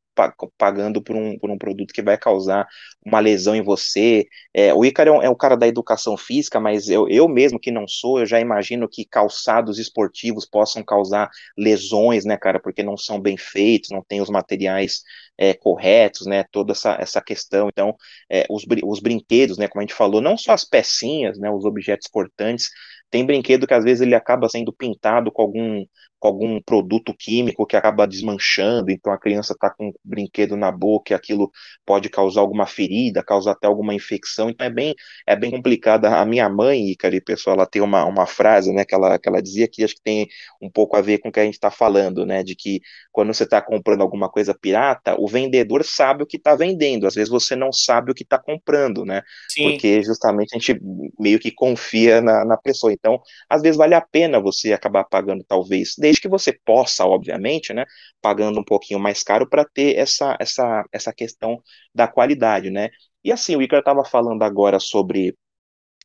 pagando 0.59 1.03
por 1.03 1.15
um, 1.15 1.39
por 1.39 1.51
um 1.51 1.59
produto 1.59 1.93
que 1.93 2.03
vai 2.03 2.17
causar 2.17 2.67
uma 3.05 3.21
lesão 3.21 3.55
em 3.55 3.63
você. 3.63 4.27
É, 4.55 4.73
o 4.75 4.85
Ícaro 4.85 5.11
é 5.23 5.29
um, 5.29 5.33
é 5.33 5.37
cara 5.37 5.57
da 5.57 5.69
educação 5.69 6.17
física, 6.17 6.59
mas 6.59 6.89
eu, 6.89 7.09
eu 7.09 7.29
mesmo 7.29 7.61
que 7.61 7.71
não 7.71 7.87
sou, 7.87 8.21
eu 8.21 8.27
já 8.27 8.41
imagino 8.41 8.89
que 8.89 9.05
calçados 9.05 9.79
esportivos 9.79 10.47
possam 10.47 10.83
causar 10.83 11.31
lesões, 11.57 12.25
né, 12.25 12.37
cara, 12.37 12.59
porque 12.61 12.83
não 12.83 12.97
são 12.97 13.21
bem 13.21 13.37
feitos, 13.37 13.91
não 13.91 14.03
tem 14.03 14.21
os 14.21 14.31
materiais 14.31 15.03
é, 15.39 15.55
corretos, 15.55 16.27
né, 16.27 16.45
toda 16.51 16.73
essa, 16.73 16.97
essa 17.01 17.21
questão. 17.21 17.69
Então, 17.69 17.95
é, 18.31 18.47
os, 18.51 18.65
os 18.85 19.01
brinquedos, 19.01 19.59
né, 19.59 19.69
como 19.69 19.81
a 19.81 19.85
gente 19.85 19.95
falou, 19.95 20.21
não 20.21 20.37
só 20.37 20.53
as 20.53 20.65
pecinhas, 20.65 21.39
né, 21.39 21.51
os 21.51 21.65
objetos 21.65 22.09
cortantes, 22.09 22.71
tem 23.11 23.25
brinquedo 23.25 23.67
que 23.67 23.75
às 23.75 23.85
vezes 23.85 24.01
ele 24.01 24.15
acaba 24.15 24.49
sendo 24.49 24.73
pintado 24.73 25.31
com 25.31 25.43
algum 25.43 25.85
com 26.19 26.29
algum 26.29 26.61
produto 26.61 27.15
químico 27.15 27.67
que 27.67 27.77
acaba 27.77 28.07
desmanchando, 28.07 28.91
então 28.91 29.13
a 29.13 29.19
criança 29.19 29.53
está 29.53 29.71
com 29.71 29.89
um 29.89 29.93
brinquedo 30.05 30.57
na 30.57 30.73
boca 30.73 31.13
e 31.13 31.15
aquilo 31.15 31.51
pode 31.85 32.09
causar 32.09 32.41
alguma 32.41 32.67
ferida, 32.67 33.23
causar 33.23 33.53
até 33.53 33.67
alguma 33.67 33.95
infecção, 33.95 34.49
então 34.49 34.67
é 34.67 34.71
bem, 34.71 34.95
é 35.27 35.37
bem 35.37 35.51
complicada. 35.51 36.17
A 36.17 36.25
minha 36.25 36.49
mãe, 36.49 36.91
Icari, 36.91 37.21
pessoal, 37.21 37.57
ela 37.57 37.67
tem 37.67 37.83
uma, 37.83 38.05
uma 38.05 38.27
frase, 38.27 38.73
né, 38.73 38.85
que 38.85 38.95
ela, 38.95 39.19
que 39.19 39.29
ela 39.29 39.43
dizia 39.43 39.69
que 39.69 39.85
acho 39.85 39.95
que 39.95 40.03
tem 40.03 40.27
um 40.61 40.71
pouco 40.71 40.97
a 40.97 41.01
ver 41.01 41.19
com 41.19 41.29
o 41.29 41.33
que 41.33 41.41
a 41.41 41.45
gente 41.45 41.55
está 41.55 41.71
falando, 41.71 42.25
né, 42.25 42.43
de 42.43 42.55
que 42.55 42.81
quando 43.13 43.33
você 43.33 43.45
está 43.45 43.61
comprando 43.61 44.01
alguma 44.01 44.29
coisa 44.29 44.55
pirata, 44.55 45.17
o 45.19 45.29
vendedor 45.29 45.85
sabe 45.85 46.23
o 46.23 46.27
que 46.27 46.37
está 46.37 46.55
vendendo, 46.55 47.07
às 47.07 47.15
vezes 47.15 47.29
você 47.29 47.55
não 47.55 47.73
sabe 47.73 48.11
o 48.11 48.15
que 48.15 48.23
está 48.23 48.39
comprando, 48.39 49.05
né, 49.05 49.23
Sim. 49.49 49.71
porque 49.71 50.03
justamente 50.03 50.55
a 50.55 50.59
gente 50.59 50.81
meio 51.19 51.39
que 51.39 51.51
confia 51.51 52.21
na, 52.21 52.45
na 52.45 52.57
pessoa, 52.57 52.93
então 52.93 53.21
às 53.49 53.63
vezes 53.63 53.77
vale 53.77 53.95
a 53.95 54.01
pena 54.01 54.41
você 54.41 54.73
acabar 54.73 55.05
pagando 55.05 55.45
talvez 55.45 55.95
desde 56.07 56.21
que 56.21 56.29
você 56.29 56.53
possa, 56.65 57.05
obviamente, 57.05 57.73
né, 57.75 57.85
pagando 58.23 58.61
um 58.61 58.65
pouquinho 58.65 59.01
mais 59.01 59.25
caro 59.25 59.49
para 59.49 59.65
ter 59.65 59.97
essa, 59.97 60.37
essa, 60.41 60.85
essa 60.93 61.13
questão 61.13 61.61
da 61.93 62.07
qualidade, 62.07 62.71
né. 62.71 62.91
E 63.25 63.33
assim, 63.33 63.57
o 63.57 63.63
Icaro 63.63 63.81
estava 63.81 64.05
falando 64.05 64.43
agora 64.43 64.79
sobre 64.79 65.37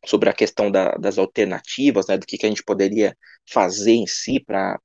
sobre 0.04 0.28
a 0.28 0.32
questão 0.32 0.68
da, 0.68 0.96
das 0.96 1.16
alternativas, 1.16 2.08
né, 2.08 2.18
do 2.18 2.26
que, 2.26 2.36
que 2.36 2.44
a 2.46 2.48
gente 2.48 2.64
poderia 2.64 3.16
fazer 3.48 3.92
em 3.92 4.06
si 4.06 4.40
para 4.40 4.80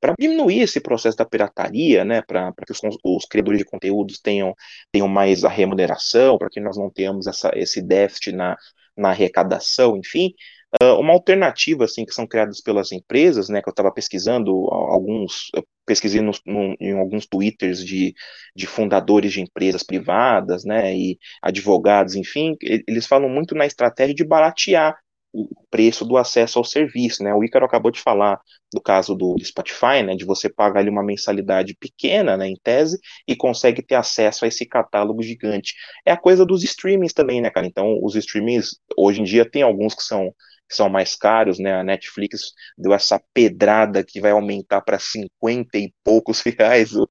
para 0.00 0.14
diminuir 0.20 0.60
esse 0.60 0.82
processo 0.82 1.16
da 1.16 1.24
pirataria, 1.24 2.04
né, 2.04 2.20
para 2.20 2.52
que 2.66 2.72
os, 2.72 2.80
os, 3.02 3.24
criadores 3.24 3.60
de 3.60 3.64
conteúdos 3.64 4.20
tenham, 4.20 4.54
tenham 4.92 5.08
mais 5.08 5.44
a 5.44 5.48
remuneração, 5.48 6.36
para 6.36 6.50
que 6.50 6.60
nós 6.60 6.76
não 6.76 6.90
tenhamos 6.90 7.26
essa, 7.26 7.50
esse 7.54 7.80
déficit 7.80 8.32
na, 8.32 8.54
na 8.94 9.10
arrecadação, 9.10 9.96
enfim. 9.96 10.34
Uh, 10.82 10.98
uma 10.98 11.12
alternativa 11.12 11.84
assim 11.84 12.04
que 12.04 12.12
são 12.12 12.26
criadas 12.26 12.60
pelas 12.60 12.90
empresas, 12.90 13.48
né, 13.48 13.62
que 13.62 13.68
eu 13.68 13.70
estava 13.70 13.92
pesquisando 13.92 14.50
alguns, 14.72 15.50
pesquisei 15.86 16.20
no, 16.20 16.32
no, 16.44 16.74
em 16.80 16.98
alguns 16.98 17.26
twitters 17.26 17.84
de, 17.84 18.12
de 18.56 18.66
fundadores 18.66 19.32
de 19.32 19.40
empresas 19.40 19.84
privadas, 19.84 20.64
né, 20.64 20.92
e 20.96 21.16
advogados, 21.40 22.16
enfim, 22.16 22.56
eles 22.60 23.06
falam 23.06 23.28
muito 23.28 23.54
na 23.54 23.66
estratégia 23.66 24.14
de 24.14 24.24
baratear 24.24 24.96
o 25.34 25.48
preço 25.68 26.04
do 26.04 26.16
acesso 26.16 26.60
ao 26.60 26.64
serviço, 26.64 27.24
né? 27.24 27.34
O 27.34 27.42
Ícaro 27.42 27.64
acabou 27.64 27.90
de 27.90 28.00
falar 28.00 28.40
do 28.72 28.80
caso 28.80 29.16
do 29.16 29.34
Spotify, 29.42 30.00
né? 30.04 30.14
De 30.14 30.24
você 30.24 30.48
pagar 30.48 30.78
ali 30.80 30.88
uma 30.88 31.02
mensalidade 31.02 31.74
pequena, 31.74 32.36
né? 32.36 32.46
Em 32.46 32.56
tese, 32.62 33.00
e 33.26 33.34
consegue 33.34 33.82
ter 33.82 33.96
acesso 33.96 34.44
a 34.44 34.48
esse 34.48 34.64
catálogo 34.64 35.20
gigante. 35.24 35.74
É 36.06 36.12
a 36.12 36.16
coisa 36.16 36.46
dos 36.46 36.62
streamings 36.62 37.12
também, 37.12 37.40
né, 37.40 37.50
cara? 37.50 37.66
Então, 37.66 37.98
os 38.00 38.14
streamings, 38.14 38.78
hoje 38.96 39.22
em 39.22 39.24
dia, 39.24 39.48
tem 39.48 39.62
alguns 39.62 39.92
que 39.92 40.04
são 40.04 40.32
são 40.74 40.88
mais 40.88 41.14
caros, 41.14 41.58
né? 41.58 41.74
A 41.74 41.84
Netflix 41.84 42.52
deu 42.76 42.92
essa 42.92 43.20
pedrada 43.32 44.04
que 44.04 44.20
vai 44.20 44.32
aumentar 44.32 44.80
para 44.80 44.98
50 44.98 45.78
e 45.78 45.92
poucos 46.02 46.40
reais 46.44 46.94
o, 46.94 47.08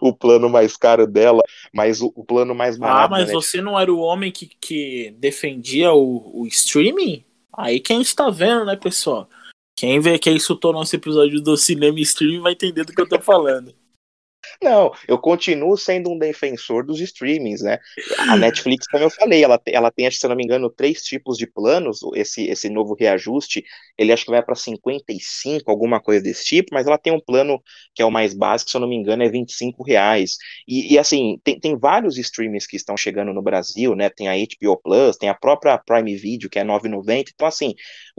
o, 0.00 0.12
plano 0.12 0.48
mais 0.48 0.76
caro 0.76 1.06
dela, 1.06 1.42
mas 1.72 2.00
o, 2.00 2.12
o 2.14 2.24
plano 2.24 2.54
mais 2.54 2.76
ah, 2.76 2.78
barato. 2.78 3.04
Ah, 3.04 3.08
mas 3.08 3.30
você 3.30 3.60
não 3.60 3.78
era 3.78 3.92
o 3.92 4.00
homem 4.00 4.32
que, 4.32 4.46
que 4.46 5.14
defendia 5.18 5.92
o, 5.92 6.42
o 6.42 6.46
streaming? 6.46 7.24
Aí 7.56 7.80
quem 7.80 8.00
está 8.00 8.30
vendo, 8.30 8.64
né, 8.64 8.76
pessoal? 8.76 9.28
Quem 9.76 10.00
vê 10.00 10.18
que 10.18 10.30
isso 10.30 10.56
tornou 10.56 10.82
esse 10.82 10.96
episódio 10.96 11.40
do 11.40 11.56
cinema 11.56 12.00
streaming 12.00 12.40
vai 12.40 12.52
entender 12.52 12.84
do 12.84 12.92
que 12.92 13.00
eu 13.00 13.08
tô 13.08 13.20
falando. 13.20 13.72
Não, 14.60 14.90
eu 15.06 15.16
continuo 15.18 15.76
sendo 15.76 16.10
um 16.10 16.18
defensor 16.18 16.84
dos 16.84 17.00
streamings, 17.00 17.62
né? 17.62 17.78
A 18.28 18.36
Netflix, 18.36 18.88
como 18.88 19.04
eu 19.04 19.10
falei, 19.10 19.44
ela, 19.44 19.60
ela 19.66 19.88
tem, 19.88 20.10
se 20.10 20.24
eu 20.26 20.30
não 20.30 20.36
me 20.36 20.42
engano, 20.42 20.68
três 20.68 21.00
tipos 21.02 21.38
de 21.38 21.46
planos. 21.46 22.00
Esse, 22.16 22.44
esse 22.48 22.68
novo 22.68 22.96
reajuste, 22.98 23.64
ele 23.96 24.12
acho 24.12 24.24
que 24.24 24.32
vai 24.32 24.42
para 24.42 24.56
55, 24.56 25.70
alguma 25.70 26.00
coisa 26.00 26.24
desse 26.24 26.44
tipo, 26.44 26.70
mas 26.72 26.88
ela 26.88 26.98
tem 26.98 27.12
um 27.12 27.20
plano 27.20 27.62
que 27.94 28.02
é 28.02 28.04
o 28.04 28.10
mais 28.10 28.34
básico, 28.34 28.70
se 28.70 28.76
eu 28.76 28.80
não 28.80 28.88
me 28.88 28.96
engano, 28.96 29.22
é 29.22 29.28
25 29.28 29.84
reais. 29.84 30.36
E, 30.66 30.94
e 30.94 30.98
assim, 30.98 31.40
tem, 31.44 31.60
tem 31.60 31.78
vários 31.78 32.18
streamings 32.18 32.66
que 32.66 32.76
estão 32.76 32.96
chegando 32.96 33.32
no 33.32 33.42
Brasil, 33.42 33.94
né? 33.94 34.10
Tem 34.10 34.28
a 34.28 34.34
HBO 34.34 34.76
Plus, 34.76 35.16
tem 35.16 35.28
a 35.28 35.34
própria 35.34 35.78
Prime 35.78 36.16
Video, 36.16 36.50
que 36.50 36.58
é 36.58 36.64
9,90. 36.64 37.30
Então, 37.32 37.46
assim, 37.46 37.74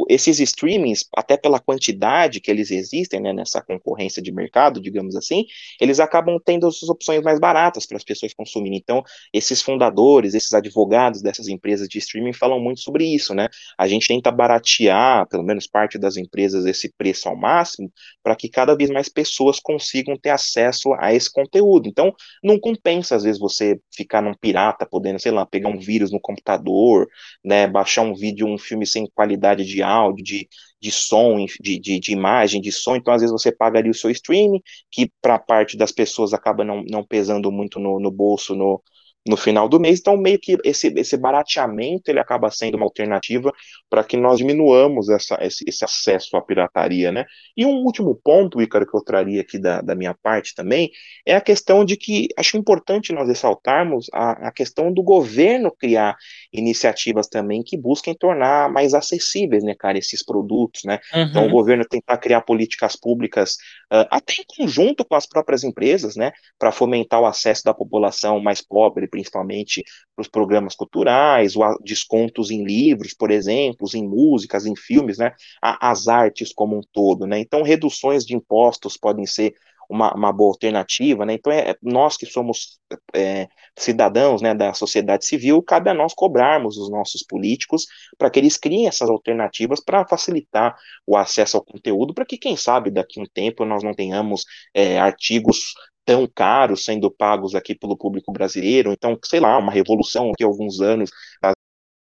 esses 0.08 0.40
streamings, 0.40 1.06
até 1.16 1.36
pela 1.36 1.60
quantidade 1.60 2.40
que 2.40 2.50
eles 2.50 2.72
existem, 2.72 3.20
né, 3.20 3.34
nessa 3.34 3.62
concorrência 3.62 4.22
de 4.22 4.32
mercado, 4.32 4.82
digamos 4.82 5.16
assim, 5.16 5.46
eles 5.82 6.00
acabam 6.00 6.29
tendo 6.44 6.68
as 6.68 6.84
opções 6.84 7.22
mais 7.24 7.40
baratas 7.40 7.86
para 7.86 7.98
as 7.98 8.04
pessoas 8.04 8.34
consumirem. 8.34 8.78
Então, 8.78 9.02
esses 9.34 9.62
fundadores, 9.62 10.34
esses 10.34 10.54
advogados 10.54 11.22
dessas 11.22 11.48
empresas 11.48 11.88
de 11.88 11.98
streaming 11.98 12.34
falam 12.34 12.60
muito 12.60 12.82
sobre 12.82 13.06
isso, 13.06 13.34
né? 13.34 13.48
A 13.78 13.88
gente 13.88 14.08
tenta 14.08 14.32
baratear, 14.32 15.28
pelo 15.30 15.44
menos 15.44 15.66
parte 15.66 15.98
das 15.98 16.18
empresas, 16.18 16.66
esse 16.66 16.94
preço 16.98 17.30
ao 17.30 17.36
máximo, 17.36 17.92
para 18.22 18.36
que 18.36 18.50
cada 18.50 18.76
vez 18.76 18.90
mais 18.90 19.08
pessoas 19.10 19.60
consigam 19.60 20.18
ter 20.18 20.30
acesso 20.32 20.94
a 21.00 21.14
esse 21.14 21.32
conteúdo. 21.32 21.88
Então, 21.88 22.14
não 22.44 22.60
compensa, 22.60 23.16
às 23.16 23.24
vezes, 23.24 23.40
você 23.40 23.80
ficar 23.96 24.22
num 24.22 24.34
pirata, 24.34 24.86
podendo, 24.86 25.20
sei 25.20 25.32
lá, 25.32 25.46
pegar 25.46 25.70
um 25.70 25.80
vírus 25.80 26.12
no 26.12 26.20
computador, 26.20 27.08
né, 27.44 27.68
baixar 27.68 28.02
um 28.02 28.14
vídeo, 28.14 28.48
um 28.48 28.58
filme 28.58 28.86
sem 28.86 29.08
qualidade 29.14 29.66
de 29.66 29.82
áudio, 29.82 30.24
de, 30.24 30.48
de 30.82 30.92
som, 30.92 31.46
de, 31.62 31.80
de, 31.80 32.00
de, 32.00 32.12
imagem, 32.12 32.62
de 32.62 32.72
som, 32.72 32.96
então 32.96 33.14
às 33.14 33.22
vezes 33.22 33.32
você 33.32 33.52
paga 33.52 33.80
ali 33.80 33.90
o 33.90 33.94
seu 33.94 34.10
streaming, 34.10 34.62
que 34.92 35.12
para 35.22 35.38
parte 35.38 35.78
das 35.78 35.92
pessoas 35.92 36.34
acaba 36.34 36.64
não, 36.64 36.84
não 36.90 37.04
pesando 37.04 37.52
muito 37.52 37.80
no, 37.80 38.00
no 38.00 38.12
bolso 38.12 38.56
no, 38.56 38.82
no 39.28 39.36
final 39.36 39.68
do 39.68 39.80
mês. 39.80 40.00
Então, 40.00 40.18
meio 40.18 40.40
que 40.40 40.58
esse, 40.64 40.88
esse 40.96 41.18
barateamento 41.18 42.10
ele 42.10 42.20
acaba 42.20 42.50
sendo 42.50 42.76
uma 42.76 42.86
alternativa 42.86 43.52
para 43.90 44.04
que 44.04 44.16
nós 44.16 44.38
diminuamos 44.38 45.10
essa, 45.10 45.38
esse, 45.42 45.64
esse, 45.68 45.84
acesso 45.84 46.38
à 46.38 46.42
pirataria, 46.42 47.12
né? 47.12 47.26
E 47.56 47.66
um 47.66 47.84
último 47.84 48.16
ponto, 48.24 48.62
Ícaro, 48.62 48.90
que 48.90 48.96
eu 48.96 49.04
traria 49.04 49.42
aqui 49.42 49.60
da, 49.60 49.82
da 49.82 49.96
minha 49.96 50.14
parte 50.14 50.56
também, 50.56 50.90
é 51.26 51.36
a 51.36 51.42
questão 51.42 51.84
de 51.84 51.98
que 51.98 52.30
acho 52.38 52.58
importante 52.58 53.12
nós 53.12 53.28
ressaltarmos 53.28 54.08
a, 54.14 54.48
a 54.48 54.52
questão 54.52 54.92
do 54.92 55.04
governo 55.04 55.72
criar 55.72 56.16
iniciativas 56.54 57.28
também 57.28 57.62
que 57.64 57.78
busquem 57.78 58.16
tornar 58.16 58.72
mais 58.72 58.94
acessíveis, 58.94 59.64
né, 59.64 59.76
cara, 59.78 59.98
esses 59.98 60.24
produtos, 60.24 60.84
né? 60.86 61.00
Uhum. 61.14 61.22
Então, 61.24 61.48
o 61.48 61.50
governo 61.50 61.86
tentar 61.86 62.18
criar 62.18 62.42
políticas 62.42 62.96
públicas 62.96 63.56
uh, 63.92 64.08
até 64.10 64.34
em 64.34 64.46
conjunto 64.58 65.04
com 65.04 65.16
as 65.16 65.28
próprias 65.28 65.64
empresas, 65.64 66.16
né, 66.16 66.32
para 66.58 66.72
fomentar 66.72 67.20
o 67.22 67.26
acesso 67.26 67.64
da 67.64 67.74
população 67.74 68.40
mais 68.40 68.62
pobre, 68.62 69.09
principalmente 69.10 69.84
para 70.16 70.22
os 70.22 70.28
programas 70.28 70.76
culturais, 70.76 71.54
descontos 71.84 72.52
em 72.52 72.64
livros, 72.64 73.14
por 73.14 73.32
exemplo, 73.32 73.88
em 73.94 74.08
músicas, 74.08 74.66
em 74.66 74.76
filmes, 74.76 75.18
né, 75.18 75.34
as 75.62 76.08
artes 76.08 76.54
como 76.54 76.78
um 76.78 76.82
todo, 76.94 77.26
né, 77.26 77.40
então 77.40 77.64
reduções 77.64 78.26
de 78.26 78.36
impostos 78.36 78.98
podem 78.98 79.26
ser 79.26 79.54
uma, 79.90 80.14
uma 80.14 80.32
boa 80.32 80.52
alternativa, 80.52 81.26
né? 81.26 81.34
Então, 81.34 81.52
é, 81.52 81.76
nós 81.82 82.16
que 82.16 82.28
somos 82.28 82.80
é, 83.14 83.48
cidadãos 83.76 84.40
né, 84.40 84.54
da 84.54 84.72
sociedade 84.72 85.26
civil, 85.26 85.64
cabe 85.64 85.90
a 85.90 85.94
nós 85.96 86.14
cobrarmos 86.14 86.78
os 86.78 86.92
nossos 86.92 87.24
políticos 87.24 87.88
para 88.16 88.30
que 88.30 88.40
eles 88.40 88.56
criem 88.56 88.88
essas 88.88 89.10
alternativas 89.10 89.84
para 89.84 90.06
facilitar 90.08 90.78
o 91.08 91.18
acesso 91.18 91.58
ao 91.58 91.66
conteúdo, 91.66 92.14
para 92.14 92.26
que, 92.26 92.38
quem 92.38 92.56
sabe, 92.56 92.92
daqui 92.92 93.20
a 93.20 93.24
um 93.24 93.26
tempo 93.26 93.66
nós 93.66 93.84
não 93.84 93.96
tenhamos 93.96 94.46
é, 94.76 95.00
artigos 95.00 95.74
tão 96.10 96.26
caros 96.28 96.86
sendo 96.86 97.12
pagos 97.12 97.54
aqui 97.54 97.76
pelo 97.76 97.96
público 97.96 98.32
brasileiro. 98.32 98.92
Então, 98.92 99.16
sei 99.24 99.40
lá, 99.40 99.56
uma 99.60 99.72
revolução 99.72 100.32
aqui 100.32 100.44
alguns 100.44 100.82
anos, 100.82 101.12
as 101.40 101.54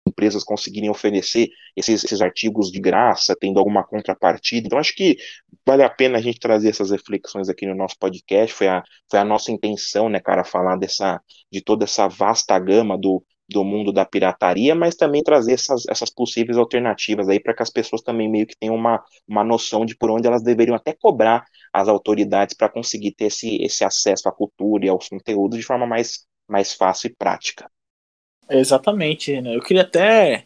empresas 0.07 0.41
conseguirem 0.41 0.89
oferecer 0.89 1.49
esses, 1.75 2.05
esses 2.05 2.21
artigos 2.21 2.71
de 2.71 2.79
graça, 2.79 3.35
tendo 3.37 3.59
alguma 3.59 3.83
contrapartida. 3.83 4.67
Então, 4.67 4.79
acho 4.79 4.95
que 4.95 5.17
vale 5.67 5.83
a 5.83 5.89
pena 5.89 6.17
a 6.17 6.21
gente 6.21 6.39
trazer 6.39 6.69
essas 6.69 6.91
reflexões 6.91 7.49
aqui 7.49 7.65
no 7.65 7.75
nosso 7.75 7.97
podcast. 7.99 8.55
Foi 8.55 8.69
a, 8.69 8.81
foi 9.11 9.19
a 9.19 9.25
nossa 9.25 9.51
intenção, 9.51 10.07
né, 10.07 10.21
cara, 10.21 10.45
falar 10.45 10.77
dessa, 10.77 11.21
de 11.51 11.59
toda 11.61 11.83
essa 11.83 12.07
vasta 12.07 12.57
gama 12.57 12.97
do, 12.97 13.21
do 13.49 13.63
mundo 13.63 13.91
da 13.91 14.05
pirataria, 14.05 14.75
mas 14.75 14.95
também 14.95 15.23
trazer 15.23 15.53
essas, 15.53 15.85
essas 15.87 16.09
possíveis 16.09 16.57
alternativas 16.57 17.27
aí 17.27 17.39
para 17.39 17.53
que 17.53 17.63
as 17.63 17.69
pessoas 17.69 18.01
também 18.01 18.29
meio 18.29 18.45
que 18.45 18.55
tenham 18.57 18.75
uma, 18.75 19.03
uma 19.27 19.43
noção 19.43 19.85
de 19.85 19.95
por 19.95 20.11
onde 20.11 20.27
elas 20.27 20.43
deveriam 20.43 20.75
até 20.75 20.93
cobrar 20.93 21.43
as 21.73 21.87
autoridades 21.87 22.55
para 22.55 22.69
conseguir 22.69 23.11
ter 23.11 23.25
esse, 23.25 23.61
esse 23.61 23.83
acesso 23.83 24.29
à 24.29 24.31
cultura 24.31 24.85
e 24.85 24.89
aos 24.89 25.09
conteúdos 25.09 25.57
de 25.57 25.65
forma 25.65 25.87
mais, 25.87 26.25
mais 26.47 26.73
fácil 26.73 27.07
e 27.07 27.15
prática. 27.15 27.69
Exatamente, 28.49 29.41
né? 29.41 29.55
Eu 29.55 29.61
queria 29.61 29.83
até 29.83 30.45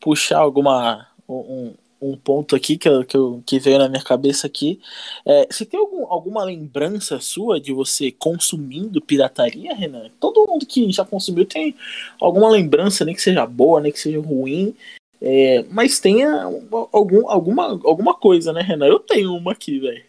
puxar 0.00 0.38
alguma 0.38 1.08
um, 1.28 1.74
um 2.00 2.16
ponto 2.16 2.56
aqui 2.56 2.78
que, 2.78 2.88
eu, 2.88 3.04
que, 3.04 3.16
eu, 3.16 3.42
que 3.44 3.58
veio 3.58 3.78
na 3.78 3.88
minha 3.88 4.02
cabeça 4.02 4.46
aqui. 4.46 4.80
É, 5.26 5.46
você 5.50 5.64
tem 5.64 5.78
algum, 5.78 6.06
alguma 6.06 6.42
lembrança 6.42 7.20
sua 7.20 7.60
de 7.60 7.72
você 7.72 8.10
consumindo 8.10 9.00
pirataria, 9.00 9.74
Renan? 9.74 10.10
Todo 10.18 10.46
mundo 10.46 10.64
que 10.66 10.90
já 10.90 11.04
consumiu 11.04 11.44
tem 11.44 11.74
alguma 12.20 12.48
lembrança, 12.48 13.04
nem 13.04 13.14
que 13.14 13.22
seja 13.22 13.46
boa, 13.46 13.80
nem 13.80 13.92
que 13.92 14.00
seja 14.00 14.20
ruim. 14.20 14.74
É, 15.20 15.62
mas 15.70 16.00
tenha 16.00 16.44
algum, 16.92 17.28
alguma, 17.28 17.64
alguma 17.84 18.14
coisa, 18.14 18.52
né, 18.52 18.62
Renan? 18.62 18.86
Eu 18.86 18.98
tenho 18.98 19.34
uma 19.34 19.52
aqui, 19.52 19.78
velho. 19.78 20.02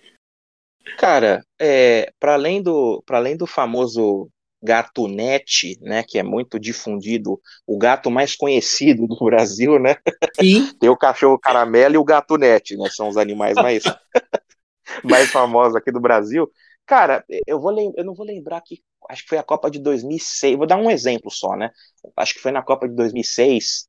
Cara, 0.98 1.44
é, 1.60 2.12
para 2.20 2.34
além 2.34 2.62
do 2.62 3.02
para 3.06 3.18
além 3.18 3.38
do 3.38 3.46
famoso 3.46 4.30
gatunete, 4.62 5.78
né, 5.82 6.04
que 6.04 6.20
é 6.20 6.24
muito 6.24 6.60
difundido, 6.60 7.40
o 7.66 7.78
gato 7.78 8.12
mais 8.12 8.36
conhecido 8.36 9.08
do 9.08 9.18
Brasil, 9.26 9.80
né? 9.80 9.96
Sim. 10.40 10.72
Tem 10.80 10.90
o 10.90 10.98
cachorro 10.98 11.40
caramelo 11.40 11.96
e 11.96 11.98
o 11.98 12.04
gatunete, 12.04 12.78
né? 12.78 12.90
São 12.90 13.10
os 13.10 13.18
animais 13.18 13.56
mais 13.56 13.84
mais 15.04 15.32
famosos 15.32 15.76
aqui 15.76 15.92
do 15.92 16.00
Brasil. 16.00 16.50
Cara, 16.86 17.24
eu 17.48 17.60
vou 17.60 17.72
eu 17.96 18.04
não 18.04 18.14
vou 18.14 18.26
lembrar 18.26 18.62
que 18.62 18.82
acho 19.10 19.24
que 19.24 19.30
foi 19.30 19.38
a 19.38 19.44
Copa 19.44 19.72
de 19.72 19.80
2006. 19.80 20.58
Vou 20.58 20.68
dar 20.68 20.78
um 20.78 20.90
exemplo 20.90 21.32
só, 21.32 21.56
né? 21.56 21.72
Acho 22.18 22.34
que 22.34 22.42
foi 22.42 22.52
na 22.52 22.62
Copa 22.62 22.88
de 22.88 22.96
2006. 22.96 23.88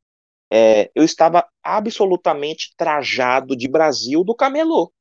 É, 0.52 0.90
eu 0.94 1.02
estava 1.02 1.46
absolutamente 1.62 2.74
trajado 2.76 3.56
de 3.56 3.68
Brasil 3.68 4.22
do 4.22 4.34
camelô. 4.34 4.92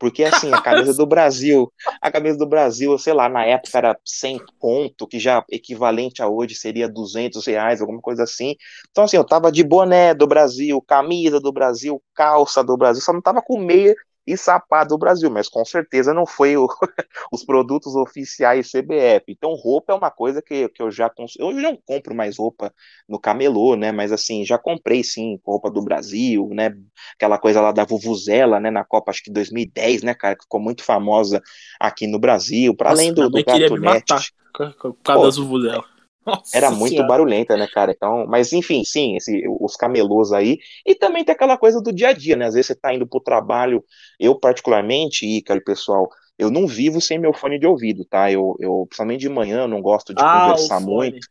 Porque, 0.00 0.24
assim, 0.24 0.50
a 0.50 0.62
camisa 0.62 0.94
do 0.94 1.04
Brasil, 1.04 1.70
a 2.00 2.10
camisa 2.10 2.38
do 2.38 2.46
Brasil, 2.46 2.96
sei 2.98 3.12
lá, 3.12 3.28
na 3.28 3.44
época 3.44 3.76
era 3.76 3.98
100 4.02 4.40
conto, 4.58 5.06
que 5.06 5.20
já 5.20 5.44
equivalente 5.50 6.22
a 6.22 6.26
hoje 6.26 6.54
seria 6.54 6.88
200 6.88 7.46
reais, 7.46 7.82
alguma 7.82 8.00
coisa 8.00 8.22
assim. 8.22 8.56
Então, 8.90 9.04
assim, 9.04 9.18
eu 9.18 9.24
tava 9.24 9.52
de 9.52 9.62
boné 9.62 10.14
do 10.14 10.26
Brasil, 10.26 10.80
camisa 10.80 11.38
do 11.38 11.52
Brasil, 11.52 12.02
calça 12.14 12.64
do 12.64 12.78
Brasil, 12.78 13.02
só 13.02 13.12
não 13.12 13.20
tava 13.20 13.42
com 13.42 13.58
meia 13.58 13.94
e 14.32 14.36
sapato 14.36 14.90
do 14.90 14.98
Brasil, 14.98 15.30
mas 15.30 15.48
com 15.48 15.64
certeza 15.64 16.14
não 16.14 16.24
foi 16.24 16.56
o, 16.56 16.68
os 17.32 17.44
produtos 17.44 17.94
oficiais 17.96 18.70
CBF. 18.70 19.24
Então, 19.28 19.54
roupa 19.54 19.92
é 19.92 19.96
uma 19.96 20.10
coisa 20.10 20.40
que, 20.40 20.68
que 20.68 20.82
eu 20.82 20.90
já 20.90 21.10
consumo. 21.10 21.50
Eu 21.50 21.54
não 21.54 21.76
compro 21.76 22.14
mais 22.14 22.38
roupa 22.38 22.72
no 23.08 23.18
camelô, 23.18 23.74
né? 23.76 23.90
Mas 23.92 24.12
assim, 24.12 24.44
já 24.44 24.58
comprei 24.58 25.02
sim 25.02 25.40
roupa 25.44 25.70
do 25.70 25.82
Brasil, 25.82 26.48
né? 26.52 26.74
Aquela 27.14 27.38
coisa 27.38 27.60
lá 27.60 27.72
da 27.72 27.84
Vuvuzela, 27.84 28.60
né? 28.60 28.70
Na 28.70 28.84
Copa, 28.84 29.10
acho 29.10 29.22
que 29.22 29.32
2010, 29.32 30.02
né, 30.02 30.14
cara? 30.14 30.36
Que 30.36 30.44
ficou 30.44 30.60
muito 30.60 30.84
famosa 30.84 31.42
aqui 31.78 32.06
no 32.06 32.18
Brasil, 32.18 32.74
para 32.74 32.90
além 32.90 33.12
do, 33.12 33.28
do 33.28 33.44
Gato 33.44 33.76
Net. 33.76 34.32
Por 34.80 34.96
causa 35.02 35.26
das 35.26 35.36
Vuvuzela. 35.36 35.84
Nossa 36.24 36.56
era 36.56 36.70
muito 36.70 36.90
senhora. 36.90 37.08
barulhenta, 37.08 37.56
né, 37.56 37.66
cara? 37.66 37.92
Então, 37.92 38.26
mas 38.26 38.52
enfim, 38.52 38.84
sim, 38.84 39.16
esse, 39.16 39.42
os 39.60 39.74
camelôs 39.76 40.32
aí. 40.32 40.58
E 40.86 40.94
também 40.94 41.24
tem 41.24 41.34
aquela 41.34 41.56
coisa 41.56 41.80
do 41.80 41.92
dia 41.92 42.08
a 42.08 42.12
dia, 42.12 42.36
né? 42.36 42.46
Às 42.46 42.54
vezes 42.54 42.68
você 42.68 42.74
tá 42.74 42.94
indo 42.94 43.06
pro 43.06 43.20
trabalho. 43.20 43.82
Eu, 44.18 44.38
particularmente, 44.38 45.26
Ícaro, 45.26 45.62
pessoal, 45.64 46.08
eu 46.38 46.50
não 46.50 46.66
vivo 46.66 47.00
sem 47.00 47.18
meu 47.18 47.32
fone 47.32 47.58
de 47.58 47.66
ouvido, 47.66 48.04
tá? 48.04 48.30
Eu, 48.30 48.56
eu 48.60 48.86
principalmente 48.88 49.20
de 49.20 49.28
manhã, 49.28 49.62
eu 49.62 49.68
não 49.68 49.80
gosto 49.80 50.14
de 50.14 50.22
ah, 50.22 50.40
conversar 50.40 50.80
muito. 50.80 51.26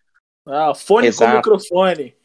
Ah, 0.46 0.74
fone 0.74 1.08
Exato. 1.08 1.32
com 1.32 1.38
microfone. 1.38 2.16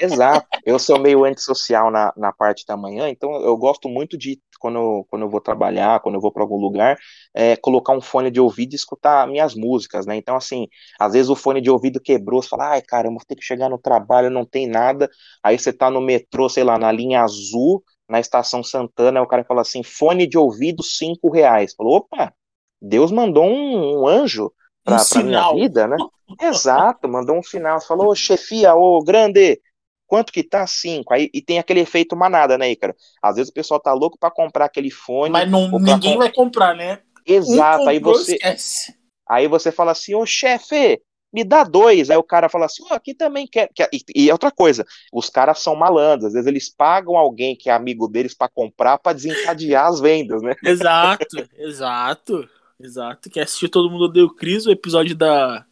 Exato. 0.00 0.46
Eu 0.64 0.78
sou 0.78 0.98
meio 0.98 1.24
antissocial 1.24 1.90
na, 1.90 2.12
na 2.16 2.32
parte 2.32 2.64
da 2.66 2.76
manhã, 2.76 3.08
então 3.08 3.32
eu 3.42 3.56
gosto 3.56 3.88
muito 3.88 4.16
de, 4.18 4.40
quando 4.58 4.78
eu, 4.78 5.06
quando 5.08 5.22
eu 5.22 5.30
vou 5.30 5.40
trabalhar, 5.40 6.00
quando 6.00 6.16
eu 6.16 6.20
vou 6.20 6.32
para 6.32 6.42
algum 6.42 6.56
lugar, 6.56 6.96
é, 7.34 7.56
colocar 7.56 7.92
um 7.92 8.00
fone 8.00 8.30
de 8.30 8.40
ouvido 8.40 8.72
e 8.72 8.76
escutar 8.76 9.26
minhas 9.28 9.54
músicas, 9.54 10.06
né? 10.06 10.16
Então, 10.16 10.36
assim, 10.36 10.68
às 10.98 11.12
vezes 11.12 11.28
o 11.28 11.36
fone 11.36 11.60
de 11.60 11.70
ouvido 11.70 12.00
quebrou, 12.00 12.42
você 12.42 12.48
fala, 12.48 12.70
ai, 12.70 12.82
cara, 12.82 13.08
eu 13.08 13.12
vou 13.12 13.20
ter 13.26 13.36
que 13.36 13.44
chegar 13.44 13.68
no 13.68 13.78
trabalho, 13.78 14.30
não 14.30 14.44
tem 14.44 14.66
nada. 14.66 15.08
Aí 15.42 15.58
você 15.58 15.72
tá 15.72 15.90
no 15.90 16.00
metrô, 16.00 16.48
sei 16.48 16.64
lá, 16.64 16.78
na 16.78 16.90
linha 16.90 17.22
azul, 17.22 17.82
na 18.08 18.20
estação 18.20 18.62
Santana, 18.62 19.20
aí 19.20 19.24
o 19.24 19.28
cara 19.28 19.44
fala 19.44 19.62
assim, 19.62 19.82
fone 19.82 20.26
de 20.26 20.38
ouvido, 20.38 20.82
cinco 20.82 21.30
reais. 21.30 21.74
Falou, 21.76 21.96
opa, 21.96 22.32
Deus 22.80 23.10
mandou 23.10 23.44
um, 23.44 24.02
um 24.02 24.06
anjo 24.06 24.52
para 24.84 25.02
um 25.20 25.24
minha 25.24 25.52
vida, 25.52 25.86
né? 25.86 25.96
Exato, 26.40 27.08
mandou 27.08 27.36
um 27.38 27.42
sinal, 27.42 27.80
falou, 27.80 28.14
chefia, 28.14 28.74
ô 28.74 29.02
grande, 29.02 29.60
quanto 30.06 30.32
que 30.32 30.42
tá? 30.42 30.66
Cinco. 30.66 31.12
Aí, 31.12 31.30
e 31.32 31.42
tem 31.42 31.58
aquele 31.58 31.80
efeito 31.80 32.16
manada, 32.16 32.56
né, 32.56 32.70
Ícaro? 32.70 32.94
Às 33.22 33.36
vezes 33.36 33.50
o 33.50 33.54
pessoal 33.54 33.80
tá 33.80 33.92
louco 33.92 34.18
para 34.18 34.30
comprar 34.30 34.66
aquele 34.66 34.90
fone. 34.90 35.30
Mas 35.30 35.50
não, 35.50 35.70
ninguém 35.78 36.12
comp... 36.12 36.18
vai 36.18 36.32
comprar, 36.32 36.74
né? 36.74 37.00
Exato, 37.26 37.84
um 37.84 37.88
aí 37.88 37.98
você. 37.98 38.34
Esquece. 38.34 38.94
Aí 39.28 39.48
você 39.48 39.72
fala 39.72 39.90
assim, 39.90 40.14
ô 40.14 40.24
chefe, 40.24 41.00
me 41.32 41.42
dá 41.42 41.64
dois. 41.64 42.08
Aí 42.08 42.16
o 42.16 42.22
cara 42.22 42.48
fala 42.48 42.66
assim, 42.66 42.84
oh, 42.88 42.94
aqui 42.94 43.12
também 43.12 43.46
quer. 43.46 43.68
E, 43.92 44.00
e 44.14 44.32
outra 44.32 44.50
coisa, 44.50 44.86
os 45.12 45.28
caras 45.28 45.58
são 45.58 45.74
malandros, 45.74 46.26
às 46.26 46.32
vezes 46.32 46.46
eles 46.46 46.74
pagam 46.74 47.16
alguém 47.16 47.56
que 47.56 47.68
é 47.68 47.72
amigo 47.72 48.08
deles 48.08 48.34
para 48.34 48.48
comprar 48.48 48.98
para 48.98 49.14
desencadear 49.14 49.86
as 49.86 50.00
vendas, 50.00 50.40
né? 50.42 50.54
Exato, 50.64 51.26
exato, 51.58 52.48
exato. 52.78 53.28
Quer 53.28 53.42
assistir 53.42 53.68
Todo 53.68 53.90
Mundo 53.90 54.08
Deu 54.08 54.32
Cris, 54.32 54.66
o 54.66 54.70
episódio 54.70 55.16
da 55.16 55.65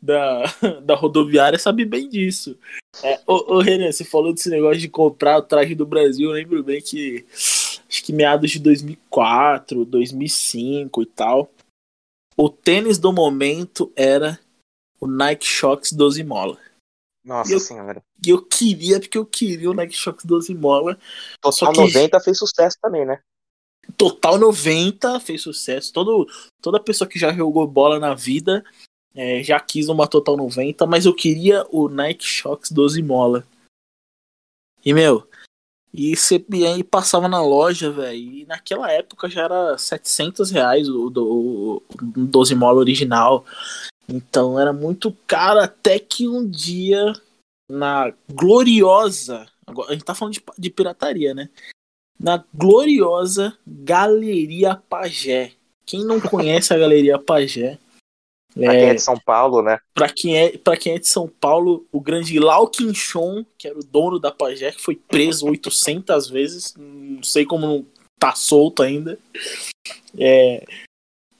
da, 0.00 0.44
da 0.82 0.94
rodoviária 0.94 1.58
sabe 1.58 1.84
bem 1.84 2.08
disso. 2.08 2.58
É, 3.02 3.20
ô, 3.26 3.56
ô 3.56 3.60
Renan, 3.60 3.90
você 3.90 4.04
falou 4.04 4.32
desse 4.32 4.50
negócio 4.50 4.80
de 4.80 4.88
comprar 4.88 5.38
o 5.38 5.42
traje 5.42 5.74
do 5.74 5.86
Brasil, 5.86 6.30
eu 6.30 6.34
lembro 6.34 6.62
bem 6.62 6.80
que 6.80 7.24
acho 7.88 8.04
que 8.04 8.12
meados 8.12 8.50
de 8.50 8.58
2004, 8.58 9.84
2005 9.84 11.02
e 11.02 11.06
tal, 11.06 11.50
o 12.36 12.48
tênis 12.48 12.98
do 12.98 13.12
momento 13.12 13.92
era 13.96 14.38
o 15.00 15.06
Nike 15.06 15.46
Shox 15.46 15.92
12 15.92 16.22
mola. 16.24 16.58
Nossa 17.24 17.52
eu, 17.52 17.60
senhora. 17.60 18.02
E 18.24 18.30
eu 18.30 18.42
queria, 18.42 18.98
porque 18.98 19.18
eu 19.18 19.26
queria 19.26 19.70
o 19.70 19.74
Nike 19.74 19.94
Shox 19.94 20.24
12 20.24 20.54
mola. 20.54 20.98
Total 21.40 21.72
que... 21.72 21.80
90 21.80 22.20
fez 22.20 22.38
sucesso 22.38 22.76
também, 22.80 23.04
né? 23.04 23.20
Total 23.96 24.38
90 24.38 25.20
fez 25.20 25.42
sucesso. 25.42 25.92
Todo, 25.92 26.26
toda 26.62 26.80
pessoa 26.80 27.08
que 27.08 27.18
já 27.18 27.32
jogou 27.32 27.66
bola 27.66 27.98
na 27.98 28.14
vida 28.14 28.64
é, 29.14 29.42
já 29.42 29.58
quis 29.58 29.88
uma 29.88 30.06
Total 30.06 30.36
90, 30.36 30.86
mas 30.86 31.06
eu 31.06 31.14
queria 31.14 31.66
o 31.70 31.88
Nike 31.88 32.24
Shox 32.24 32.70
12 32.70 33.02
mola. 33.02 33.44
E, 34.84 34.94
meu, 34.94 35.28
e 35.92 36.16
você 36.16 36.44
e 36.52 36.84
passava 36.84 37.28
na 37.28 37.42
loja, 37.42 37.90
velho, 37.90 38.16
e 38.16 38.46
naquela 38.46 38.90
época 38.90 39.28
já 39.28 39.42
era 39.42 39.76
700 39.76 40.50
reais 40.50 40.88
o, 40.88 41.08
o, 41.08 41.76
o 41.76 41.82
12 42.16 42.54
mola 42.54 42.78
original. 42.78 43.44
Então 44.08 44.58
era 44.58 44.72
muito 44.72 45.16
caro, 45.26 45.60
até 45.60 45.98
que 45.98 46.28
um 46.28 46.48
dia, 46.48 47.12
na 47.68 48.12
gloriosa. 48.28 49.46
Agora, 49.66 49.90
a 49.90 49.92
gente 49.92 50.04
tá 50.04 50.14
falando 50.14 50.34
de, 50.34 50.42
de 50.58 50.70
pirataria, 50.70 51.34
né? 51.34 51.48
Na 52.18 52.44
gloriosa 52.54 53.56
Galeria 53.66 54.76
Pagé. 54.76 55.52
Quem 55.84 56.04
não 56.04 56.20
conhece 56.20 56.72
a 56.72 56.78
Galeria 56.78 57.18
Pagé? 57.18 57.78
Pra 58.54 58.72
quem 58.72 58.88
é 58.88 58.94
de 58.94 59.02
São 59.02 59.18
Paulo, 59.18 59.62
né? 59.62 59.78
Pra 59.94 60.08
quem 60.08 60.36
é, 60.36 60.58
pra 60.58 60.76
quem 60.76 60.94
é 60.94 60.98
de 60.98 61.08
São 61.08 61.28
Paulo, 61.28 61.86
o 61.92 62.00
grande 62.00 62.38
Lau 62.38 62.66
Quinchon, 62.66 63.44
que 63.56 63.68
era 63.68 63.78
o 63.78 63.84
dono 63.84 64.18
da 64.18 64.32
Pajé, 64.32 64.72
que 64.72 64.80
foi 64.80 64.96
preso 64.96 65.46
800 65.46 66.28
vezes, 66.28 66.74
não 66.76 67.22
sei 67.22 67.44
como 67.44 67.66
não 67.66 67.86
tá 68.18 68.34
solto 68.34 68.82
ainda. 68.82 69.18
É, 70.18 70.64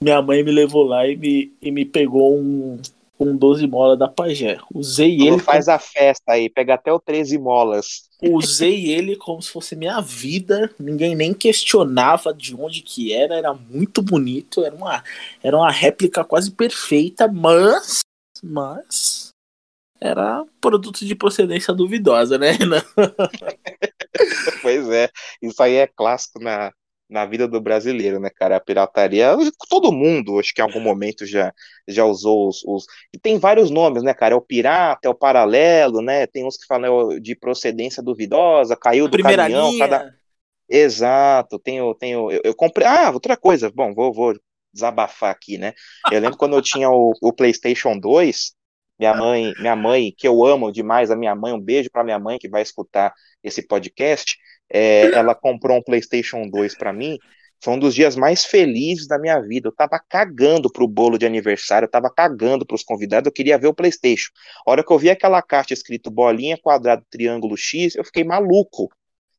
minha 0.02 0.22
mãe 0.22 0.42
me 0.42 0.50
levou 0.50 0.84
lá 0.84 1.06
e 1.06 1.16
me, 1.16 1.52
e 1.60 1.70
me 1.70 1.84
pegou 1.84 2.38
um, 2.38 2.80
um 3.20 3.36
12 3.36 3.66
molas 3.66 3.98
da 3.98 4.08
Pajé. 4.08 4.58
Usei 4.74 5.20
ele. 5.20 5.38
Faz 5.38 5.68
a 5.68 5.78
festa 5.78 6.32
aí, 6.32 6.48
pega 6.48 6.74
até 6.74 6.90
o 6.90 6.98
13 6.98 7.38
molas. 7.38 8.08
Usei 8.22 8.88
ele 8.90 9.14
como 9.16 9.42
se 9.42 9.50
fosse 9.50 9.76
minha 9.76 10.00
vida. 10.00 10.74
Ninguém 10.78 11.14
nem 11.14 11.34
questionava 11.34 12.32
de 12.32 12.56
onde 12.56 12.80
que 12.80 13.12
era. 13.12 13.36
Era 13.36 13.52
muito 13.52 14.00
bonito. 14.00 14.64
Era 14.64 14.74
uma, 14.74 15.04
era 15.42 15.56
uma 15.56 15.70
réplica 15.70 16.24
quase 16.24 16.50
perfeita, 16.50 17.28
mas. 17.28 18.00
Mas. 18.42 19.28
Era 20.00 20.46
produto 20.58 21.04
de 21.04 21.14
procedência 21.14 21.74
duvidosa, 21.74 22.38
né? 22.38 22.56
pois 24.62 24.88
é. 24.88 25.10
Isso 25.42 25.62
aí 25.62 25.74
é 25.74 25.86
clássico 25.86 26.42
na, 26.42 26.72
na 27.10 27.26
vida 27.26 27.48
do 27.48 27.60
brasileiro, 27.60 28.20
né, 28.20 28.30
cara? 28.30 28.56
A 28.56 28.60
pirataria, 28.60 29.36
todo 29.68 29.92
mundo, 29.92 30.38
acho 30.38 30.54
que 30.54 30.62
em 30.62 30.64
algum 30.64 30.80
momento 30.80 31.26
já, 31.26 31.52
já 31.86 32.04
usou 32.04 32.48
os, 32.48 32.62
os, 32.64 32.86
E 33.12 33.18
tem 33.18 33.38
vários 33.38 33.68
nomes, 33.68 34.02
né, 34.02 34.14
cara? 34.14 34.34
É 34.34 34.36
o 34.36 34.40
pirata, 34.40 35.08
é 35.08 35.10
o 35.10 35.14
paralelo, 35.14 36.00
né? 36.00 36.26
Tem 36.26 36.46
uns 36.46 36.56
que 36.56 36.66
falam 36.66 37.18
de 37.18 37.34
procedência 37.34 38.02
duvidosa, 38.02 38.76
caiu 38.76 39.06
do 39.06 39.12
Primeira 39.12 39.42
caminhão. 39.42 39.72
Linha. 39.72 39.88
Cada... 39.88 40.14
Exato, 40.68 41.58
tenho, 41.58 41.92
tenho. 41.96 42.30
Eu, 42.30 42.40
eu, 42.44 42.54
comprei. 42.54 42.86
Ah, 42.86 43.10
outra 43.10 43.36
coisa, 43.36 43.70
bom, 43.74 43.92
vou, 43.92 44.12
vou 44.12 44.34
desabafar 44.72 45.30
aqui, 45.32 45.58
né? 45.58 45.74
Eu 46.12 46.20
lembro 46.20 46.38
quando 46.38 46.54
eu 46.54 46.62
tinha 46.62 46.88
o, 46.88 47.12
o 47.20 47.32
PlayStation 47.32 47.98
2. 47.98 48.52
Minha 49.00 49.14
mãe, 49.14 49.54
minha 49.58 49.74
mãe, 49.74 50.14
que 50.16 50.28
eu 50.28 50.44
amo 50.44 50.70
demais, 50.70 51.10
a 51.10 51.16
minha 51.16 51.34
mãe, 51.34 51.54
um 51.54 51.60
beijo 51.60 51.90
para 51.90 52.04
minha 52.04 52.18
mãe 52.18 52.38
que 52.38 52.50
vai 52.50 52.60
escutar 52.60 53.14
esse 53.42 53.66
podcast 53.66 54.36
é, 54.70 55.12
ela 55.12 55.34
comprou 55.34 55.78
um 55.78 55.82
PlayStation 55.82 56.48
2 56.48 56.76
para 56.76 56.92
mim. 56.92 57.18
Foi 57.62 57.74
um 57.74 57.78
dos 57.78 57.94
dias 57.94 58.16
mais 58.16 58.44
felizes 58.44 59.06
da 59.06 59.18
minha 59.18 59.38
vida. 59.40 59.68
Eu 59.68 59.72
tava 59.72 60.00
cagando 60.08 60.70
pro 60.72 60.88
bolo 60.88 61.18
de 61.18 61.26
aniversário, 61.26 61.86
eu 61.86 61.90
tava 61.90 62.10
cagando 62.10 62.64
pros 62.64 62.82
convidados, 62.82 63.26
eu 63.26 63.32
queria 63.32 63.58
ver 63.58 63.66
o 63.66 63.74
PlayStation. 63.74 64.30
A 64.66 64.70
hora 64.70 64.84
que 64.84 64.92
eu 64.92 64.98
vi 64.98 65.10
aquela 65.10 65.42
caixa 65.42 65.74
escrito 65.74 66.10
bolinha, 66.10 66.56
quadrado, 66.56 67.04
triângulo 67.10 67.56
X, 67.56 67.94
eu 67.96 68.04
fiquei 68.04 68.24
maluco. 68.24 68.88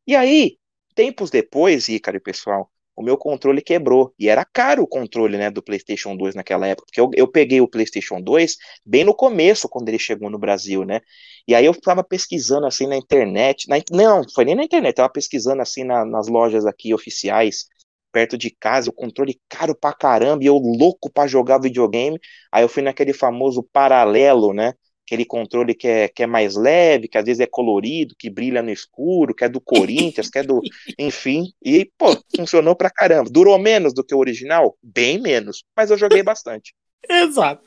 E 0.05 0.15
aí, 0.15 0.57
Tempos 0.93 1.29
depois, 1.29 1.87
Ícaro 1.87 2.17
e 2.17 2.19
pessoal, 2.19 2.69
o 3.01 3.03
meu 3.03 3.17
controle 3.17 3.61
quebrou. 3.61 4.13
E 4.17 4.29
era 4.29 4.45
caro 4.45 4.83
o 4.83 4.87
controle 4.87 5.37
né, 5.37 5.49
do 5.49 5.61
PlayStation 5.61 6.15
2 6.15 6.35
naquela 6.35 6.67
época, 6.67 6.85
porque 6.85 7.01
eu, 7.01 7.09
eu 7.15 7.27
peguei 7.27 7.59
o 7.59 7.67
PlayStation 7.67 8.21
2 8.21 8.57
bem 8.85 9.03
no 9.03 9.13
começo, 9.13 9.67
quando 9.67 9.89
ele 9.89 9.99
chegou 9.99 10.29
no 10.29 10.37
Brasil, 10.39 10.85
né? 10.85 11.01
E 11.47 11.55
aí 11.55 11.65
eu 11.65 11.71
estava 11.71 12.03
pesquisando 12.03 12.65
assim 12.67 12.87
na 12.87 12.95
internet, 12.95 13.67
na, 13.67 13.77
não, 13.91 14.21
foi 14.33 14.45
nem 14.45 14.55
na 14.55 14.63
internet, 14.63 14.91
estava 14.91 15.09
pesquisando 15.11 15.61
assim 15.61 15.83
na, 15.83 16.05
nas 16.05 16.27
lojas 16.27 16.65
aqui 16.65 16.93
oficiais, 16.93 17.65
perto 18.11 18.37
de 18.37 18.51
casa, 18.51 18.89
o 18.89 18.93
controle 18.93 19.39
caro 19.49 19.75
pra 19.75 19.93
caramba, 19.93 20.43
e 20.43 20.47
eu 20.47 20.57
louco 20.57 21.11
pra 21.11 21.27
jogar 21.27 21.59
videogame. 21.59 22.19
Aí 22.51 22.63
eu 22.63 22.69
fui 22.69 22.83
naquele 22.83 23.13
famoso 23.13 23.63
paralelo, 23.73 24.53
né? 24.53 24.73
Aquele 25.11 25.25
controle 25.25 25.75
que 25.75 25.87
é, 25.87 26.07
que 26.07 26.23
é 26.23 26.27
mais 26.27 26.55
leve, 26.55 27.09
que 27.09 27.17
às 27.17 27.25
vezes 27.25 27.41
é 27.41 27.45
colorido, 27.45 28.15
que 28.17 28.29
brilha 28.29 28.61
no 28.61 28.71
escuro, 28.71 29.35
que 29.35 29.43
é 29.43 29.49
do 29.49 29.59
Corinthians, 29.59 30.29
que 30.29 30.39
é 30.39 30.43
do. 30.43 30.61
Enfim. 30.97 31.51
E, 31.61 31.91
pô, 31.97 32.17
funcionou 32.33 32.75
pra 32.75 32.89
caramba. 32.89 33.29
Durou 33.29 33.59
menos 33.59 33.93
do 33.93 34.05
que 34.05 34.15
o 34.15 34.19
original? 34.19 34.77
Bem 34.81 35.19
menos. 35.19 35.65
Mas 35.75 35.91
eu 35.91 35.97
joguei 35.97 36.23
bastante. 36.23 36.73
Exato. 37.09 37.61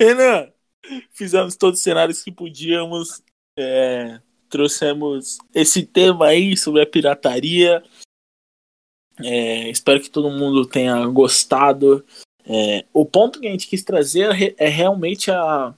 Renan, 0.00 0.50
fizemos 1.12 1.54
todos 1.54 1.78
os 1.78 1.84
cenários 1.84 2.22
que 2.22 2.32
podíamos. 2.32 3.22
É, 3.58 4.18
trouxemos 4.48 5.38
esse 5.54 5.84
tema 5.84 6.28
aí 6.28 6.56
sobre 6.56 6.80
a 6.80 6.86
pirataria. 6.86 7.82
É, 9.22 9.68
espero 9.68 10.00
que 10.00 10.10
todo 10.10 10.30
mundo 10.30 10.64
tenha 10.64 11.04
gostado. 11.06 12.04
É, 12.46 12.84
o 12.92 13.04
ponto 13.04 13.40
que 13.40 13.46
a 13.46 13.50
gente 13.50 13.66
quis 13.66 13.84
trazer 13.84 14.54
é 14.58 14.68
realmente 14.68 15.30
a, 15.30 15.74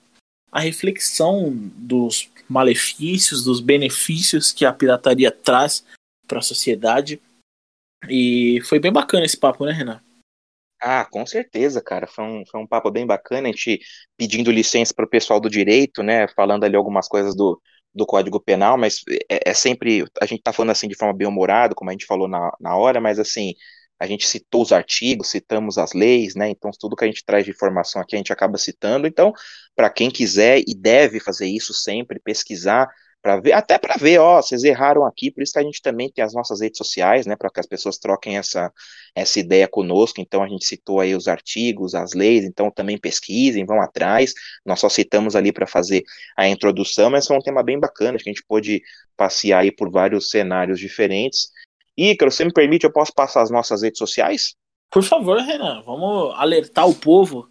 a 0.50 0.60
reflexão 0.60 1.50
dos 1.52 2.30
malefícios, 2.48 3.44
dos 3.44 3.60
benefícios 3.60 4.52
que 4.52 4.64
a 4.64 4.72
pirataria 4.72 5.30
traz 5.30 5.84
para 6.26 6.38
a 6.38 6.42
sociedade. 6.42 7.20
E 8.08 8.60
foi 8.64 8.78
bem 8.78 8.92
bacana 8.92 9.24
esse 9.24 9.36
papo, 9.36 9.64
né, 9.64 9.72
Renan? 9.72 10.00
Ah, 10.80 11.04
com 11.04 11.24
certeza, 11.26 11.82
cara. 11.82 12.06
Foi 12.06 12.24
um, 12.24 12.44
foi 12.46 12.60
um 12.60 12.66
papo 12.66 12.90
bem 12.90 13.06
bacana. 13.06 13.48
A 13.48 13.50
gente 13.50 13.80
pedindo 14.16 14.50
licença 14.50 14.92
para 14.94 15.04
o 15.04 15.08
pessoal 15.08 15.40
do 15.40 15.50
direito, 15.50 16.02
né? 16.02 16.28
Falando 16.28 16.64
ali 16.64 16.76
algumas 16.76 17.08
coisas 17.08 17.34
do, 17.34 17.60
do 17.94 18.06
Código 18.06 18.38
Penal, 18.38 18.76
mas 18.76 19.02
é, 19.28 19.50
é 19.50 19.54
sempre. 19.54 20.04
A 20.20 20.26
gente 20.26 20.42
tá 20.42 20.52
falando 20.52 20.70
assim 20.70 20.86
de 20.86 20.94
forma 20.94 21.14
bem 21.14 21.26
humorada, 21.26 21.74
como 21.74 21.90
a 21.90 21.92
gente 21.92 22.06
falou 22.06 22.28
na, 22.28 22.52
na 22.60 22.76
hora, 22.76 23.00
mas 23.00 23.18
assim, 23.18 23.54
a 23.98 24.06
gente 24.06 24.26
citou 24.26 24.62
os 24.62 24.72
artigos, 24.72 25.30
citamos 25.30 25.78
as 25.78 25.92
leis, 25.92 26.34
né? 26.34 26.50
Então, 26.50 26.70
tudo 26.78 26.96
que 26.96 27.04
a 27.04 27.06
gente 27.06 27.24
traz 27.24 27.44
de 27.44 27.50
informação 27.50 28.00
aqui 28.00 28.14
a 28.14 28.18
gente 28.18 28.32
acaba 28.32 28.58
citando. 28.58 29.06
Então, 29.06 29.32
para 29.74 29.90
quem 29.90 30.10
quiser 30.10 30.62
e 30.66 30.74
deve 30.74 31.20
fazer 31.20 31.46
isso 31.46 31.72
sempre, 31.72 32.20
pesquisar, 32.20 32.88
para 33.26 33.40
ver, 33.40 33.52
até 33.54 33.76
para 33.76 33.96
ver, 33.96 34.18
ó, 34.20 34.40
vocês 34.40 34.62
erraram 34.62 35.04
aqui, 35.04 35.32
por 35.32 35.42
isso 35.42 35.52
que 35.52 35.58
a 35.58 35.62
gente 35.62 35.82
também 35.82 36.08
tem 36.08 36.22
as 36.22 36.32
nossas 36.32 36.60
redes 36.60 36.78
sociais, 36.78 37.26
né, 37.26 37.34
para 37.34 37.50
que 37.50 37.58
as 37.58 37.66
pessoas 37.66 37.98
troquem 37.98 38.38
essa, 38.38 38.72
essa 39.16 39.40
ideia 39.40 39.66
conosco. 39.66 40.20
Então, 40.20 40.44
a 40.44 40.48
gente 40.48 40.64
citou 40.64 41.00
aí 41.00 41.12
os 41.12 41.26
artigos, 41.26 41.94
as 41.96 42.12
leis, 42.12 42.44
então 42.44 42.70
também 42.70 42.96
pesquisem, 42.96 43.66
vão 43.66 43.80
atrás. 43.80 44.32
Nós 44.64 44.78
só 44.78 44.88
citamos 44.88 45.34
ali 45.34 45.52
para 45.52 45.66
fazer 45.66 46.04
a 46.36 46.46
introdução, 46.46 47.10
mas 47.10 47.26
foi 47.26 47.36
um 47.36 47.40
tema 47.40 47.64
bem 47.64 47.80
bacana, 47.80 48.16
que 48.16 48.28
a 48.28 48.32
gente 48.32 48.44
pôde 48.46 48.80
passear 49.16 49.62
aí 49.62 49.72
por 49.72 49.90
vários 49.90 50.30
cenários 50.30 50.78
diferentes. 50.78 51.50
Ícaro, 51.98 52.30
você 52.30 52.44
me 52.44 52.52
permite, 52.52 52.84
eu 52.84 52.92
posso 52.92 53.12
passar 53.14 53.40
as 53.40 53.50
nossas 53.50 53.80
redes 53.80 53.98
sociais? 53.98 54.54
Por 54.90 55.02
favor, 55.02 55.38
Renan, 55.38 55.80
vamos 55.80 56.34
alertar 56.36 56.86
o 56.86 56.94
povo. 56.94 57.48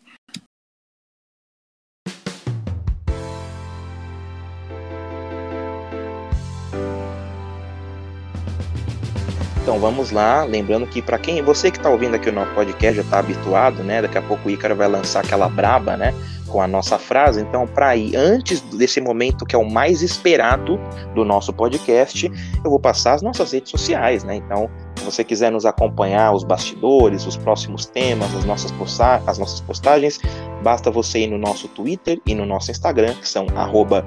Então 9.64 9.80
vamos 9.80 10.12
lá, 10.12 10.44
lembrando 10.44 10.86
que 10.86 11.02
para 11.02 11.18
quem 11.18 11.42
você 11.42 11.72
que 11.72 11.78
está 11.78 11.90
ouvindo 11.90 12.14
aqui 12.14 12.30
o 12.30 12.32
nosso 12.32 12.54
podcast 12.54 12.98
já 12.98 13.02
está 13.02 13.18
habituado, 13.18 13.84
né? 13.84 14.04
Daqui 14.04 14.20
a 14.20 14.22
pouco 14.22 14.48
o 14.48 14.52
Ícaro 14.52 14.76
vai 14.76 14.88
lançar 14.88 15.26
aquela 15.26 15.50
braba, 15.50 15.98
né? 15.98 16.14
Com 16.48 16.62
a 16.62 16.68
nossa 16.68 16.98
frase. 16.98 17.42
Então, 17.42 17.68
para 17.68 17.96
ir 17.96 18.16
antes 18.16 18.62
desse 18.62 19.02
momento 19.02 19.46
que 19.46 19.56
é 19.56 19.60
o 19.60 19.70
mais 19.70 20.02
esperado 20.02 20.80
do 21.14 21.26
nosso 21.26 21.52
podcast, 21.54 22.32
eu 22.64 22.70
vou 22.70 22.80
passar 22.80 23.14
as 23.14 23.22
nossas 23.22 23.52
redes 23.52 23.72
sociais, 23.72 24.24
né? 24.24 24.36
Então, 24.36 24.70
se 24.96 25.04
você 25.04 25.24
quiser 25.24 25.52
nos 25.52 25.66
acompanhar, 25.66 26.34
os 26.34 26.44
bastidores, 26.44 27.26
os 27.26 27.38
próximos 27.38 27.86
temas, 27.86 28.34
as 28.36 28.46
nossas, 28.46 28.72
posta 28.72 29.22
as 29.28 29.38
nossas 29.38 29.60
postagens, 29.62 30.20
basta 30.64 30.90
você 30.90 31.20
ir 31.20 31.28
no 31.28 31.38
nosso 31.38 31.68
Twitter 31.68 32.20
e 32.26 32.34
no 32.34 32.46
nosso 32.46 32.72
Instagram, 32.72 33.14
que 33.16 33.28
são 33.28 33.46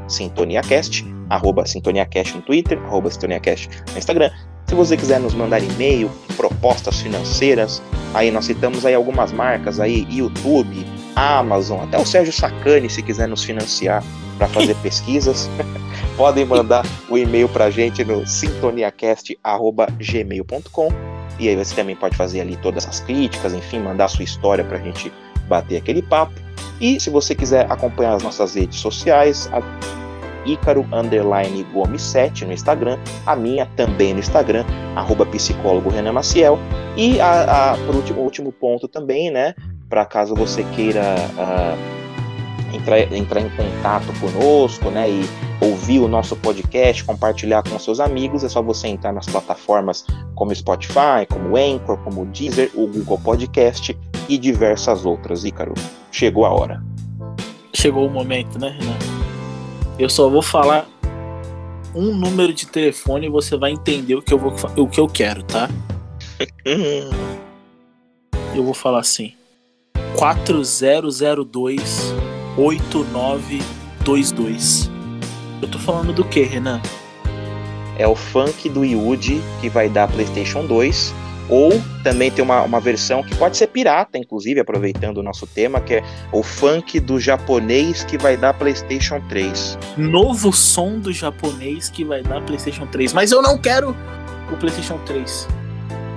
sintoniacast, 0.09 1.05
sintoniacast 1.66 2.36
no 2.36 2.43
Twitter, 2.43 2.78
sintoniacast 3.10 3.69
no 3.93 3.98
Instagram. 3.98 4.31
Se 4.66 4.74
você 4.74 4.97
quiser 4.98 5.19
nos 5.19 5.35
mandar 5.35 5.62
e-mail, 5.62 6.10
propostas 6.36 7.01
financeiras, 7.01 7.82
aí 8.12 8.31
nós 8.31 8.44
citamos 8.44 8.85
aí 8.85 8.94
algumas 8.94 9.32
marcas 9.32 9.81
aí, 9.81 10.06
YouTube, 10.10 10.85
Amazon, 11.16 11.85
até 11.85 11.98
o 11.98 12.06
Sérgio 12.06 12.32
Sacani, 12.32 12.90
se 12.90 13.02
quiser 13.02 13.28
nos 13.28 13.44
financiar 13.44 14.02
para 14.36 14.48
fazer 14.48 14.74
pesquisas, 14.82 15.48
podem 16.16 16.44
mandar 16.44 16.85
o 17.09 17.18
e-mail 17.18 17.48
para 17.48 17.66
a 17.66 17.70
gente 17.70 18.05
no 18.05 18.26
sintoniacast.gmail.com 18.26 20.89
e 21.39 21.48
aí 21.48 21.56
você 21.56 21.74
também 21.74 21.94
pode 21.94 22.16
fazer 22.16 22.40
ali 22.40 22.56
todas 22.56 22.86
as 22.86 23.01
críticas, 23.01 23.55
enfim, 23.55 23.78
mandar 23.78 24.06
a 24.06 24.09
sua 24.09 24.24
história 24.24 24.64
para 24.64 24.78
a 24.78 24.80
gente 24.80 25.12
bater 25.48 25.76
aquele 25.76 26.02
papo. 26.02 26.35
E 26.80 26.98
se 26.98 27.10
você 27.10 27.35
quiser 27.35 27.70
acompanhar 27.70 28.14
as 28.14 28.22
nossas 28.22 28.55
redes 28.55 28.78
sociais, 28.78 29.48
a 29.52 29.60
Ícaro 30.44 30.86
Underline 30.93 31.64
Gomes 31.72 32.02
7 32.02 32.44
no 32.44 32.52
Instagram, 32.52 32.98
a 33.26 33.36
minha 33.36 33.66
também 33.76 34.14
no 34.14 34.20
Instagram, 34.20 34.64
arroba 34.97 35.26
psicólogo 35.26 35.90
Renan 35.90 36.12
Maciel. 36.12 36.59
E 36.97 37.20
a, 37.20 37.72
a, 37.72 37.78
por 37.78 37.94
último, 37.94 38.20
último 38.20 38.52
ponto 38.52 38.89
também, 38.89 39.30
né? 39.30 39.55
Para 39.89 40.05
caso 40.05 40.35
você 40.35 40.65
queira 40.74 41.15
uh, 41.35 42.74
entrar, 42.74 43.12
entrar 43.12 43.40
em 43.40 43.51
contato 43.51 44.06
conosco, 44.20 44.90
né, 44.90 45.10
e 45.10 45.24
ouvir 45.60 46.01
o 46.01 46.09
nosso 46.09 46.36
podcast, 46.36 47.05
compartilhar 47.05 47.62
com 47.62 47.78
seus 47.78 48.01
amigos, 48.01 48.44
é 48.44 48.48
só 48.48 48.62
você 48.62 48.89
entrar 48.89 49.12
nas 49.12 49.27
plataformas 49.27 50.05
como 50.35 50.55
Spotify, 50.55 51.27
como 51.28 51.56
Anchor, 51.56 51.98
como 51.98 52.27
Deezer, 52.27 52.70
o 52.74 52.86
Google 52.86 53.19
Podcast 53.19 53.97
e 54.28 54.39
diversas 54.39 55.05
outras. 55.05 55.44
Ícaro, 55.44 55.74
chegou 56.12 56.44
a 56.44 56.51
hora. 56.51 56.82
Chegou 57.74 58.06
o 58.06 58.10
momento, 58.10 58.59
né, 58.59 58.77
Renan? 58.78 58.97
Eu 59.98 60.09
só 60.09 60.28
vou 60.28 60.43
falar 60.43 60.86
um 61.94 62.15
número 62.15 62.52
de 62.52 62.66
telefone 62.66 63.27
e 63.27 63.31
você 63.31 63.56
vai 63.56 63.73
entender 63.73 64.15
o 64.15 64.23
que 64.23 64.32
eu, 64.32 64.39
vou, 64.39 64.55
o 64.77 64.86
que 64.86 65.01
eu 65.01 65.09
quero, 65.09 65.43
tá? 65.43 65.69
eu 68.55 68.62
vou 68.62 68.74
falar 68.74 69.01
assim. 69.01 69.38
4002 70.19 72.15
8922. 72.57 74.90
Eu 75.62 75.69
tô 75.69 75.78
falando 75.78 76.12
do 76.12 76.24
que, 76.24 76.43
Renan? 76.43 76.82
É 77.97 78.09
o 78.09 78.16
funk 78.16 78.69
do 78.69 78.85
Yuji 78.85 79.40
que 79.61 79.69
vai 79.69 79.89
dar 79.89 80.09
PlayStation 80.09 80.66
2. 80.66 81.15
Ou 81.49 81.81
também 82.03 82.32
tem 82.32 82.45
uma, 82.45 82.62
uma 82.62 82.81
versão 82.81 83.23
que 83.23 83.32
pode 83.36 83.57
ser 83.57 83.69
pirata, 83.69 84.19
inclusive, 84.19 84.59
aproveitando 84.61 85.19
o 85.19 85.23
nosso 85.23 85.47
tema, 85.47 85.81
que 85.81 85.95
é 85.95 86.03
o 86.32 86.43
funk 86.43 86.99
do 87.01 87.20
japonês 87.20 88.03
que 88.05 88.19
vai 88.19 88.36
dar 88.36 88.55
PlayStation 88.55 89.20
3. 89.28 89.78
Novo 89.97 90.53
som 90.53 90.99
do 90.99 91.12
japonês 91.12 91.89
que 91.89 92.05
vai 92.05 92.24
dar 92.24 92.43
PlayStation 92.43 92.89
3. 92.89 93.12
Mas 93.12 93.31
eu 93.31 93.40
não 93.40 93.57
quero 93.57 93.97
o 94.53 94.57
PlayStation 94.57 94.99
3. 95.07 95.47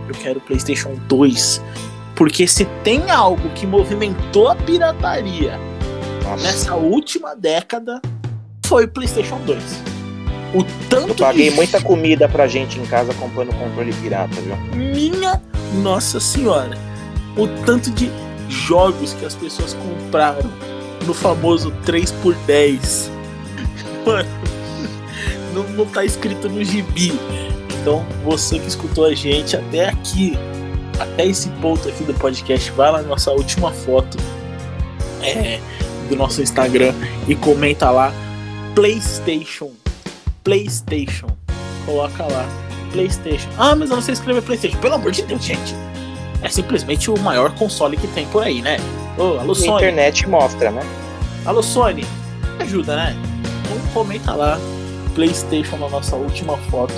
Eu 0.09 0.15
quero 0.15 0.39
o 0.39 0.41
PlayStation 0.41 0.95
2 1.07 1.61
porque 2.15 2.47
se 2.47 2.65
tem 2.83 3.09
algo 3.09 3.49
que 3.49 3.65
movimentou 3.65 4.49
a 4.49 4.55
pirataria 4.55 5.59
Nossa. 6.23 6.43
nessa 6.43 6.75
última 6.75 7.35
década, 7.35 8.01
foi 8.65 8.85
o 8.85 8.87
PlayStation 8.87 9.39
2. 9.45 9.61
O 10.53 10.63
tanto 10.89 11.09
Eu 11.09 11.15
paguei 11.15 11.49
de... 11.49 11.55
muita 11.55 11.81
comida 11.81 12.27
pra 12.27 12.47
gente 12.47 12.77
em 12.77 12.85
casa 12.85 13.13
comprando 13.13 13.53
controle 13.57 13.93
pirata, 13.93 14.35
viu? 14.41 14.55
Minha 14.75 15.41
Nossa 15.81 16.19
Senhora. 16.19 16.77
O 17.37 17.47
tanto 17.65 17.89
de 17.91 18.11
jogos 18.49 19.13
que 19.13 19.25
as 19.25 19.33
pessoas 19.33 19.73
compraram 19.73 20.51
no 21.05 21.13
famoso 21.13 21.71
3x10. 21.85 23.09
Mano, 24.05 24.29
não, 25.53 25.63
não 25.69 25.85
tá 25.85 26.03
escrito 26.03 26.49
no 26.49 26.63
gibi. 26.63 27.13
Então, 27.81 28.05
você 28.23 28.59
que 28.59 28.67
escutou 28.67 29.05
a 29.05 29.15
gente 29.15 29.55
até 29.55 29.89
aqui, 29.89 30.37
até 31.03 31.25
esse 31.25 31.49
ponto 31.61 31.87
aqui 31.87 32.03
do 32.03 32.13
podcast, 32.13 32.71
vai 32.71 32.91
lá 32.91 33.01
na 33.01 33.07
nossa 33.07 33.31
última 33.31 33.71
foto 33.71 34.17
é, 35.21 35.59
do 36.09 36.15
nosso 36.15 36.41
Instagram 36.41 36.93
e 37.27 37.35
comenta 37.35 37.89
lá 37.89 38.13
PlayStation. 38.75 39.71
PlayStation. 40.43 41.27
Coloca 41.85 42.23
lá. 42.23 42.45
PlayStation. 42.91 43.49
Ah, 43.57 43.75
mas 43.75 43.89
eu 43.89 43.95
não 43.95 44.03
sei 44.03 44.13
escrever 44.13 44.41
PlayStation. 44.41 44.77
Pelo 44.79 44.95
amor 44.95 45.11
de 45.11 45.21
Deus, 45.23 45.43
gente. 45.43 45.75
É 46.41 46.49
simplesmente 46.49 47.09
o 47.11 47.19
maior 47.19 47.53
console 47.55 47.95
que 47.95 48.07
tem 48.07 48.25
por 48.27 48.43
aí, 48.43 48.61
né? 48.61 48.77
Ô, 49.17 49.39
alô, 49.39 49.53
Sony. 49.53 49.71
A 49.71 49.75
internet 49.75 50.27
mostra, 50.27 50.71
né? 50.71 50.81
Alô, 51.45 51.61
Sony. 51.61 52.03
Ajuda, 52.59 52.95
né? 52.95 53.15
Então 53.63 53.77
comenta 53.93 54.33
lá 54.33 54.59
PlayStation 55.13 55.77
na 55.77 55.89
nossa 55.89 56.15
última 56.15 56.57
foto 56.57 56.93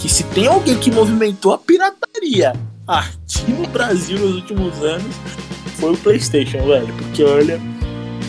que 0.00 0.08
se 0.08 0.24
tem 0.24 0.48
alguém 0.48 0.76
que 0.78 0.90
movimentou 0.90 1.52
a 1.52 1.58
pirataria 1.58 2.52
aqui 2.98 3.50
no 3.52 3.66
Brasil 3.68 4.18
nos 4.18 4.36
últimos 4.36 4.82
anos, 4.82 5.14
foi 5.76 5.92
o 5.92 5.96
PlayStation, 5.96 6.64
velho. 6.66 6.92
Porque 6.94 7.24
olha, 7.24 7.60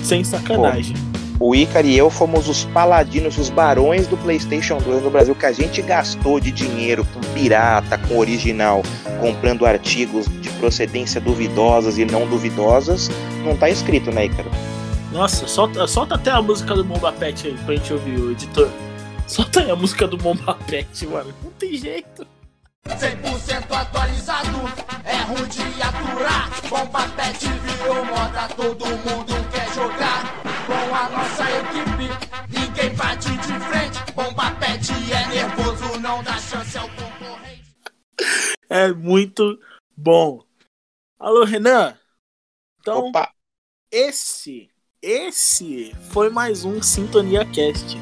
sem 0.03 0.23
sacanagem. 0.23 0.95
Pô, 0.95 1.13
o 1.49 1.55
Icar 1.55 1.85
e 1.85 1.97
eu 1.97 2.09
fomos 2.09 2.47
os 2.47 2.63
paladinos, 2.65 3.37
os 3.37 3.49
barões 3.49 4.07
do 4.07 4.15
PlayStation 4.17 4.77
2 4.77 5.03
no 5.03 5.09
Brasil, 5.09 5.35
que 5.35 5.45
a 5.45 5.51
gente 5.51 5.81
gastou 5.81 6.39
de 6.39 6.51
dinheiro 6.51 7.05
com 7.13 7.19
pirata, 7.33 7.97
com 7.97 8.17
original, 8.17 8.81
comprando 9.19 9.65
artigos 9.65 10.25
de 10.41 10.49
procedência 10.51 11.19
duvidosas 11.19 11.97
e 11.97 12.05
não 12.05 12.27
duvidosas, 12.27 13.09
não 13.43 13.57
tá 13.57 13.69
escrito, 13.69 14.11
né, 14.11 14.25
Ícaro? 14.25 14.49
Nossa, 15.11 15.45
solta, 15.47 15.85
solta 15.85 16.15
até 16.15 16.31
a 16.31 16.41
música 16.41 16.73
do 16.73 16.83
Bomba 16.83 17.11
Pet 17.11 17.47
aí 17.47 17.53
pra 17.65 17.75
gente 17.75 17.93
ouvir, 17.93 18.19
o 18.19 18.31
editor. 18.31 18.69
Solta 19.27 19.61
aí 19.61 19.69
a 19.69 19.75
música 19.75 20.07
do 20.07 20.17
Bomba 20.17 20.57
Pet, 20.65 21.05
mano. 21.07 21.33
Não 21.43 21.51
tem 21.51 21.75
jeito. 21.75 22.25
100% 22.87 23.71
atualizado, 23.71 24.57
é 25.05 25.21
ruim 25.23 25.47
de 25.47 25.81
aturar. 25.81 26.49
Bomba 26.69 27.07
Pet 27.15 27.47
virou 27.47 28.05
moda, 28.05 28.47
todo 28.55 28.85
mundo 28.85 29.51
quer 29.51 29.73
jogar. 29.73 30.43
Com 30.65 30.95
a 30.95 31.09
nossa 31.09 31.43
equipe, 31.59 32.57
ninguém 32.57 32.95
bate 32.95 33.29
de 33.29 33.59
frente. 33.59 34.11
Bomba 34.13 34.51
Pet 34.51 34.91
é 35.11 35.27
nervoso, 35.27 35.99
não 35.99 36.23
dá 36.23 36.37
chance 36.37 36.77
ao 36.77 36.89
concorrente. 36.89 37.73
É 38.69 38.91
muito 38.91 39.59
bom. 39.95 40.43
Alô, 41.19 41.45
Renan? 41.45 41.97
Então, 42.79 43.07
Opa! 43.07 43.31
esse, 43.89 44.69
esse 45.01 45.95
foi 46.11 46.29
mais 46.29 46.65
um 46.65 46.81
Sintonia 46.81 47.45
Cast. 47.45 47.97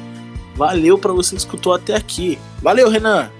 Valeu 0.56 0.98
pra 0.98 1.12
você 1.12 1.30
que 1.30 1.42
escutou 1.42 1.72
até 1.72 1.94
aqui. 1.94 2.36
Valeu, 2.60 2.88
Renan! 2.88 3.30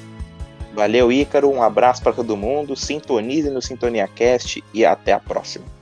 Valeu, 0.74 1.12
Ícaro. 1.12 1.50
Um 1.50 1.62
abraço 1.62 2.02
para 2.02 2.12
todo 2.12 2.36
mundo. 2.36 2.74
Sintonize 2.74 3.50
no 3.50 3.60
Sintonia 3.60 4.08
Cast 4.08 4.64
e 4.72 4.84
até 4.84 5.12
a 5.12 5.20
próxima. 5.20 5.81